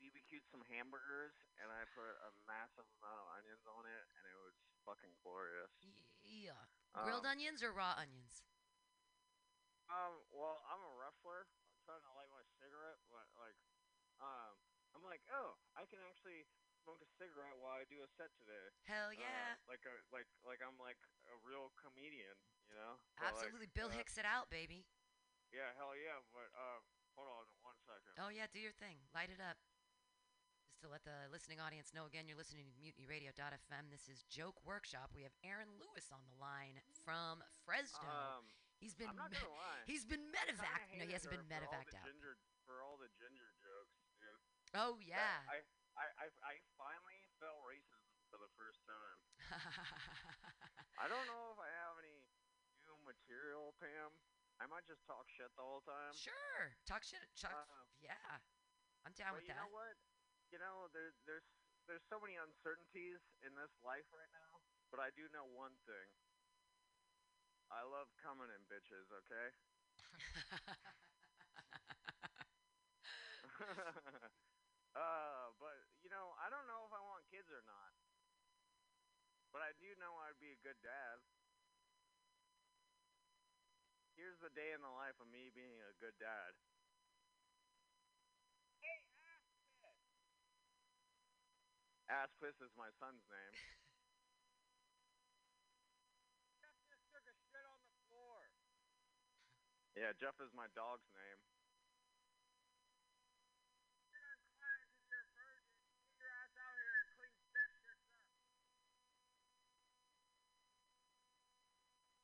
we, 0.00 0.08
we 0.08 0.08
BBQ'd 0.08 0.48
some 0.48 0.64
hamburgers, 0.72 1.36
and 1.60 1.68
I 1.68 1.84
put 1.92 2.08
a 2.24 2.32
massive 2.48 2.88
amount 2.96 3.20
of 3.20 3.26
onions 3.36 3.68
on 3.68 3.84
it, 3.84 4.04
and 4.16 4.24
it 4.24 4.38
was 4.40 4.56
fucking 4.88 5.12
glorious. 5.20 5.68
Yeah. 6.24 6.56
Grilled 6.96 7.28
Um, 7.28 7.36
onions 7.36 7.60
or 7.60 7.76
raw 7.76 7.92
onions? 8.00 8.40
Um, 9.92 10.16
well, 10.32 10.64
I'm 10.64 10.80
a 10.80 10.92
wrestler. 10.96 11.44
I'm 11.44 11.76
trying 11.84 12.04
to 12.08 12.12
light 12.16 12.32
my 12.32 12.44
cigarette, 12.56 13.04
but 13.12 13.28
like, 13.36 13.58
um, 14.24 14.56
I'm 14.96 15.04
like, 15.04 15.20
oh, 15.28 15.60
I 15.76 15.84
can 15.84 16.00
actually 16.08 16.48
smoke 16.84 17.00
a 17.00 17.08
cigarette 17.16 17.56
while 17.64 17.80
I 17.80 17.88
do 17.88 18.04
a 18.04 18.08
set 18.12 18.28
today. 18.36 18.68
Hell 18.84 19.08
Uh, 19.08 19.16
yeah. 19.16 19.56
like 19.64 19.80
a 19.88 19.94
like 20.12 20.28
like 20.44 20.60
I'm 20.60 20.76
like 20.76 21.00
a 21.32 21.36
real 21.48 21.72
comedian, 21.80 22.36
you 22.68 22.76
know? 22.76 23.00
So, 23.16 23.24
like, 23.24 23.32
Absolutely. 23.32 23.68
Bill 23.72 23.88
uh, 23.88 23.96
Hicks 23.96 24.20
it 24.20 24.28
out, 24.28 24.52
baby. 24.52 24.84
Yeah, 25.48 25.72
hell 25.80 25.96
yeah. 25.96 26.20
But 26.36 26.52
uh, 26.52 26.84
hold 27.16 27.32
on 27.32 27.46
one 27.64 27.78
second. 27.88 28.12
Oh 28.20 28.28
yeah, 28.28 28.44
do 28.52 28.60
your 28.60 28.76
thing. 28.76 29.00
Light 29.16 29.32
it 29.32 29.40
up. 29.40 29.56
Just 30.68 30.84
to 30.84 30.88
let 30.92 31.04
the 31.08 31.30
listening 31.32 31.56
audience 31.62 31.96
know 31.96 32.04
again, 32.04 32.28
you're 32.28 32.36
listening 32.40 32.68
to 32.68 32.74
MutinyRadio.fm. 32.76 33.88
This 33.88 34.04
is 34.12 34.24
Joke 34.28 34.60
Workshop. 34.66 35.12
We 35.16 35.24
have 35.24 35.32
Aaron 35.40 35.72
Lewis 35.80 36.12
on 36.12 36.20
the 36.28 36.36
line 36.36 36.84
from 37.06 37.40
Fresno. 37.64 38.04
Um, 38.10 38.44
he's 38.82 38.92
been 38.92 39.08
I'm 39.08 39.16
not 39.16 39.32
me- 39.32 39.40
he's 39.88 40.04
been 40.04 40.26
medevac. 40.34 40.84
No, 41.00 41.06
he 41.08 41.14
hasn't 41.16 41.32
been 41.32 41.40
her 41.48 41.48
for 41.48 41.64
all 41.64 41.80
medevaced 41.80 41.92
the 41.94 42.00
out. 42.02 42.06
Ginger, 42.12 42.34
for 42.68 42.76
all 42.84 42.96
the 43.00 43.08
ginger 43.16 43.48
jokes, 43.62 43.96
dude. 44.20 44.42
Oh 44.74 44.98
yeah. 45.00 45.46
I, 45.46 45.62
I, 45.94 46.06
I, 46.18 46.26
I 46.42 46.54
finally 46.74 47.20
felt 47.38 47.62
racism 47.66 48.14
for 48.30 48.38
the 48.42 48.50
first 48.58 48.82
time. 48.86 49.18
I 50.98 51.06
don't 51.06 51.26
know 51.30 51.54
if 51.54 51.58
I 51.62 51.70
have 51.86 51.94
any 52.02 52.18
new 52.82 52.96
material, 53.06 53.74
Pam. 53.78 54.10
I 54.62 54.66
might 54.70 54.86
just 54.86 55.02
talk 55.06 55.26
shit 55.30 55.50
the 55.58 55.62
whole 55.66 55.82
time. 55.86 56.14
sure. 56.14 56.74
Talk 56.86 57.02
shit. 57.02 57.22
Talk, 57.38 57.54
Uh, 57.54 57.82
yeah. 58.02 58.38
I'm 59.06 59.12
down 59.18 59.34
with 59.34 59.42
you 59.46 59.50
that. 59.50 59.58
You 59.58 59.66
know 59.66 59.74
what? 59.74 59.94
You 60.54 60.58
know, 60.62 60.76
there, 60.94 61.10
there's 61.26 61.46
there's 61.90 62.04
so 62.08 62.16
many 62.22 62.38
uncertainties 62.38 63.20
in 63.44 63.52
this 63.58 63.74
life 63.84 64.06
right 64.14 64.30
now. 64.32 64.62
But 64.90 65.02
I 65.02 65.10
do 65.18 65.26
know 65.34 65.44
one 65.52 65.74
thing. 65.84 66.08
I 67.70 67.82
love 67.82 68.06
coming 68.22 68.48
in 68.54 68.62
bitches. 68.70 69.10
Okay. 69.10 69.48
uh, 74.94 75.50
but 75.58 75.76
you 76.02 76.10
know, 76.10 76.34
I 76.40 76.50
don't 76.50 76.66
know 76.66 76.86
if 76.86 76.92
I 76.94 77.02
want 77.02 77.26
kids 77.30 77.50
or 77.50 77.62
not. 77.66 77.92
But 79.54 79.62
I 79.62 79.70
do 79.78 79.86
know 80.02 80.18
I'd 80.18 80.38
be 80.42 80.50
a 80.50 80.58
good 80.66 80.78
dad. 80.82 81.22
Here's 84.18 84.38
the 84.42 84.50
day 84.50 84.74
in 84.74 84.82
the 84.82 84.90
life 84.90 85.14
of 85.22 85.30
me 85.30 85.50
being 85.54 85.78
a 85.78 85.94
good 86.02 86.14
dad. 86.18 86.54
Ass 92.10 92.34
Piss 92.38 92.58
is 92.62 92.74
my 92.76 92.90
son's 93.00 93.22
name. 93.26 93.54
Jeff 96.62 96.76
just 96.90 97.06
took 97.10 97.26
a 97.26 97.34
shit 97.48 97.64
on 97.64 97.80
the 97.80 97.94
floor. 98.06 98.38
Yeah, 99.96 100.12
Jeff 100.18 100.36
is 100.42 100.50
my 100.52 100.66
dog's 100.74 101.08
name. 101.14 101.40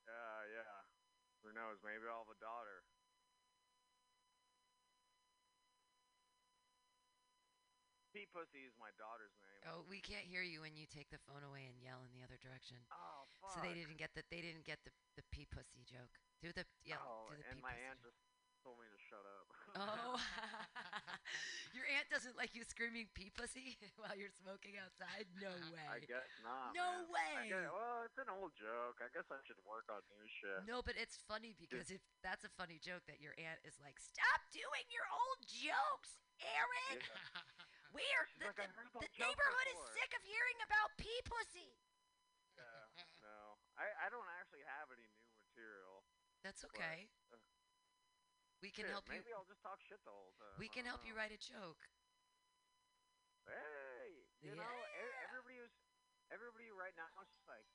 Yeah, 0.07 0.39
yeah. 0.55 0.77
Who 1.41 1.49
knows? 1.71 1.79
Maybe 1.87 2.03
I'll 2.03 2.27
have 2.27 2.35
a 2.35 2.39
daughter. 2.43 2.83
Pea 8.11 8.27
Pussy 8.27 8.67
is 8.67 8.75
my 8.75 8.91
daughter's 8.99 9.31
name. 9.39 9.63
Oh, 9.71 9.87
we 9.87 10.03
can't 10.03 10.27
hear 10.27 10.43
you 10.43 10.59
when 10.67 10.75
you 10.75 10.83
take 10.83 11.07
the 11.15 11.21
phone 11.23 11.47
away 11.47 11.63
and 11.71 11.79
yell 11.79 12.03
in 12.03 12.11
the 12.11 12.19
other 12.19 12.35
direction. 12.43 12.75
Oh, 12.91 13.23
So 13.55 13.63
they 13.63 13.71
didn't 13.71 13.95
get 13.95 14.11
the 14.11 14.27
they 14.27 14.43
didn't 14.43 14.67
get 14.67 14.83
the 14.83 14.91
the 15.15 15.23
pee 15.31 15.47
pussy 15.47 15.87
joke. 15.87 16.11
Do 16.43 16.51
the 16.51 16.67
yeah. 16.83 16.99
oh, 16.99 17.31
do 17.31 17.39
the 17.39 17.47
and 17.47 17.55
pee 17.55 17.63
my 17.63 17.71
pussy 17.71 17.87
aunt 17.87 18.03
joke. 18.03 18.11
just 18.11 18.19
told 18.61 18.77
me 18.77 18.85
to 18.85 19.01
shut 19.09 19.25
up. 19.25 19.47
Oh, 19.73 20.17
your 21.77 21.85
aunt 21.89 22.07
doesn't 22.13 22.37
like 22.37 22.53
you 22.53 22.61
screaming 22.61 23.09
pee 23.17 23.33
pussy 23.33 23.77
while 24.01 24.13
you're 24.13 24.33
smoking 24.41 24.77
outside? 24.77 25.25
No 25.41 25.49
way. 25.73 25.89
I 25.89 25.99
guess 26.05 26.29
not. 26.45 26.77
No 26.77 27.05
man. 27.09 27.09
Way. 27.11 27.49
guess, 27.49 27.69
well, 27.73 28.05
it's 28.05 28.21
an 28.21 28.29
old 28.29 28.53
joke. 28.53 29.01
I 29.01 29.09
guess 29.09 29.27
I 29.33 29.41
should 29.43 29.59
work 29.65 29.89
on 29.89 30.05
new 30.13 30.25
shit. 30.29 30.61
No, 30.69 30.85
but 30.85 30.95
it's 30.95 31.17
funny 31.25 31.57
because 31.57 31.89
if 31.89 32.01
that's 32.21 32.45
a 32.45 32.53
funny 32.53 32.77
joke 32.77 33.03
that 33.09 33.17
your 33.17 33.33
aunt 33.41 33.59
is 33.65 33.81
like, 33.81 33.97
stop 33.97 34.45
doing 34.53 34.85
your 34.93 35.05
old 35.09 35.41
jokes, 35.43 36.21
Aaron. 36.39 37.01
We're 37.91 38.23
the, 38.39 38.47
like, 38.47 38.55
the, 38.55 39.03
the 39.03 39.11
neighborhood 39.19 39.67
is 39.67 39.79
sick 39.99 40.15
of 40.15 40.23
hearing 40.23 40.59
about 40.63 40.95
pee 40.95 41.19
pussy. 41.27 41.75
Yeah, 42.55 42.87
no, 43.19 43.59
I, 43.75 43.91
I 43.99 44.07
don't 44.07 44.27
actually 44.39 44.63
have 44.63 44.87
any 44.95 45.03
new 45.11 45.27
material. 45.43 46.07
That's 46.39 46.63
but, 46.63 46.71
okay. 46.71 47.11
uh, 47.35 47.50
We 48.61 48.69
can 48.69 48.85
shit, 48.85 48.93
help 48.93 49.09
you. 49.09 49.17
Maybe 49.17 49.33
I'll 49.33 49.49
just 49.49 49.65
talk 49.65 49.81
shit 49.81 49.97
the 50.05 50.13
whole 50.13 50.37
time. 50.37 50.53
We 50.61 50.69
can 50.69 50.85
help 50.85 51.01
you 51.01 51.17
write 51.17 51.33
a 51.33 51.41
joke. 51.41 51.81
Hey, 53.49 54.21
you 54.45 54.53
know, 54.53 54.69
e- 54.69 55.17
everybody 55.33 55.57
was, 55.65 55.73
everybody 56.29 56.69
right 56.69 56.93
now 56.93 57.09
is 57.25 57.33
just 57.33 57.49
like, 57.49 57.65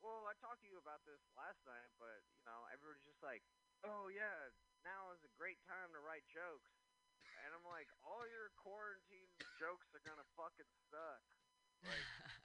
well, 0.00 0.24
I 0.24 0.32
talked 0.40 0.64
to 0.64 0.68
you 0.72 0.80
about 0.80 1.04
this 1.04 1.20
last 1.36 1.60
night, 1.68 1.92
but 2.00 2.24
you 2.32 2.42
know, 2.48 2.64
everybody's 2.72 3.04
just 3.04 3.20
like, 3.20 3.44
oh 3.84 4.08
yeah, 4.08 4.50
now 4.82 5.12
is 5.12 5.20
a 5.22 5.32
great 5.36 5.60
time 5.68 5.92
to 5.92 6.00
write 6.00 6.24
jokes, 6.32 6.72
and 7.44 7.52
I'm 7.52 7.62
like, 7.68 7.92
all 8.02 8.24
your 8.24 8.50
quarantine 8.56 9.28
jokes 9.60 9.92
are 9.92 10.02
gonna 10.02 10.26
fucking 10.34 10.72
suck. 10.88 11.22
Like, 11.84 12.08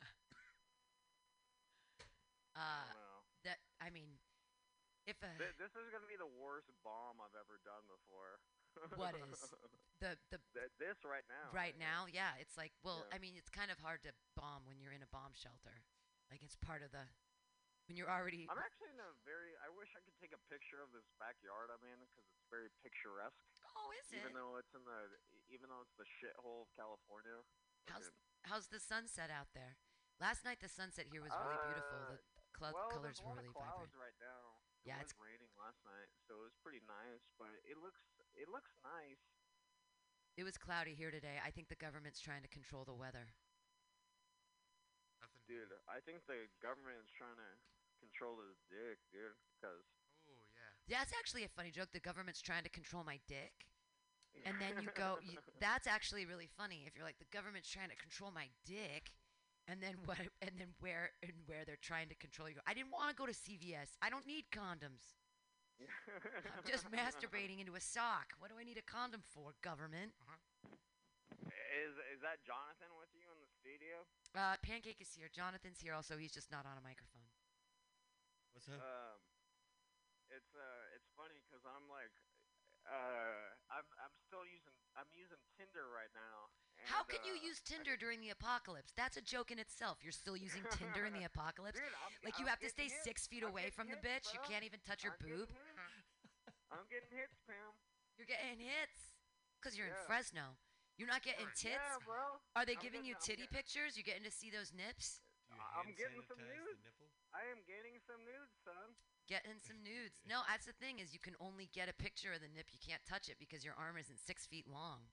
Uh, 2.57 2.81
I 2.81 2.89
know. 2.89 3.17
that 3.45 3.61
I 3.77 3.93
mean, 3.93 4.17
if 5.07 5.17
a 5.23 5.31
Th- 5.39 5.55
this 5.55 5.71
is 5.73 5.87
gonna 5.89 6.09
be 6.11 6.19
the 6.19 6.29
worst 6.37 6.67
bomb 6.83 7.23
I've 7.23 7.35
ever 7.39 7.63
done 7.63 7.81
before. 7.87 8.43
what 8.99 9.15
is 9.23 9.39
the 10.03 10.19
the 10.29 10.39
Th- 10.53 10.75
this 10.77 11.01
right 11.07 11.25
now? 11.31 11.49
right 11.55 11.79
now? 11.79 12.05
Yeah, 12.11 12.35
it's 12.37 12.59
like 12.59 12.75
well, 12.83 13.07
Yeah. 13.07 13.15
I 13.15 13.17
mean, 13.23 13.39
it's 13.39 13.49
kind 13.49 13.71
of 13.71 13.79
hard 13.79 14.03
to 14.03 14.11
bomb 14.35 14.67
when 14.67 14.83
you're 14.83 14.93
in 14.93 15.01
a 15.01 15.09
bomb 15.09 15.33
shelter. 15.33 15.87
Like 16.27 16.43
it's 16.43 16.59
part 16.59 16.83
of 16.83 16.91
the 16.91 17.07
when 17.87 17.95
you're 17.95 18.11
already. 18.11 18.43
I'm 18.51 18.59
actually 18.59 18.91
in 18.91 18.99
a 18.99 19.15
very. 19.23 19.55
I 19.63 19.71
wish 19.71 19.87
I 19.95 20.03
could 20.03 20.15
take 20.19 20.35
a 20.35 20.41
picture 20.51 20.83
of 20.83 20.91
this 20.91 21.07
backyard 21.15 21.71
I'm 21.71 21.81
in 21.87 21.97
because 22.03 22.27
it's 22.27 22.47
very 22.51 22.67
picturesque. 22.83 23.39
Oh, 23.79 23.95
is 23.95 24.11
even 24.11 24.11
it? 24.11 24.19
Even 24.19 24.31
though 24.35 24.59
it's 24.59 24.73
in 24.75 24.83
the, 24.83 24.99
even 25.47 25.71
though 25.71 25.81
it's 25.87 25.95
the 25.95 26.07
shithole 26.19 26.67
of 26.67 26.69
California. 26.75 27.39
How's 27.87 28.11
how's 28.43 28.67
the 28.67 28.83
sunset 28.83 29.31
out 29.31 29.55
there? 29.55 29.79
Last 30.19 30.43
night 30.43 30.59
the 30.59 30.67
sunset 30.67 31.07
here 31.07 31.23
was 31.23 31.31
really 31.31 31.61
beautiful. 31.71 31.99
The 32.11 32.19
uh, 32.19 32.51
cloud 32.51 32.75
well, 32.75 32.91
colors 32.91 33.23
were 33.23 33.39
really 33.39 33.53
vibrant. 33.55 33.95
right 33.95 34.17
now. 34.19 34.56
It 34.95 35.11
was 35.11 35.19
raining 35.19 35.51
last 35.59 35.83
night, 35.83 36.07
so 36.23 36.39
it 36.39 36.45
was 36.47 36.55
pretty 36.63 36.79
nice. 36.87 37.27
But 37.35 37.51
it 37.67 37.75
looks, 37.75 37.99
it 38.39 38.47
looks 38.47 38.71
nice. 38.79 39.19
It 40.39 40.47
was 40.47 40.55
cloudy 40.55 40.95
here 40.95 41.11
today. 41.11 41.41
I 41.43 41.51
think 41.51 41.67
the 41.67 41.79
government's 41.79 42.23
trying 42.23 42.45
to 42.45 42.51
control 42.51 42.87
the 42.87 42.95
weather. 42.95 43.33
Dude, 45.49 45.71
I 45.87 46.03
think 46.03 46.27
the 46.27 46.47
government 46.59 46.99
is 47.03 47.11
trying 47.11 47.39
to 47.39 47.51
control 48.03 48.39
his 48.43 48.59
dick, 48.67 48.99
dude. 49.15 49.35
Because 49.55 49.87
Oh 50.27 50.43
yeah. 50.51 50.99
That's 50.99 51.11
actually 51.15 51.43
a 51.43 51.51
funny 51.51 51.71
joke. 51.71 51.89
The 51.93 52.03
government's 52.03 52.41
trying 52.41 52.63
to 52.63 52.69
control 52.69 53.03
my 53.03 53.19
dick. 53.27 53.67
And 54.45 54.53
then 54.61 54.77
you 54.83 54.89
go, 54.93 55.17
you, 55.25 55.41
that's 55.59 55.87
actually 55.87 56.25
really 56.25 56.49
funny. 56.57 56.85
If 56.85 56.93
you're 56.95 57.07
like, 57.07 57.17
the 57.17 57.31
government's 57.33 57.69
trying 57.69 57.89
to 57.89 57.97
control 57.97 58.29
my 58.29 58.53
dick, 58.65 59.09
and 59.67 59.81
then 59.81 59.95
what, 60.05 60.17
and 60.41 60.51
then 60.57 60.71
where, 60.79 61.11
and 61.21 61.33
where 61.45 61.63
they're 61.65 61.81
trying 61.81 62.09
to 62.09 62.15
control 62.15 62.49
you. 62.49 62.55
I 62.65 62.73
didn't 62.73 62.91
want 62.91 63.09
to 63.09 63.15
go 63.15 63.25
to 63.25 63.33
CVS. 63.33 63.95
I 64.01 64.09
don't 64.09 64.25
need 64.25 64.45
condoms. 64.51 65.15
I'm 66.57 66.65
just 66.65 66.89
masturbating 66.89 67.59
into 67.59 67.75
a 67.75 67.81
sock. 67.81 68.33
What 68.39 68.49
do 68.49 68.57
I 68.59 68.63
need 68.65 68.81
a 68.81 68.87
condom 68.87 69.21
for, 69.21 69.53
government? 69.61 70.13
is 71.77 71.93
is 72.09 72.19
that 72.25 72.41
Jonathan 72.41 72.89
with 72.97 73.11
you 73.13 73.27
in 73.29 73.37
the 73.37 73.49
studio? 73.49 74.03
Uh, 74.33 74.57
Pancake 74.65 74.99
is 74.99 75.13
here. 75.13 75.29
Jonathan's 75.29 75.79
here 75.79 75.93
also. 75.93 76.17
He's 76.17 76.33
just 76.33 76.49
not 76.49 76.65
on 76.65 76.75
a 76.77 76.83
microphone. 76.83 77.27
What's 78.53 78.67
up? 78.67 78.81
Um, 78.81 79.19
it's 80.33 80.53
uh, 80.57 80.95
it's 80.97 81.09
funny 81.13 81.37
because 81.45 81.63
I'm 81.63 81.85
like, 81.87 82.13
uh, 82.89 83.53
I'm 83.69 83.87
I'm 84.01 84.15
still 84.25 84.43
using 84.47 84.73
I'm 84.97 85.09
using 85.13 85.39
Tinder 85.55 85.87
right 85.93 86.11
now. 86.17 86.49
How 86.85 87.01
and, 87.01 87.09
can 87.09 87.21
you 87.25 87.35
uh, 87.41 87.47
use 87.49 87.59
Tinder 87.65 87.97
during 87.97 88.21
the 88.21 88.29
apocalypse? 88.29 88.93
That's 88.95 89.17
a 89.17 89.23
joke 89.25 89.49
in 89.51 89.57
itself. 89.59 89.99
You're 90.05 90.15
still 90.15 90.37
using 90.37 90.61
Tinder 90.71 91.05
in 91.09 91.13
the 91.17 91.25
apocalypse? 91.31 91.79
Dude, 91.81 91.89
I'm- 91.97 92.13
like 92.23 92.37
you 92.37 92.45
I'm 92.45 92.53
have 92.53 92.61
to 92.63 92.69
stay 92.69 92.87
getting 92.87 93.03
six 93.03 93.25
feet 93.27 93.43
I'm 93.43 93.51
away 93.51 93.71
getting 93.71 93.77
from 93.77 93.87
the 93.89 93.97
hits, 93.99 94.29
bitch. 94.29 94.33
You 94.37 94.41
can't 94.45 94.63
even 94.63 94.79
touch 94.85 95.01
her 95.03 95.15
I'm 95.15 95.21
boob. 95.23 95.49
hits. 95.49 95.57
I'm 96.73 96.85
getting 96.91 97.11
hits, 97.11 97.37
Pam. 97.47 97.73
You're 98.19 98.29
getting 98.29 98.59
hits 98.61 99.17
because 99.59 99.73
you're 99.77 99.89
in 99.89 99.97
Fresno. 100.05 100.55
You're 100.97 101.09
not 101.11 101.21
getting 101.21 101.45
tits. 101.53 101.77
Yeah, 101.77 102.01
bro. 102.05 102.41
Are 102.57 102.65
they 102.65 102.73
I'm 102.73 102.81
giving 102.81 103.05
you 103.05 103.13
getting- 103.17 103.21
I'm 103.21 103.27
titty 103.29 103.45
getting- 103.47 103.57
pictures? 103.57 103.91
You 103.97 104.03
getting 104.05 104.25
to 104.25 104.33
see 104.33 104.49
those 104.49 104.73
nips? 104.73 105.21
I'm 105.53 105.93
getting 105.95 106.19
some 106.25 106.41
nudes. 106.41 106.83
I 107.31 107.45
am 107.53 107.61
getting 107.69 107.95
some 108.03 108.19
nudes, 108.25 108.51
son. 108.65 108.97
Getting 109.29 109.59
some 109.61 109.79
nudes. 109.83 110.17
No, 110.27 110.41
that's 110.47 110.65
the 110.67 110.75
thing 110.75 110.99
is 110.99 111.13
you 111.13 111.19
can 111.23 111.35
only 111.39 111.69
get 111.71 111.87
a 111.87 111.95
picture 111.95 112.33
of 112.35 112.41
the 112.41 112.49
nip. 112.51 112.67
You 112.73 112.79
can't 112.81 113.03
touch 113.07 113.29
it 113.29 113.37
because 113.39 113.63
your 113.63 113.75
arm 113.77 113.95
isn't 113.99 114.19
six 114.19 114.43
feet 114.47 114.65
long. 114.67 115.07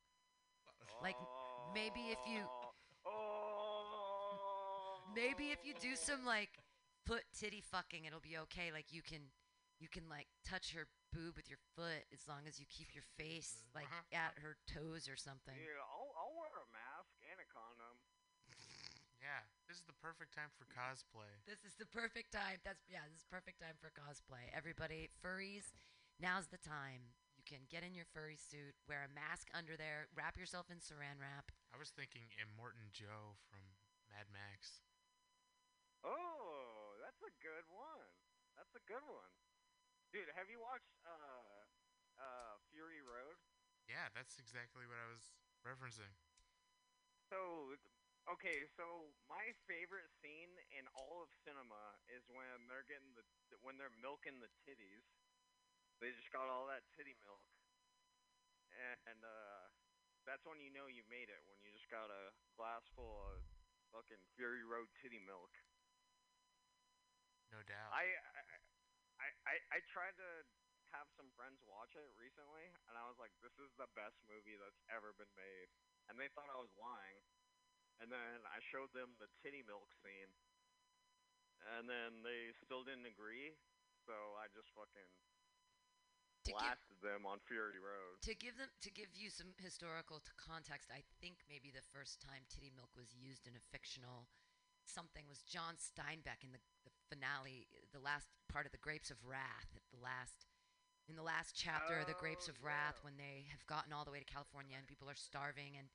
Like 1.03 1.17
maybe 1.73 2.13
if 2.13 2.19
you 2.27 2.43
Oh. 3.07 5.01
maybe 5.15 5.53
if 5.53 5.61
you 5.65 5.75
do 5.81 5.97
some 5.97 6.25
like 6.25 6.51
foot 7.07 7.25
titty 7.37 7.61
fucking, 7.61 8.05
it'll 8.05 8.25
be 8.25 8.37
okay. 8.49 8.73
Like 8.73 8.93
you 8.93 9.03
can 9.03 9.31
you 9.79 9.89
can 9.89 10.09
like 10.09 10.27
touch 10.45 10.73
her 10.73 10.89
boob 11.13 11.37
with 11.37 11.47
your 11.47 11.63
foot 11.77 12.03
as 12.11 12.27
long 12.27 12.49
as 12.49 12.59
you 12.59 12.67
keep 12.67 12.91
your 12.95 13.07
face 13.15 13.63
mm-hmm. 13.63 13.85
like 13.85 13.91
uh-huh. 13.93 14.25
at 14.27 14.33
her 14.43 14.57
toes 14.67 15.07
or 15.07 15.15
something. 15.15 15.55
Dude, 15.55 15.79
I'll, 15.79 16.11
I'll 16.19 16.35
wear 16.35 16.51
a 16.51 16.69
mask 16.75 17.15
and 17.31 17.39
a 17.39 17.47
condom. 17.47 17.97
Yeah. 19.23 19.41
This 19.65 19.81
is 19.81 19.87
the 19.89 19.97
perfect 20.05 20.37
time 20.37 20.53
for 20.53 20.69
cosplay. 20.69 21.33
This 21.49 21.65
is 21.65 21.73
the 21.81 21.89
perfect 21.89 22.29
time. 22.29 22.61
That's 22.61 22.85
yeah, 22.93 23.09
this 23.09 23.25
is 23.25 23.29
perfect 23.33 23.57
time 23.61 23.81
for 23.81 23.89
cosplay. 23.89 24.45
Everybody, 24.53 25.09
furries, 25.25 25.73
now's 26.21 26.53
the 26.53 26.61
time. 26.61 27.17
You 27.45 27.61
can 27.61 27.69
get 27.69 27.85
in 27.85 27.93
your 27.93 28.09
furry 28.09 28.41
suit, 28.41 28.73
wear 28.89 29.05
a 29.05 29.13
mask 29.13 29.53
under 29.53 29.77
there, 29.77 30.09
wrap 30.17 30.41
yourself 30.41 30.73
in 30.73 30.81
saran 30.81 31.21
wrap. 31.21 31.53
I 31.69 31.77
was 31.77 31.93
thinking 31.93 32.33
Immortan 32.41 32.89
Joe 32.89 33.37
from 33.53 33.61
Mad 34.09 34.33
Max. 34.33 34.81
Oh, 36.01 36.97
that's 37.05 37.21
a 37.21 37.29
good 37.45 37.69
one. 37.69 38.09
That's 38.57 38.73
a 38.73 38.81
good 38.89 39.05
one. 39.05 39.29
Dude, 40.09 40.33
have 40.33 40.49
you 40.49 40.57
watched 40.57 40.89
uh 41.05 41.69
uh 42.17 42.57
Fury 42.73 43.05
Road? 43.05 43.37
Yeah, 43.93 44.09
that's 44.17 44.41
exactly 44.41 44.89
what 44.89 44.97
I 44.97 45.13
was 45.13 45.37
referencing. 45.69 46.17
So, 47.29 47.77
okay, 48.25 48.65
so 48.73 49.13
my 49.29 49.53
favorite 49.69 50.09
scene 50.25 50.57
in 50.73 50.89
all 50.97 51.21
of 51.21 51.29
cinema 51.45 52.01
is 52.09 52.25
when 52.33 52.73
they're 52.73 52.89
getting 52.89 53.13
the 53.13 53.25
when 53.61 53.77
they're 53.77 53.93
milking 54.01 54.41
the 54.41 54.49
titties. 54.65 55.05
They 56.03 56.11
just 56.13 56.31
got 56.35 56.51
all 56.51 56.67
that 56.69 56.85
titty 56.95 57.15
milk, 57.23 57.43
and, 59.07 59.23
uh, 59.25 59.71
that's 60.25 60.45
when 60.49 60.57
you 60.61 60.73
know 60.73 60.89
you 60.89 61.05
made 61.13 61.29
it. 61.29 61.41
When 61.45 61.61
you 61.61 61.71
just 61.73 61.89
got 61.93 62.09
a 62.09 62.33
glass 62.57 62.85
full 62.97 63.21
of 63.29 63.45
fucking 63.93 64.21
Fury 64.37 64.65
Road 64.65 64.89
titty 65.01 65.21
milk. 65.21 65.53
No 67.53 67.61
doubt. 67.69 67.93
I, 67.93 68.09
I, 69.21 69.29
I, 69.47 69.55
I 69.71 69.79
tried 69.93 70.17
to 70.19 70.31
have 70.97 71.07
some 71.15 71.29
friends 71.39 71.61
watch 71.69 71.93
it 71.95 72.09
recently, 72.19 72.67
and 72.89 72.97
I 72.99 73.05
was 73.07 73.21
like, 73.21 73.31
"This 73.45 73.55
is 73.61 73.71
the 73.79 73.87
best 73.95 74.17
movie 74.27 74.57
that's 74.59 74.81
ever 74.91 75.13
been 75.15 75.31
made," 75.39 75.69
and 76.09 76.19
they 76.19 76.33
thought 76.33 76.51
I 76.51 76.59
was 76.59 76.73
lying. 76.75 77.23
And 78.03 78.11
then 78.11 78.43
I 78.51 78.59
showed 78.75 78.91
them 78.91 79.15
the 79.23 79.31
titty 79.39 79.63
milk 79.63 79.87
scene, 80.03 80.35
and 81.79 81.87
then 81.87 82.27
they 82.27 82.51
still 82.65 82.83
didn't 82.83 83.07
agree. 83.07 83.55
So 84.09 84.13
I 84.41 84.51
just 84.51 84.69
fucking 84.75 85.09
To 86.45 86.53
give- 86.53 86.85
them 87.03 87.27
on 87.29 87.39
Fury 87.45 87.77
Road. 87.79 88.17
To 88.25 88.35
give 88.35 88.57
them 88.57 88.71
to 88.81 88.91
give 88.91 89.13
you 89.13 89.29
some 89.29 89.53
historical 89.61 90.21
t- 90.21 90.33
context, 90.41 90.89
I 90.91 91.05
think 91.21 91.45
maybe 91.49 91.69
the 91.71 91.85
first 91.93 92.21
time 92.21 92.45
titty 92.49 92.73
milk 92.73 92.89
was 92.97 93.13
used 93.15 93.45
in 93.47 93.53
a 93.57 93.61
fictional 93.61 94.29
something 94.85 95.25
was 95.29 95.41
John 95.45 95.77
Steinbeck 95.81 96.45
in 96.45 96.53
the, 96.53 96.61
the 96.85 96.93
finale, 97.09 97.67
the 97.93 98.01
last 98.01 98.29
part 98.53 98.65
of 98.65 98.73
the 98.73 98.79
Grapes 98.81 99.11
of 99.11 99.17
Wrath, 99.25 99.69
at 99.77 99.85
the 99.93 100.01
last 100.01 100.45
in 101.09 101.17
the 101.17 101.23
last 101.25 101.53
chapter 101.57 101.99
of 102.01 102.07
the 102.09 102.17
Grapes 102.17 102.49
Oh, 102.49 102.53
of 102.57 102.65
Wrath 102.65 103.01
when 103.05 103.17
they 103.21 103.45
have 103.53 103.65
gotten 103.67 103.93
all 103.93 104.05
the 104.05 104.11
way 104.13 104.21
to 104.21 104.25
California 104.25 104.77
and 104.77 104.87
people 104.89 105.09
are 105.09 105.17
starving 105.17 105.77
and 105.77 105.89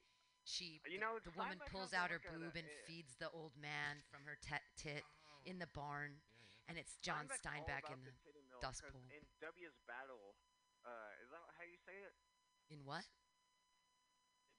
she 0.45 0.81
You 0.85 0.97
the- 0.97 1.01
know, 1.01 1.17
the, 1.17 1.31
woman 1.33 1.57
pulls 1.69 1.93
out 1.93 2.09
her 2.13 2.21
boob 2.21 2.53
and 2.55 2.65
eh. 2.69 2.85
feeds 2.85 3.15
the 3.17 3.29
old 3.33 3.57
man 3.57 4.01
from 4.13 4.25
her 4.25 4.37
tet 4.41 4.61
tit 4.77 5.01
in 5.45 5.57
the 5.57 5.67
barn 5.73 6.21
and 6.69 6.77
it's 6.77 6.97
John 7.01 7.25
Steinbeck's 7.25 7.41
all 7.45 7.51
Steinbeck 7.53 7.89
in 7.93 8.05
the 8.05 8.13
titty 8.21 8.28
dust 8.61 8.83
bowl. 8.91 9.03
In 9.09 9.23
W's 9.39 9.75
Battle, 9.87 10.35
uh, 10.85 11.11
is 11.23 11.29
that 11.31 11.43
how 11.57 11.63
you 11.63 11.79
say 11.85 11.95
it? 12.03 12.15
In 12.69 12.85
what? 12.85 13.07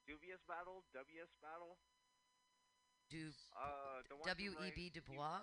Dubious 0.07 0.43
Battle, 0.49 0.83
W's 0.93 1.31
Battle. 1.41 1.79
Do 3.11 3.31
Uh, 3.55 4.03
W 4.27 4.51
E 4.63 4.71
B 4.75 4.91
Du 4.91 5.03
Bois? 5.03 5.43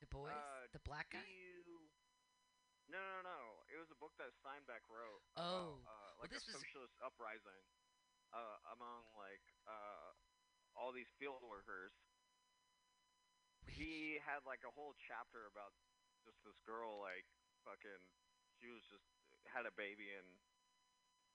Du 0.00 0.06
Bois? 0.08 0.32
Uh, 0.32 0.66
the 0.72 0.80
black 0.80 1.10
guy? 1.12 1.24
No, 2.88 2.96
no, 2.96 3.20
no. 3.20 3.40
It 3.68 3.76
was 3.76 3.92
a 3.92 3.98
book 4.00 4.16
that 4.16 4.32
Steinbeck 4.40 4.80
wrote. 4.88 5.20
Oh. 5.36 5.84
About, 5.84 5.92
uh, 5.92 6.10
Well, 6.16 6.24
like 6.24 6.32
this 6.32 6.48
a 6.48 6.56
socialist 6.56 6.96
uprising 7.04 7.64
uh, 8.32 8.56
among 8.72 9.04
like 9.12 9.44
uh, 9.68 10.16
all 10.72 10.92
these 10.96 11.12
field 11.20 11.44
workers. 11.44 11.92
He 13.68 14.16
had 14.24 14.48
like 14.48 14.64
a 14.64 14.72
whole 14.72 14.96
chapter 14.96 15.44
about 15.52 15.76
just 16.24 16.40
this 16.48 16.56
girl, 16.64 16.96
like 16.96 17.28
fucking. 17.64 18.02
She 18.58 18.68
was 18.74 18.82
just 18.90 19.06
had 19.46 19.64
a 19.64 19.74
baby 19.78 20.10
and 20.18 20.26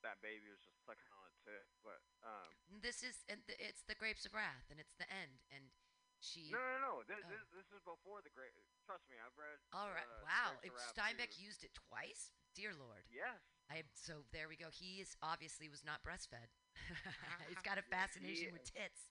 that 0.03 0.19
baby 0.19 0.51
was 0.51 0.59
just 0.59 0.83
sucking 0.83 1.07
on 1.15 1.23
a 1.31 1.33
tit. 1.47 1.63
But 1.81 2.03
um, 2.27 2.51
This 2.83 3.01
is 3.03 3.23
and 3.31 3.39
th- 3.47 3.59
it's 3.59 3.83
the 3.87 3.95
grapes 3.95 4.27
of 4.27 4.35
wrath, 4.35 4.67
and 4.67 4.77
it's 4.79 4.95
the 4.99 5.07
end. 5.07 5.39
And 5.51 5.71
she. 6.19 6.51
no, 6.51 6.59
no, 6.59 6.77
no. 6.83 6.93
This, 7.07 7.19
Oh. 7.23 7.31
this, 7.31 7.43
this 7.55 7.67
is 7.71 7.79
before 7.87 8.19
the 8.23 8.31
great. 8.35 8.51
Trust 8.83 9.07
me, 9.07 9.15
I've 9.19 9.35
read. 9.39 9.59
All 9.71 9.91
right. 9.91 10.03
uh, 10.03 10.27
wow. 10.27 10.49
Grapes 10.59 10.67
If 10.67 10.71
of 10.75 10.79
Wrath 10.79 10.91
Steinbeck 10.91 11.31
too. 11.39 11.47
used 11.47 11.63
it 11.63 11.71
twice, 11.71 12.35
dear 12.51 12.75
lord. 12.75 13.07
Yes. 13.07 13.39
I 13.71 13.87
so 13.95 14.27
there 14.35 14.51
we 14.51 14.59
go. 14.59 14.67
He 14.67 14.99
is 14.99 15.15
obviously 15.23 15.71
was 15.71 15.87
not 15.87 16.03
breastfed. 16.03 16.51
He's 17.47 17.63
got 17.63 17.79
a 17.79 17.85
fascination 17.95 18.51
with 18.51 18.67
tits. 18.67 19.07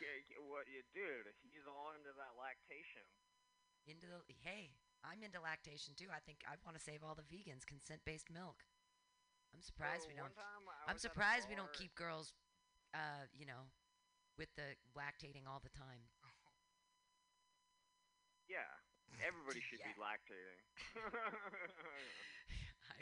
Yeah, 0.00 0.16
yeah, 0.32 0.40
what 0.48 0.64
you 0.68 0.80
dude? 0.96 1.28
He's 1.44 1.68
all 1.68 1.92
into 1.92 2.12
that 2.16 2.36
lactation. 2.40 3.04
Into 3.84 4.08
the 4.08 4.20
hey, 4.40 4.72
I'm 5.06 5.22
into 5.22 5.40
lactation 5.40 5.94
too. 5.94 6.10
I 6.10 6.18
think 6.26 6.42
I 6.44 6.58
want 6.66 6.76
to 6.76 6.82
save 6.82 7.06
all 7.06 7.14
the 7.14 7.26
vegans. 7.30 7.64
Consent-based 7.64 8.28
milk. 8.30 8.66
I'm 9.54 9.62
surprised 9.62 10.04
So 10.04 10.10
we 10.10 10.18
don't. 10.18 10.34
I'm 10.86 10.98
was 10.98 11.04
at 11.04 11.10
a 11.10 11.14
surprised 11.14 11.46
we 11.48 11.56
don't 11.56 11.72
keep 11.72 11.94
girls, 11.94 12.34
uh, 12.92 13.30
you 13.32 13.46
know, 13.46 13.70
with 14.36 14.50
the 14.58 14.74
lactating 14.98 15.46
all 15.48 15.62
the 15.62 15.72
time. 15.72 16.10
Yeah, 18.46 18.62
everybody 19.26 19.58
should 19.58 19.82
be 19.82 19.94
lactating. 19.98 20.62
I, 22.94 22.98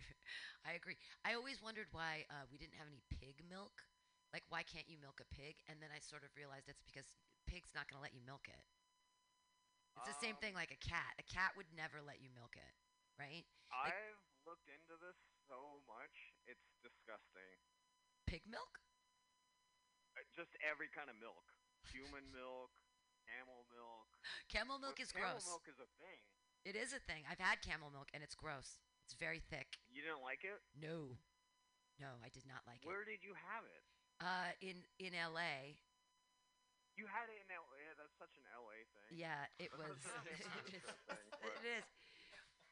I 0.64 0.72
agree. 0.72 0.96
I 1.20 1.36
always 1.36 1.60
wondered 1.60 1.92
why 1.92 2.24
uh, 2.32 2.48
we 2.48 2.56
didn't 2.56 2.80
have 2.80 2.88
any 2.88 3.04
pig 3.12 3.44
milk. 3.44 3.84
Like, 4.32 4.42
why 4.48 4.64
can't 4.64 4.88
you 4.88 4.96
milk 4.96 5.20
a 5.20 5.28
pig? 5.28 5.60
And 5.68 5.84
then 5.84 5.92
I 5.92 6.00
sort 6.00 6.24
of 6.24 6.32
realized 6.32 6.66
it's 6.72 6.80
because 6.80 7.12
pig's 7.46 7.70
not 7.76 7.86
going 7.92 8.00
to 8.00 8.04
let 8.04 8.16
you 8.16 8.24
milk 8.24 8.48
it. 8.48 8.64
It's 9.98 10.10
the 10.10 10.20
same 10.20 10.36
Um, 10.36 10.42
thing 10.42 10.54
like 10.54 10.70
a 10.70 10.76
cat. 10.82 11.14
A 11.18 11.22
cat 11.22 11.56
would 11.56 11.70
never 11.72 12.02
let 12.02 12.20
you 12.20 12.30
milk 12.30 12.56
it, 12.56 12.74
right? 13.18 13.46
I've 13.70 14.20
looked 14.44 14.68
into 14.68 14.96
this 14.98 15.16
so 15.48 15.80
much; 15.86 16.34
it's 16.46 16.66
disgusting. 16.82 17.58
pig 18.26 18.42
milk? 18.46 18.80
Uh, 20.16 20.22
Just 20.34 20.56
every 20.62 20.88
kind 20.88 21.08
of 21.10 21.16
milk: 21.16 21.44
human 21.92 22.30
milk, 22.32 22.70
camel 23.28 23.66
milk. 23.70 24.08
Camel 24.48 24.78
milk 24.78 24.98
Well, 24.98 25.04
is 25.06 25.12
camel 25.12 25.30
gross. 25.32 25.44
Camel 25.44 25.52
milk 25.58 25.68
is 25.68 25.78
a 25.80 25.86
thing. 26.00 26.20
It 26.64 26.76
is 26.76 26.92
a 26.92 26.98
thing. 27.00 27.24
I've 27.28 27.40
had 27.40 27.60
camel 27.60 27.90
milk 27.90 28.08
and 28.14 28.22
it's 28.22 28.34
gross. 28.34 28.80
It's 29.04 29.12
very 29.14 29.38
thick. 29.40 29.76
You 29.92 30.00
didn't 30.00 30.22
like 30.24 30.44
it? 30.44 30.62
No. 30.72 31.18
No, 32.00 32.16
I 32.24 32.30
did 32.32 32.46
not 32.48 32.64
like 32.66 32.80
it. 32.82 32.88
Where 32.88 33.04
did 33.04 33.22
you 33.22 33.34
have 33.36 33.64
it? 33.68 33.82
Uh, 34.20 34.50
in 34.60 34.82
in 34.98 35.14
L.A. 35.14 35.76
You 36.96 37.06
had 37.10 37.26
it 37.28 37.42
in 37.42 37.50
LA. 37.50 37.73
Yeah, 38.14 38.22
that's 38.22 38.30
such 38.30 38.36
an 38.38 38.46
LA 38.54 38.78
thing. 38.94 39.10
Yeah, 39.10 39.42
it 39.58 39.70
was. 39.78 39.98
It's 39.98 40.06
not 40.06 40.26
a 40.30 41.14
thing, 41.14 41.26
but- 41.42 41.58
it 41.58 41.66
is. 41.66 41.84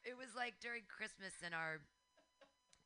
It 0.03 0.15
was 0.19 0.35
like 0.35 0.59
during 0.59 0.83
Christmas, 0.91 1.31
and 1.43 1.55
our 1.55 1.79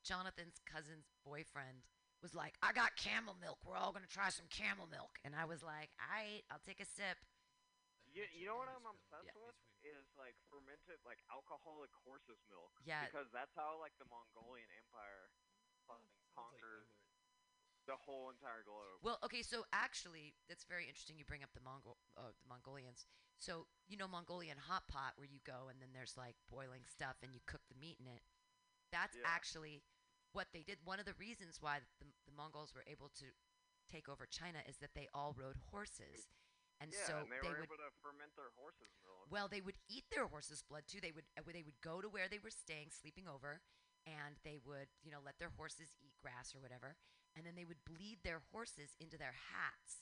Jonathan's 0.06 0.62
cousin's 0.70 1.10
boyfriend 1.26 1.82
was 2.22 2.38
like, 2.38 2.54
"I 2.62 2.74
got 2.78 2.94
camel 2.94 3.34
milk. 3.42 3.58
We're 3.66 3.78
all 3.78 3.90
gonna 3.90 4.06
try 4.10 4.30
some 4.30 4.46
camel 4.54 4.86
milk." 4.86 5.18
And 5.26 5.34
I 5.34 5.50
was 5.50 5.66
like, 5.66 5.90
"Alright, 5.98 6.46
I'll 6.54 6.62
take 6.62 6.78
a 6.78 6.86
sip." 6.86 7.18
You, 8.14 8.22
you 8.34 8.46
know 8.46 8.58
what 8.62 8.70
I'm 8.70 8.86
obsessed 8.86 9.34
with 9.34 9.58
is 9.82 10.06
like 10.18 10.38
fermented 10.54 11.02
like 11.10 11.22
alcoholic 11.34 11.90
horse's 12.06 12.38
milk. 12.54 12.70
Yeah. 12.86 13.06
Because 13.10 13.30
that's 13.34 13.54
how 13.58 13.82
like 13.82 13.98
the 13.98 14.06
Mongolian 14.14 14.70
Empire 14.78 15.34
fucking 15.90 16.22
conquered 16.38 16.86
the 17.88 17.96
whole 17.96 18.30
entire 18.30 18.62
globe. 18.68 19.00
Well, 19.02 19.18
okay, 19.24 19.42
so 19.42 19.64
actually, 19.72 20.36
that's 20.52 20.68
very 20.68 20.86
interesting. 20.86 21.16
You 21.18 21.26
bring 21.26 21.42
up 21.44 21.56
the 21.56 21.64
Mongol, 21.64 21.98
uh, 22.20 22.36
the 22.36 22.48
Mongolians. 22.48 23.08
So 23.40 23.66
you 23.88 23.96
know 23.98 24.08
Mongolian 24.08 24.58
hot 24.60 24.88
pot, 24.92 25.16
where 25.16 25.30
you 25.30 25.40
go 25.46 25.72
and 25.72 25.80
then 25.80 25.90
there's 25.96 26.18
like 26.18 26.36
boiling 26.52 26.84
stuff 26.86 27.16
and 27.24 27.34
you 27.34 27.40
cook 27.48 27.62
the 27.72 27.80
meat 27.80 27.98
in 28.02 28.08
it. 28.12 28.22
That's 28.92 29.16
Yeah. 29.16 29.30
actually 29.30 29.84
what 30.34 30.52
they 30.54 30.64
did. 30.64 30.80
One 30.84 31.00
of 31.00 31.06
the 31.06 31.16
reasons 31.18 31.62
why 31.62 31.80
the, 32.00 32.08
the 32.28 32.36
Mongols 32.36 32.74
were 32.76 32.84
able 32.88 33.10
to 33.22 33.32
take 33.88 34.10
over 34.10 34.26
China 34.28 34.60
is 34.68 34.78
that 34.84 34.92
they 34.96 35.08
all 35.14 35.34
rode 35.38 35.56
horses, 35.72 36.28
and 36.82 36.92
yeah, 36.92 37.06
so 37.08 37.14
and 37.24 37.32
they, 37.32 37.40
they 37.42 37.48
were 37.48 37.64
would. 37.64 37.72
able 37.72 37.80
to 37.80 37.92
ferment 38.04 38.36
their 38.36 38.52
horse's 38.60 38.92
milk. 39.06 39.30
Well, 39.32 39.48
they 39.48 39.62
would 39.62 39.78
eat 39.88 40.04
their 40.12 40.28
horse's 40.28 40.62
blood 40.66 40.84
too. 40.90 41.00
They 41.00 41.14
would 41.16 41.26
uh, 41.38 41.46
they 41.48 41.64
would 41.64 41.80
go 41.80 42.02
to 42.02 42.10
where 42.10 42.28
they 42.28 42.40
were 42.44 42.52
staying, 42.52 42.92
sleeping 42.92 43.28
over, 43.30 43.62
and 44.06 44.36
they 44.44 44.60
would 44.66 44.90
you 45.06 45.12
know 45.12 45.22
let 45.24 45.38
their 45.40 45.54
horses 45.56 45.96
eat 46.04 46.18
grass 46.20 46.56
or 46.56 46.60
whatever, 46.60 46.98
and 47.38 47.46
then 47.46 47.54
they 47.54 47.66
would 47.70 47.86
bleed 47.86 48.26
their 48.26 48.42
horses 48.52 48.98
into 49.00 49.16
their 49.18 49.38
hats, 49.54 50.02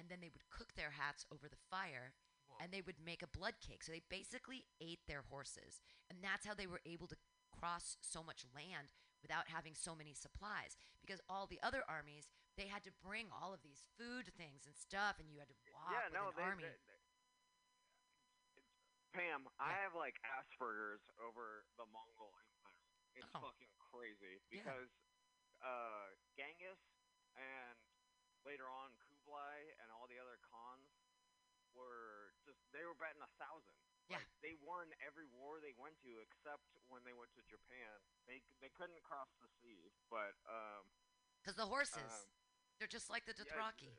and 0.00 0.08
then 0.08 0.18
they 0.24 0.32
would 0.32 0.48
cook 0.48 0.72
their 0.74 0.96
hats 0.96 1.26
over 1.28 1.44
the 1.46 1.60
fire, 1.68 2.16
and 2.56 2.72
they 2.72 2.80
would 2.80 2.96
make 3.04 3.20
a 3.20 3.28
blood 3.28 3.60
cake. 3.60 3.84
So 3.84 3.92
they 3.92 4.00
basically 4.08 4.64
ate 4.80 5.04
their 5.06 5.22
horses, 5.28 5.84
and 6.08 6.24
that's 6.24 6.48
how 6.48 6.54
they 6.56 6.66
were 6.66 6.80
able 6.88 7.06
to 7.12 7.20
cross 7.52 8.00
so 8.00 8.24
much 8.24 8.48
land 8.56 8.96
without 9.20 9.52
having 9.52 9.76
so 9.76 9.92
many 9.92 10.16
supplies 10.16 10.80
because 11.04 11.20
all 11.28 11.44
the 11.44 11.60
other 11.60 11.84
armies 11.84 12.24
they 12.56 12.64
had 12.64 12.80
to 12.80 12.94
bring 13.04 13.28
all 13.28 13.52
of 13.52 13.60
these 13.60 13.84
food 14.00 14.32
things 14.32 14.64
and 14.64 14.72
stuff 14.72 15.20
and 15.20 15.28
you 15.28 15.36
had 15.36 15.50
to 15.50 15.58
walk 15.76 15.92
yeah, 15.92 16.08
with 16.08 16.16
no, 16.16 16.32
an 16.32 16.36
they, 16.40 16.46
army 16.48 16.64
they- 16.64 16.80
they- 16.88 17.04
Pam, 19.12 19.44
I 19.58 19.74
have 19.82 19.92
like 19.98 20.16
Asperger's 20.22 21.02
over 21.18 21.66
the 21.76 21.84
Mongol 21.90 22.30
Empire. 22.38 22.86
It's 23.18 23.28
Oh. 23.34 23.42
fucking 23.50 23.74
crazy 23.90 24.38
Yeah. 24.48 24.62
because 24.62 24.88
uh, 25.60 26.12
Genghis 26.36 26.80
and 27.36 27.78
later 28.44 28.66
on 28.68 28.96
Kublai 29.04 29.76
and 29.80 29.92
all 29.92 30.08
the 30.08 30.18
other 30.18 30.40
Khans 30.48 30.90
were 31.76 32.34
just 32.42 32.58
they 32.74 32.82
were 32.82 32.96
betting 32.98 33.22
a 33.22 33.30
thousand. 33.38 33.76
Yeah. 34.10 34.18
Like, 34.18 34.26
they 34.42 34.58
won 34.58 34.90
every 35.04 35.30
war 35.30 35.62
they 35.62 35.76
went 35.78 35.94
to 36.02 36.10
except 36.18 36.66
when 36.90 37.06
they 37.06 37.14
went 37.14 37.30
to 37.38 37.42
Japan. 37.46 38.02
They 38.26 38.42
they 38.58 38.72
couldn't 38.74 39.04
cross 39.06 39.30
the 39.38 39.48
sea, 39.62 39.92
but 40.10 40.34
um 40.48 40.90
because 41.40 41.56
the 41.56 41.68
horses 41.68 42.10
um, 42.10 42.28
they're 42.80 42.90
just 42.90 43.12
like 43.12 43.28
the 43.28 43.36
yeah, 43.36 43.44
Dothraki. 43.44 43.92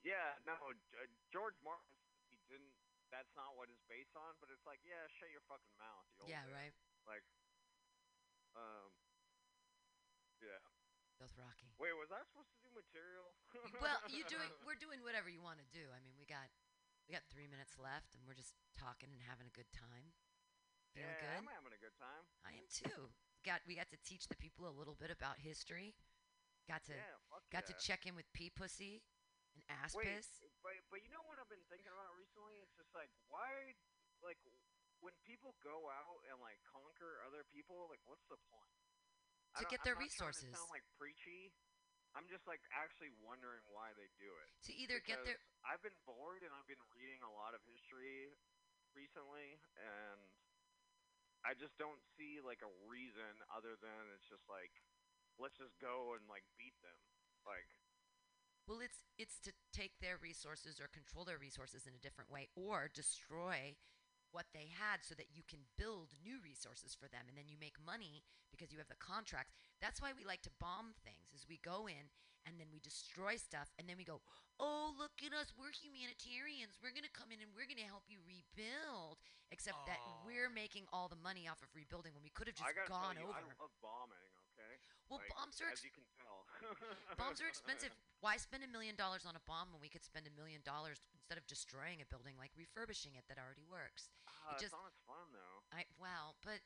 yeah, 0.00 0.40
no, 0.48 0.56
uh, 0.56 1.08
George 1.28 1.56
Martin, 1.60 2.00
he 2.32 2.40
didn't. 2.48 2.72
That's 3.12 3.30
not 3.38 3.54
what 3.54 3.70
it's 3.70 3.84
based 3.86 4.16
on, 4.18 4.34
but 4.42 4.50
it's 4.50 4.64
like, 4.66 4.80
yeah, 4.82 5.06
shut 5.20 5.30
your 5.30 5.44
fucking 5.46 5.76
mouth. 5.78 6.08
Yeah, 6.26 6.42
right. 6.50 6.74
Like, 7.06 7.22
um, 8.54 8.90
yeah. 10.42 10.60
Dothraki. 11.18 11.70
Wait, 11.78 11.94
was 11.94 12.10
I 12.10 12.20
supposed 12.26 12.50
to 12.50 12.58
do 12.58 12.70
material? 12.74 13.30
well, 13.78 13.98
you 14.10 14.26
doing 14.34 14.50
we're 14.66 14.78
doing 14.78 14.98
whatever 15.06 15.30
you 15.30 15.38
want 15.38 15.62
to 15.62 15.68
do. 15.70 15.86
I 15.94 16.02
mean, 16.02 16.18
we 16.18 16.26
got 16.26 16.50
we 17.06 17.14
got 17.14 17.22
three 17.30 17.46
minutes 17.46 17.78
left, 17.78 18.18
and 18.18 18.26
we're 18.26 18.36
just 18.36 18.56
talking 18.74 19.14
and 19.14 19.22
having 19.22 19.46
a 19.46 19.54
good 19.54 19.70
time. 19.70 20.10
Feeling 20.92 21.10
yeah, 21.10 21.22
good. 21.22 21.38
I'm 21.42 21.50
having 21.54 21.74
a 21.74 21.82
good 21.82 21.94
time. 21.98 22.24
I 22.42 22.58
am 22.58 22.66
too. 22.66 23.10
Got 23.46 23.62
we 23.68 23.78
got 23.78 23.90
to 23.94 24.00
teach 24.02 24.26
the 24.26 24.38
people 24.38 24.66
a 24.66 24.74
little 24.74 24.98
bit 24.98 25.14
about 25.14 25.38
history. 25.38 25.94
Got 26.66 26.82
to 26.88 26.96
Yeah, 26.96 27.40
got 27.52 27.68
to 27.68 27.74
check 27.76 28.08
in 28.08 28.16
with 28.16 28.24
Pea 28.32 28.48
Pussy 28.48 29.04
and 29.52 29.62
Ass 29.68 29.92
Wait, 29.92 30.08
but 30.64 30.74
but 30.88 31.04
you 31.04 31.12
know 31.12 31.22
what 31.28 31.36
I've 31.38 31.50
been 31.52 31.62
thinking 31.68 31.92
about 31.92 32.16
recently? 32.16 32.58
It's 32.64 32.74
just 32.74 32.90
like 32.96 33.12
why, 33.28 33.76
like 34.24 34.40
when 35.04 35.12
people 35.28 35.52
go 35.60 35.92
out 35.92 36.24
and 36.32 36.40
like 36.40 36.56
conquer 36.64 37.20
other 37.28 37.44
people, 37.52 37.84
like 37.92 38.00
what's 38.08 38.24
the 38.32 38.40
point? 38.48 38.80
To 39.60 39.68
get 39.68 39.84
their 39.84 39.94
I'm 39.94 40.02
not 40.02 40.08
resources. 40.08 40.48
To 40.48 40.56
sound 40.56 40.72
like 40.72 40.82
preachy. 40.96 41.52
I'm 42.16 42.24
just 42.30 42.48
like 42.48 42.62
actually 42.72 43.12
wondering 43.20 43.60
why 43.68 43.92
they 43.94 44.08
do 44.16 44.30
it. 44.32 44.50
To 44.66 44.72
either 44.72 44.98
get 45.04 45.20
their- 45.28 45.38
I've 45.66 45.82
been 45.84 45.98
bored 46.08 46.42
and 46.42 46.50
I've 46.56 46.66
been 46.66 46.80
reading 46.96 47.20
a 47.22 47.30
lot 47.30 47.52
of 47.52 47.60
history 47.66 48.32
recently, 48.94 49.60
and 49.76 50.20
I 51.44 51.52
just 51.54 51.76
don't 51.76 52.00
see 52.16 52.40
like 52.40 52.62
a 52.64 52.72
reason 52.88 53.42
other 53.52 53.76
than 53.76 54.00
it's 54.16 54.26
just 54.26 54.48
like 54.48 54.72
let's 55.36 55.58
just 55.58 55.76
go 55.82 56.14
and 56.16 56.24
like 56.30 56.46
beat 56.56 56.74
them. 56.80 56.98
Like 57.44 57.68
Well, 58.66 58.80
it's 58.80 59.04
it's 59.18 59.38
to 59.44 59.52
take 59.74 59.98
their 60.00 60.16
resources 60.16 60.80
or 60.80 60.88
control 60.88 61.26
their 61.26 61.38
resources 61.38 61.86
in 61.86 61.94
a 61.94 62.02
different 62.02 62.30
way, 62.30 62.48
or 62.54 62.88
destroy 62.88 63.76
what 64.34 64.50
they 64.50 64.66
had 64.74 65.06
so 65.06 65.14
that 65.14 65.30
you 65.30 65.46
can 65.46 65.62
build 65.78 66.10
new 66.26 66.42
resources 66.42 66.90
for 66.90 67.06
them, 67.06 67.30
and 67.30 67.38
then 67.38 67.46
you 67.46 67.54
make 67.54 67.78
money 67.78 68.26
because 68.50 68.74
you 68.74 68.82
have 68.82 68.90
the 68.90 68.98
contracts. 68.98 69.54
That's 69.78 70.02
why 70.02 70.10
we 70.10 70.26
like 70.26 70.42
to 70.42 70.58
bomb 70.58 70.98
things. 71.06 71.30
Is 71.30 71.46
we 71.46 71.62
go 71.62 71.86
in 71.86 72.10
and 72.44 72.58
then 72.58 72.68
we 72.74 72.82
destroy 72.82 73.38
stuff, 73.38 73.72
and 73.78 73.88
then 73.88 73.96
we 73.96 74.04
go, 74.04 74.20
"Oh, 74.60 74.92
look 74.98 75.22
at 75.24 75.32
us! 75.32 75.54
We're 75.56 75.72
humanitarians. 75.72 76.76
We're 76.82 76.92
gonna 76.92 77.14
come 77.14 77.32
in 77.32 77.40
and 77.40 77.54
we're 77.54 77.70
gonna 77.70 77.88
help 77.88 78.04
you 78.10 78.20
rebuild." 78.26 79.22
Except 79.54 79.86
that 79.86 80.02
we're 80.26 80.50
making 80.50 80.84
all 80.92 81.08
the 81.08 81.16
money 81.22 81.46
off 81.48 81.62
of 81.62 81.70
rebuilding 81.72 82.12
when 82.12 82.26
we 82.26 82.34
could 82.34 82.50
have 82.50 82.58
just 82.58 82.68
gone 82.90 83.16
you, 83.16 83.24
over. 83.24 83.38
I 83.38 83.62
love 83.62 83.72
bombing. 83.80 84.33
Okay. 85.04 85.12
Well, 85.12 85.20
Like, 85.20 85.36
bombs 85.36 85.60
are 85.60 85.68
as 85.68 85.84
you 85.84 85.92
can 85.92 86.04
tell. 86.16 86.48
Bombs 87.20 87.44
are 87.44 87.50
expensive. 87.50 87.92
Why 88.24 88.40
spend 88.40 88.64
a 88.64 88.70
million 88.72 88.96
dollars 88.96 89.28
on 89.28 89.36
a 89.36 89.44
bomb 89.44 89.68
when 89.68 89.84
we 89.84 89.92
could 89.92 90.00
spend 90.00 90.24
a 90.24 90.32
million 90.32 90.64
dollars 90.64 91.04
instead 91.12 91.36
of 91.36 91.44
destroying 91.44 92.00
a 92.00 92.08
building, 92.08 92.40
like 92.40 92.56
refurbishing 92.56 93.12
it 93.20 93.28
that 93.28 93.36
already 93.36 93.68
works? 93.68 94.08
Uh, 94.24 94.32
it 94.32 94.52
it's 94.56 94.62
just, 94.64 94.72
not 94.72 94.88
as 94.88 94.96
fun 95.04 95.28
though. 95.36 95.60
I 95.76 95.84
wow, 96.00 96.32
but 96.40 96.64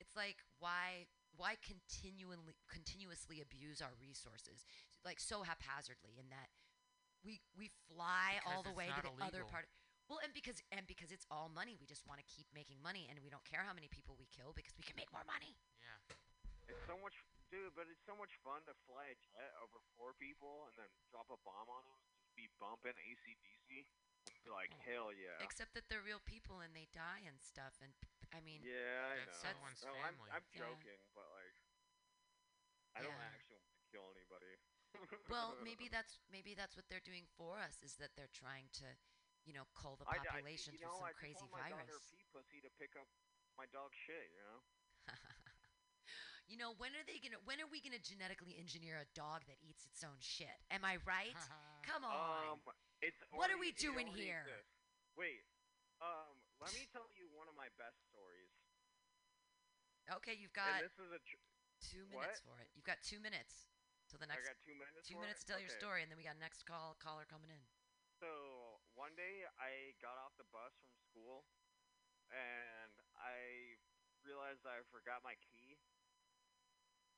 it's 0.00 0.16
like 0.16 0.40
why 0.56 1.04
why 1.36 1.60
continually 1.60 2.56
continuously 2.64 3.44
abuse 3.44 3.84
our 3.84 3.92
resources 4.00 4.64
like 5.04 5.20
so 5.20 5.44
haphazardly 5.44 6.16
in 6.16 6.32
that 6.32 6.48
we 7.20 7.44
we 7.58 7.68
fly 7.90 8.40
all 8.46 8.64
the 8.64 8.72
way 8.72 8.88
to 8.88 9.04
not 9.04 9.18
the 9.18 9.26
other 9.26 9.44
part. 9.44 9.68
Well, 10.06 10.22
and 10.22 10.30
because 10.30 10.62
and 10.70 10.86
because 10.86 11.10
it's 11.10 11.26
all 11.34 11.50
money, 11.50 11.74
we 11.76 11.84
just 11.84 12.06
want 12.06 12.22
to 12.22 12.26
keep 12.30 12.46
making 12.54 12.78
money, 12.78 13.10
and 13.10 13.18
we 13.20 13.28
don't 13.28 13.42
care 13.42 13.66
how 13.66 13.74
many 13.74 13.90
people 13.90 14.14
we 14.14 14.30
kill 14.30 14.54
because 14.54 14.78
we 14.78 14.86
can 14.86 14.94
make 14.94 15.10
more 15.10 15.26
money. 15.26 15.58
Yeah. 15.82 16.14
It's 16.70 16.82
so 16.86 16.94
much, 17.02 17.18
dude. 17.50 17.74
But 17.74 17.86
it's 17.90 18.02
so 18.04 18.14
much 18.18 18.34
fun 18.42 18.62
to 18.66 18.74
fly 18.86 19.12
a 19.12 19.16
jet 19.18 19.52
over 19.62 19.78
four 19.98 20.12
people 20.18 20.66
and 20.70 20.74
then 20.78 20.90
drop 21.10 21.28
a 21.30 21.38
bomb 21.46 21.68
on 21.70 21.82
them. 21.86 22.00
Just 22.18 22.32
be 22.34 22.46
bumping 22.60 22.94
ACDC. 22.96 23.86
Be 24.42 24.50
like, 24.50 24.74
hell 24.82 25.14
yeah. 25.14 25.38
Except 25.42 25.74
that 25.78 25.86
they're 25.90 26.02
real 26.02 26.22
people 26.22 26.58
and 26.62 26.74
they 26.74 26.86
die 26.90 27.22
and 27.26 27.38
stuff. 27.42 27.78
And 27.82 27.94
I 28.34 28.42
mean, 28.42 28.62
yeah, 28.62 29.14
I 29.14 29.22
That's 29.22 29.38
know. 29.42 29.50
someone's 29.50 29.82
no, 29.86 29.94
I'm. 30.02 30.18
I'm 30.34 30.46
Yeah. 30.50 30.66
joking, 30.66 31.00
but 31.14 31.26
like, 31.34 31.56
I 32.98 33.02
don't 33.06 33.22
actually 33.30 33.62
want 33.62 33.74
to 33.78 33.84
kill 33.90 34.06
anybody. 34.14 34.54
well, 35.32 35.54
maybe 35.62 35.86
that's 35.90 36.18
maybe 36.30 36.54
that's 36.56 36.74
what 36.74 36.86
they're 36.90 37.04
doing 37.04 37.26
for 37.38 37.58
us 37.60 37.78
is 37.86 37.94
that 38.02 38.14
they're 38.16 38.32
trying 38.32 38.66
to, 38.80 38.88
you 39.44 39.52
know, 39.52 39.68
cull 39.78 39.94
the 40.00 40.06
I- 40.08 40.18
I- 40.18 40.24
population 40.24 40.72
you 40.74 40.80
through 40.82 40.88
know, 40.90 40.98
some 41.04 41.10
I 41.10 41.14
just 41.14 41.20
crazy 41.22 41.46
want 41.52 41.62
my 41.62 41.70
daughter 41.70 41.98
virus. 42.00 42.10
pee 42.10 42.24
pussy 42.32 42.58
to 42.64 42.70
pick 42.80 42.96
up 42.96 43.06
my 43.54 43.66
dog 43.70 43.92
shit. 43.94 44.30
You 44.34 44.42
know. 44.42 44.58
You 46.46 46.54
know, 46.54 46.78
when 46.78 46.94
are 46.94 47.02
they 47.02 47.18
gonna? 47.18 47.42
When 47.42 47.58
are 47.58 47.66
we 47.66 47.82
gonna 47.82 47.98
genetically 47.98 48.54
engineer 48.54 49.02
a 49.02 49.08
dog 49.18 49.42
that 49.50 49.58
eats 49.66 49.82
its 49.82 50.06
own 50.06 50.14
shit? 50.22 50.62
Am 50.70 50.86
I 50.86 51.02
right? 51.02 51.34
Come 51.90 52.06
on. 52.06 52.54
Um, 52.54 52.58
it's 53.02 53.18
What 53.34 53.50
are 53.50 53.58
we 53.58 53.74
doing 53.74 54.06
here? 54.06 54.46
exists. 54.46 54.78
Wait, 55.18 55.42
um, 55.98 56.38
let 56.62 56.70
me 56.70 56.86
tell 56.94 57.10
you 57.18 57.26
one 57.34 57.50
of 57.50 57.58
my 57.58 57.66
best 57.74 57.98
stories. 58.14 58.54
okay, 60.22 60.38
you've 60.38 60.54
got 60.54 60.78
and 60.78 60.86
this 60.86 60.94
is 61.02 61.10
a 61.10 61.18
tr- 61.26 61.42
two 61.82 62.06
what? 62.14 62.30
minutes 62.30 62.46
for 62.46 62.54
it. 62.62 62.70
You've 62.78 62.86
got 62.86 63.02
two 63.02 63.18
minutes 63.18 63.66
till 64.06 64.22
the 64.22 64.30
next. 64.30 64.46
I 64.46 64.54
next. 64.54 64.54
got 64.54 64.62
two 64.62 64.76
minutes 64.78 65.02
Two 65.02 65.18
for 65.18 65.26
minutes 65.26 65.42
it? 65.42 65.42
to 65.42 65.46
tell 65.50 65.58
your 65.58 65.74
story, 65.74 66.06
and 66.06 66.08
then 66.14 66.18
we 66.20 66.22
got 66.22 66.38
next 66.38 66.62
call 66.62 66.94
caller 67.02 67.26
coming 67.26 67.50
in. 67.50 67.64
So 68.22 68.30
one 68.94 69.18
day 69.18 69.50
I 69.58 69.98
got 69.98 70.14
off 70.22 70.38
the 70.38 70.46
bus 70.54 70.70
from 70.78 70.94
school, 71.10 71.42
and 72.30 72.94
I 73.18 73.74
realized 74.22 74.62
I 74.62 74.86
forgot 74.94 75.26
my 75.26 75.34
key. 75.42 75.65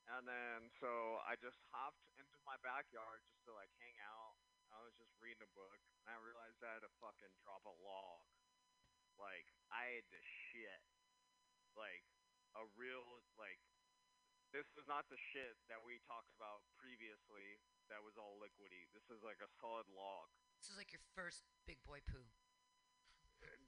And 0.08 0.24
then 0.24 0.72
so 0.80 1.20
I 1.28 1.36
just 1.36 1.60
hopped 1.68 2.00
into 2.16 2.40
my 2.48 2.56
backyard 2.64 3.20
just 3.28 3.44
to 3.44 3.52
like 3.52 3.68
hang 3.76 3.96
out. 4.08 4.40
I 4.72 4.80
was 4.84 4.96
just 4.96 5.12
reading 5.20 5.40
a 5.44 5.52
book, 5.56 5.80
and 6.04 6.12
I 6.12 6.16
realized 6.20 6.60
I 6.60 6.76
had 6.80 6.84
to 6.84 6.92
fucking 7.00 7.32
drop 7.44 7.64
a 7.68 7.72
log. 7.80 8.24
Like 9.20 9.48
I 9.68 10.00
had 10.00 10.06
to 10.12 10.20
shit, 10.20 10.80
like 11.76 12.04
a 12.56 12.64
real 12.76 13.04
like 13.36 13.60
this 14.52 14.64
is 14.80 14.88
not 14.88 15.04
the 15.12 15.20
shit 15.20 15.60
that 15.68 15.84
we 15.84 16.00
talked 16.08 16.32
about 16.40 16.64
previously. 16.80 17.60
That 17.92 18.00
was 18.04 18.16
all 18.16 18.40
liquidy. 18.40 18.88
This 18.96 19.08
is 19.12 19.20
like 19.24 19.40
a 19.44 19.48
solid 19.60 19.88
log, 19.92 20.28
This 20.60 20.68
is 20.72 20.76
like 20.76 20.92
your 20.92 21.04
first 21.16 21.44
big 21.64 21.80
boy 21.84 22.00
poo. 22.04 22.28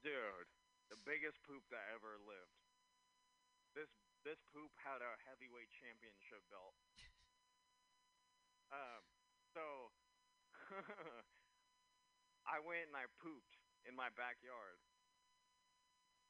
dude. 0.05 0.49
The 0.93 1.01
biggest 1.07 1.41
poop 1.47 1.65
that 1.71 1.87
ever 1.93 2.19
lived. 2.21 2.61
This 3.77 3.89
this 4.25 4.41
poop 4.53 4.73
had 4.81 5.01
a 5.01 5.13
heavyweight 5.25 5.73
championship 5.73 6.45
belt. 6.53 6.77
Um, 8.71 9.03
so 9.51 9.91
I 12.47 12.63
went 12.63 12.93
and 12.93 12.97
I 12.97 13.11
pooped 13.19 13.59
in 13.89 13.97
my 13.97 14.13
backyard. 14.15 14.79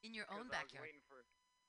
In 0.01 0.17
your 0.17 0.25
own 0.33 0.49
backyard. 0.49 0.89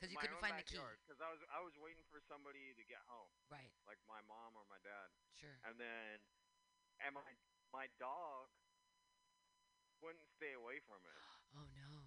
Because 0.02 0.10
you 0.10 0.18
couldn't 0.18 0.40
find 0.40 0.56
the 0.56 0.66
key. 0.66 0.80
Because 1.04 1.20
I 1.20 1.30
was 1.30 1.42
I 1.52 1.60
was 1.62 1.76
waiting 1.78 2.02
for 2.08 2.18
somebody 2.26 2.74
to 2.74 2.84
get 2.88 3.04
home. 3.06 3.30
Right. 3.52 3.70
Like 3.86 4.00
my 4.08 4.18
mom 4.26 4.56
or 4.56 4.64
my 4.66 4.80
dad. 4.82 5.12
Sure. 5.36 5.54
And 5.62 5.78
then, 5.78 6.18
and 7.04 7.12
my 7.14 7.30
my 7.70 7.86
dog 8.00 8.50
wouldn't 10.02 10.26
stay 10.34 10.56
away 10.56 10.80
from 10.88 11.02
it. 11.06 11.14
Oh 11.52 11.68
no. 11.76 12.00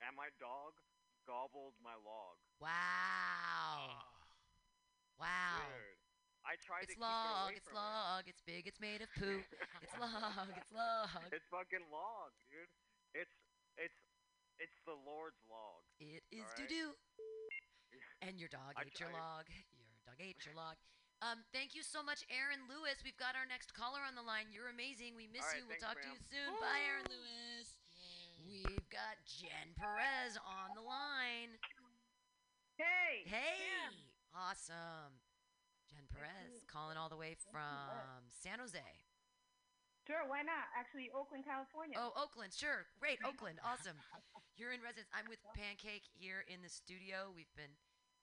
And 0.00 0.16
my 0.16 0.32
dog 0.40 0.80
gobbled 1.26 1.74
my 1.82 1.96
log. 2.00 2.36
Wow. 2.60 4.04
Wow. 5.18 5.64
Dude, 5.64 6.00
I 6.44 6.54
tried 6.60 6.84
It's 6.88 6.94
to 6.94 7.00
keep 7.00 7.04
it 7.04 7.08
log, 7.08 7.48
away 7.48 7.56
it's 7.56 7.68
from 7.68 7.76
it. 7.76 7.80
log, 7.80 8.22
it's 8.28 8.42
big, 8.44 8.62
it's 8.68 8.80
made 8.80 9.00
of 9.00 9.08
poo. 9.18 9.40
it's 9.80 9.94
log, 9.96 10.48
it's 10.56 10.72
log. 10.74 11.08
It's 11.32 11.48
fucking 11.48 11.84
log, 11.88 12.32
dude. 12.50 12.68
It's 13.16 13.34
it's 13.80 14.00
it's 14.60 14.76
the 14.86 14.94
Lord's 14.94 15.40
log. 15.50 15.82
It 15.98 16.22
is 16.30 16.44
alright? 16.44 16.68
doo 16.68 16.68
doo. 16.68 16.90
And 18.24 18.40
your 18.40 18.48
dog 18.48 18.72
I 18.74 18.88
ate 18.88 18.98
your 18.98 19.12
tried. 19.12 19.20
log. 19.20 19.44
Your 19.52 20.02
dog 20.08 20.18
ate 20.18 20.40
your 20.48 20.56
log. 20.56 20.76
Um, 21.22 21.44
thank 21.54 21.76
you 21.76 21.84
so 21.84 22.02
much, 22.02 22.24
Aaron 22.32 22.64
Lewis. 22.66 23.04
We've 23.04 23.16
got 23.20 23.36
our 23.36 23.44
next 23.46 23.70
caller 23.76 24.00
on 24.02 24.16
the 24.16 24.24
line. 24.24 24.48
You're 24.50 24.72
amazing. 24.72 25.12
We 25.14 25.28
miss 25.30 25.44
All 25.44 25.52
right, 25.52 25.60
you. 25.60 25.68
We'll 25.68 25.76
thanks, 25.78 25.84
talk 25.84 26.00
to 26.02 26.08
you 26.08 26.16
ma'am. 26.18 26.32
soon. 26.32 26.52
Bye, 26.58 26.82
Aaron 26.88 27.06
Lewis. 27.12 27.73
We've 28.44 28.88
got 28.92 29.16
Jen 29.24 29.72
Perez 29.76 30.36
on 30.36 30.76
the 30.76 30.84
line. 30.84 31.56
Hey. 32.76 33.24
Hey. 33.24 33.56
Awesome. 34.36 35.16
Jen 35.88 36.04
Perez 36.12 36.60
calling 36.68 36.96
all 37.00 37.08
the 37.08 37.16
way 37.16 37.36
from 37.50 38.28
San 38.28 38.58
Jose. 38.60 38.82
Sure, 40.04 40.28
why 40.28 40.44
not? 40.44 40.68
Actually, 40.76 41.08
Oakland, 41.16 41.48
California. 41.48 41.96
Oh, 41.96 42.12
Oakland, 42.12 42.52
sure. 42.52 42.84
Great, 43.00 43.16
Oakland. 43.28 43.56
Awesome. 43.64 43.96
You're 44.60 44.76
in 44.76 44.84
residence. 44.84 45.08
I'm 45.16 45.24
with 45.32 45.40
Pancake 45.56 46.04
here 46.12 46.44
in 46.44 46.60
the 46.60 46.68
studio. 46.68 47.32
We've 47.32 47.50
been 47.56 47.72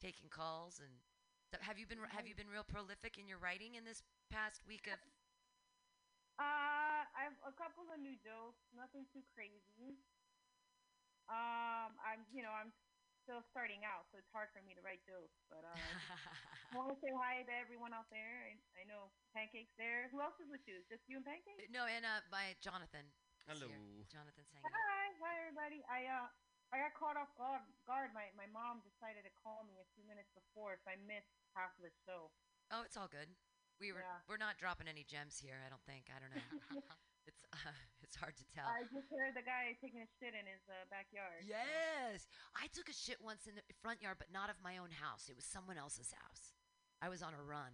taking 0.02 0.30
calls 0.30 0.82
and 0.82 0.90
so 1.54 1.62
have 1.62 1.78
you 1.78 1.86
been 1.86 2.02
have 2.10 2.26
you 2.26 2.34
been 2.34 2.50
real 2.50 2.66
prolific 2.66 3.22
in 3.22 3.28
your 3.30 3.38
writing 3.38 3.76
in 3.78 3.86
this 3.86 4.02
past 4.34 4.66
week 4.66 4.90
of 4.90 4.98
Uh, 6.42 6.81
I 7.12 7.28
have 7.28 7.36
a 7.44 7.54
couple 7.56 7.88
of 7.92 8.00
new 8.00 8.16
jokes, 8.24 8.64
nothing 8.72 9.04
too 9.12 9.24
crazy. 9.36 10.00
Um, 11.28 11.96
I'm, 12.04 12.24
you 12.32 12.44
know, 12.44 12.52
I'm 12.52 12.72
still 13.24 13.44
starting 13.54 13.86
out, 13.88 14.10
so 14.12 14.20
it's 14.20 14.32
hard 14.34 14.52
for 14.52 14.60
me 14.66 14.76
to 14.76 14.82
write 14.84 15.00
jokes. 15.06 15.38
But 15.48 15.64
uh, 15.64 15.76
I 16.72 16.74
want 16.76 16.92
to 16.92 17.00
say 17.00 17.12
hi 17.14 17.46
to 17.46 17.54
everyone 17.56 17.96
out 17.96 18.10
there. 18.12 18.48
I, 18.48 18.58
I 18.80 18.84
know 18.90 19.14
Pancake's 19.32 19.76
there. 19.78 20.12
Who 20.12 20.20
else 20.20 20.36
is 20.42 20.50
with 20.52 20.64
you? 20.68 20.84
Just 20.90 21.06
you 21.08 21.20
and 21.20 21.26
Pancake? 21.28 21.72
No, 21.72 21.88
and 21.88 22.04
uh 22.04 22.24
my 22.34 22.58
Jonathan. 22.60 23.08
Hello. 23.48 23.68
here. 23.68 23.80
Jonathan's 24.12 24.50
hanging 24.54 24.68
out. 24.68 24.76
Hi, 24.76 25.06
hi 25.20 25.34
everybody. 25.46 25.80
I 25.88 26.08
uh, 26.10 26.28
I 26.72 26.84
got 26.88 26.94
caught 26.96 27.18
off 27.20 27.32
guard. 27.36 27.64
guard. 27.88 28.12
My 28.12 28.32
my 28.36 28.48
mom 28.52 28.84
decided 28.84 29.24
to 29.28 29.34
call 29.40 29.64
me 29.68 29.80
a 29.80 29.88
few 29.96 30.04
minutes 30.08 30.32
before, 30.36 30.80
so 30.82 30.92
I 30.92 30.98
missed 31.04 31.32
half 31.56 31.72
of 31.80 31.84
the 31.88 31.94
show. 32.08 32.32
Oh, 32.72 32.84
it's 32.88 32.96
all 32.96 33.12
good. 33.12 33.32
We 33.82 33.90
were 33.92 34.06
Yeah. 34.06 34.22
we're 34.30 34.38
not 34.38 34.62
dropping 34.62 34.86
any 34.88 35.02
gems 35.04 35.42
here, 35.42 35.58
I 35.66 35.70
don't 35.74 35.82
think. 35.90 36.06
I 36.14 36.22
don't 36.22 36.30
know. 36.38 36.46
it's 37.26 37.42
uh, 37.50 37.58
it's 38.06 38.14
hard 38.16 38.38
to 38.38 38.46
tell. 38.54 38.70
I 38.70 38.86
just 38.94 39.10
heard 39.10 39.34
the 39.34 39.42
guy 39.42 39.74
taking 39.82 40.06
a 40.06 40.10
shit 40.22 40.38
in 40.38 40.46
his 40.46 40.62
uh, 40.70 40.86
backyard. 40.94 41.42
Yes. 41.50 42.30
I 42.54 42.70
took 42.70 42.86
a 42.88 42.94
shit 42.94 43.18
once 43.18 43.50
in 43.50 43.58
the 43.58 43.66
front 43.82 44.06
yard, 44.06 44.22
but 44.22 44.30
not 44.30 44.54
of 44.54 44.62
my 44.62 44.78
own 44.78 44.94
house. 44.94 45.28
It 45.28 45.36
was 45.36 45.50
someone 45.50 45.82
else's 45.82 46.14
house. 46.14 46.54
I 47.02 47.10
was 47.10 47.26
on 47.26 47.34
a 47.34 47.42
run 47.42 47.74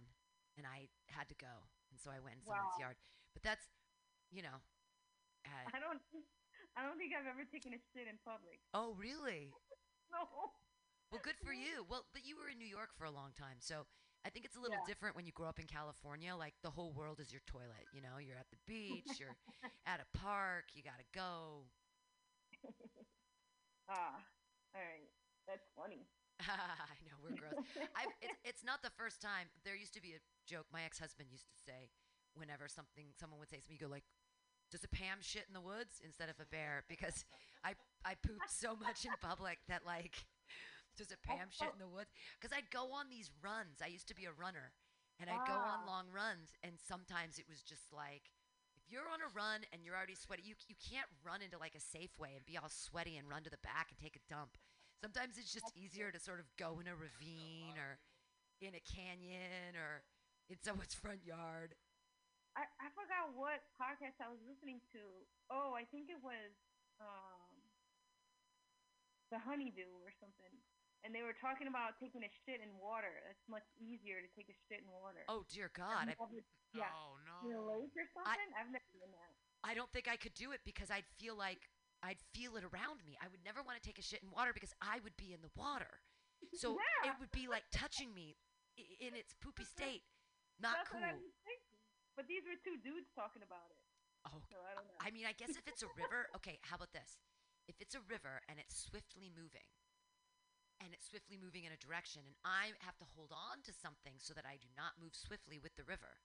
and 0.56 0.64
I 0.64 0.88
had 1.12 1.28
to 1.28 1.36
go. 1.36 1.68
And 1.92 2.00
so 2.00 2.08
I 2.08 2.24
went 2.24 2.40
in 2.40 2.42
someone's 2.48 2.80
Wow. 2.80 2.88
yard. 2.88 2.96
But 3.36 3.44
that's, 3.44 3.68
you 4.32 4.40
know. 4.40 4.64
Uh, 5.44 5.68
I 5.76 5.78
don't. 5.78 6.00
I 6.76 6.84
don't 6.88 6.96
think 6.96 7.12
I've 7.12 7.28
ever 7.28 7.44
taken 7.44 7.76
a 7.76 7.80
shit 7.92 8.08
in 8.08 8.16
public. 8.24 8.64
oh, 8.72 8.96
really? 8.96 9.52
No. 10.08 10.24
Well, 11.12 11.20
good 11.22 11.36
for 11.44 11.52
you. 11.52 11.84
Well, 11.84 12.08
but 12.16 12.24
you 12.24 12.36
were 12.40 12.48
in 12.48 12.56
New 12.56 12.66
York 12.68 12.96
for 12.96 13.04
a 13.04 13.10
long 13.12 13.36
time. 13.36 13.60
So 13.60 13.84
I 14.24 14.30
think 14.30 14.44
it's 14.44 14.56
a 14.56 14.60
little 14.60 14.78
Yeah. 14.78 14.84
different 14.86 15.16
when 15.16 15.26
you 15.26 15.32
grow 15.32 15.48
up 15.48 15.58
in 15.58 15.66
California. 15.66 16.34
Like 16.36 16.54
the 16.62 16.70
whole 16.70 16.92
world 16.92 17.20
is 17.20 17.32
your 17.32 17.42
toilet. 17.46 17.88
You 17.92 18.00
know, 18.02 18.18
you're 18.18 18.36
at 18.36 18.50
the 18.50 18.58
beach, 18.66 19.18
you're 19.18 19.36
at 19.86 20.00
a 20.00 20.18
park, 20.18 20.74
you 20.74 20.82
got 20.82 20.98
to 20.98 21.04
go. 21.12 21.66
Ah, 23.88 24.20
all 24.74 24.80
right. 24.82 25.08
That's 25.46 25.66
funny. 25.74 26.06
I 26.40 26.96
know 27.06 27.16
we're 27.22 27.32
gross. 27.34 27.64
I 27.96 28.06
it's, 28.20 28.38
it's 28.44 28.64
not 28.64 28.82
the 28.82 28.90
first 28.90 29.20
time. 29.20 29.48
There 29.64 29.74
used 29.74 29.94
to 29.94 30.02
be 30.02 30.12
a 30.12 30.20
joke 30.46 30.66
my 30.72 30.82
ex-husband 30.84 31.28
used 31.32 31.48
to 31.48 31.56
say 31.66 31.90
whenever 32.34 32.68
something 32.68 33.06
someone 33.18 33.40
would 33.40 33.48
say 33.50 33.58
something, 33.60 33.74
you 33.74 33.80
go 33.80 33.90
like, 33.90 34.04
"Does 34.70 34.84
a 34.84 34.88
Pam 34.88 35.18
shit 35.20 35.46
in 35.48 35.54
the 35.54 35.60
woods 35.60 36.00
instead 36.04 36.28
of 36.28 36.38
a 36.40 36.46
bear?" 36.46 36.84
Because 36.88 37.24
I 37.64 37.74
I 38.04 38.14
pooped 38.14 38.50
so 38.50 38.76
much 38.76 39.04
in 39.04 39.12
public 39.20 39.58
that 39.68 39.86
like, 39.86 40.26
does 40.98 41.14
a 41.14 41.16
Pam 41.22 41.48
shit 41.54 41.70
in 41.72 41.78
the 41.78 41.88
woods? 41.88 42.10
Because 42.36 42.50
I'd 42.52 42.68
go 42.74 42.90
on 42.92 43.08
these 43.08 43.30
runs. 43.40 43.78
I 43.80 43.86
used 43.86 44.08
to 44.10 44.18
be 44.18 44.26
a 44.26 44.34
runner, 44.34 44.74
and 45.22 45.30
I'd 45.30 45.46
go 45.46 45.54
on 45.54 45.86
Ah. 45.86 45.86
long 45.86 46.10
runs, 46.10 46.52
and 46.66 46.74
sometimes 46.78 47.38
it 47.38 47.46
was 47.48 47.62
just 47.62 47.92
like. 47.94 48.34
If 48.76 48.86
you're 48.94 49.10
on 49.10 49.20
a 49.20 49.28
run 49.36 49.66
and 49.68 49.84
you're 49.84 49.92
already 49.94 50.14
sweaty, 50.16 50.44
you, 50.48 50.54
you 50.64 50.74
can't 50.80 51.10
run 51.20 51.42
into 51.42 51.58
like 51.58 51.74
a 51.76 51.82
Safeway 51.82 52.32
and 52.38 52.46
be 52.46 52.56
all 52.56 52.70
sweaty 52.72 53.18
and 53.20 53.28
run 53.28 53.42
to 53.44 53.50
the 53.52 53.60
back 53.60 53.90
and 53.92 53.98
take 54.00 54.16
a 54.16 54.24
dump. 54.32 54.56
Sometimes 55.02 55.36
it's 55.36 55.52
just 55.52 55.68
easier 55.76 56.08
to 56.10 56.18
sort 56.18 56.40
of 56.40 56.48
go 56.56 56.80
in 56.80 56.88
a 56.88 56.96
ravine 56.96 57.76
or 57.76 57.98
in 58.64 58.72
a 58.72 58.80
canyon 58.80 59.76
or 59.76 60.06
in 60.48 60.56
someone's 60.64 60.94
front 61.04 61.20
yard. 61.26 61.74
I, 62.56 62.64
I 62.80 62.88
forgot 62.96 63.36
what 63.36 63.60
podcast 63.76 64.24
I 64.24 64.30
was 64.32 64.40
listening 64.48 64.80
to. 64.96 65.02
Oh, 65.52 65.76
I 65.76 65.84
think 65.84 66.08
it 66.08 66.22
was 66.24 66.56
um, 66.96 67.60
the 69.30 69.38
Honeydew 69.38 70.00
or 70.00 70.10
something. 70.16 70.54
And 71.06 71.14
they 71.14 71.22
were 71.22 71.36
talking 71.38 71.70
about 71.70 71.94
taking 72.02 72.26
a 72.26 72.32
shit 72.44 72.58
in 72.58 72.68
water. 72.82 73.10
It's 73.30 73.46
much 73.46 73.64
easier 73.78 74.18
to 74.18 74.28
take 74.34 74.50
a 74.50 74.56
shit 74.66 74.82
in 74.82 74.88
water. 74.90 75.22
Oh 75.30 75.46
dear 75.46 75.70
God! 75.70 76.10
I, 76.10 76.18
Have 76.18 76.32
you 76.34 76.42
ever- 76.42 76.74
yeah. 76.74 76.90
Oh 76.92 77.16
no. 77.22 77.36
In 77.48 77.54
a 77.54 77.62
lake 77.64 77.94
or 77.94 78.04
something? 78.12 78.50
I've 78.58 78.68
never 78.74 78.90
done 78.98 79.14
that. 79.14 79.32
I 79.62 79.72
don't 79.78 79.90
think 79.94 80.10
I 80.10 80.18
could 80.18 80.34
do 80.34 80.50
it 80.50 80.60
because 80.66 80.90
I'd 80.90 81.06
feel 81.18 81.38
like 81.38 81.70
I'd 82.02 82.18
feel 82.34 82.58
it 82.58 82.66
around 82.66 83.02
me. 83.06 83.14
I 83.22 83.30
would 83.30 83.42
never 83.46 83.62
want 83.62 83.78
to 83.78 83.84
take 83.86 83.98
a 83.98 84.04
shit 84.06 84.22
in 84.22 84.30
water 84.34 84.50
because 84.54 84.74
I 84.82 84.98
would 85.06 85.14
be 85.18 85.30
in 85.34 85.40
the 85.42 85.50
water. 85.54 86.02
So 86.54 86.74
Yeah. 87.04 87.10
it 87.10 87.14
would 87.22 87.30
be 87.34 87.46
like 87.46 87.66
touching 87.70 88.10
me 88.14 88.34
i- 88.78 88.98
in 89.02 89.14
its 89.14 89.34
poopy 89.38 89.64
state. 89.66 90.02
Not 90.58 90.82
That's 90.82 90.90
cool. 90.90 90.98
what 91.02 91.10
I 91.10 91.14
was 91.14 91.34
thinking. 91.46 91.78
But 92.18 92.26
these 92.26 92.42
were 92.42 92.58
two 92.58 92.74
dudes 92.82 93.10
talking 93.14 93.42
about 93.46 93.70
it. 93.70 93.82
Oh, 94.26 94.42
So 94.50 94.58
I 94.66 94.74
don't 94.74 94.86
know. 94.90 94.98
I 94.98 95.14
mean, 95.14 95.26
I 95.30 95.34
guess 95.34 95.54
if 95.54 95.62
it's 95.70 95.86
a 95.86 95.90
river, 95.94 96.26
okay, 96.42 96.58
how 96.66 96.74
about 96.74 96.90
this? 96.90 97.22
If 97.70 97.78
it's 97.78 97.94
a 97.94 98.02
river 98.10 98.42
and 98.50 98.58
it's 98.58 98.74
swiftly 98.74 99.30
moving, 99.30 99.66
and 100.80 100.94
it's 100.94 101.06
swiftly 101.10 101.36
moving 101.38 101.64
in 101.66 101.72
a 101.74 101.80
direction, 101.80 102.22
and 102.26 102.36
I 102.46 102.74
have 102.86 102.96
to 103.02 103.06
hold 103.16 103.34
on 103.34 103.62
to 103.66 103.72
something 103.74 104.14
so 104.18 104.32
that 104.34 104.46
I 104.46 104.56
do 104.62 104.70
not 104.78 104.98
move 104.98 105.14
swiftly 105.14 105.58
with 105.58 105.74
the 105.74 105.84
river, 105.84 106.22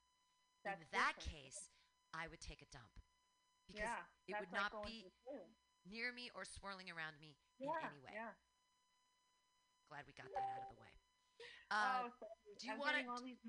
That's 0.63 0.81
in 0.81 0.88
that 0.93 1.17
case, 1.17 1.73
I 2.13 2.30
would 2.30 2.41
take 2.41 2.61
a 2.61 2.69
dump. 2.69 2.93
Because 3.65 3.88
yeah, 3.88 4.03
it 4.30 4.35
would 4.43 4.51
not 4.53 4.71
be 4.85 5.07
to 5.07 5.09
the 5.09 5.15
pool. 5.23 5.47
near 5.88 6.11
me 6.11 6.30
or 6.35 6.43
swirling 6.45 6.91
around 6.91 7.15
me 7.23 7.39
Yeah, 7.57 7.73
in 7.80 7.95
any 7.95 8.01
way. 8.03 8.13
yeah. 8.13 8.35
Glad 9.88 10.03
we 10.05 10.13
got 10.13 10.27
that 10.35 10.43
out 10.43 10.67
of 10.67 10.71
the 10.75 10.81
way. 10.84 10.91
oh, 11.71 11.73
Uh, 11.73 12.11
sorry. 12.19 12.53
do 12.59 12.63
you 12.67 12.75
want 12.77 12.93
to 12.99 13.03
these 13.23 13.39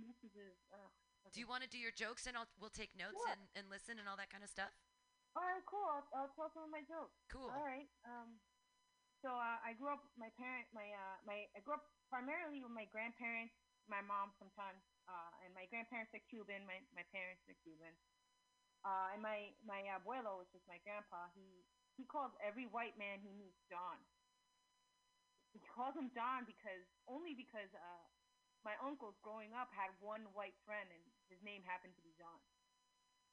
do 1.32 1.40
you 1.42 1.48
want 1.50 1.64
to 1.66 1.70
do 1.72 1.80
your 1.80 1.90
jokes 1.90 2.28
and 2.30 2.36
I'll, 2.38 2.46
we'll 2.60 2.70
take 2.70 2.94
notes 2.94 3.18
Yeah. 3.26 3.32
and, 3.34 3.42
and 3.58 3.64
listen 3.72 3.98
and 3.98 4.06
all 4.06 4.14
that 4.20 4.30
kind 4.30 4.44
of 4.44 4.50
stuff? 4.52 4.70
All 5.34 5.42
right, 5.42 5.64
cool. 5.66 5.82
I'll, 5.82 6.06
I'll 6.14 6.32
tell 6.38 6.46
some 6.54 6.62
of 6.62 6.70
my 6.70 6.86
jokes. 6.86 7.18
Cool. 7.26 7.50
All 7.50 7.64
right. 7.66 7.90
Um, 8.06 8.38
so 9.24 9.32
uh, 9.32 9.56
I 9.64 9.72
grew 9.80 9.88
up. 9.88 10.04
My 10.20 10.28
parent, 10.36 10.68
my 10.76 10.84
uh, 10.84 11.16
my 11.24 11.48
I 11.56 11.64
grew 11.64 11.80
up 11.80 11.88
primarily 12.12 12.60
with 12.60 12.76
my 12.76 12.84
grandparents, 12.92 13.56
my 13.88 14.04
mom 14.04 14.36
sometimes, 14.36 14.84
uh, 15.08 15.32
and 15.40 15.56
my 15.56 15.64
grandparents 15.72 16.12
are 16.12 16.20
Cuban. 16.28 16.68
My 16.68 16.84
my 16.92 17.08
parents 17.08 17.40
are 17.48 17.56
Cuban. 17.64 17.96
Uh, 18.84 19.16
and 19.16 19.24
my 19.24 19.56
my 19.64 19.80
abuelo, 19.96 20.44
which 20.44 20.52
is 20.52 20.60
my 20.68 20.76
grandpa, 20.84 21.32
he 21.32 21.64
he 21.96 22.04
calls 22.04 22.36
every 22.44 22.68
white 22.68 23.00
man 23.00 23.24
he 23.24 23.32
meets 23.32 23.64
John. 23.72 23.96
He 25.56 25.64
calls 25.72 25.96
him 25.96 26.12
John 26.12 26.44
because 26.44 26.84
only 27.08 27.32
because 27.32 27.72
uh, 27.72 28.04
my 28.60 28.76
uncles 28.84 29.16
growing 29.24 29.56
up 29.56 29.72
had 29.72 29.88
one 30.04 30.28
white 30.36 30.58
friend 30.68 30.84
and 30.92 31.00
his 31.32 31.40
name 31.40 31.64
happened 31.64 31.96
to 31.96 32.04
be 32.04 32.12
John. 32.20 32.44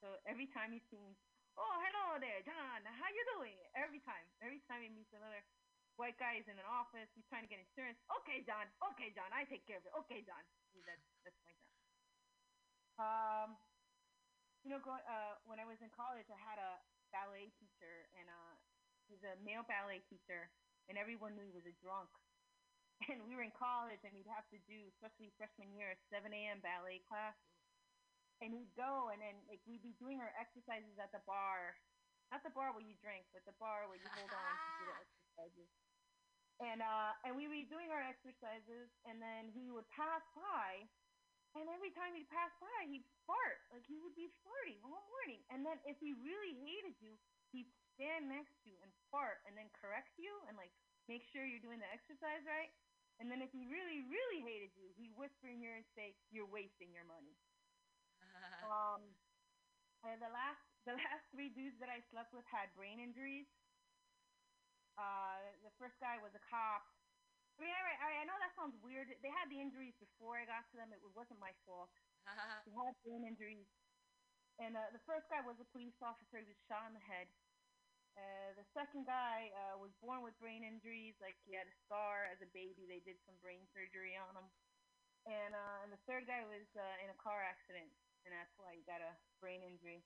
So 0.00 0.16
every 0.24 0.48
time 0.56 0.72
he 0.72 0.80
sees, 0.88 1.20
oh 1.60 1.76
hello 1.84 2.16
there, 2.16 2.40
John, 2.48 2.80
how 2.86 3.08
you 3.12 3.24
doing? 3.36 3.58
Every 3.76 4.00
time, 4.00 4.24
every 4.40 4.62
time 4.70 4.80
he 4.86 4.88
meets 4.88 5.12
another 5.12 5.42
white 5.96 6.16
guy 6.16 6.40
is 6.40 6.46
in 6.48 6.56
an 6.56 6.68
office. 6.68 7.08
He's 7.14 7.26
trying 7.28 7.44
to 7.44 7.50
get 7.50 7.60
insurance. 7.60 7.98
Okay, 8.22 8.42
John. 8.44 8.68
Okay, 8.92 9.12
John. 9.12 9.28
I 9.32 9.44
take 9.44 9.64
care 9.68 9.78
of 9.78 9.84
it. 9.84 9.92
Okay, 10.04 10.24
John. 10.24 10.42
That's 10.86 11.04
that's 11.24 11.40
my 11.44 11.52
job. 11.52 11.72
Um, 13.00 13.48
you 14.62 14.70
know, 14.70 14.78
go, 14.78 14.94
uh, 14.94 15.34
when 15.44 15.58
I 15.58 15.66
was 15.66 15.80
in 15.82 15.90
college, 15.90 16.28
I 16.30 16.38
had 16.38 16.58
a 16.60 16.78
ballet 17.10 17.50
teacher, 17.58 18.08
and 18.14 18.26
uh, 18.30 18.54
he's 19.10 19.22
a 19.26 19.34
male 19.42 19.66
ballet 19.66 20.00
teacher, 20.06 20.48
and 20.86 20.94
everyone 20.96 21.34
knew 21.34 21.44
he 21.44 21.54
was 21.54 21.66
a 21.68 21.76
drunk. 21.82 22.10
And 23.10 23.18
we 23.26 23.34
were 23.34 23.42
in 23.42 23.50
college, 23.50 23.98
and 24.06 24.14
we'd 24.14 24.30
have 24.30 24.46
to 24.54 24.62
do, 24.62 24.86
especially 24.94 25.34
freshman 25.34 25.74
year, 25.74 25.90
a 25.90 25.98
7 26.06 26.30
a.m. 26.30 26.62
ballet 26.62 27.02
class. 27.10 27.34
And 28.38 28.54
he'd 28.54 28.70
go, 28.78 29.10
and 29.10 29.18
then 29.18 29.34
like 29.50 29.58
we'd 29.66 29.82
be 29.82 29.90
doing 29.98 30.22
our 30.22 30.30
exercises 30.38 30.94
at 31.02 31.10
the 31.10 31.18
bar, 31.26 31.74
not 32.30 32.46
the 32.46 32.54
bar 32.54 32.70
where 32.70 32.86
you 32.86 32.94
drink, 33.02 33.26
but 33.34 33.42
the 33.42 33.58
bar 33.58 33.90
where 33.90 33.98
you 33.98 34.06
hold 34.14 34.30
on 34.30 34.54
to 34.54 34.70
do 34.78 34.84
the 34.86 34.94
exercises. 35.02 35.21
And 36.60 36.78
uh, 36.78 37.10
and 37.26 37.34
we'd 37.34 37.50
be 37.50 37.66
doing 37.66 37.90
our 37.90 38.02
exercises, 38.04 38.86
and 39.02 39.18
then 39.18 39.50
he 39.50 39.72
would 39.74 39.88
pass 39.90 40.22
by, 40.36 40.86
and 41.52 41.68
every 41.68 41.92
time 41.92 42.16
he'd 42.16 42.30
pass 42.32 42.52
by, 42.62 42.88
he'd 42.88 43.04
fart. 43.28 43.60
Like 43.68 43.84
he 43.84 44.00
would 44.00 44.16
be 44.16 44.32
farting 44.40 44.80
all 44.80 45.04
morning. 45.20 45.44
And 45.52 45.66
then 45.66 45.76
if 45.84 46.00
he 46.00 46.16
really 46.16 46.56
hated 46.56 46.96
you, 47.02 47.18
he'd 47.52 47.68
stand 47.92 48.28
next 48.32 48.56
to 48.64 48.72
you 48.72 48.78
and 48.80 48.92
fart 49.12 49.44
and 49.44 49.52
then 49.52 49.68
correct 49.76 50.16
you 50.16 50.32
and 50.48 50.56
like 50.56 50.72
make 51.12 51.20
sure 51.28 51.44
you're 51.44 51.60
doing 51.60 51.80
the 51.80 51.92
exercise 51.92 52.40
right. 52.48 52.72
And 53.20 53.28
then 53.28 53.44
if 53.44 53.52
he 53.52 53.68
really, 53.68 54.00
really 54.08 54.40
hated 54.40 54.72
you, 54.74 54.88
he'd 54.96 55.12
whisper 55.12 55.52
in 55.52 55.60
your 55.60 55.76
ear 55.76 55.84
and 55.84 55.88
say, 55.92 56.16
You're 56.32 56.48
wasting 56.48 56.88
your 56.96 57.04
money. 57.04 57.36
um 58.64 59.12
uh, 60.02 60.16
the 60.18 60.32
last 60.32 60.62
the 60.82 60.98
last 60.98 61.22
three 61.30 61.52
dudes 61.52 61.78
that 61.78 61.92
I 61.92 62.02
slept 62.10 62.32
with 62.34 62.46
had 62.50 62.72
brain 62.74 62.98
injuries. 62.98 63.46
Uh, 64.98 65.40
the 65.64 65.72
first 65.80 65.96
guy 66.00 66.18
was 66.20 66.32
a 66.36 66.42
cop. 66.44 66.84
I 67.58 67.64
mean, 67.64 67.72
I, 67.72 67.82
I, 68.00 68.10
I 68.22 68.24
know 68.28 68.36
that 68.40 68.54
sounds 68.56 68.76
weird. 68.80 69.08
They 69.22 69.32
had 69.32 69.48
the 69.52 69.60
injuries 69.60 69.96
before 70.00 70.36
I 70.40 70.44
got 70.48 70.64
to 70.72 70.76
them. 70.76 70.92
It 70.92 71.00
wasn't 71.14 71.40
my 71.40 71.52
fault. 71.64 71.92
He 72.66 72.72
had 72.72 72.94
brain 73.04 73.24
injuries. 73.26 73.66
And 74.60 74.76
uh, 74.76 74.92
the 74.92 75.02
first 75.08 75.26
guy 75.28 75.40
was 75.42 75.58
a 75.60 75.68
police 75.74 75.96
officer. 76.02 76.38
He 76.40 76.48
was 76.48 76.60
shot 76.68 76.86
in 76.88 76.94
the 76.94 77.02
head. 77.04 77.28
Uh, 78.16 78.52
the 78.56 78.66
second 78.76 79.08
guy 79.08 79.48
uh, 79.56 79.76
was 79.80 79.92
born 80.04 80.20
with 80.22 80.36
brain 80.38 80.62
injuries. 80.64 81.16
Like 81.20 81.36
he 81.44 81.56
had 81.56 81.66
a 81.66 81.76
scar 81.84 82.28
as 82.30 82.40
a 82.44 82.50
baby. 82.52 82.84
They 82.88 83.00
did 83.00 83.18
some 83.24 83.36
brain 83.40 83.64
surgery 83.72 84.16
on 84.16 84.36
him. 84.36 84.48
And, 85.26 85.54
uh, 85.54 85.84
and 85.86 85.90
the 85.92 86.02
third 86.08 86.26
guy 86.26 86.42
was 86.44 86.66
uh, 86.74 86.96
in 87.04 87.10
a 87.10 87.18
car 87.20 87.42
accident, 87.44 87.90
and 88.26 88.34
that's 88.34 88.52
why 88.58 88.74
he 88.74 88.82
got 88.82 89.00
a 89.02 89.14
brain 89.38 89.62
injury. 89.62 90.02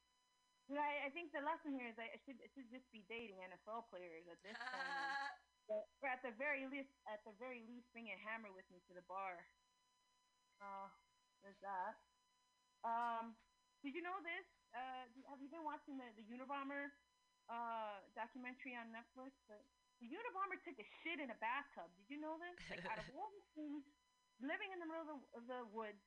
You 0.67 0.75
I, 0.83 1.07
I 1.07 1.11
think 1.15 1.31
the 1.31 1.43
lesson 1.47 1.79
here 1.79 1.87
is 1.87 1.95
I 1.99 2.11
should 2.27 2.43
I 2.43 2.49
should 2.51 2.67
just 2.75 2.91
be 2.91 3.07
dating 3.07 3.39
NFL 3.39 3.87
players 3.87 4.27
at 4.27 4.39
this 4.43 4.59
point. 4.59 4.91
but- 5.71 5.87
or 6.03 6.09
at 6.11 6.23
the 6.23 6.35
very 6.39 6.67
least, 6.67 6.91
at 7.07 7.23
the 7.27 7.35
very 7.39 7.63
least, 7.67 7.87
bring 7.95 8.11
a 8.11 8.19
hammer 8.27 8.51
with 8.51 8.67
me 8.71 8.83
to 8.87 8.93
the 8.95 9.03
bar. 9.07 9.47
Uh, 10.63 10.87
there's 11.43 11.59
that. 11.63 11.95
Um, 12.83 13.35
did 13.83 13.95
you 13.95 14.03
know 14.03 14.19
this? 14.23 14.47
Uh, 14.75 15.07
have 15.31 15.39
you 15.43 15.51
been 15.51 15.63
watching 15.67 15.99
the 15.99 16.11
the 16.19 16.27
Unabomber 16.27 16.91
uh 17.47 18.03
documentary 18.19 18.75
on 18.75 18.91
Netflix? 18.91 19.39
The, 19.47 19.59
the 20.03 20.11
Unabomber 20.11 20.59
took 20.67 20.79
a 20.83 20.87
shit 21.03 21.23
in 21.23 21.31
a 21.31 21.39
bathtub. 21.39 21.95
Did 21.95 22.11
you 22.11 22.19
know 22.19 22.39
this? 22.43 22.59
Like 22.71 22.83
out 22.91 22.99
of 22.99 23.07
all 23.15 23.31
the 23.31 23.45
things, 23.55 23.87
living 24.43 24.71
in 24.75 24.79
the 24.83 24.87
middle 24.91 25.07
of 25.07 25.11
the, 25.15 25.19
of 25.39 25.45
the 25.47 25.61
woods, 25.71 26.03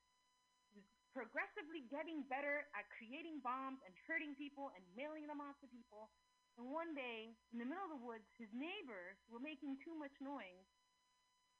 progressively 1.11 1.85
getting 1.89 2.25
better 2.29 2.69
at 2.77 2.85
creating 2.93 3.41
bombs 3.41 3.81
and 3.85 3.93
hurting 4.05 4.37
people 4.37 4.69
and 4.77 4.83
mailing 4.93 5.25
them 5.25 5.41
off 5.41 5.57
to 5.61 5.67
people. 5.69 6.13
And 6.59 6.69
one 6.69 6.91
day, 6.91 7.33
in 7.55 7.57
the 7.57 7.67
middle 7.67 7.87
of 7.87 7.93
the 7.95 8.03
woods, 8.03 8.27
his 8.35 8.51
neighbors 8.51 9.15
were 9.31 9.39
making 9.39 9.79
too 9.81 9.95
much 9.95 10.13
noise. 10.19 10.67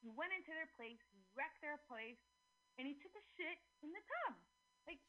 He 0.04 0.12
went 0.12 0.32
into 0.36 0.52
their 0.52 0.70
place, 0.80 1.00
he 1.12 1.20
wrecked 1.36 1.60
their 1.64 1.80
place, 1.88 2.20
and 2.80 2.88
he 2.88 2.96
took 3.00 3.12
a 3.16 3.24
shit 3.36 3.60
in 3.84 3.92
the 3.92 4.04
tub. 4.04 4.40
Like, 4.88 5.00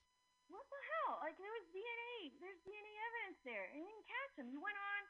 what 0.50 0.66
the 0.66 0.82
hell? 0.94 1.22
Like, 1.22 1.38
there 1.38 1.54
was 1.54 1.66
DNA. 1.70 2.34
There's 2.42 2.58
DNA 2.66 2.92
evidence 3.06 3.38
there. 3.46 3.66
And 3.70 3.78
he 3.78 3.86
didn't 3.86 4.08
catch 4.10 4.34
him. 4.38 4.46
He 4.50 4.58
went 4.58 4.74
on. 4.74 5.02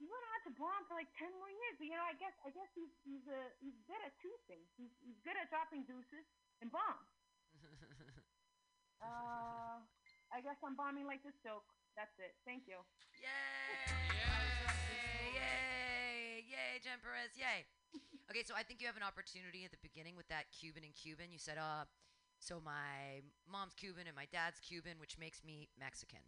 He 0.00 0.08
went 0.08 0.24
on 0.32 0.38
to 0.48 0.50
bomb 0.56 0.82
for 0.88 0.96
like 0.96 1.12
ten 1.20 1.28
more 1.36 1.52
years. 1.52 1.76
But 1.76 1.84
you 1.84 1.92
know, 1.92 2.08
I 2.08 2.16
guess 2.16 2.32
I 2.40 2.48
guess 2.48 2.72
he's 2.72 2.88
he's 3.04 3.20
uh, 3.28 3.52
he's 3.60 3.76
good 3.84 4.00
at 4.00 4.16
two 4.24 4.32
things. 4.48 4.64
He's 4.80 4.88
he's 5.04 5.20
good 5.20 5.36
at 5.36 5.52
dropping 5.52 5.84
deuces 5.84 6.24
and 6.64 6.72
bombs. 6.72 7.19
Uh, 9.00 9.80
I 10.32 10.38
guess 10.44 10.60
I'm 10.64 10.76
bombing 10.76 11.06
like 11.06 11.22
the 11.24 11.32
joke. 11.42 11.64
That's 11.96 12.14
it. 12.20 12.36
Thank 12.44 12.68
you. 12.68 12.78
Yay! 13.20 13.30
Yay! 15.34 16.44
Yay, 16.46 16.72
Jen 16.84 17.00
Perez! 17.02 17.32
Yay! 17.36 17.66
Okay, 18.30 18.44
so 18.46 18.54
I 18.54 18.62
think 18.62 18.78
you 18.80 18.86
have 18.86 18.96
an 18.96 19.02
opportunity 19.02 19.64
at 19.66 19.72
the 19.74 19.82
beginning 19.82 20.14
with 20.14 20.28
that 20.30 20.46
Cuban 20.54 20.84
and 20.86 20.94
Cuban. 20.94 21.32
You 21.34 21.38
said, 21.42 21.58
uh, 21.58 21.84
so 22.38 22.60
my 22.62 23.24
mom's 23.50 23.74
Cuban 23.74 24.06
and 24.06 24.14
my 24.14 24.28
dad's 24.30 24.60
Cuban, 24.62 25.00
which 25.02 25.18
makes 25.18 25.42
me 25.42 25.68
Mexican, 25.78 26.22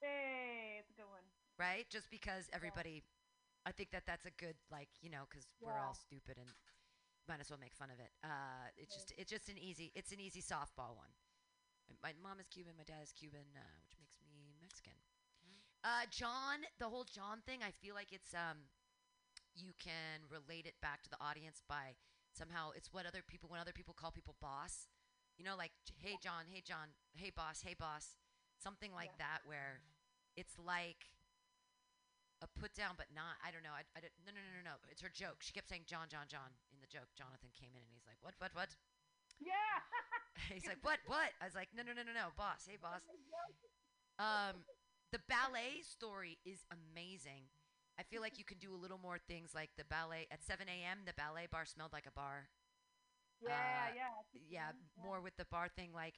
Hey, 0.00 0.78
it's 0.78 0.90
a 0.90 0.94
good 0.94 1.08
one. 1.10 1.24
right? 1.58 1.88
Just 1.90 2.10
because 2.10 2.46
everybody, 2.52 3.02
I 3.66 3.72
think 3.72 3.90
that 3.90 4.04
that's 4.06 4.26
a 4.26 4.34
good, 4.38 4.54
like, 4.70 4.88
you 5.02 5.10
know, 5.10 5.24
because 5.28 5.48
we're 5.60 5.74
all 5.80 5.94
stupid 5.96 6.36
and 6.38 6.52
might 7.28 7.40
as 7.40 7.50
well 7.50 7.60
make 7.60 7.74
fun 7.74 7.90
of 7.90 7.98
it. 7.98 8.10
Uh, 8.22 8.68
it's 8.76 8.94
just, 8.94 9.12
it's 9.16 9.30
just 9.30 9.48
an 9.48 9.58
easy, 9.58 9.92
it's 9.94 10.12
an 10.12 10.20
easy 10.20 10.40
softball 10.40 10.96
one. 10.96 11.12
My 12.02 12.12
mom 12.22 12.40
is 12.40 12.46
Cuban, 12.48 12.74
my 12.76 12.84
dad 12.84 13.02
is 13.02 13.12
Cuban, 13.12 13.44
uh, 13.56 13.74
which 13.84 13.96
makes 14.00 14.16
me 14.24 14.56
Mexican. 14.60 14.96
Uh, 15.84 16.08
John, 16.08 16.64
the 16.80 16.88
whole 16.88 17.04
John 17.04 17.44
thing, 17.44 17.60
I 17.60 17.70
feel 17.70 17.94
like 17.94 18.08
it's 18.12 18.32
um, 18.32 18.72
you 19.52 19.76
can 19.76 20.24
relate 20.32 20.64
it 20.64 20.74
back 20.80 21.02
to 21.04 21.10
the 21.10 21.20
audience 21.20 21.60
by 21.68 21.96
somehow 22.32 22.72
it's 22.74 22.88
what 22.92 23.06
other 23.06 23.20
people 23.20 23.48
when 23.52 23.60
other 23.60 23.76
people 23.76 23.92
call 23.92 24.10
people 24.10 24.34
boss. 24.40 24.88
You 25.36 25.44
know, 25.44 25.56
like 25.56 25.72
hey 25.98 26.16
John, 26.22 26.46
hey 26.48 26.62
John, 26.64 26.94
hey 27.14 27.30
boss, 27.34 27.62
hey 27.66 27.74
boss, 27.78 28.16
something 28.56 28.92
like 28.94 29.12
that 29.18 29.44
where 29.44 29.80
it's 30.36 30.56
like 30.58 31.10
a 32.44 32.48
put 32.60 32.76
down, 32.76 32.94
but 33.00 33.08
not. 33.16 33.40
I 33.40 33.48
don't 33.48 33.64
know. 33.64 33.72
I, 33.72 33.88
I 33.96 34.04
don't, 34.04 34.12
no, 34.28 34.30
no, 34.36 34.40
no, 34.40 34.52
no, 34.60 34.62
no. 34.68 34.76
It's 34.92 35.00
her 35.00 35.08
joke. 35.10 35.40
She 35.40 35.56
kept 35.56 35.66
saying 35.72 35.88
John, 35.88 36.12
John, 36.12 36.28
John 36.28 36.52
in 36.70 36.78
the 36.84 36.90
joke. 36.92 37.08
Jonathan 37.16 37.48
came 37.56 37.72
in 37.72 37.80
and 37.82 37.92
he's 37.96 38.04
like, 38.04 38.20
what, 38.20 38.36
what, 38.38 38.52
what? 38.52 38.76
Yeah. 39.40 39.80
he's 40.52 40.68
like, 40.68 40.84
what, 40.84 41.00
what? 41.08 41.32
I 41.40 41.48
was 41.48 41.56
like, 41.56 41.72
no, 41.72 41.80
no, 41.82 41.96
no, 41.96 42.04
no, 42.04 42.12
no, 42.12 42.36
boss. 42.36 42.68
Hey, 42.68 42.76
boss. 42.76 43.00
Um, 44.20 44.62
the 45.10 45.18
ballet 45.26 45.82
story 45.82 46.38
is 46.44 46.62
amazing. 46.70 47.48
I 47.98 48.02
feel 48.02 48.20
like 48.20 48.38
you 48.38 48.44
can 48.44 48.58
do 48.58 48.74
a 48.74 48.78
little 48.78 48.98
more 48.98 49.18
things 49.18 49.54
like 49.54 49.70
the 49.78 49.84
ballet 49.86 50.26
at 50.30 50.42
7 50.42 50.66
a.m. 50.66 51.06
The 51.06 51.14
ballet 51.14 51.46
bar 51.50 51.64
smelled 51.64 51.92
like 51.92 52.06
a 52.06 52.12
bar. 52.14 52.50
Yeah, 53.40 53.50
Uh, 53.50 53.94
yeah. 53.94 54.14
Yeah, 54.50 54.70
more 55.02 55.20
with 55.20 55.36
the 55.36 55.44
bar 55.46 55.68
thing. 55.68 55.90
Like 55.94 56.14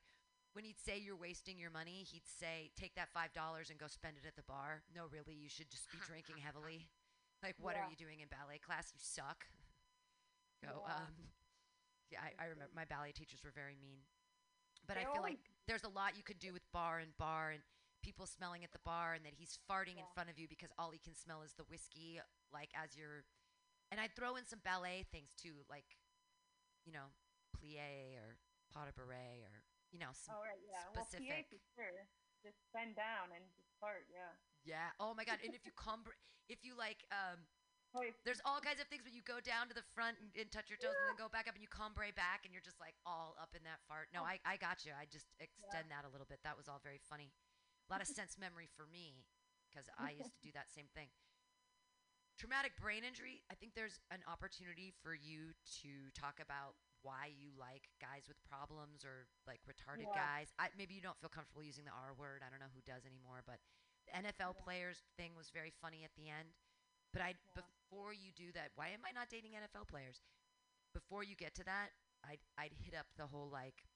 when 0.57 0.65
he'd 0.65 0.81
say 0.81 0.97
you're 0.97 1.21
wasting 1.21 1.61
your 1.61 1.69
money, 1.69 2.01
he'd 2.09 2.25
say, 2.25 2.73
take 2.81 2.97
that 2.97 3.13
$5 3.13 3.29
and 3.69 3.77
go 3.77 3.85
spend 3.93 4.17
it 4.17 4.25
at 4.25 4.41
the 4.41 4.49
bar. 4.49 4.81
No, 4.97 5.05
really, 5.13 5.37
you 5.37 5.53
should 5.53 5.69
just 5.69 5.85
be 5.93 6.01
drinking 6.09 6.41
heavily. 6.41 6.89
Like, 7.45 7.61
what 7.61 7.77
are 7.77 7.85
you 7.93 8.01
doing 8.01 8.25
in 8.25 8.33
ballet 8.33 8.57
class? 8.57 8.89
You 8.97 8.99
suck. 9.05 9.45
Go, 10.65 10.73
Yeah. 10.73 11.05
um, 11.05 11.13
yeah, 12.09 12.25
I, 12.25 12.33
I 12.41 12.47
remember 12.49 12.73
my 12.73 12.89
ballet 12.89 13.13
teachers 13.13 13.45
were 13.45 13.53
very 13.53 13.77
mean. 13.77 14.01
But 14.89 14.97
They 14.97 15.05
I 15.05 15.13
feel 15.13 15.21
like 15.21 15.37
there's 15.69 15.85
a 15.85 15.93
lot 15.93 16.17
you 16.17 16.25
could 16.25 16.41
do 16.41 16.57
with 16.57 16.65
bar 16.73 16.97
and 16.99 17.13
bar 17.21 17.53
and 17.53 17.61
people 18.01 18.25
smelling 18.25 18.65
at 18.65 18.73
the 18.73 18.81
bar 18.89 19.13
and 19.13 19.21
that 19.29 19.37
he's 19.37 19.61
farting 19.69 20.01
in 20.01 20.09
front 20.17 20.33
of 20.33 20.41
you 20.41 20.49
because 20.49 20.73
all 20.81 20.89
he 20.89 20.99
can 20.99 21.13
smell 21.13 21.45
is 21.45 21.53
the 21.61 21.69
whiskey, 21.69 22.25
like 22.57 22.73
as 22.73 22.97
you're. 22.97 23.29
And 23.93 24.01
I'd 24.01 24.17
throw 24.17 24.41
in 24.41 24.49
some 24.49 24.65
ballet 24.65 25.05
things 25.13 25.37
too, 25.37 25.61
like, 25.69 26.01
you 26.89 26.93
know, 26.97 27.13
plie 27.53 28.17
or 28.17 28.41
pas 28.73 28.89
de 28.89 28.97
bourrée 28.97 29.45
or, 29.45 29.61
you 29.97 30.05
know, 30.05 30.13
some 30.13 30.37
All 30.37 30.45
right, 30.45 30.61
yeah. 30.69 30.85
specific. 30.93 31.25
Well, 31.25 31.41
PA 31.41 31.49
for 31.49 31.61
sure. 31.73 32.05
Just 32.45 32.61
bend 32.77 32.93
down 33.01 33.33
and 33.33 33.41
just 33.57 33.73
fart, 33.81 34.05
yeah. 34.13 34.37
Yeah. 34.69 34.93
Oh 35.01 35.17
my 35.17 35.25
God. 35.25 35.41
And 35.41 35.57
if 35.57 35.65
you 35.65 35.73
come, 35.73 36.05
if 36.53 36.61
you 36.61 36.77
like, 36.77 37.01
um, 37.09 37.49
Oh, 37.97 38.05
there's 38.29 38.45
all 38.45 38.61
kinds 38.61 38.77
of 38.77 38.93
things 38.93 39.09
when 39.09 39.17
you 39.17 39.25
go 39.25 39.41
down 39.41 39.73
to 39.73 39.77
the 39.77 39.87
front 39.97 40.21
and, 40.21 40.29
and 40.37 40.53
touch 40.53 40.69
your 40.69 40.77
toes 40.77 40.93
and 40.93 41.09
then 41.09 41.17
go 41.17 41.33
back 41.33 41.49
up 41.49 41.57
and 41.57 41.65
you 41.65 41.71
cambré 41.73 42.13
back 42.13 42.45
and 42.45 42.53
you're 42.53 42.61
just 42.61 42.77
like 42.77 42.93
all 43.09 43.33
up 43.41 43.57
in 43.57 43.65
that 43.65 43.81
fart. 43.89 44.13
No, 44.13 44.21
Oh. 44.21 44.29
I, 44.29 44.37
I 44.45 44.61
got 44.61 44.85
you. 44.85 44.93
I 44.93 45.09
just 45.09 45.33
extend 45.41 45.89
that 45.89 46.05
a 46.05 46.13
little 46.13 46.29
bit. 46.29 46.45
That 46.45 46.61
was 46.61 46.69
all 46.69 46.77
very 46.85 47.01
funny. 47.01 47.33
A 47.33 47.89
lot 47.89 48.05
of 48.05 48.11
sense 48.11 48.37
memory 48.37 48.69
for 48.69 48.85
me 48.85 49.25
because 49.73 49.89
I 49.97 50.13
used 50.13 50.29
to 50.37 50.45
do 50.45 50.53
that 50.53 50.69
same 50.69 50.93
thing. 50.93 51.09
Traumatic 52.37 52.77
brain 52.77 53.01
injury. 53.01 53.41
I 53.49 53.57
think 53.57 53.73
there's 53.73 53.97
an 54.13 54.21
opportunity 54.29 54.93
for 55.01 55.17
you 55.17 55.57
to 55.81 56.13
talk 56.13 56.37
about 56.37 56.77
why 57.07 57.31
you 57.31 57.55
like 57.55 57.87
guys 58.03 58.27
with 58.27 58.43
problems 58.43 59.07
or 59.07 59.31
like 59.47 59.63
retarded 59.71 60.11
Yeah. 60.11 60.19
guys. 60.19 60.51
I, 60.59 60.75
maybe 60.75 60.99
you 60.99 61.05
don't 61.05 61.19
feel 61.23 61.31
comfortable 61.31 61.63
using 61.63 61.87
the 61.87 61.95
R 61.95 62.11
word. 62.19 62.43
I 62.43 62.51
don't 62.51 62.59
know 62.59 62.73
who 62.75 62.83
does 62.83 63.07
anymore, 63.07 63.47
but 63.47 63.63
the 64.11 64.19
NFL 64.19 64.59
players 64.59 65.07
thing 65.15 65.39
was 65.39 65.55
very 65.55 65.71
funny 65.71 66.03
at 66.03 66.11
the 66.19 66.27
end. 66.27 66.51
But 67.15 67.23
I 67.23 67.39
before 67.55 68.11
you 68.13 68.35
do 68.35 68.51
that, 68.59 68.75
why 68.75 68.91
am 68.91 69.07
I 69.07 69.15
not 69.15 69.31
dating 69.31 69.55
NFL 69.55 69.87
players? 69.87 70.19
Before 70.93 71.23
you 71.23 71.37
get 71.39 71.55
to 71.57 71.65
that, 71.65 71.95
I'd 72.27 72.43
I'd 72.59 72.75
hit 72.75 72.95
up 72.99 73.07
the 73.17 73.31
whole 73.31 73.49
like 73.49 73.87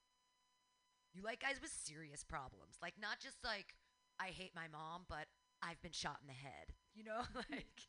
you 1.13 1.23
like 1.23 1.41
guys 1.43 1.59
with 1.61 1.71
serious 1.75 2.23
problems. 2.23 2.79
Like 2.81 2.95
not 3.01 3.19
just 3.21 3.43
like 3.45 3.75
I 4.21 4.29
hate 4.29 4.53
my 4.55 4.69
mom, 4.71 5.05
but 5.09 5.27
I've 5.63 5.81
been 5.83 5.93
shot 5.93 6.19
in 6.23 6.29
the 6.29 6.39
head. 6.39 6.73
You 6.95 7.05
know, 7.05 7.23
like 7.51 7.89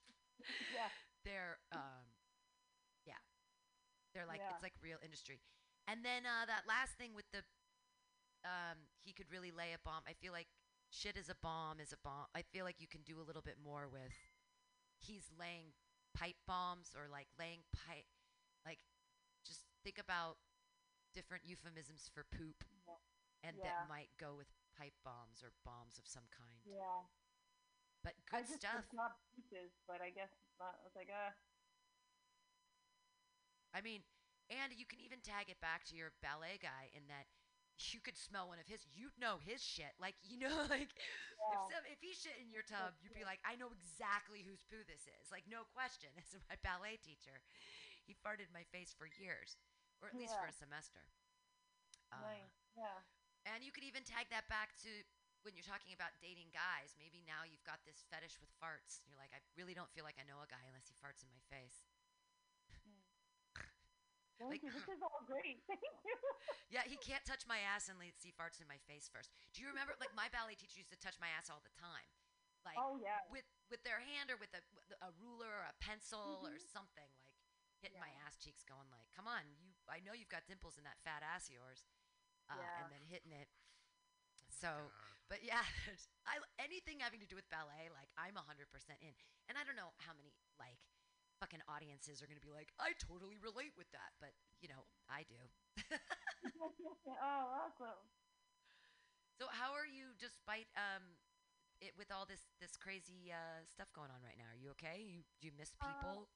yeah. 0.73 0.89
they're 1.25 1.57
um, 1.71 1.79
yeah, 1.81 2.20
they're 4.13 4.25
like 4.27 4.39
Yeah. 4.43 4.53
it's 4.53 4.63
like 4.63 4.73
real 4.81 4.97
industry. 5.03 5.39
And 5.87 6.03
then 6.05 6.25
uh, 6.25 6.45
that 6.45 6.67
last 6.67 6.97
thing 6.97 7.13
with 7.15 7.25
the 7.31 7.43
um, 8.43 8.89
he 8.99 9.13
could 9.13 9.29
really 9.31 9.51
lay 9.51 9.73
a 9.73 9.79
bomb. 9.85 10.01
I 10.07 10.13
feel 10.13 10.33
like 10.33 10.47
shit 10.89 11.15
is 11.15 11.29
a 11.29 11.35
bomb 11.41 11.79
is 11.79 11.93
a 11.93 11.99
bomb. 12.03 12.25
I 12.33 12.41
feel 12.41 12.65
like 12.65 12.81
you 12.81 12.87
can 12.87 13.01
do 13.05 13.21
a 13.21 13.25
little 13.25 13.41
bit 13.41 13.57
more 13.61 13.87
with 13.87 14.13
he's 14.99 15.29
laying 15.37 15.73
pipe 16.13 16.37
bombs 16.45 16.93
or 16.97 17.07
like 17.09 17.27
laying 17.39 17.63
pipe 17.73 18.05
like 18.65 18.83
just 19.47 19.61
think 19.83 19.97
about 19.97 20.37
different 21.15 21.41
euphemisms 21.45 22.09
for 22.13 22.23
poop 22.29 22.61
and 23.43 23.57
Yeah. 23.57 23.73
that 23.73 23.89
might 23.89 24.09
go 24.19 24.35
with 24.37 24.45
pipe 24.77 24.93
bombs 25.03 25.41
or 25.41 25.49
bombs 25.65 25.97
of 25.97 26.05
some 26.05 26.27
kind. 26.29 26.61
Yeah. 26.65 27.09
But 28.03 28.13
I 28.33 28.41
good 28.41 28.47
just 28.49 28.61
stuff. 28.61 28.85
did 28.85 28.89
club 28.93 29.13
pieces, 29.33 29.73
but 29.89 30.01
I 30.01 30.09
guess 30.13 30.29
it's 30.37 30.57
not. 30.61 30.77
I 30.77 30.83
was 30.85 30.93
like, 30.97 31.09
uh, 31.09 31.33
I 33.73 33.81
mean, 33.81 34.03
and 34.51 34.71
you 34.75 34.85
can 34.85 34.99
even 34.99 35.19
tag 35.23 35.47
it 35.49 35.59
back 35.63 35.85
to 35.89 35.95
your 35.95 36.11
ballet 36.21 36.59
guy 36.61 36.91
in 36.95 37.07
that 37.07 37.27
you 37.91 37.99
could 38.03 38.17
smell 38.19 38.47
one 38.51 38.59
of 38.61 38.67
his. 38.67 38.83
You'd 38.93 39.15
know 39.17 39.39
his 39.41 39.63
shit. 39.63 39.95
Like 39.99 40.15
you 40.23 40.37
know, 40.39 40.53
like 40.69 40.91
if 41.49 41.59
Yeah. 41.59 41.67
some, 41.67 41.83
if 41.89 41.99
he 42.03 42.13
shit 42.13 42.37
in 42.39 42.51
your 42.51 42.63
tub, 42.63 42.95
you'd 43.01 43.15
be 43.15 43.25
like, 43.27 43.39
I 43.43 43.55
know 43.55 43.71
exactly 43.73 44.43
whose 44.45 44.63
poo 44.67 44.83
this 44.87 45.07
is. 45.07 45.31
Like 45.31 45.47
no 45.49 45.65
question. 45.73 46.11
As 46.21 46.35
my 46.49 46.57
ballet 46.63 46.99
teacher, 47.01 47.41
he 48.05 48.13
farted 48.13 48.51
in 48.51 48.55
my 48.55 48.67
face 48.71 48.93
for 48.95 49.07
years, 49.19 49.57
or 50.03 50.09
at 50.11 50.17
least 50.19 50.37
for 50.37 50.47
a 50.47 50.53
semester. 50.55 51.03
Uh, 52.11 52.17
nice. 52.21 52.55
Yeah. 52.75 53.01
And 53.45 53.63
you 53.65 53.71
could 53.73 53.83
even 53.87 54.03
tag 54.05 54.29
that 54.29 54.47
back 54.47 54.77
to 54.85 54.91
when 55.43 55.57
you're 55.57 55.65
talking 55.65 55.93
about 55.93 56.13
dating 56.21 56.53
guys. 56.53 56.93
Maybe 56.99 57.25
now 57.25 57.43
you've 57.43 57.65
got 57.65 57.81
this 57.83 58.05
fetish 58.13 58.37
with 58.37 58.53
farts. 58.61 59.01
You're 59.09 59.17
like, 59.17 59.33
I 59.33 59.41
really 59.57 59.73
don't 59.73 59.89
feel 59.91 60.05
like 60.05 60.21
I 60.21 60.27
know 60.29 60.39
a 60.43 60.49
guy 60.49 60.61
unless 60.69 60.87
he 60.87 60.95
farts 60.95 61.25
in 61.25 61.31
my 61.33 61.41
face. 61.49 61.90
Thank 64.49 64.61
Like- 64.61 64.63
you. 64.65 64.71
This 64.73 64.89
is 64.89 65.01
all 65.05 65.21
great. 65.25 65.61
Thank 65.69 65.81
you. 66.05 66.17
Yeah, 66.69 66.83
he 66.87 66.97
can't 66.97 67.23
touch 67.25 67.45
my 67.45 67.59
ass 67.61 67.89
unless 67.89 68.17
he 68.23 68.31
farts 68.33 68.57
in 68.61 68.67
my 68.67 68.79
face 68.89 69.05
first. 69.11 69.29
Do 69.53 69.61
you 69.61 69.67
remember? 69.69 69.93
Like 69.99 70.15
my 70.17 70.27
ballet 70.33 70.55
teacher 70.57 70.79
used 70.81 70.91
to 70.95 70.99
touch 70.99 71.19
my 71.21 71.29
ass 71.29 71.49
all 71.51 71.61
the 71.61 71.73
time, 71.77 72.07
like 72.65 72.79
Oh, 72.79 72.97
yeah. 72.97 73.21
with 73.29 73.45
with 73.69 73.83
their 73.83 73.99
hand 74.01 74.31
or 74.31 74.37
with 74.41 74.51
a 74.57 74.63
a 75.05 75.11
ruler 75.21 75.47
or 75.51 75.65
a 75.69 75.75
pencil 75.79 76.41
or 76.43 76.51
Mhm. 76.57 76.61
something, 76.71 77.11
like 77.25 77.37
hitting 77.81 77.99
my 77.99 78.11
ass 78.25 78.37
cheeks, 78.37 78.63
going 78.63 78.89
like, 78.91 79.09
"Come 79.11 79.27
on, 79.27 79.43
you! 79.59 79.73
I 79.87 79.99
know 79.99 80.13
you've 80.13 80.29
got 80.31 80.45
dimples 80.47 80.77
in 80.77 80.83
that 80.85 80.99
fat 81.03 81.23
ass 81.23 81.47
of 81.49 81.55
yours," 81.55 81.85
uh, 82.49 82.55
Yeah. 82.59 82.83
and 82.83 82.91
then 82.91 83.03
hitting 83.03 83.31
it. 83.31 83.49
So, 84.49 84.91
but 85.27 85.43
yeah, 85.43 85.63
I 86.25 86.39
anything 86.59 86.99
having 86.99 87.19
to 87.19 87.25
do 87.25 87.35
with 87.35 87.49
ballet, 87.49 87.89
like 87.89 88.09
I'm 88.17 88.35
hundred 88.35 88.69
percent 88.71 88.99
in, 89.01 89.15
and 89.49 89.57
I 89.57 89.63
don't 89.63 89.75
know 89.75 89.93
how 89.97 90.13
many 90.13 90.33
like 90.59 90.79
fucking 91.41 91.65
audiences 91.67 92.21
are 92.21 92.29
gonna 92.29 92.39
be 92.45 92.53
like, 92.53 92.69
I 92.77 92.93
totally 93.01 93.41
relate 93.41 93.73
with 93.75 93.89
that, 93.97 94.13
but 94.21 94.37
you 94.61 94.69
know, 94.69 94.85
I 95.09 95.25
do. 95.25 95.41
oh, 97.21 97.43
awesome. 97.65 98.05
So 99.37 99.47
how 99.49 99.73
are 99.73 99.87
you 99.89 100.13
despite 100.19 100.69
um 100.77 101.17
it 101.81 101.97
with 101.97 102.11
all 102.11 102.25
this 102.29 102.53
this 102.61 102.77
crazy 102.77 103.31
uh 103.33 103.65
stuff 103.65 103.89
going 103.93 104.11
on 104.13 104.21
right 104.21 104.37
now? 104.37 104.49
Are 104.53 104.59
you 104.59 104.69
okay? 104.77 105.01
You 105.01 105.23
do 105.41 105.47
you 105.49 105.53
miss 105.57 105.73
Uh, 105.81 105.87
people? 105.87 106.29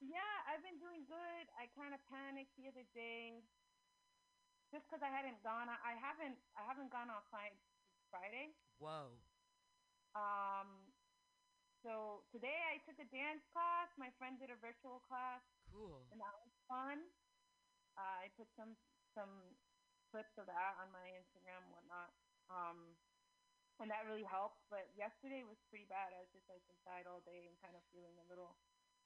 Yeah, 0.00 0.42
I've 0.50 0.62
been 0.62 0.78
doing 0.78 1.04
good. 1.06 1.44
I 1.54 1.66
kind 1.68 1.94
of 1.94 2.00
panicked 2.10 2.56
the 2.56 2.66
other 2.68 2.82
day, 2.92 3.44
just 4.72 4.86
because 4.88 5.02
I 5.02 5.08
hadn't 5.08 5.42
gone. 5.42 5.68
on- 5.68 5.82
I 5.84 5.94
haven't. 5.94 6.38
I 6.56 6.64
haven't 6.64 6.90
gone 6.90 7.10
outside 7.10 7.52
since 7.86 8.02
Friday. 8.10 8.54
Whoa. 8.78 9.20
Um. 10.14 10.91
So 11.82 12.22
today 12.30 12.54
I 12.70 12.78
took 12.86 12.94
a 13.02 13.08
dance 13.10 13.42
class. 13.50 13.90
My 13.98 14.14
friend 14.14 14.38
did 14.38 14.54
a 14.54 14.58
virtual 14.62 15.02
class. 15.10 15.42
Cool. 15.66 16.06
And 16.14 16.22
that 16.22 16.30
was 16.38 16.54
fun. 16.70 17.10
Uh, 17.98 18.22
I 18.22 18.30
put 18.38 18.46
some 18.54 18.78
some 19.18 19.58
clips 20.14 20.38
of 20.38 20.46
that 20.46 20.78
on 20.78 20.94
my 20.94 21.10
Instagram 21.18 21.58
and 21.66 21.72
whatnot. 21.74 22.14
Um, 22.46 22.78
and 23.82 23.90
that 23.90 24.06
really 24.06 24.22
helped. 24.22 24.62
But 24.70 24.94
yesterday 24.94 25.42
was 25.42 25.58
pretty 25.66 25.90
bad. 25.90 26.14
I 26.14 26.22
was 26.22 26.30
just 26.30 26.46
like 26.46 26.62
inside 26.70 27.10
all 27.10 27.18
day 27.26 27.50
and 27.50 27.58
kind 27.58 27.74
of 27.74 27.82
feeling 27.90 28.14
a 28.22 28.26
little. 28.30 28.54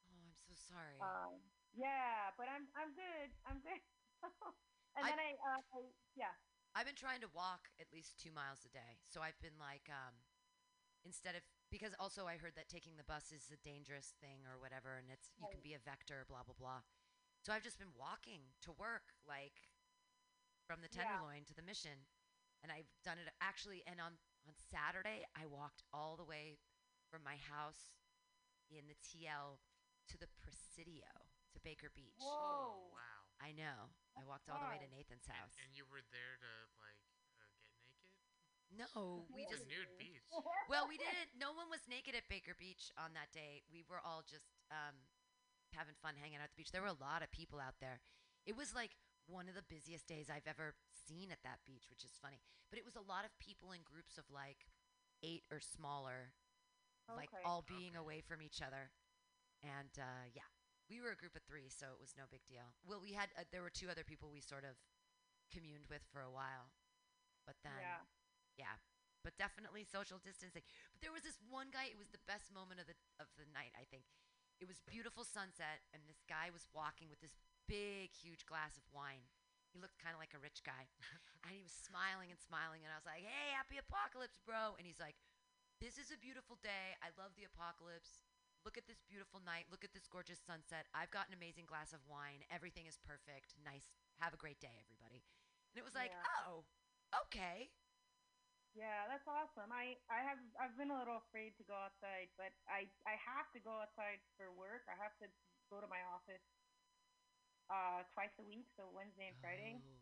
Oh, 0.05 0.21
I'm 0.21 0.37
so 0.37 0.53
sorry. 0.53 1.01
Um, 1.01 1.41
yeah, 1.73 2.29
but 2.37 2.45
I'm 2.45 2.69
I'm 2.77 2.93
good. 2.93 3.33
I'm 3.49 3.57
good. 3.65 3.81
and 4.95 5.01
I- 5.01 5.09
then 5.09 5.17
I, 5.17 5.29
uh, 5.41 5.61
I 5.73 5.79
yeah. 6.13 6.37
I've 6.77 6.85
been 6.85 6.99
trying 6.99 7.25
to 7.25 7.31
walk 7.33 7.73
at 7.81 7.89
least 7.89 8.21
two 8.21 8.29
miles 8.29 8.61
a 8.61 8.69
day. 8.69 9.01
So 9.09 9.17
I've 9.25 9.39
been 9.41 9.57
like, 9.57 9.89
um, 9.89 10.13
instead 11.01 11.33
of 11.33 11.41
because 11.71 11.93
also 11.99 12.25
I 12.27 12.37
heard 12.37 12.55
that 12.55 12.69
taking 12.69 12.95
the 12.97 13.03
bus 13.07 13.31
is 13.31 13.51
a 13.51 13.59
dangerous 13.63 14.13
thing 14.21 14.45
or 14.47 14.59
whatever, 14.59 14.97
and 14.97 15.07
it's 15.11 15.31
you 15.39 15.47
can 15.51 15.61
be 15.63 15.73
a 15.73 15.81
vector, 15.83 16.25
blah 16.27 16.43
blah 16.43 16.55
blah. 16.57 16.81
So 17.43 17.53
I've 17.53 17.63
just 17.63 17.79
been 17.79 17.93
walking 17.95 18.53
to 18.63 18.71
work, 18.73 19.13
like 19.27 19.69
from 20.65 20.81
the 20.81 20.89
Yeah. 20.91 21.03
Tenderloin 21.03 21.45
to 21.47 21.53
the 21.55 21.61
Mission, 21.63 22.07
and 22.63 22.71
I've 22.71 22.89
done 23.03 23.19
it 23.19 23.29
actually. 23.41 23.83
And 23.87 23.99
on 23.99 24.17
on 24.47 24.55
Saturday, 24.57 25.25
I 25.35 25.45
walked 25.45 25.83
all 25.93 26.15
the 26.15 26.23
way 26.25 26.59
from 27.11 27.23
my 27.23 27.35
house 27.37 27.95
in 28.71 28.87
the 28.87 28.95
TL 29.03 29.59
to 30.07 30.17
the 30.17 30.27
Presidio 30.39 31.07
to 31.53 31.59
Baker 31.63 31.91
Beach. 31.93 32.19
Whoa. 32.19 32.91
Wow. 32.91 33.21
I 33.39 33.51
know. 33.51 33.91
I 34.17 34.23
walked 34.25 34.49
all 34.49 34.57
the 34.59 34.67
way 34.71 34.79
to 34.79 34.87
far. 34.87 34.97
Nathan's 34.97 35.27
And, 35.27 35.37
house. 35.37 35.55
and 35.61 35.69
you 35.75 35.85
were 35.85 36.01
there 36.11 36.35
to 36.39 36.51
like 36.79 36.99
uh, 37.37 37.45
get 37.61 37.75
naked? 37.85 38.15
No, 38.73 39.25
we 39.31 39.43
It's 39.47 39.53
a 39.53 39.63
just 39.63 39.67
nude 39.69 39.91
beach. 39.97 40.19
well, 40.69 40.87
we 40.87 40.97
didn't. 40.99 41.31
No 41.39 41.55
one 41.55 41.69
was 41.71 41.87
naked 41.87 42.15
at 42.15 42.27
Baker 42.27 42.53
Beach 42.57 42.91
on 42.99 43.13
that 43.15 43.31
day. 43.31 43.63
We 43.71 43.83
were 43.87 44.01
all 44.03 44.23
just 44.27 44.51
um, 44.69 45.07
having 45.71 45.95
fun 46.03 46.15
hanging 46.19 46.37
out 46.37 46.47
at 46.47 46.51
the 46.51 46.59
beach. 46.59 46.71
There 46.75 46.83
were 46.83 46.91
a 46.91 46.99
lot 46.99 47.23
of 47.23 47.31
people 47.31 47.59
out 47.63 47.79
there. 47.79 47.99
It 48.45 48.55
was 48.59 48.75
like 48.75 48.95
one 49.27 49.47
of 49.47 49.55
the 49.55 49.63
busiest 49.63 50.07
days 50.07 50.27
I've 50.31 50.47
ever 50.47 50.75
seen 50.91 51.31
at 51.31 51.43
that 51.43 51.63
beach, 51.67 51.87
which 51.91 52.03
is 52.03 52.15
funny. 52.19 52.39
But 52.69 52.79
it 52.79 52.85
was 52.87 52.95
a 52.99 53.03
lot 53.03 53.23
of 53.23 53.31
people 53.39 53.71
in 53.71 53.83
groups 53.87 54.17
of 54.19 54.27
like 54.31 54.67
eight 55.23 55.43
or 55.51 55.59
smaller, 55.59 56.35
like 57.15 57.31
all 57.47 57.63
being 57.63 57.95
away 57.95 58.19
from 58.19 58.41
each 58.43 58.59
other. 58.61 58.91
And 59.63 59.91
uh, 59.97 60.27
yeah, 60.35 60.47
we 60.91 60.99
were 60.99 61.11
a 61.11 61.19
group 61.19 61.35
of 61.35 61.43
three, 61.47 61.67
so 61.71 61.87
it 61.91 61.99
was 61.99 62.15
no 62.15 62.23
big 62.29 62.43
deal. 62.47 62.75
Well, 62.83 62.99
we 63.03 63.13
had 63.15 63.31
uh, 63.39 63.43
there 63.51 63.63
were 63.63 63.71
two 63.71 63.87
other 63.89 64.03
people 64.03 64.29
we 64.31 64.39
sort 64.43 64.63
of 64.63 64.75
communed 65.51 65.87
with 65.89 66.03
for 66.11 66.19
a 66.21 66.31
while, 66.31 66.71
but 67.47 67.55
then 67.63 67.79
Yeah. 67.79 68.03
Yeah, 68.57 68.81
but 69.23 69.37
definitely 69.37 69.85
social 69.85 70.19
distancing. 70.19 70.65
But 70.91 71.01
there 71.05 71.13
was 71.13 71.23
this 71.23 71.39
one 71.47 71.69
guy. 71.71 71.87
It 71.89 72.01
was 72.01 72.09
the 72.09 72.21
best 72.27 72.49
moment 72.51 72.81
of 72.81 72.87
the 72.89 72.97
of 73.21 73.29
the 73.37 73.47
night. 73.53 73.73
I 73.77 73.85
think 73.87 74.09
it 74.57 74.67
was 74.67 74.81
beautiful 74.89 75.21
sunset, 75.23 75.85
and 75.93 76.01
this 76.09 76.25
guy 76.25 76.49
was 76.49 76.65
walking 76.73 77.07
with 77.09 77.21
this 77.21 77.37
big, 77.69 78.09
huge 78.13 78.45
glass 78.49 78.73
of 78.77 78.85
wine. 78.89 79.29
He 79.69 79.77
looked 79.77 80.01
kind 80.01 80.15
of 80.17 80.21
like 80.23 80.33
a 80.33 80.41
rich 80.41 80.65
guy, 80.65 80.89
and 81.45 81.53
he 81.53 81.61
was 81.61 81.75
smiling 81.75 82.33
and 82.33 82.39
smiling. 82.41 82.81
And 82.81 82.89
I 82.89 82.97
was 82.97 83.05
like, 83.05 83.21
"Hey, 83.21 83.53
happy 83.53 83.77
apocalypse, 83.77 84.41
bro!" 84.41 84.73
And 84.79 84.87
he's 84.87 84.99
like, 85.01 85.19
"This 85.77 86.01
is 86.01 86.09
a 86.09 86.17
beautiful 86.17 86.57
day. 86.65 86.97
I 87.03 87.13
love 87.13 87.37
the 87.37 87.45
apocalypse. 87.45 88.25
Look 88.65 88.75
at 88.75 88.89
this 88.89 89.05
beautiful 89.05 89.39
night. 89.39 89.69
Look 89.69 89.85
at 89.85 89.93
this 89.93 90.09
gorgeous 90.09 90.41
sunset. 90.41 90.89
I've 90.91 91.13
got 91.13 91.29
an 91.29 91.37
amazing 91.37 91.69
glass 91.69 91.93
of 91.93 92.01
wine. 92.09 92.43
Everything 92.49 92.89
is 92.89 92.97
perfect. 92.99 93.53
Nice. 93.61 93.95
Have 94.17 94.33
a 94.33 94.41
great 94.41 94.57
day, 94.57 94.81
everybody." 94.81 95.21
And 95.75 95.77
it 95.77 95.85
was 95.85 95.93
like, 95.93 96.15
Yeah. 96.15 96.47
"Oh, 96.47 96.65
okay." 97.27 97.69
Yeah, 98.77 99.09
that's 99.09 99.25
awesome. 99.25 99.73
I 99.73 99.97
I 100.05 100.21
have 100.21 100.37
I've 100.61 100.77
been 100.77 100.93
a 100.93 100.99
little 101.01 101.17
afraid 101.17 101.57
to 101.57 101.65
go 101.65 101.73
outside, 101.73 102.29
but 102.37 102.53
I 102.69 102.85
I 103.09 103.17
have 103.17 103.49
to 103.57 103.59
go 103.59 103.81
outside 103.81 104.21
for 104.37 104.53
work. 104.53 104.85
I 104.85 104.93
have 104.93 105.17
to 105.17 105.27
go 105.73 105.81
to 105.81 105.89
my 105.89 106.05
office 106.05 106.45
uh 107.73 108.05
twice 108.13 108.37
a 108.37 108.45
week, 108.45 108.69
so 108.77 108.85
Wednesday 108.93 109.33
and 109.33 109.37
Friday. 109.41 109.81
Oh. 109.81 109.97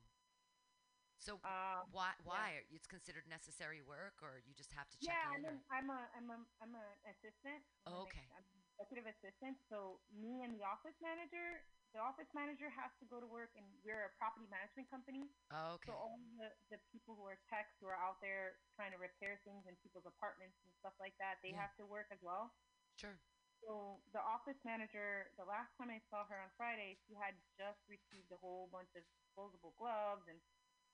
So 1.18 1.40
Um, 1.48 1.88
why 1.92 2.12
yeah. 2.20 2.28
why 2.28 2.68
it's 2.70 2.86
considered 2.86 3.24
necessary 3.28 3.82
work, 3.82 4.20
or 4.22 4.44
you 4.46 4.54
just 4.54 4.72
have 4.74 4.90
to 4.92 4.98
check 5.00 5.16
Yeah, 5.16 5.24
in? 5.24 5.46
I'm, 5.46 5.46
or- 5.46 5.62
I'm 5.72 5.90
a 5.90 6.02
I'm 6.16 6.30
a 6.30 6.38
I'm 6.62 6.74
an 6.76 6.92
assistant. 7.08 7.64
Oh, 7.88 8.04
okay. 8.04 8.28
I'm 8.36 8.44
an 8.44 8.60
executive 8.76 9.06
assistant. 9.08 9.58
So 9.70 10.02
me 10.12 10.44
and 10.44 10.54
the 10.60 10.64
office 10.64 10.96
manager, 11.02 11.64
the 11.96 12.04
office 12.04 12.28
manager 12.36 12.68
has 12.70 12.92
to 13.00 13.08
go 13.08 13.22
to 13.24 13.28
work, 13.28 13.56
and 13.56 13.80
we're 13.84 14.06
a 14.12 14.14
property 14.20 14.48
management 14.52 14.92
company. 14.92 15.32
Oh, 15.52 15.74
okay. 15.76 15.88
So 15.88 15.94
all 15.96 16.20
the 16.20 16.52
the 16.70 16.80
people 16.92 17.16
who 17.16 17.24
are 17.24 17.40
techs 17.50 17.72
who 17.80 17.88
are 17.88 17.96
out 17.98 18.20
there 18.22 18.60
trying 18.76 18.92
to 18.92 19.00
repair 19.00 19.42
things 19.46 19.66
in 19.68 19.78
people's 19.80 20.06
apartments 20.06 20.60
and 20.64 20.74
stuff 20.80 20.96
like 21.00 21.16
that, 21.20 21.40
they 21.44 21.52
Yeah. 21.52 21.58
have 21.58 21.78
to 21.80 21.88
work 21.88 22.08
as 22.12 22.20
well. 22.22 22.52
Sure. 22.98 23.20
So 23.62 24.04
the 24.14 24.20
office 24.20 24.60
manager, 24.66 25.34
the 25.38 25.46
last 25.46 25.78
time 25.78 25.90
I 25.90 26.04
saw 26.10 26.28
her 26.28 26.40
on 26.40 26.52
Friday, 26.58 27.00
she 27.08 27.16
had 27.16 27.42
just 27.58 27.82
received 27.90 28.32
a 28.32 28.38
whole 28.38 28.68
bunch 28.70 28.90
of 28.96 29.04
disposable 29.26 29.74
gloves 29.78 30.24
and 30.30 30.42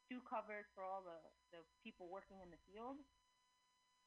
shoe 0.10 0.22
covers 0.30 0.66
for 0.76 0.84
all 0.84 1.04
the, 1.04 1.22
the 1.52 1.66
people 1.84 2.10
working 2.10 2.42
in 2.42 2.52
the 2.52 2.60
field. 2.68 3.00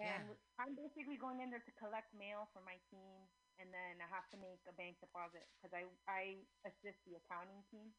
And 0.01 0.25
Yeah. 0.25 0.39
I'm 0.59 0.75
basically 0.77 1.19
going 1.21 1.41
in 1.41 1.51
there 1.51 1.63
to 1.65 1.73
collect 1.79 2.15
mail 2.15 2.49
for 2.53 2.63
my 2.63 2.79
team, 2.91 3.29
and 3.59 3.73
then 3.73 4.01
I 4.01 4.09
have 4.11 4.29
to 4.31 4.37
make 4.37 4.61
a 4.67 4.73
bank 4.73 5.01
deposit 5.01 5.47
because 5.57 5.73
I 5.73 5.87
I 6.07 6.45
assist 6.65 7.05
the 7.05 7.15
accounting 7.17 7.63
team. 7.71 7.95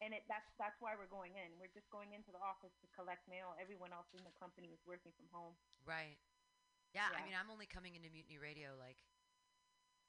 And 0.00 0.14
it 0.14 0.22
that's 0.28 0.46
that's 0.58 0.80
why 0.80 0.94
we're 0.94 1.10
going 1.10 1.34
in. 1.34 1.58
We're 1.58 1.72
just 1.74 1.90
going 1.90 2.12
into 2.12 2.30
the 2.30 2.38
office 2.38 2.74
to 2.80 2.86
collect 2.94 3.26
mail. 3.26 3.54
Everyone 3.58 3.92
else 3.92 4.06
in 4.14 4.22
the 4.22 4.30
company 4.38 4.68
is 4.72 4.78
working 4.86 5.10
from 5.16 5.26
home. 5.32 5.54
Right. 5.84 6.18
Yeah, 6.94 7.08
I 7.12 7.20
mean, 7.22 7.34
I'm 7.36 7.50
only 7.50 7.66
coming 7.66 7.94
into 7.94 8.08
Mutiny 8.08 8.38
Radio 8.38 8.72
like 8.78 9.04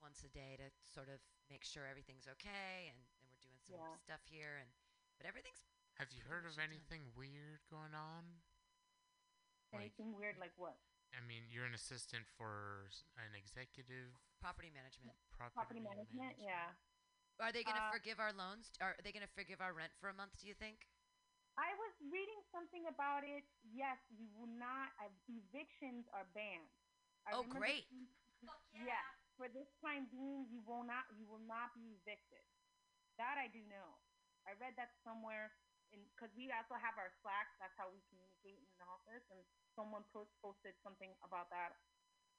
once 0.01 0.23
a 0.23 0.29
day 0.29 0.55
to 0.57 0.71
sort 0.87 1.09
of 1.09 1.19
make 1.49 1.63
sure 1.65 1.83
everything's 1.85 2.27
okay, 2.27 2.87
and, 2.87 2.97
and 3.19 3.27
we're 3.27 3.43
doing 3.43 3.59
some 3.67 3.75
Yeah. 3.75 3.95
stuff 3.99 4.21
here, 4.29 4.57
and 4.57 4.69
but 5.17 5.27
everything's 5.27 5.59
Have 5.97 6.11
you 6.11 6.23
heard 6.23 6.45
much 6.45 6.53
of 6.53 6.55
done. 6.55 6.65
anything 6.69 7.11
weird 7.15 7.59
going 7.69 7.93
on? 7.93 8.41
Like, 9.73 9.93
Anything 9.93 10.15
weird 10.15 10.37
like 10.37 10.53
what? 10.57 10.77
I 11.15 11.21
mean, 11.25 11.49
you're 11.49 11.65
an 11.65 11.73
assistant 11.73 12.25
for 12.37 12.89
an 13.17 13.33
executive 13.33 14.13
property 14.41 14.69
management. 14.69 15.17
property, 15.33 15.55
Property 15.55 15.81
management, 15.83 16.35
yeah. 16.39 16.73
Are 17.39 17.51
they 17.51 17.63
going 17.63 17.75
to 17.79 17.87
Uh, 17.89 17.95
forgive 17.95 18.19
our 18.19 18.33
loans? 18.33 18.71
Are 18.83 18.95
they 19.03 19.11
going 19.11 19.25
to 19.25 19.31
forgive 19.33 19.61
our 19.63 19.73
rent 19.73 19.93
for 19.99 20.09
a 20.09 20.13
month? 20.13 20.35
Do 20.37 20.47
you 20.47 20.53
think? 20.53 20.85
I 21.57 21.73
was 21.75 21.91
reading 22.11 22.39
something 22.51 22.85
about 22.87 23.23
it. 23.23 23.43
Yes, 23.63 23.97
you 24.11 24.27
will 24.35 24.47
not. 24.47 24.91
Uh, 24.99 25.09
evictions 25.27 26.07
are 26.13 26.25
banned. 26.35 26.69
I 27.25 27.31
Oh, 27.33 27.41
remember 27.43 27.59
great. 27.59 27.87
seeing- 27.89 28.07
Yes, 28.71 29.03
for 29.35 29.49
this 29.49 29.67
time 29.81 30.05
being, 30.07 30.47
you 30.47 30.61
will 30.61 30.83
not. 30.83 31.05
You 31.17 31.25
will 31.25 31.39
not 31.43 31.73
be 31.73 31.95
evicted. 31.95 32.45
That 33.17 33.37
I 33.37 33.47
do 33.47 33.59
know. 33.65 33.99
I 34.45 34.53
read 34.53 34.75
that 34.77 34.95
somewhere, 35.03 35.51
because 35.91 36.31
we 36.37 36.49
also 36.53 36.77
have 36.77 36.95
our 36.97 37.09
Slack. 37.21 37.49
That's 37.57 37.75
how 37.75 37.89
we 37.89 37.99
communicate 38.09 38.61
in 38.61 38.69
the 38.77 38.87
office, 38.87 39.25
and 39.33 39.41
someone 39.73 40.05
post, 40.13 40.31
posted 40.39 40.77
something 40.85 41.11
about 41.25 41.49
that. 41.49 41.77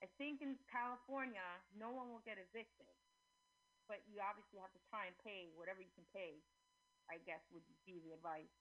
I 0.01 0.09
think 0.16 0.40
in 0.40 0.56
California, 0.70 1.44
no 1.77 1.93
one 1.93 2.09
will 2.09 2.24
get 2.24 2.40
evicted, 2.40 2.89
but 3.85 4.01
you 4.09 4.22
obviously 4.22 4.56
have 4.62 4.72
to 4.72 4.82
try 4.89 5.05
and 5.10 5.14
pay 5.20 5.52
whatever 5.52 5.85
you 5.85 5.93
can 5.93 6.09
pay. 6.14 6.40
I 7.10 7.18
guess 7.27 7.43
would 7.51 7.66
be 7.82 7.98
the 8.06 8.14
advice 8.14 8.55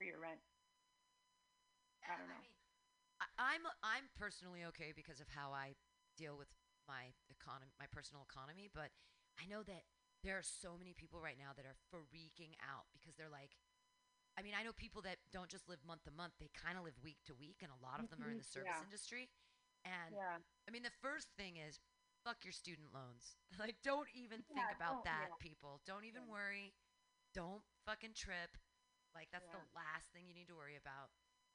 for 0.00 0.08
your 0.08 0.18
rent. 0.18 0.40
I 2.08 2.16
don't 2.16 2.28
know. 2.32 2.44
I, 3.20 3.26
I'm 3.52 3.64
I'm 3.84 4.08
personally 4.16 4.64
okay 4.72 4.96
because 4.96 5.20
of 5.20 5.28
how 5.28 5.52
I 5.52 5.76
deal 6.16 6.36
with 6.36 6.48
my 6.88 7.12
economy, 7.28 7.72
my 7.76 7.88
personal 7.92 8.24
economy. 8.24 8.72
But 8.72 8.90
I 9.36 9.44
know 9.46 9.62
that 9.64 9.84
there 10.24 10.38
are 10.38 10.46
so 10.46 10.76
many 10.78 10.94
people 10.94 11.20
right 11.20 11.38
now 11.38 11.52
that 11.56 11.66
are 11.66 11.76
freaking 11.92 12.56
out 12.64 12.86
because 12.92 13.14
they're 13.16 13.30
like, 13.32 13.56
I 14.38 14.42
mean, 14.42 14.54
I 14.58 14.64
know 14.64 14.72
people 14.72 15.02
that 15.02 15.18
don't 15.32 15.50
just 15.50 15.68
live 15.68 15.80
month 15.86 16.04
to 16.04 16.12
month; 16.12 16.34
they 16.40 16.50
kind 16.54 16.78
of 16.78 16.84
live 16.84 16.98
week 17.02 17.18
to 17.26 17.34
week, 17.34 17.58
and 17.62 17.70
a 17.72 17.82
lot 17.84 18.00
of 18.00 18.08
them 18.10 18.22
are 18.24 18.30
in 18.30 18.38
the 18.38 18.44
Mhm, 18.44 18.46
service 18.46 18.66
yeah. 18.66 18.82
industry. 18.82 19.30
And 19.84 20.16
Yeah. 20.16 20.38
I 20.68 20.72
mean, 20.72 20.82
the 20.82 20.94
first 21.02 21.28
thing 21.36 21.56
is 21.56 21.80
fuck 22.24 22.44
your 22.44 22.52
student 22.52 22.92
loans. 22.94 23.36
like, 23.60 23.76
don't 23.84 24.08
even 24.14 24.42
think 24.54 24.72
about 24.72 25.04
that, 25.04 25.30
yeah. 25.30 25.36
people. 25.38 25.80
Don't 25.86 26.04
even 26.04 26.26
worry. 26.28 26.74
Don't 27.34 27.62
fucking 27.86 28.14
trip. 28.14 28.56
Like, 29.14 29.28
that's 29.32 29.48
the 29.50 29.62
last 29.74 30.10
thing 30.12 30.26
you 30.26 30.34
need 30.34 30.48
to 30.48 30.56
worry 30.56 30.76
about. 30.76 31.10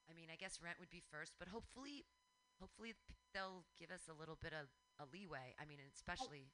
I 0.10 0.14
mean, 0.14 0.30
I 0.32 0.36
guess 0.38 0.62
rent 0.62 0.80
would 0.80 0.90
be 0.90 1.04
first, 1.12 1.34
but 1.40 1.50
hopefully, 1.50 2.06
hopefully 2.60 2.94
p- 3.08 3.16
they'll 3.34 3.66
give 3.78 3.91
us 3.91 4.08
a 4.10 4.14
little 4.18 4.38
bit 4.40 4.54
of 4.54 4.70
a 5.00 5.06
leeway. 5.06 5.56
I 5.60 5.66
mean, 5.66 5.80
and 5.80 5.90
especially 5.94 6.52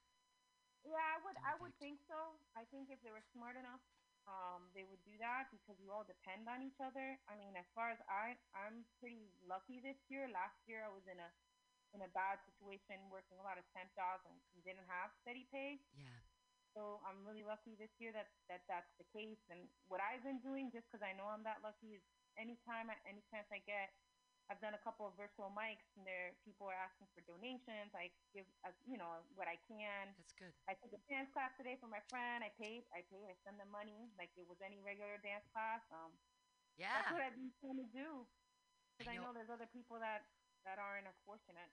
Yeah, 0.86 1.02
I 1.02 1.18
would. 1.26 1.38
I 1.42 1.54
would 1.60 1.74
think 1.82 1.98
so. 2.06 2.38
I 2.54 2.64
think 2.70 2.94
if 2.94 3.02
they 3.02 3.10
were 3.10 3.24
smart 3.34 3.58
enough, 3.58 3.82
um, 4.30 4.70
they 4.78 4.86
would 4.86 5.02
do 5.02 5.18
that 5.22 5.50
because 5.50 5.78
you 5.82 5.90
all 5.90 6.06
depend 6.06 6.46
on 6.46 6.62
each 6.62 6.78
other. 6.82 7.18
I 7.26 7.34
mean, 7.38 7.58
as 7.58 7.66
far 7.74 7.90
as 7.90 8.00
I, 8.06 8.38
I'm 8.54 8.86
pretty 9.02 9.34
lucky 9.46 9.82
this 9.82 9.98
year. 10.14 10.30
Last 10.30 10.58
year, 10.70 10.86
I 10.86 10.92
was 10.94 11.06
in 11.10 11.18
a 11.18 11.30
in 11.96 12.04
a 12.04 12.12
bad 12.12 12.38
situation, 12.46 13.00
working 13.10 13.40
a 13.40 13.46
lot 13.46 13.58
of 13.58 13.66
temp 13.72 13.90
jobs 13.96 14.22
and 14.28 14.36
didn't 14.68 14.86
have 14.92 15.10
steady 15.24 15.48
pay. 15.50 15.80
yeah. 15.96 16.20
So 16.76 17.00
I'm 17.08 17.24
really 17.24 17.48
lucky 17.48 17.80
this 17.80 17.92
year 18.04 18.12
that, 18.12 18.28
that 18.52 18.68
that's 18.68 18.92
the 19.00 19.08
case. 19.16 19.40
And 19.48 19.66
what 19.88 20.04
I've 20.04 20.22
been 20.28 20.44
doing, 20.44 20.70
just 20.76 20.86
because 20.92 21.02
I 21.02 21.16
know 21.16 21.32
I'm 21.32 21.42
that 21.48 21.64
lucky, 21.64 21.96
is 21.96 22.04
anytime, 22.36 22.92
I- 22.92 23.00
any 23.08 23.24
chance 23.32 23.48
I 23.48 23.64
get, 23.64 23.96
I've 24.46 24.62
done 24.62 24.78
a 24.78 24.84
couple 24.86 25.10
of 25.10 25.18
virtual 25.18 25.50
mics, 25.50 25.90
and 25.98 26.06
there 26.06 26.38
people 26.46 26.70
are 26.70 26.78
asking 26.78 27.10
for 27.18 27.22
donations. 27.26 27.90
I 27.98 28.14
give, 28.30 28.46
uh, 28.62 28.70
you 28.86 28.98
know, 28.98 29.26
what 29.34 29.50
I 29.50 29.58
can. 29.66 30.14
That's 30.18 30.34
good. 30.38 30.54
I 30.70 30.78
took 30.78 30.94
a 30.94 31.02
dance 31.10 31.34
class 31.34 31.50
today 31.58 31.78
for 31.82 31.90
my 31.90 32.02
friend. 32.14 32.46
I 32.46 32.54
paid. 32.54 32.86
I 32.94 33.02
paid. 33.10 33.26
I 33.26 33.36
send 33.42 33.58
them 33.58 33.74
money 33.74 34.14
like 34.22 34.30
it 34.38 34.46
was 34.46 34.62
any 34.62 34.78
regular 34.86 35.18
dance 35.18 35.46
class. 35.50 35.82
Um, 35.90 36.14
Yeah. 36.78 36.94
that's 36.94 37.12
what 37.12 37.22
I've 37.26 37.34
been 37.36 37.54
trying 37.58 37.82
to 37.82 37.90
do. 37.90 38.10
Because 38.98 39.10
I 39.10 39.14
I, 39.14 39.18
know- 39.18 39.34
know 39.34 39.34
there's 39.34 39.50
other 39.50 39.68
people 39.68 39.98
that 40.00 40.30
that 40.64 40.78
aren't 40.78 41.06
as 41.10 41.18
fortunate. 41.26 41.70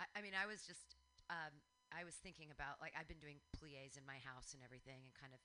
I, 0.00 0.04
I 0.16 0.20
mean, 0.20 0.34
I 0.34 0.44
was 0.44 0.66
just, 0.66 0.96
um, 1.30 1.62
I 1.92 2.04
was 2.04 2.16
thinking 2.16 2.50
about 2.50 2.80
like 2.80 2.92
I've 2.96 3.08
been 3.08 3.20
doing 3.20 3.40
plies 3.52 3.96
in 3.96 4.04
my 4.04 4.18
house 4.18 4.52
and 4.52 4.62
everything, 4.64 5.04
and 5.04 5.12
kind 5.14 5.32
of, 5.32 5.40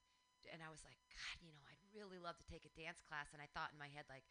and 0.51 0.63
I 0.63 0.71
was 0.71 0.83
like, 0.83 0.97
God, 1.11 1.43
you 1.43 1.51
know, 1.51 1.63
I'd 1.67 1.79
really 1.91 2.17
love 2.19 2.35
to 2.39 2.47
take 2.47 2.63
a 2.65 2.71
dance 2.73 2.99
class, 3.03 3.31
and 3.35 3.41
I 3.43 3.47
thought 3.51 3.71
in 3.71 3.79
my 3.79 3.87
head 3.91 4.07
like, 4.09 4.23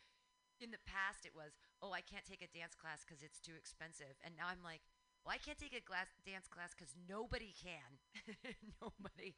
in 0.61 0.71
the 0.75 0.83
past 0.87 1.25
it 1.25 1.35
was, 1.35 1.57
oh, 1.83 1.93
I 1.95 2.03
can't 2.03 2.27
take 2.27 2.43
a 2.43 2.51
dance 2.51 2.75
class 2.75 3.03
because 3.07 3.23
it's 3.23 3.39
too 3.39 3.55
expensive, 3.55 4.19
and 4.25 4.35
now 4.35 4.51
I'm 4.51 4.63
like, 4.63 4.83
well, 5.27 5.35
I 5.35 5.41
can't 5.43 5.59
take 5.59 5.75
a 5.75 5.83
glass 5.83 6.09
dance 6.25 6.47
class 6.47 6.73
because 6.73 6.95
nobody 7.05 7.53
can, 7.53 8.01
nobody, 8.83 9.35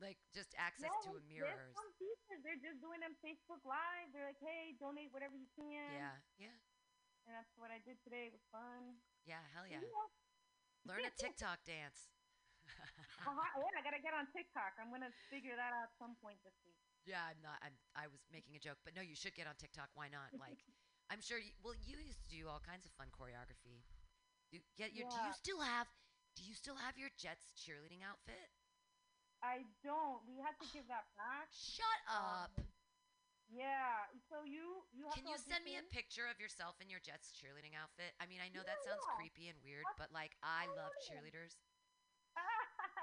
like 0.00 0.16
just 0.32 0.54
access 0.56 0.88
no, 1.04 1.10
to 1.10 1.10
a 1.18 1.22
mirror. 1.26 1.74
some 1.74 1.90
teachers. 1.98 2.40
They're 2.40 2.60
just 2.62 2.78
doing 2.80 3.02
them 3.02 3.12
Facebook 3.20 3.60
Live. 3.66 4.08
They're 4.14 4.24
like, 4.24 4.40
hey, 4.40 4.78
donate 4.78 5.10
whatever 5.10 5.34
you 5.34 5.50
can. 5.58 5.90
Yeah, 5.92 6.16
yeah, 6.38 6.56
And 7.26 7.34
that's 7.34 7.52
what 7.58 7.74
I 7.74 7.82
did 7.82 7.98
today. 8.06 8.30
It 8.30 8.34
was 8.36 8.46
fun. 8.48 8.96
yeah, 9.26 9.42
hell 9.52 9.66
yeah. 9.66 9.82
Learn 10.86 11.02
a 11.02 11.12
TikTok 11.18 11.66
dance. 11.66 12.14
uh-huh, 13.26 13.36
yeah, 13.36 13.78
I 13.78 13.82
gotta 13.82 14.02
get 14.02 14.14
on 14.14 14.30
TikTok. 14.30 14.78
I'm 14.78 14.90
gonna 14.90 15.12
figure 15.28 15.54
that 15.58 15.74
out 15.74 15.90
some 15.98 16.14
point 16.22 16.38
this 16.46 16.56
week. 16.62 16.85
Yeah, 17.06 17.22
I'm 17.22 17.38
not. 17.38 17.62
I'm. 17.62 17.78
I 17.94 18.10
was 18.10 18.18
making 18.34 18.58
a 18.58 18.62
joke, 18.62 18.82
but 18.82 18.98
no, 18.98 19.00
you 19.00 19.14
should 19.14 19.38
get 19.38 19.46
on 19.46 19.54
TikTok. 19.56 19.94
Why 19.94 20.10
not? 20.10 20.34
Like, 20.42 20.58
I'm 21.08 21.22
sure. 21.22 21.38
You, 21.38 21.54
well, 21.62 21.78
you 21.86 22.02
used 22.02 22.20
to 22.26 22.30
do 22.30 22.50
all 22.50 22.58
kinds 22.58 22.82
of 22.82 22.92
fun 22.98 23.14
choreography. 23.14 23.86
You 24.50 24.58
get 24.74 24.92
your. 24.92 25.06
Do 25.06 25.18
you 25.22 25.32
still 25.38 25.62
have? 25.62 25.86
Do 26.34 26.42
you 26.42 26.52
still 26.52 26.76
have 26.76 26.98
your 26.98 27.08
Jets 27.14 27.54
cheerleading 27.54 28.02
outfit? 28.02 28.50
I 29.40 29.62
don't. 29.86 30.20
We 30.26 30.42
had 30.42 30.58
to 30.58 30.66
give 30.74 30.90
that 30.90 31.06
back. 31.14 31.48
Shut 31.54 32.00
um, 32.10 32.50
up. 32.50 32.52
Yeah. 33.46 34.10
So 34.26 34.42
you 34.42 34.82
you 34.90 35.06
have 35.06 35.14
Can 35.14 35.30
you 35.30 35.38
send 35.38 35.62
me 35.62 35.78
a 35.78 35.86
picture 35.94 36.26
of 36.26 36.42
yourself 36.42 36.82
in 36.82 36.90
your 36.90 36.98
Jets 36.98 37.30
cheerleading 37.30 37.78
outfit? 37.78 38.10
I 38.18 38.26
mean, 38.26 38.42
I 38.42 38.50
know 38.50 38.66
that 38.66 38.82
sounds 38.82 39.06
Yeah. 39.06 39.14
creepy 39.14 39.46
and 39.46 39.58
weird, 39.62 39.86
but 39.94 40.10
like, 40.10 40.34
I 40.42 40.66
love 40.74 40.90
cheerleaders. 41.06 41.54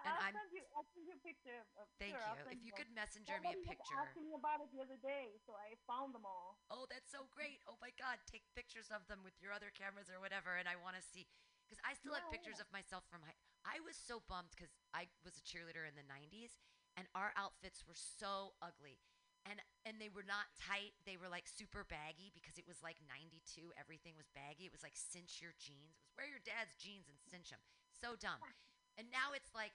I'll 0.03 0.19
I'm- 0.19 0.35
send 0.35 0.51
you. 0.51 0.63
I'll 0.75 0.87
send 0.91 1.07
you 1.07 1.15
a 1.15 1.23
picture. 1.23 1.63
Of, 1.79 1.87
Thank 1.99 2.15
sure, 2.15 2.21
you. 2.21 2.51
If 2.51 2.61
you 2.63 2.71
one. 2.75 2.79
could 2.83 2.91
messenger 2.91 3.39
me 3.39 3.55
a 3.55 3.55
Somebody 3.55 3.63
was 3.63 3.71
picture. 3.71 3.97
asking 3.99 4.23
me 4.27 4.33
about 4.35 4.59
it 4.59 4.69
the 4.75 4.81
other 4.83 4.99
day, 4.99 5.39
so 5.47 5.55
I 5.55 5.79
found 5.87 6.11
them 6.11 6.27
all. 6.27 6.59
Oh, 6.67 6.85
that's 6.91 7.07
so 7.11 7.27
great. 7.31 7.63
Oh 7.65 7.79
my 7.79 7.91
God. 7.95 8.19
Take 8.27 8.43
pictures 8.53 8.91
of 8.91 9.07
them 9.07 9.23
with 9.23 9.35
your 9.39 9.55
other 9.55 9.71
cameras 9.71 10.11
or 10.11 10.19
whatever. 10.19 10.55
And 10.59 10.67
I 10.67 10.75
want 10.75 10.99
to 10.99 11.03
see, 11.03 11.27
because 11.65 11.79
I 11.87 11.95
still 11.95 12.13
have 12.13 12.27
pictures 12.31 12.59
yeah. 12.59 12.67
of 12.67 12.69
myself 12.75 13.07
from 13.07 13.23
high. 13.23 13.37
I 13.63 13.79
was 13.79 13.95
so 13.95 14.19
bummed 14.27 14.51
because 14.51 14.75
I 14.91 15.07
was 15.23 15.39
a 15.39 15.43
cheerleader 15.43 15.87
in 15.87 15.95
the 15.95 16.03
90s 16.03 16.59
and 16.99 17.07
our 17.15 17.31
outfits 17.39 17.87
were 17.87 17.97
so 17.97 18.53
ugly. 18.59 18.99
And, 19.43 19.59
and 19.83 19.99
they 19.99 20.07
were 20.07 20.23
not 20.23 20.55
tight. 20.55 20.95
They 21.03 21.19
were 21.19 21.27
like 21.27 21.51
super 21.51 21.83
baggy 21.83 22.31
because 22.31 22.55
it 22.55 22.63
was 22.63 22.79
like 22.79 22.95
92. 23.03 23.75
Everything 23.75 24.15
was 24.15 24.31
baggy. 24.31 24.67
It 24.67 24.75
was 24.75 24.83
like 24.87 24.95
cinch 24.95 25.43
your 25.43 25.51
jeans. 25.59 25.99
It 25.99 26.03
was 26.07 26.15
wear 26.15 26.31
your 26.31 26.39
dad's 26.43 26.79
jeans 26.79 27.11
and 27.11 27.19
cinch 27.19 27.51
them. 27.51 27.59
So 27.91 28.15
dumb. 28.15 28.39
And 28.93 29.09
now 29.09 29.33
it's 29.33 29.49
like 29.57 29.73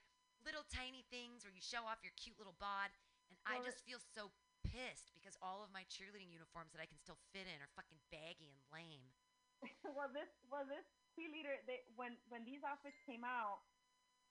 little 0.49 0.65
tiny 0.73 1.05
things 1.13 1.45
where 1.45 1.53
you 1.53 1.61
show 1.61 1.85
off 1.85 2.01
your 2.01 2.17
cute 2.17 2.41
little 2.41 2.57
bod. 2.57 2.89
And 3.29 3.37
I 3.45 3.61
just 3.61 3.85
feel 3.85 4.01
so 4.01 4.33
pissed 4.65 5.13
because 5.13 5.37
all 5.45 5.61
of 5.61 5.69
my 5.69 5.85
cheerleading 5.85 6.33
uniforms 6.33 6.73
that 6.73 6.81
I 6.81 6.89
can 6.89 6.97
still 6.97 7.21
fit 7.37 7.45
in 7.45 7.61
are 7.61 7.69
fucking 7.77 8.01
baggy 8.09 8.49
and 8.49 8.61
lame. 8.73 9.13
well, 9.97 10.09
this 10.09 10.33
well 10.49 10.65
this 10.65 10.89
cheerleader. 11.13 11.61
They 11.69 11.85
when 12.01 12.17
when 12.33 12.49
these 12.49 12.65
outfits 12.65 12.97
came 13.05 13.29
out, 13.29 13.61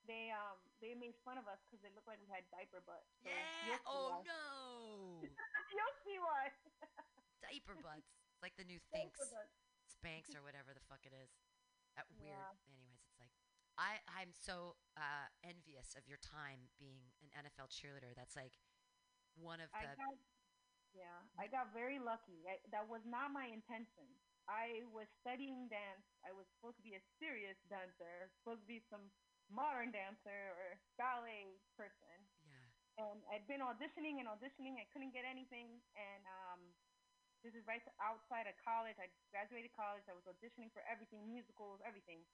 they 0.09 0.33
um 0.33 0.57
they 0.81 0.97
made 0.97 1.13
fun 1.21 1.37
of 1.37 1.45
us 1.45 1.61
because 1.69 1.85
it 1.85 1.93
looked 1.93 2.09
like 2.09 2.17
we 2.17 2.29
had 2.33 2.49
diaper 2.49 2.81
butt. 2.81 3.05
So 3.21 3.29
Yeah. 3.29 3.77
Oh 3.85 4.17
why. 4.17 4.25
no. 4.25 5.21
you'll 5.77 5.97
see 6.01 6.17
why. 6.17 6.49
Diaper 7.45 7.77
butts. 7.79 8.09
It's 8.33 8.41
like 8.41 8.57
the 8.57 8.65
new 8.65 8.81
Thinx. 8.89 9.13
Spanx 9.87 10.33
or 10.33 10.41
whatever 10.41 10.73
the 10.73 10.83
fuck 10.89 11.05
it 11.05 11.13
is. 11.13 11.29
That 11.95 12.09
weird. 12.17 12.33
Yeah. 12.33 12.53
Like 12.53 12.96
I 13.77 14.01
I'm 14.09 14.33
so 14.33 14.75
uh, 14.97 15.29
envious 15.43 15.95
of 15.97 16.07
your 16.07 16.17
time 16.21 16.69
being 16.79 17.13
an 17.21 17.29
NFL 17.45 17.69
cheerleader. 17.69 18.15
That's 18.15 18.35
like 18.35 18.57
one 19.35 19.61
of 19.61 19.69
I 19.73 19.85
the 19.85 19.95
got, 19.95 20.15
yeah, 20.95 21.19
I 21.37 21.47
got 21.47 21.73
very 21.73 21.99
lucky. 21.99 22.45
I, 22.47 22.59
that 22.71 22.87
was 22.87 23.03
not 23.05 23.31
my 23.31 23.47
intention. 23.47 24.07
I 24.47 24.83
was 24.91 25.07
studying 25.21 25.67
dance. 25.69 26.07
I 26.25 26.31
was 26.33 26.47
supposed 26.55 26.77
to 26.79 26.85
be 26.85 26.95
a 26.95 27.03
serious 27.19 27.57
dancer, 27.67 28.31
supposed 28.41 28.63
to 28.63 28.69
be 28.69 28.81
some 28.89 29.11
modern 29.51 29.91
dancer 29.91 30.55
or 30.57 30.79
ballet 30.97 31.59
person. 31.75 32.17
yeah. 32.45 32.67
And 32.97 33.21
I'd 33.31 33.47
been 33.47 33.61
auditioning 33.63 34.19
and 34.19 34.27
auditioning. 34.27 34.77
I 34.81 34.87
couldn't 34.91 35.13
get 35.13 35.23
anything. 35.27 35.79
And 35.95 36.23
um, 36.27 36.61
this 37.43 37.53
is 37.55 37.63
right 37.67 37.81
outside 38.01 38.47
of 38.49 38.55
college. 38.61 38.97
I 38.99 39.09
graduated 39.31 39.71
college. 39.75 40.05
I 40.09 40.15
was 40.17 40.25
auditioning 40.27 40.71
for 40.73 40.83
everything, 40.89 41.25
musicals, 41.29 41.79
everything. 41.85 42.25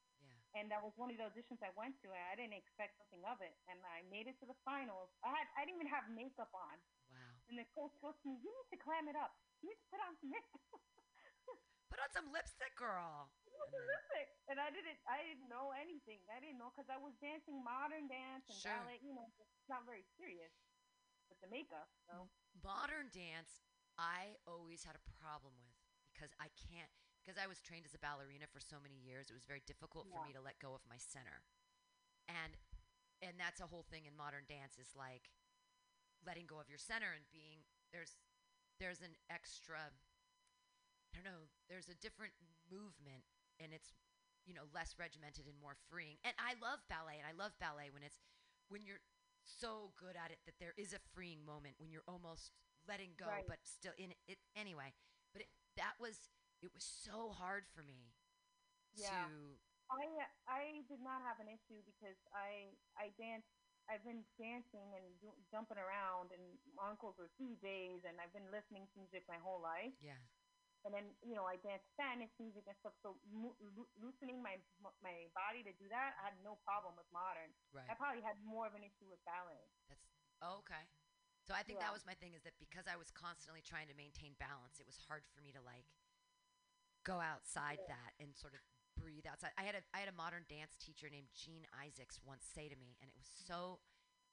And 0.53 0.69
that 0.69 0.81
was 0.85 0.93
one 0.95 1.09
of 1.09 1.17
the 1.17 1.25
auditions 1.25 1.61
I 1.65 1.73
went 1.73 1.97
to. 2.05 2.13
And 2.13 2.23
I 2.29 2.37
didn't 2.37 2.53
expect 2.57 2.97
nothing 3.01 3.25
of 3.25 3.41
it. 3.41 3.57
And 3.69 3.81
I 3.89 4.05
made 4.09 4.29
it 4.29 4.37
to 4.41 4.45
the 4.45 4.57
finals. 4.61 5.09
I 5.25 5.33
had 5.33 5.49
I 5.57 5.65
didn't 5.65 5.81
even 5.81 5.89
have 5.89 6.05
makeup 6.13 6.53
on. 6.53 6.77
Wow. 7.09 7.17
And 7.49 7.57
the 7.57 7.65
coach 7.73 7.93
goes 8.01 8.13
to 8.21 8.25
me, 8.29 8.37
"You 8.41 8.49
need 8.53 8.69
to 8.73 8.79
clam 8.79 9.09
it 9.09 9.17
up. 9.17 9.33
You 9.65 9.73
need 9.73 9.81
to 9.81 9.89
put 9.89 10.01
on 10.05 10.13
some 10.21 10.29
makeup." 10.29 10.61
Put 11.93 12.01
on 12.01 12.09
some 12.09 12.33
lipstick, 12.33 12.73
girl. 12.73 13.29
Terrific. 13.69 14.33
And 14.49 14.57
I 14.57 14.73
didn't. 14.73 14.97
I 15.05 15.21
didn't 15.21 15.45
know 15.45 15.77
anything. 15.77 16.25
I 16.33 16.41
didn't 16.41 16.57
know 16.57 16.73
because 16.73 16.89
I 16.89 16.97
was 16.97 17.13
dancing 17.21 17.61
modern 17.61 18.09
dance 18.09 18.49
and 18.49 18.57
Sure. 18.57 18.73
ballet. 18.73 18.97
You 19.05 19.13
know, 19.13 19.29
it's 19.37 19.69
not 19.69 19.85
very 19.85 20.01
serious 20.17 20.49
with 21.29 21.37
the 21.41 21.49
makeup. 21.53 21.89
So 22.09 22.29
Modern 22.65 23.13
dance, 23.13 23.61
I 23.97 24.37
always 24.49 24.81
had 24.85 24.97
a 24.97 25.05
problem 25.21 25.53
with 25.61 25.77
because 26.09 26.33
I 26.41 26.49
can't 26.57 26.89
because 27.23 27.39
I 27.39 27.47
was 27.47 27.63
trained 27.63 27.87
as 27.87 27.95
a 27.95 28.01
ballerina 28.03 28.51
for 28.51 28.59
so 28.59 28.77
many 28.83 28.99
years. 28.99 29.31
It 29.31 29.37
was 29.39 29.47
very 29.47 29.63
difficult 29.63 30.11
for 30.11 30.19
me 30.27 30.35
to 30.35 30.43
let 30.43 30.59
go 30.59 30.75
of 30.75 30.83
my 30.85 30.99
center, 30.99 31.41
and 32.27 32.55
and 33.23 33.39
that's 33.39 33.63
a 33.63 33.67
whole 33.71 33.87
thing 33.87 34.03
in 34.03 34.13
modern 34.19 34.43
dance 34.51 34.75
is 34.75 34.91
like 34.93 35.31
letting 36.27 36.43
go 36.47 36.59
of 36.59 36.67
your 36.67 36.79
center 36.81 37.15
and 37.15 37.23
being 37.31 37.63
there's 37.95 38.19
there's 38.79 38.99
an 38.99 39.15
extra 39.31 39.79
I 39.87 41.11
don't 41.15 41.27
know 41.27 41.47
there's 41.71 41.87
a 41.87 41.95
different 41.99 42.33
movement 42.67 43.23
and 43.59 43.71
it's 43.71 43.95
you 44.43 44.51
know 44.55 44.67
less 44.75 44.95
regimented 44.99 45.47
and 45.47 45.55
more 45.59 45.75
freeing 45.87 46.19
and 46.27 46.35
I 46.39 46.59
love 46.59 46.83
ballet 46.91 47.15
and 47.19 47.27
I 47.27 47.35
love 47.35 47.55
ballet 47.59 47.91
when 47.91 48.03
it's 48.03 48.19
when 48.67 48.83
you're 48.83 49.03
so 49.43 49.91
good 49.99 50.15
at 50.15 50.31
it 50.31 50.39
that 50.47 50.55
there 50.59 50.75
is 50.79 50.91
a 50.95 50.99
freeing 51.15 51.43
moment 51.43 51.75
when 51.79 51.91
you're 51.91 52.07
almost 52.07 52.51
letting 52.87 53.15
go 53.19 53.27
Right. 53.27 53.47
but 53.47 53.59
still 53.63 53.95
in 53.99 54.11
it 54.27 54.39
anyway 54.55 54.91
but 55.31 55.43
it, 55.43 55.51
that 55.79 55.95
was 55.99 56.31
it 56.63 56.71
was 56.73 56.87
so 56.87 57.35
hard 57.35 57.67
for 57.75 57.83
me 57.83 58.15
Yeah. 58.95 59.27
to 59.27 59.59
I 59.91 60.05
I 60.47 60.63
did 60.87 61.03
not 61.03 61.21
have 61.21 61.37
an 61.43 61.51
issue 61.51 61.83
because 61.83 62.17
I 62.33 62.71
I 62.97 63.11
dance. 63.19 63.45
I've 63.91 63.99
been 64.07 64.23
dancing 64.39 64.95
and 64.95 65.03
do, 65.19 65.35
jumping 65.51 65.75
around, 65.75 66.31
and 66.31 66.55
my 66.71 66.87
uncles 66.87 67.19
were 67.19 67.27
DJs, 67.35 68.07
and 68.07 68.15
I've 68.23 68.31
been 68.31 68.47
listening 68.47 68.87
to 68.87 68.95
music 68.95 69.27
my 69.27 69.35
whole 69.43 69.59
life. 69.59 69.91
yeah 69.99 70.15
And 70.87 70.95
then 70.95 71.11
you 71.19 71.35
know 71.35 71.43
I 71.43 71.59
dance 71.59 71.83
Spanish 71.91 72.31
music 72.39 72.63
and 72.63 72.75
stuff. 72.79 72.95
So 73.03 73.19
mo- 73.27 73.59
loo- 73.59 73.91
loosening 73.99 74.39
my 74.39 74.55
my 75.03 75.27
body 75.35 75.67
to 75.67 75.73
do 75.75 75.91
that, 75.91 76.15
I 76.15 76.31
had 76.31 76.39
no 76.47 76.55
problem 76.63 76.95
with 76.95 77.07
modern. 77.11 77.51
Right. 77.75 77.85
I 77.91 77.93
probably 77.99 78.23
had 78.23 78.39
more 78.47 78.63
of 78.67 78.73
an 78.73 78.87
issue 78.87 79.11
with 79.11 79.19
ballet. 79.27 79.67
That's 79.91 80.07
oh, 80.39 80.63
okay. 80.63 80.87
So 81.43 81.51
I 81.51 81.63
think 81.67 81.83
Yeah. 81.83 81.91
that 81.91 81.93
was 81.93 82.07
my 82.07 82.15
thing 82.15 82.31
is 82.39 82.43
that 82.47 82.55
because 82.55 82.87
I 82.87 82.95
was 82.95 83.11
constantly 83.11 83.59
trying 83.59 83.91
to 83.91 83.95
maintain 83.99 84.39
balance, 84.39 84.79
it 84.79 84.87
was 84.87 84.95
hard 84.95 85.27
for 85.35 85.43
me 85.43 85.51
to 85.51 85.59
like 85.59 85.91
go 87.03 87.19
outside 87.21 87.79
that 87.87 88.13
and 88.19 88.35
sort 88.35 88.53
of 88.53 88.61
breathe 88.99 89.25
outside. 89.29 89.51
I 89.57 89.63
had 89.63 89.75
a 89.75 89.83
I 89.93 89.99
had 89.99 90.09
a 90.09 90.15
modern 90.15 90.45
dance 90.49 90.75
teacher 90.77 91.09
named 91.11 91.29
Jean 91.35 91.65
Isaacs 91.75 92.19
once 92.25 92.45
say 92.45 92.69
to 92.69 92.75
me, 92.77 92.97
and 93.01 93.09
it 93.09 93.15
was 93.17 93.27
so 93.27 93.79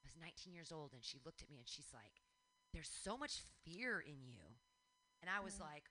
I 0.02 0.06
was 0.06 0.16
19 0.20 0.54
years 0.54 0.72
old, 0.72 0.92
and 0.94 1.04
she 1.04 1.20
looked 1.24 1.42
at 1.42 1.50
me 1.50 1.58
and 1.58 1.68
she's 1.68 1.92
like, 1.92 2.22
"There's 2.72 2.90
so 2.90 3.16
much 3.16 3.42
fear 3.64 4.00
in 4.00 4.22
you," 4.24 4.58
and 5.22 5.30
I 5.30 5.40
was 5.40 5.56
Mhm. 5.56 5.60
like, 5.60 5.90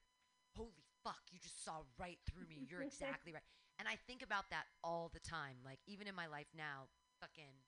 "Holy 0.56 0.84
fuck! 1.04 1.22
You 1.32 1.40
just 1.40 1.64
saw 1.64 1.84
right 1.98 2.20
through 2.30 2.48
me. 2.48 2.66
You're 2.70 2.82
exactly 2.84 3.34
right." 3.34 3.44
And 3.80 3.88
I 3.88 3.96
think 3.96 4.22
about 4.22 4.50
that 4.52 4.68
all 4.84 5.10
the 5.10 5.20
time. 5.22 5.58
Like 5.64 5.80
even 5.88 6.08
in 6.08 6.16
my 6.16 6.28
life 6.28 6.50
now, 6.56 6.90
fucking 7.22 7.64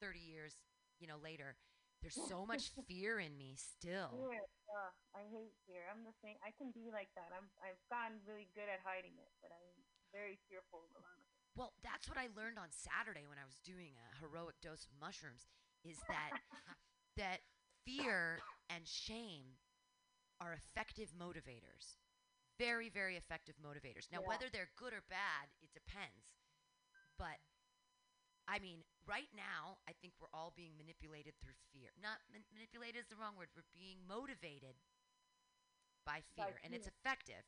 30 0.00 0.20
years, 0.20 0.54
you 1.00 1.06
know, 1.06 1.18
later, 1.18 1.56
there's 2.02 2.18
so 2.28 2.46
much 2.46 2.70
fear 2.88 3.18
in 3.18 3.36
me 3.36 3.56
still. 3.56 4.12
Fear, 4.12 4.42
uh, 4.70 4.92
I 5.16 5.24
hate 5.32 5.54
fear. 5.66 5.88
I'm 5.90 6.04
the 6.04 6.14
same. 6.22 6.36
I 6.44 6.52
can 6.56 6.70
be 6.70 6.90
like 6.92 7.08
that. 7.16 7.32
I'm 7.32 7.48
I've 7.62 7.80
gotten 7.88 8.20
really 8.24 8.48
good 8.54 8.68
at 8.68 8.80
hiding 8.84 9.16
it, 9.18 9.32
but 9.40 9.50
I'm 9.52 9.76
very 10.12 10.38
fearful 10.48 10.84
of 10.86 10.92
a 10.96 11.00
lot 11.02 11.16
of 11.18 11.24
it. 11.26 11.36
Well, 11.56 11.72
that's 11.80 12.04
what 12.08 12.20
I 12.20 12.28
learned 12.36 12.60
on 12.60 12.68
Saturday 12.68 13.24
when 13.24 13.40
I 13.40 13.48
was 13.48 13.58
doing 13.64 13.96
a 13.96 14.08
heroic 14.20 14.60
dose 14.60 14.84
of 14.84 14.92
mushrooms 15.00 15.48
is 15.84 15.96
that 16.08 16.36
that 17.20 17.40
fear 17.84 18.40
and 18.68 18.84
shame 18.84 19.56
are 20.40 20.52
effective 20.52 21.16
motivators. 21.16 21.96
Very 22.60 22.88
very 22.88 23.16
effective 23.16 23.56
motivators. 23.56 24.08
Now 24.12 24.20
Yeah. 24.20 24.28
whether 24.28 24.48
they're 24.52 24.72
good 24.76 24.92
or 24.92 25.02
bad, 25.08 25.48
it 25.64 25.72
depends. 25.72 26.36
But 27.16 27.40
I 28.46 28.62
mean, 28.62 28.86
right 29.06 29.30
now, 29.34 29.82
I 29.90 29.92
think 29.98 30.14
we're 30.22 30.32
all 30.32 30.54
being 30.54 30.78
manipulated 30.78 31.34
through 31.42 31.58
fear. 31.74 31.90
Not 31.98 32.22
man- 32.30 32.46
manipulated 32.54 33.02
is 33.02 33.10
the 33.10 33.18
wrong 33.18 33.34
word. 33.34 33.50
We're 33.54 33.66
being 33.74 34.02
motivated 34.06 34.78
by 36.06 36.22
By 36.38 36.54
fear, 36.54 36.56
and 36.62 36.70
it's 36.74 36.86
effective. 36.86 37.42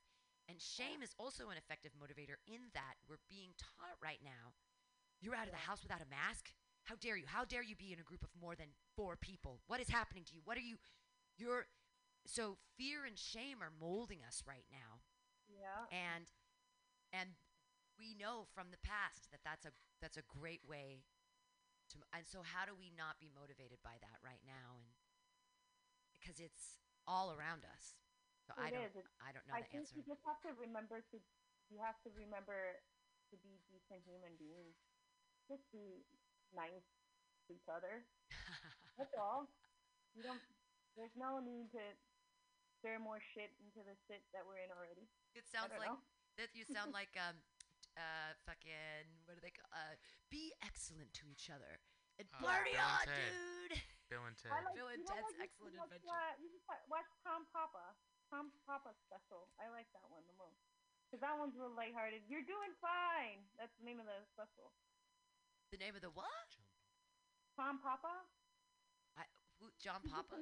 And 0.50 0.58
shame 0.58 1.04
is 1.04 1.14
also 1.20 1.52
an 1.52 1.58
effective 1.60 1.92
motivator 1.94 2.40
in 2.48 2.72
that 2.74 2.98
we're 3.06 3.22
being 3.28 3.54
taught 3.60 3.94
right 4.02 4.18
now 4.24 4.56
you're 5.20 5.34
out 5.34 5.46
of 5.46 5.52
the 5.52 5.66
house 5.66 5.82
without 5.82 6.00
a 6.00 6.10
mask? 6.10 6.54
How 6.84 6.94
dare 7.00 7.16
you? 7.16 7.26
How 7.26 7.44
dare 7.44 7.62
you 7.62 7.74
be 7.74 7.92
in 7.92 7.98
a 7.98 8.06
group 8.06 8.22
of 8.22 8.30
more 8.40 8.54
than 8.54 8.68
four 8.96 9.16
people? 9.16 9.60
What 9.66 9.80
is 9.80 9.88
happening 9.88 10.24
to 10.30 10.34
you? 10.34 10.40
What 10.44 10.56
are 10.56 10.64
you? 10.64 10.76
You're. 11.36 11.66
So 12.26 12.56
fear 12.76 13.04
and 13.06 13.18
shame 13.18 13.62
are 13.62 13.72
molding 13.80 14.20
us 14.26 14.42
right 14.46 14.64
now. 14.70 15.00
Yeah. 15.48 15.88
And 15.90 16.26
and 17.12 17.30
we 17.98 18.14
know 18.14 18.46
from 18.54 18.70
the 18.70 18.80
past 18.80 19.28
that 19.34 19.42
that's 19.42 19.66
a 19.66 19.72
that's 20.00 20.16
a 20.16 20.24
great 20.26 20.62
way 20.62 21.02
to 21.90 21.98
and 22.14 22.24
so 22.24 22.40
how 22.46 22.62
do 22.64 22.72
we 22.78 22.94
not 22.94 23.18
be 23.18 23.28
motivated 23.34 23.82
by 23.82 23.98
that 24.00 24.22
right 24.22 24.42
now 24.46 24.78
and 24.78 24.88
because 26.28 26.38
it's 26.42 26.78
all 27.08 27.32
around 27.32 27.64
us. 27.64 27.96
So 28.44 28.52
I 28.60 28.68
don't 28.68 28.84
is. 28.84 28.92
I 29.24 29.32
don't 29.32 29.44
know 29.48 29.56
I 29.56 29.64
the 29.64 29.72
think 29.72 29.88
answer. 29.88 29.96
you 29.96 30.04
just 30.04 30.20
have 30.28 30.36
to 30.44 30.52
remember 30.60 31.00
to 31.00 31.16
you 31.72 31.80
have 31.80 31.96
to 32.04 32.12
remember 32.12 32.76
to 33.32 33.34
be 33.40 33.56
decent 33.68 34.04
human 34.04 34.36
beings. 34.36 34.76
Just 35.48 35.64
be 35.72 36.04
nice 36.52 36.84
to 37.48 37.56
each 37.56 37.68
other. 37.68 38.04
That's 39.00 39.16
all. 39.16 39.48
You 40.12 40.24
don't. 40.24 40.40
There's 40.96 41.16
no 41.16 41.40
need 41.40 41.72
to 41.72 41.84
stir 42.80 43.00
more 43.00 43.20
shit 43.20 43.52
into 43.64 43.80
the 43.84 43.96
shit 44.08 44.20
that 44.36 44.44
we're 44.44 44.60
in 44.60 44.72
already. 44.72 45.08
It 45.32 45.48
sounds 45.48 45.72
like 45.76 45.92
know. 45.92 46.00
that 46.36 46.52
you 46.52 46.68
sound 46.68 46.92
like 46.96 47.12
um 47.16 47.40
uh 47.98 48.32
fucking 48.46 49.26
what 49.26 49.34
do 49.34 49.42
they 49.42 49.50
call 49.52 49.66
uh 49.74 49.98
be 50.30 50.54
excellent 50.62 51.10
to 51.18 51.26
each 51.28 51.50
other. 51.50 51.82
And 52.18 52.26
Uh, 52.34 52.42
party 52.42 52.74
Bill 52.74 52.82
and 52.82 52.98
on, 52.98 53.06
Ted. 53.06 53.30
dude. 53.30 53.74
Bill 54.10 54.24
and 54.26 54.36
Ted. 54.38 54.50
I 54.54 54.58
like, 54.64 54.74
Bill 54.74 54.88
and 54.90 54.98
you 55.02 55.06
know 55.06 55.14
Ted's 55.18 55.26
what, 55.34 55.44
Excellent 55.44 55.74
watch, 55.78 55.90
Adventure. 55.92 56.14
Uh, 56.14 56.32
you 56.42 56.48
should 56.50 56.64
wa- 56.66 56.86
watch 56.90 57.10
Tom 57.26 57.46
Papa. 57.54 57.84
Tom 58.30 58.50
Papa 58.66 58.90
special. 59.06 59.50
I 59.58 59.68
like 59.70 59.86
that 59.94 60.06
one 60.10 60.22
the 60.26 60.34
most. 60.38 60.58
Cause 61.10 61.20
that 61.24 61.32
one's 61.38 61.56
real 61.56 61.72
lighthearted. 61.72 62.26
You're 62.28 62.44
doing 62.44 62.74
fine. 62.84 63.40
That's 63.56 63.72
the 63.80 63.84
name 63.86 63.96
of 63.98 64.04
the 64.04 64.20
special. 64.34 64.74
The 65.72 65.78
name 65.80 65.96
of 65.96 66.02
the 66.04 66.10
what? 66.12 66.50
Tom 67.56 67.80
Papa. 67.80 68.26
I, 69.16 69.24
who, 69.58 69.72
John 69.80 70.00
He's 70.04 70.12
Papa? 70.12 70.36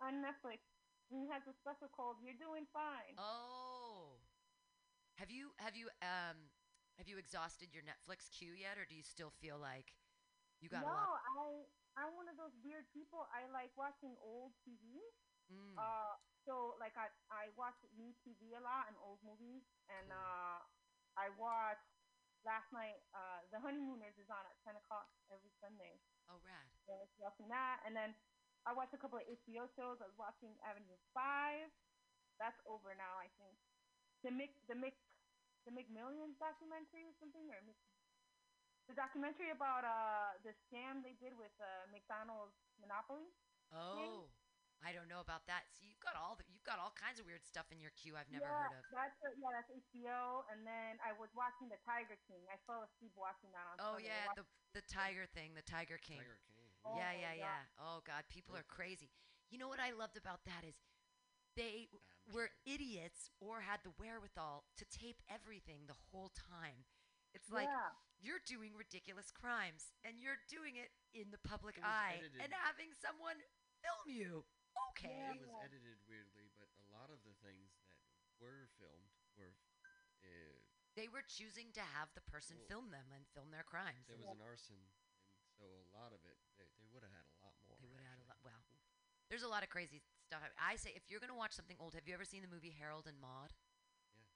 on 0.00 0.24
Netflix. 0.24 0.64
And 1.12 1.20
he 1.20 1.28
has 1.32 1.44
a 1.48 1.52
special 1.60 1.88
called 1.92 2.20
"You're 2.24 2.36
Doing 2.40 2.64
Fine." 2.72 3.16
Oh. 3.20 4.20
Have 5.16 5.30
you 5.32 5.52
have 5.58 5.74
you 5.76 5.88
um 6.00 6.36
have 6.98 7.06
you 7.06 7.16
exhausted 7.16 7.70
your 7.70 7.86
Netflix 7.86 8.26
queue 8.34 8.58
yet 8.58 8.74
or 8.74 8.84
do 8.84 8.98
you 8.98 9.06
still 9.06 9.30
feel 9.38 9.56
like 9.56 9.94
you 10.58 10.66
got 10.66 10.82
no, 10.82 10.90
a 10.90 10.98
lot? 10.98 11.06
No, 11.38 11.70
I 11.96 12.06
I'm 12.06 12.14
one 12.14 12.30
of 12.30 12.38
those 12.38 12.54
weird 12.62 12.86
people. 12.94 13.26
I 13.34 13.46
like 13.50 13.74
watching 13.74 14.14
old 14.22 14.54
TV. 14.62 15.02
Mm. 15.50 15.74
Uh, 15.74 16.14
so 16.46 16.78
like 16.78 16.94
I 16.94 17.10
I 17.30 17.50
watch 17.58 17.78
new 17.98 18.14
TV 18.22 18.54
a 18.54 18.62
lot 18.62 18.86
and 18.86 18.94
old 19.02 19.18
movies, 19.26 19.66
and 19.90 20.14
uh, 20.14 20.62
I 21.18 21.34
watched 21.34 21.90
last 22.46 22.70
night. 22.70 23.02
Uh, 23.10 23.42
The 23.50 23.58
Honeymooners 23.58 24.14
is 24.20 24.30
on 24.30 24.44
at 24.46 24.54
ten 24.62 24.78
o'clock 24.78 25.10
every 25.32 25.50
Sunday. 25.58 25.98
Oh 26.30 26.38
rad. 26.46 26.66
So 26.86 26.94
I 26.94 27.02
was 27.02 27.14
watching 27.18 27.50
that, 27.50 27.82
and 27.82 27.96
then 27.96 28.14
I 28.62 28.76
watched 28.76 28.94
a 28.94 29.00
couple 29.00 29.18
of 29.18 29.26
HBO 29.26 29.66
shows. 29.74 29.98
I 29.98 30.06
was 30.06 30.18
watching 30.20 30.54
Avenue 30.62 30.98
Five. 31.10 31.72
That's 32.38 32.58
over 32.68 32.94
now, 32.94 33.18
I 33.18 33.26
think. 33.40 33.58
The 34.22 34.30
Mick, 34.30 34.54
the 34.70 34.78
Mick, 34.78 34.94
the 35.68 35.76
McMillions 35.76 36.40
documentary 36.40 37.04
or 37.04 37.12
something, 37.20 37.44
or 37.52 37.60
Mick, 37.68 37.76
the 38.88 38.96
documentary 38.96 39.52
about 39.52 39.84
uh 39.84 40.40
the 40.40 40.56
scam 40.56 41.04
they 41.04 41.12
did 41.20 41.36
with 41.36 41.52
uh, 41.60 41.84
McDonald's 41.92 42.56
Monopoly. 42.80 43.28
Oh. 43.68 44.32
I 44.78 44.94
don't 44.94 45.10
know 45.10 45.18
about 45.18 45.42
that. 45.50 45.66
See, 45.74 45.90
you've 45.90 45.98
got 45.98 46.14
all 46.14 46.38
the, 46.38 46.46
you've 46.46 46.62
got 46.62 46.78
all 46.78 46.94
kinds 46.94 47.18
of 47.18 47.26
weird 47.26 47.42
stuff 47.42 47.66
in 47.74 47.82
your 47.82 47.90
queue 47.98 48.14
I've 48.14 48.30
never 48.30 48.46
yeah, 48.46 48.70
heard 48.70 48.78
of. 48.78 48.86
That's 48.94 49.18
uh, 49.26 49.34
yeah, 49.34 49.50
that's 49.50 49.66
HBO. 49.74 50.46
And 50.54 50.62
then 50.62 51.02
I 51.02 51.10
was 51.18 51.34
watching 51.34 51.66
The 51.66 51.82
Tiger 51.82 52.14
King. 52.30 52.46
I 52.46 52.62
fell 52.62 52.86
asleep 52.86 53.10
watching 53.18 53.50
that 53.58 53.66
on. 53.66 53.74
Oh 53.82 53.98
Sunday. 53.98 54.14
Yeah, 54.14 54.38
the 54.38 54.46
the 54.78 54.86
tiger 54.86 55.26
thing, 55.34 55.58
the 55.58 55.66
Tiger 55.66 55.98
King. 55.98 56.22
Tiger 56.22 56.38
King. 56.46 56.62
Oh, 56.86 56.94
yeah, 56.94 57.10
yeah, 57.10 57.34
yeah. 57.42 57.58
yeah. 57.58 57.82
Oh 57.82 58.06
god, 58.06 58.22
people 58.30 58.54
are 58.54 58.62
crazy. 58.70 59.10
You 59.50 59.58
know 59.58 59.66
what 59.66 59.82
I 59.82 59.90
loved 59.90 60.14
about 60.14 60.46
that 60.46 60.62
is 60.62 60.78
they 61.58 61.90
were 62.32 62.50
idiots 62.66 63.30
or 63.40 63.60
had 63.62 63.80
the 63.84 63.90
wherewithal 63.98 64.64
to 64.76 64.84
tape 64.86 65.22
everything 65.28 65.86
the 65.86 65.96
whole 66.12 66.28
time. 66.30 66.84
It's 67.34 67.50
like 67.50 67.68
Yeah. 67.68 67.92
you're 68.20 68.40
doing 68.44 68.74
ridiculous 68.76 69.30
crimes 69.30 69.92
and 70.04 70.18
you're 70.20 70.40
doing 70.48 70.76
it 70.76 70.92
in 71.14 71.30
the 71.30 71.38
public 71.38 71.78
eye 71.82 72.16
edited. 72.18 72.40
and 72.40 72.52
having 72.52 72.92
someone 72.94 73.36
film 73.82 74.08
you. 74.08 74.44
Okay. 74.92 75.36
It 75.36 75.40
was 75.40 75.54
edited 75.64 75.98
weirdly, 76.08 76.50
but 76.58 76.68
a 76.78 76.86
lot 76.92 77.10
of 77.10 77.22
the 77.24 77.34
things 77.44 77.72
that 77.84 77.96
were 78.38 78.68
filmed 78.78 79.12
were. 79.36 79.54
Uh, 80.24 80.60
They 80.94 81.06
were 81.08 81.22
choosing 81.22 81.70
to 81.78 81.80
have 81.80 82.10
the 82.14 82.20
person 82.26 82.58
Well, 82.58 82.66
film 82.66 82.90
them 82.90 83.12
and 83.14 83.22
film 83.30 83.50
their 83.50 83.62
crimes. 83.62 84.06
there 84.08 84.16
was 84.18 84.26
an 84.28 84.40
arson, 84.42 84.76
and 84.82 84.90
so 85.56 85.64
a 85.64 85.90
lot 85.94 86.12
of 86.12 86.18
it, 86.26 86.38
they, 86.58 86.66
they 86.78 86.86
would 86.90 87.02
have 87.06 87.12
had 87.14 87.22
a 87.24 87.46
lot 87.46 87.54
more. 87.66 87.78
They 87.78 87.86
would 87.86 88.00
have 88.02 88.10
had 88.10 88.18
a 88.18 88.26
lot. 88.26 88.38
Well, 88.42 88.58
there's 89.30 89.42
a 89.46 89.48
lot 89.48 89.62
of 89.62 89.70
crazy 89.70 90.02
stuff. 90.28 90.44
I 90.60 90.76
say 90.76 90.92
if 90.92 91.08
you're 91.08 91.20
gonna 91.24 91.34
watch 91.36 91.56
something 91.56 91.80
old, 91.80 91.96
have 91.96 92.04
you 92.04 92.12
ever 92.12 92.28
seen 92.28 92.44
the 92.44 92.52
movie 92.52 92.76
Harold 92.76 93.08
and 93.08 93.16
Maude? 93.16 93.56
Yeah. 94.12 94.28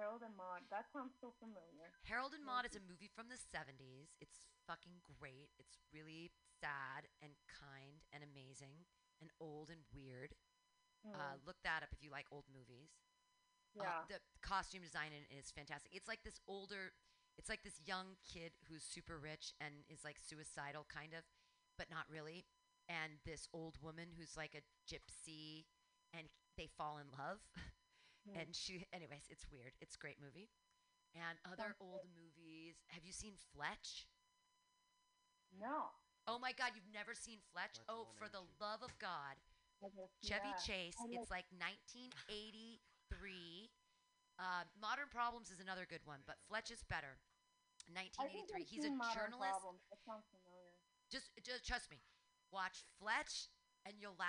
Harold 0.00 0.24
and 0.24 0.32
Maude. 0.32 0.64
That 0.72 0.88
sounds 0.88 1.12
so 1.20 1.36
familiar. 1.36 1.92
Harold 2.08 2.32
and 2.32 2.40
Maude 2.44 2.64
is 2.64 2.76
a 2.76 2.80
movie 2.80 3.12
from 3.12 3.28
the 3.28 3.36
70s. 3.36 4.16
It's 4.24 4.40
fucking 4.64 5.04
great. 5.04 5.52
It's 5.60 5.76
really 5.92 6.32
sad 6.60 7.12
and 7.20 7.36
kind 7.44 8.08
and 8.12 8.24
amazing 8.24 8.88
and 9.20 9.28
old 9.36 9.68
and 9.68 9.84
weird. 9.92 10.32
Uh, 11.04 11.36
Mm. 11.36 11.46
look 11.46 11.60
that 11.62 11.84
up 11.84 11.92
if 11.92 12.02
you 12.02 12.10
like 12.10 12.26
old 12.32 12.48
movies. 12.48 12.90
Uh, 13.78 13.84
Yeah. 13.84 14.04
the 14.08 14.20
costume 14.40 14.82
design 14.82 15.12
in 15.12 15.22
it 15.28 15.36
is 15.38 15.52
fantastic. 15.52 15.94
It's 15.94 16.08
like 16.08 16.24
this 16.24 16.40
older, 16.48 16.92
it's 17.36 17.48
like 17.52 17.62
this 17.62 17.78
young 17.84 18.16
kid 18.24 18.56
who's 18.68 18.82
super 18.82 19.18
rich 19.20 19.52
and 19.60 19.84
is 19.88 20.02
like 20.02 20.18
suicidal, 20.18 20.84
kind 20.88 21.12
of, 21.14 21.24
but 21.76 21.90
not 21.90 22.08
really. 22.08 22.46
And 22.88 23.18
this 23.24 23.48
old 23.52 23.78
woman 23.82 24.12
who's 24.16 24.36
like 24.36 24.54
a 24.54 24.62
gypsy, 24.86 25.64
and 26.14 26.28
they 26.56 26.68
fall 26.78 26.98
in 26.98 27.06
love. 27.18 27.40
Hmm. 28.26 28.42
and 28.42 28.50
she, 28.58 28.82
anyways, 28.90 29.30
it's 29.30 29.46
weird. 29.54 29.78
It's 29.78 29.94
a 29.94 30.02
great 30.02 30.18
movie. 30.18 30.50
And 31.14 31.38
other 31.46 31.78
old 31.78 32.10
movies. 32.10 32.74
Have 32.90 33.06
you 33.06 33.12
seen 33.12 33.38
Fletch? 33.54 34.10
No. 35.54 35.94
Oh 36.26 36.36
my 36.42 36.50
God, 36.50 36.74
you've 36.74 36.90
never 36.92 37.14
seen 37.14 37.38
Fletch? 37.54 37.78
oh, 37.88 38.08
for 38.18 38.26
the 38.26 38.42
love 38.58 38.82
of 38.82 38.90
God. 38.98 39.38
Chevy 40.22 40.48
Yeah. 40.50 40.56
Chase. 40.58 40.96
I 40.98 41.06
It's 41.06 41.30
like 41.30 41.46
1983. 41.54 43.70
Uh, 44.38 44.64
Modern 44.80 45.08
Problems 45.08 45.50
is 45.50 45.60
another 45.60 45.86
good 45.86 46.04
one, 46.04 46.20
but 46.26 46.36
Fletch 46.48 46.70
is 46.70 46.82
better. 46.84 47.18
1983. 47.92 48.64
He's 48.64 48.84
a 48.84 48.90
journalist. 49.14 49.60
Problems. 49.62 49.86
That 49.88 50.02
sounds 50.04 50.26
familiar. 50.34 50.74
Just, 51.08 51.30
just 51.44 51.64
trust 51.64 51.90
me. 51.90 52.02
Watch 52.50 52.84
Fletch, 52.98 53.48
and 53.84 53.94
you'll 54.00 54.10
laugh 54.10 54.24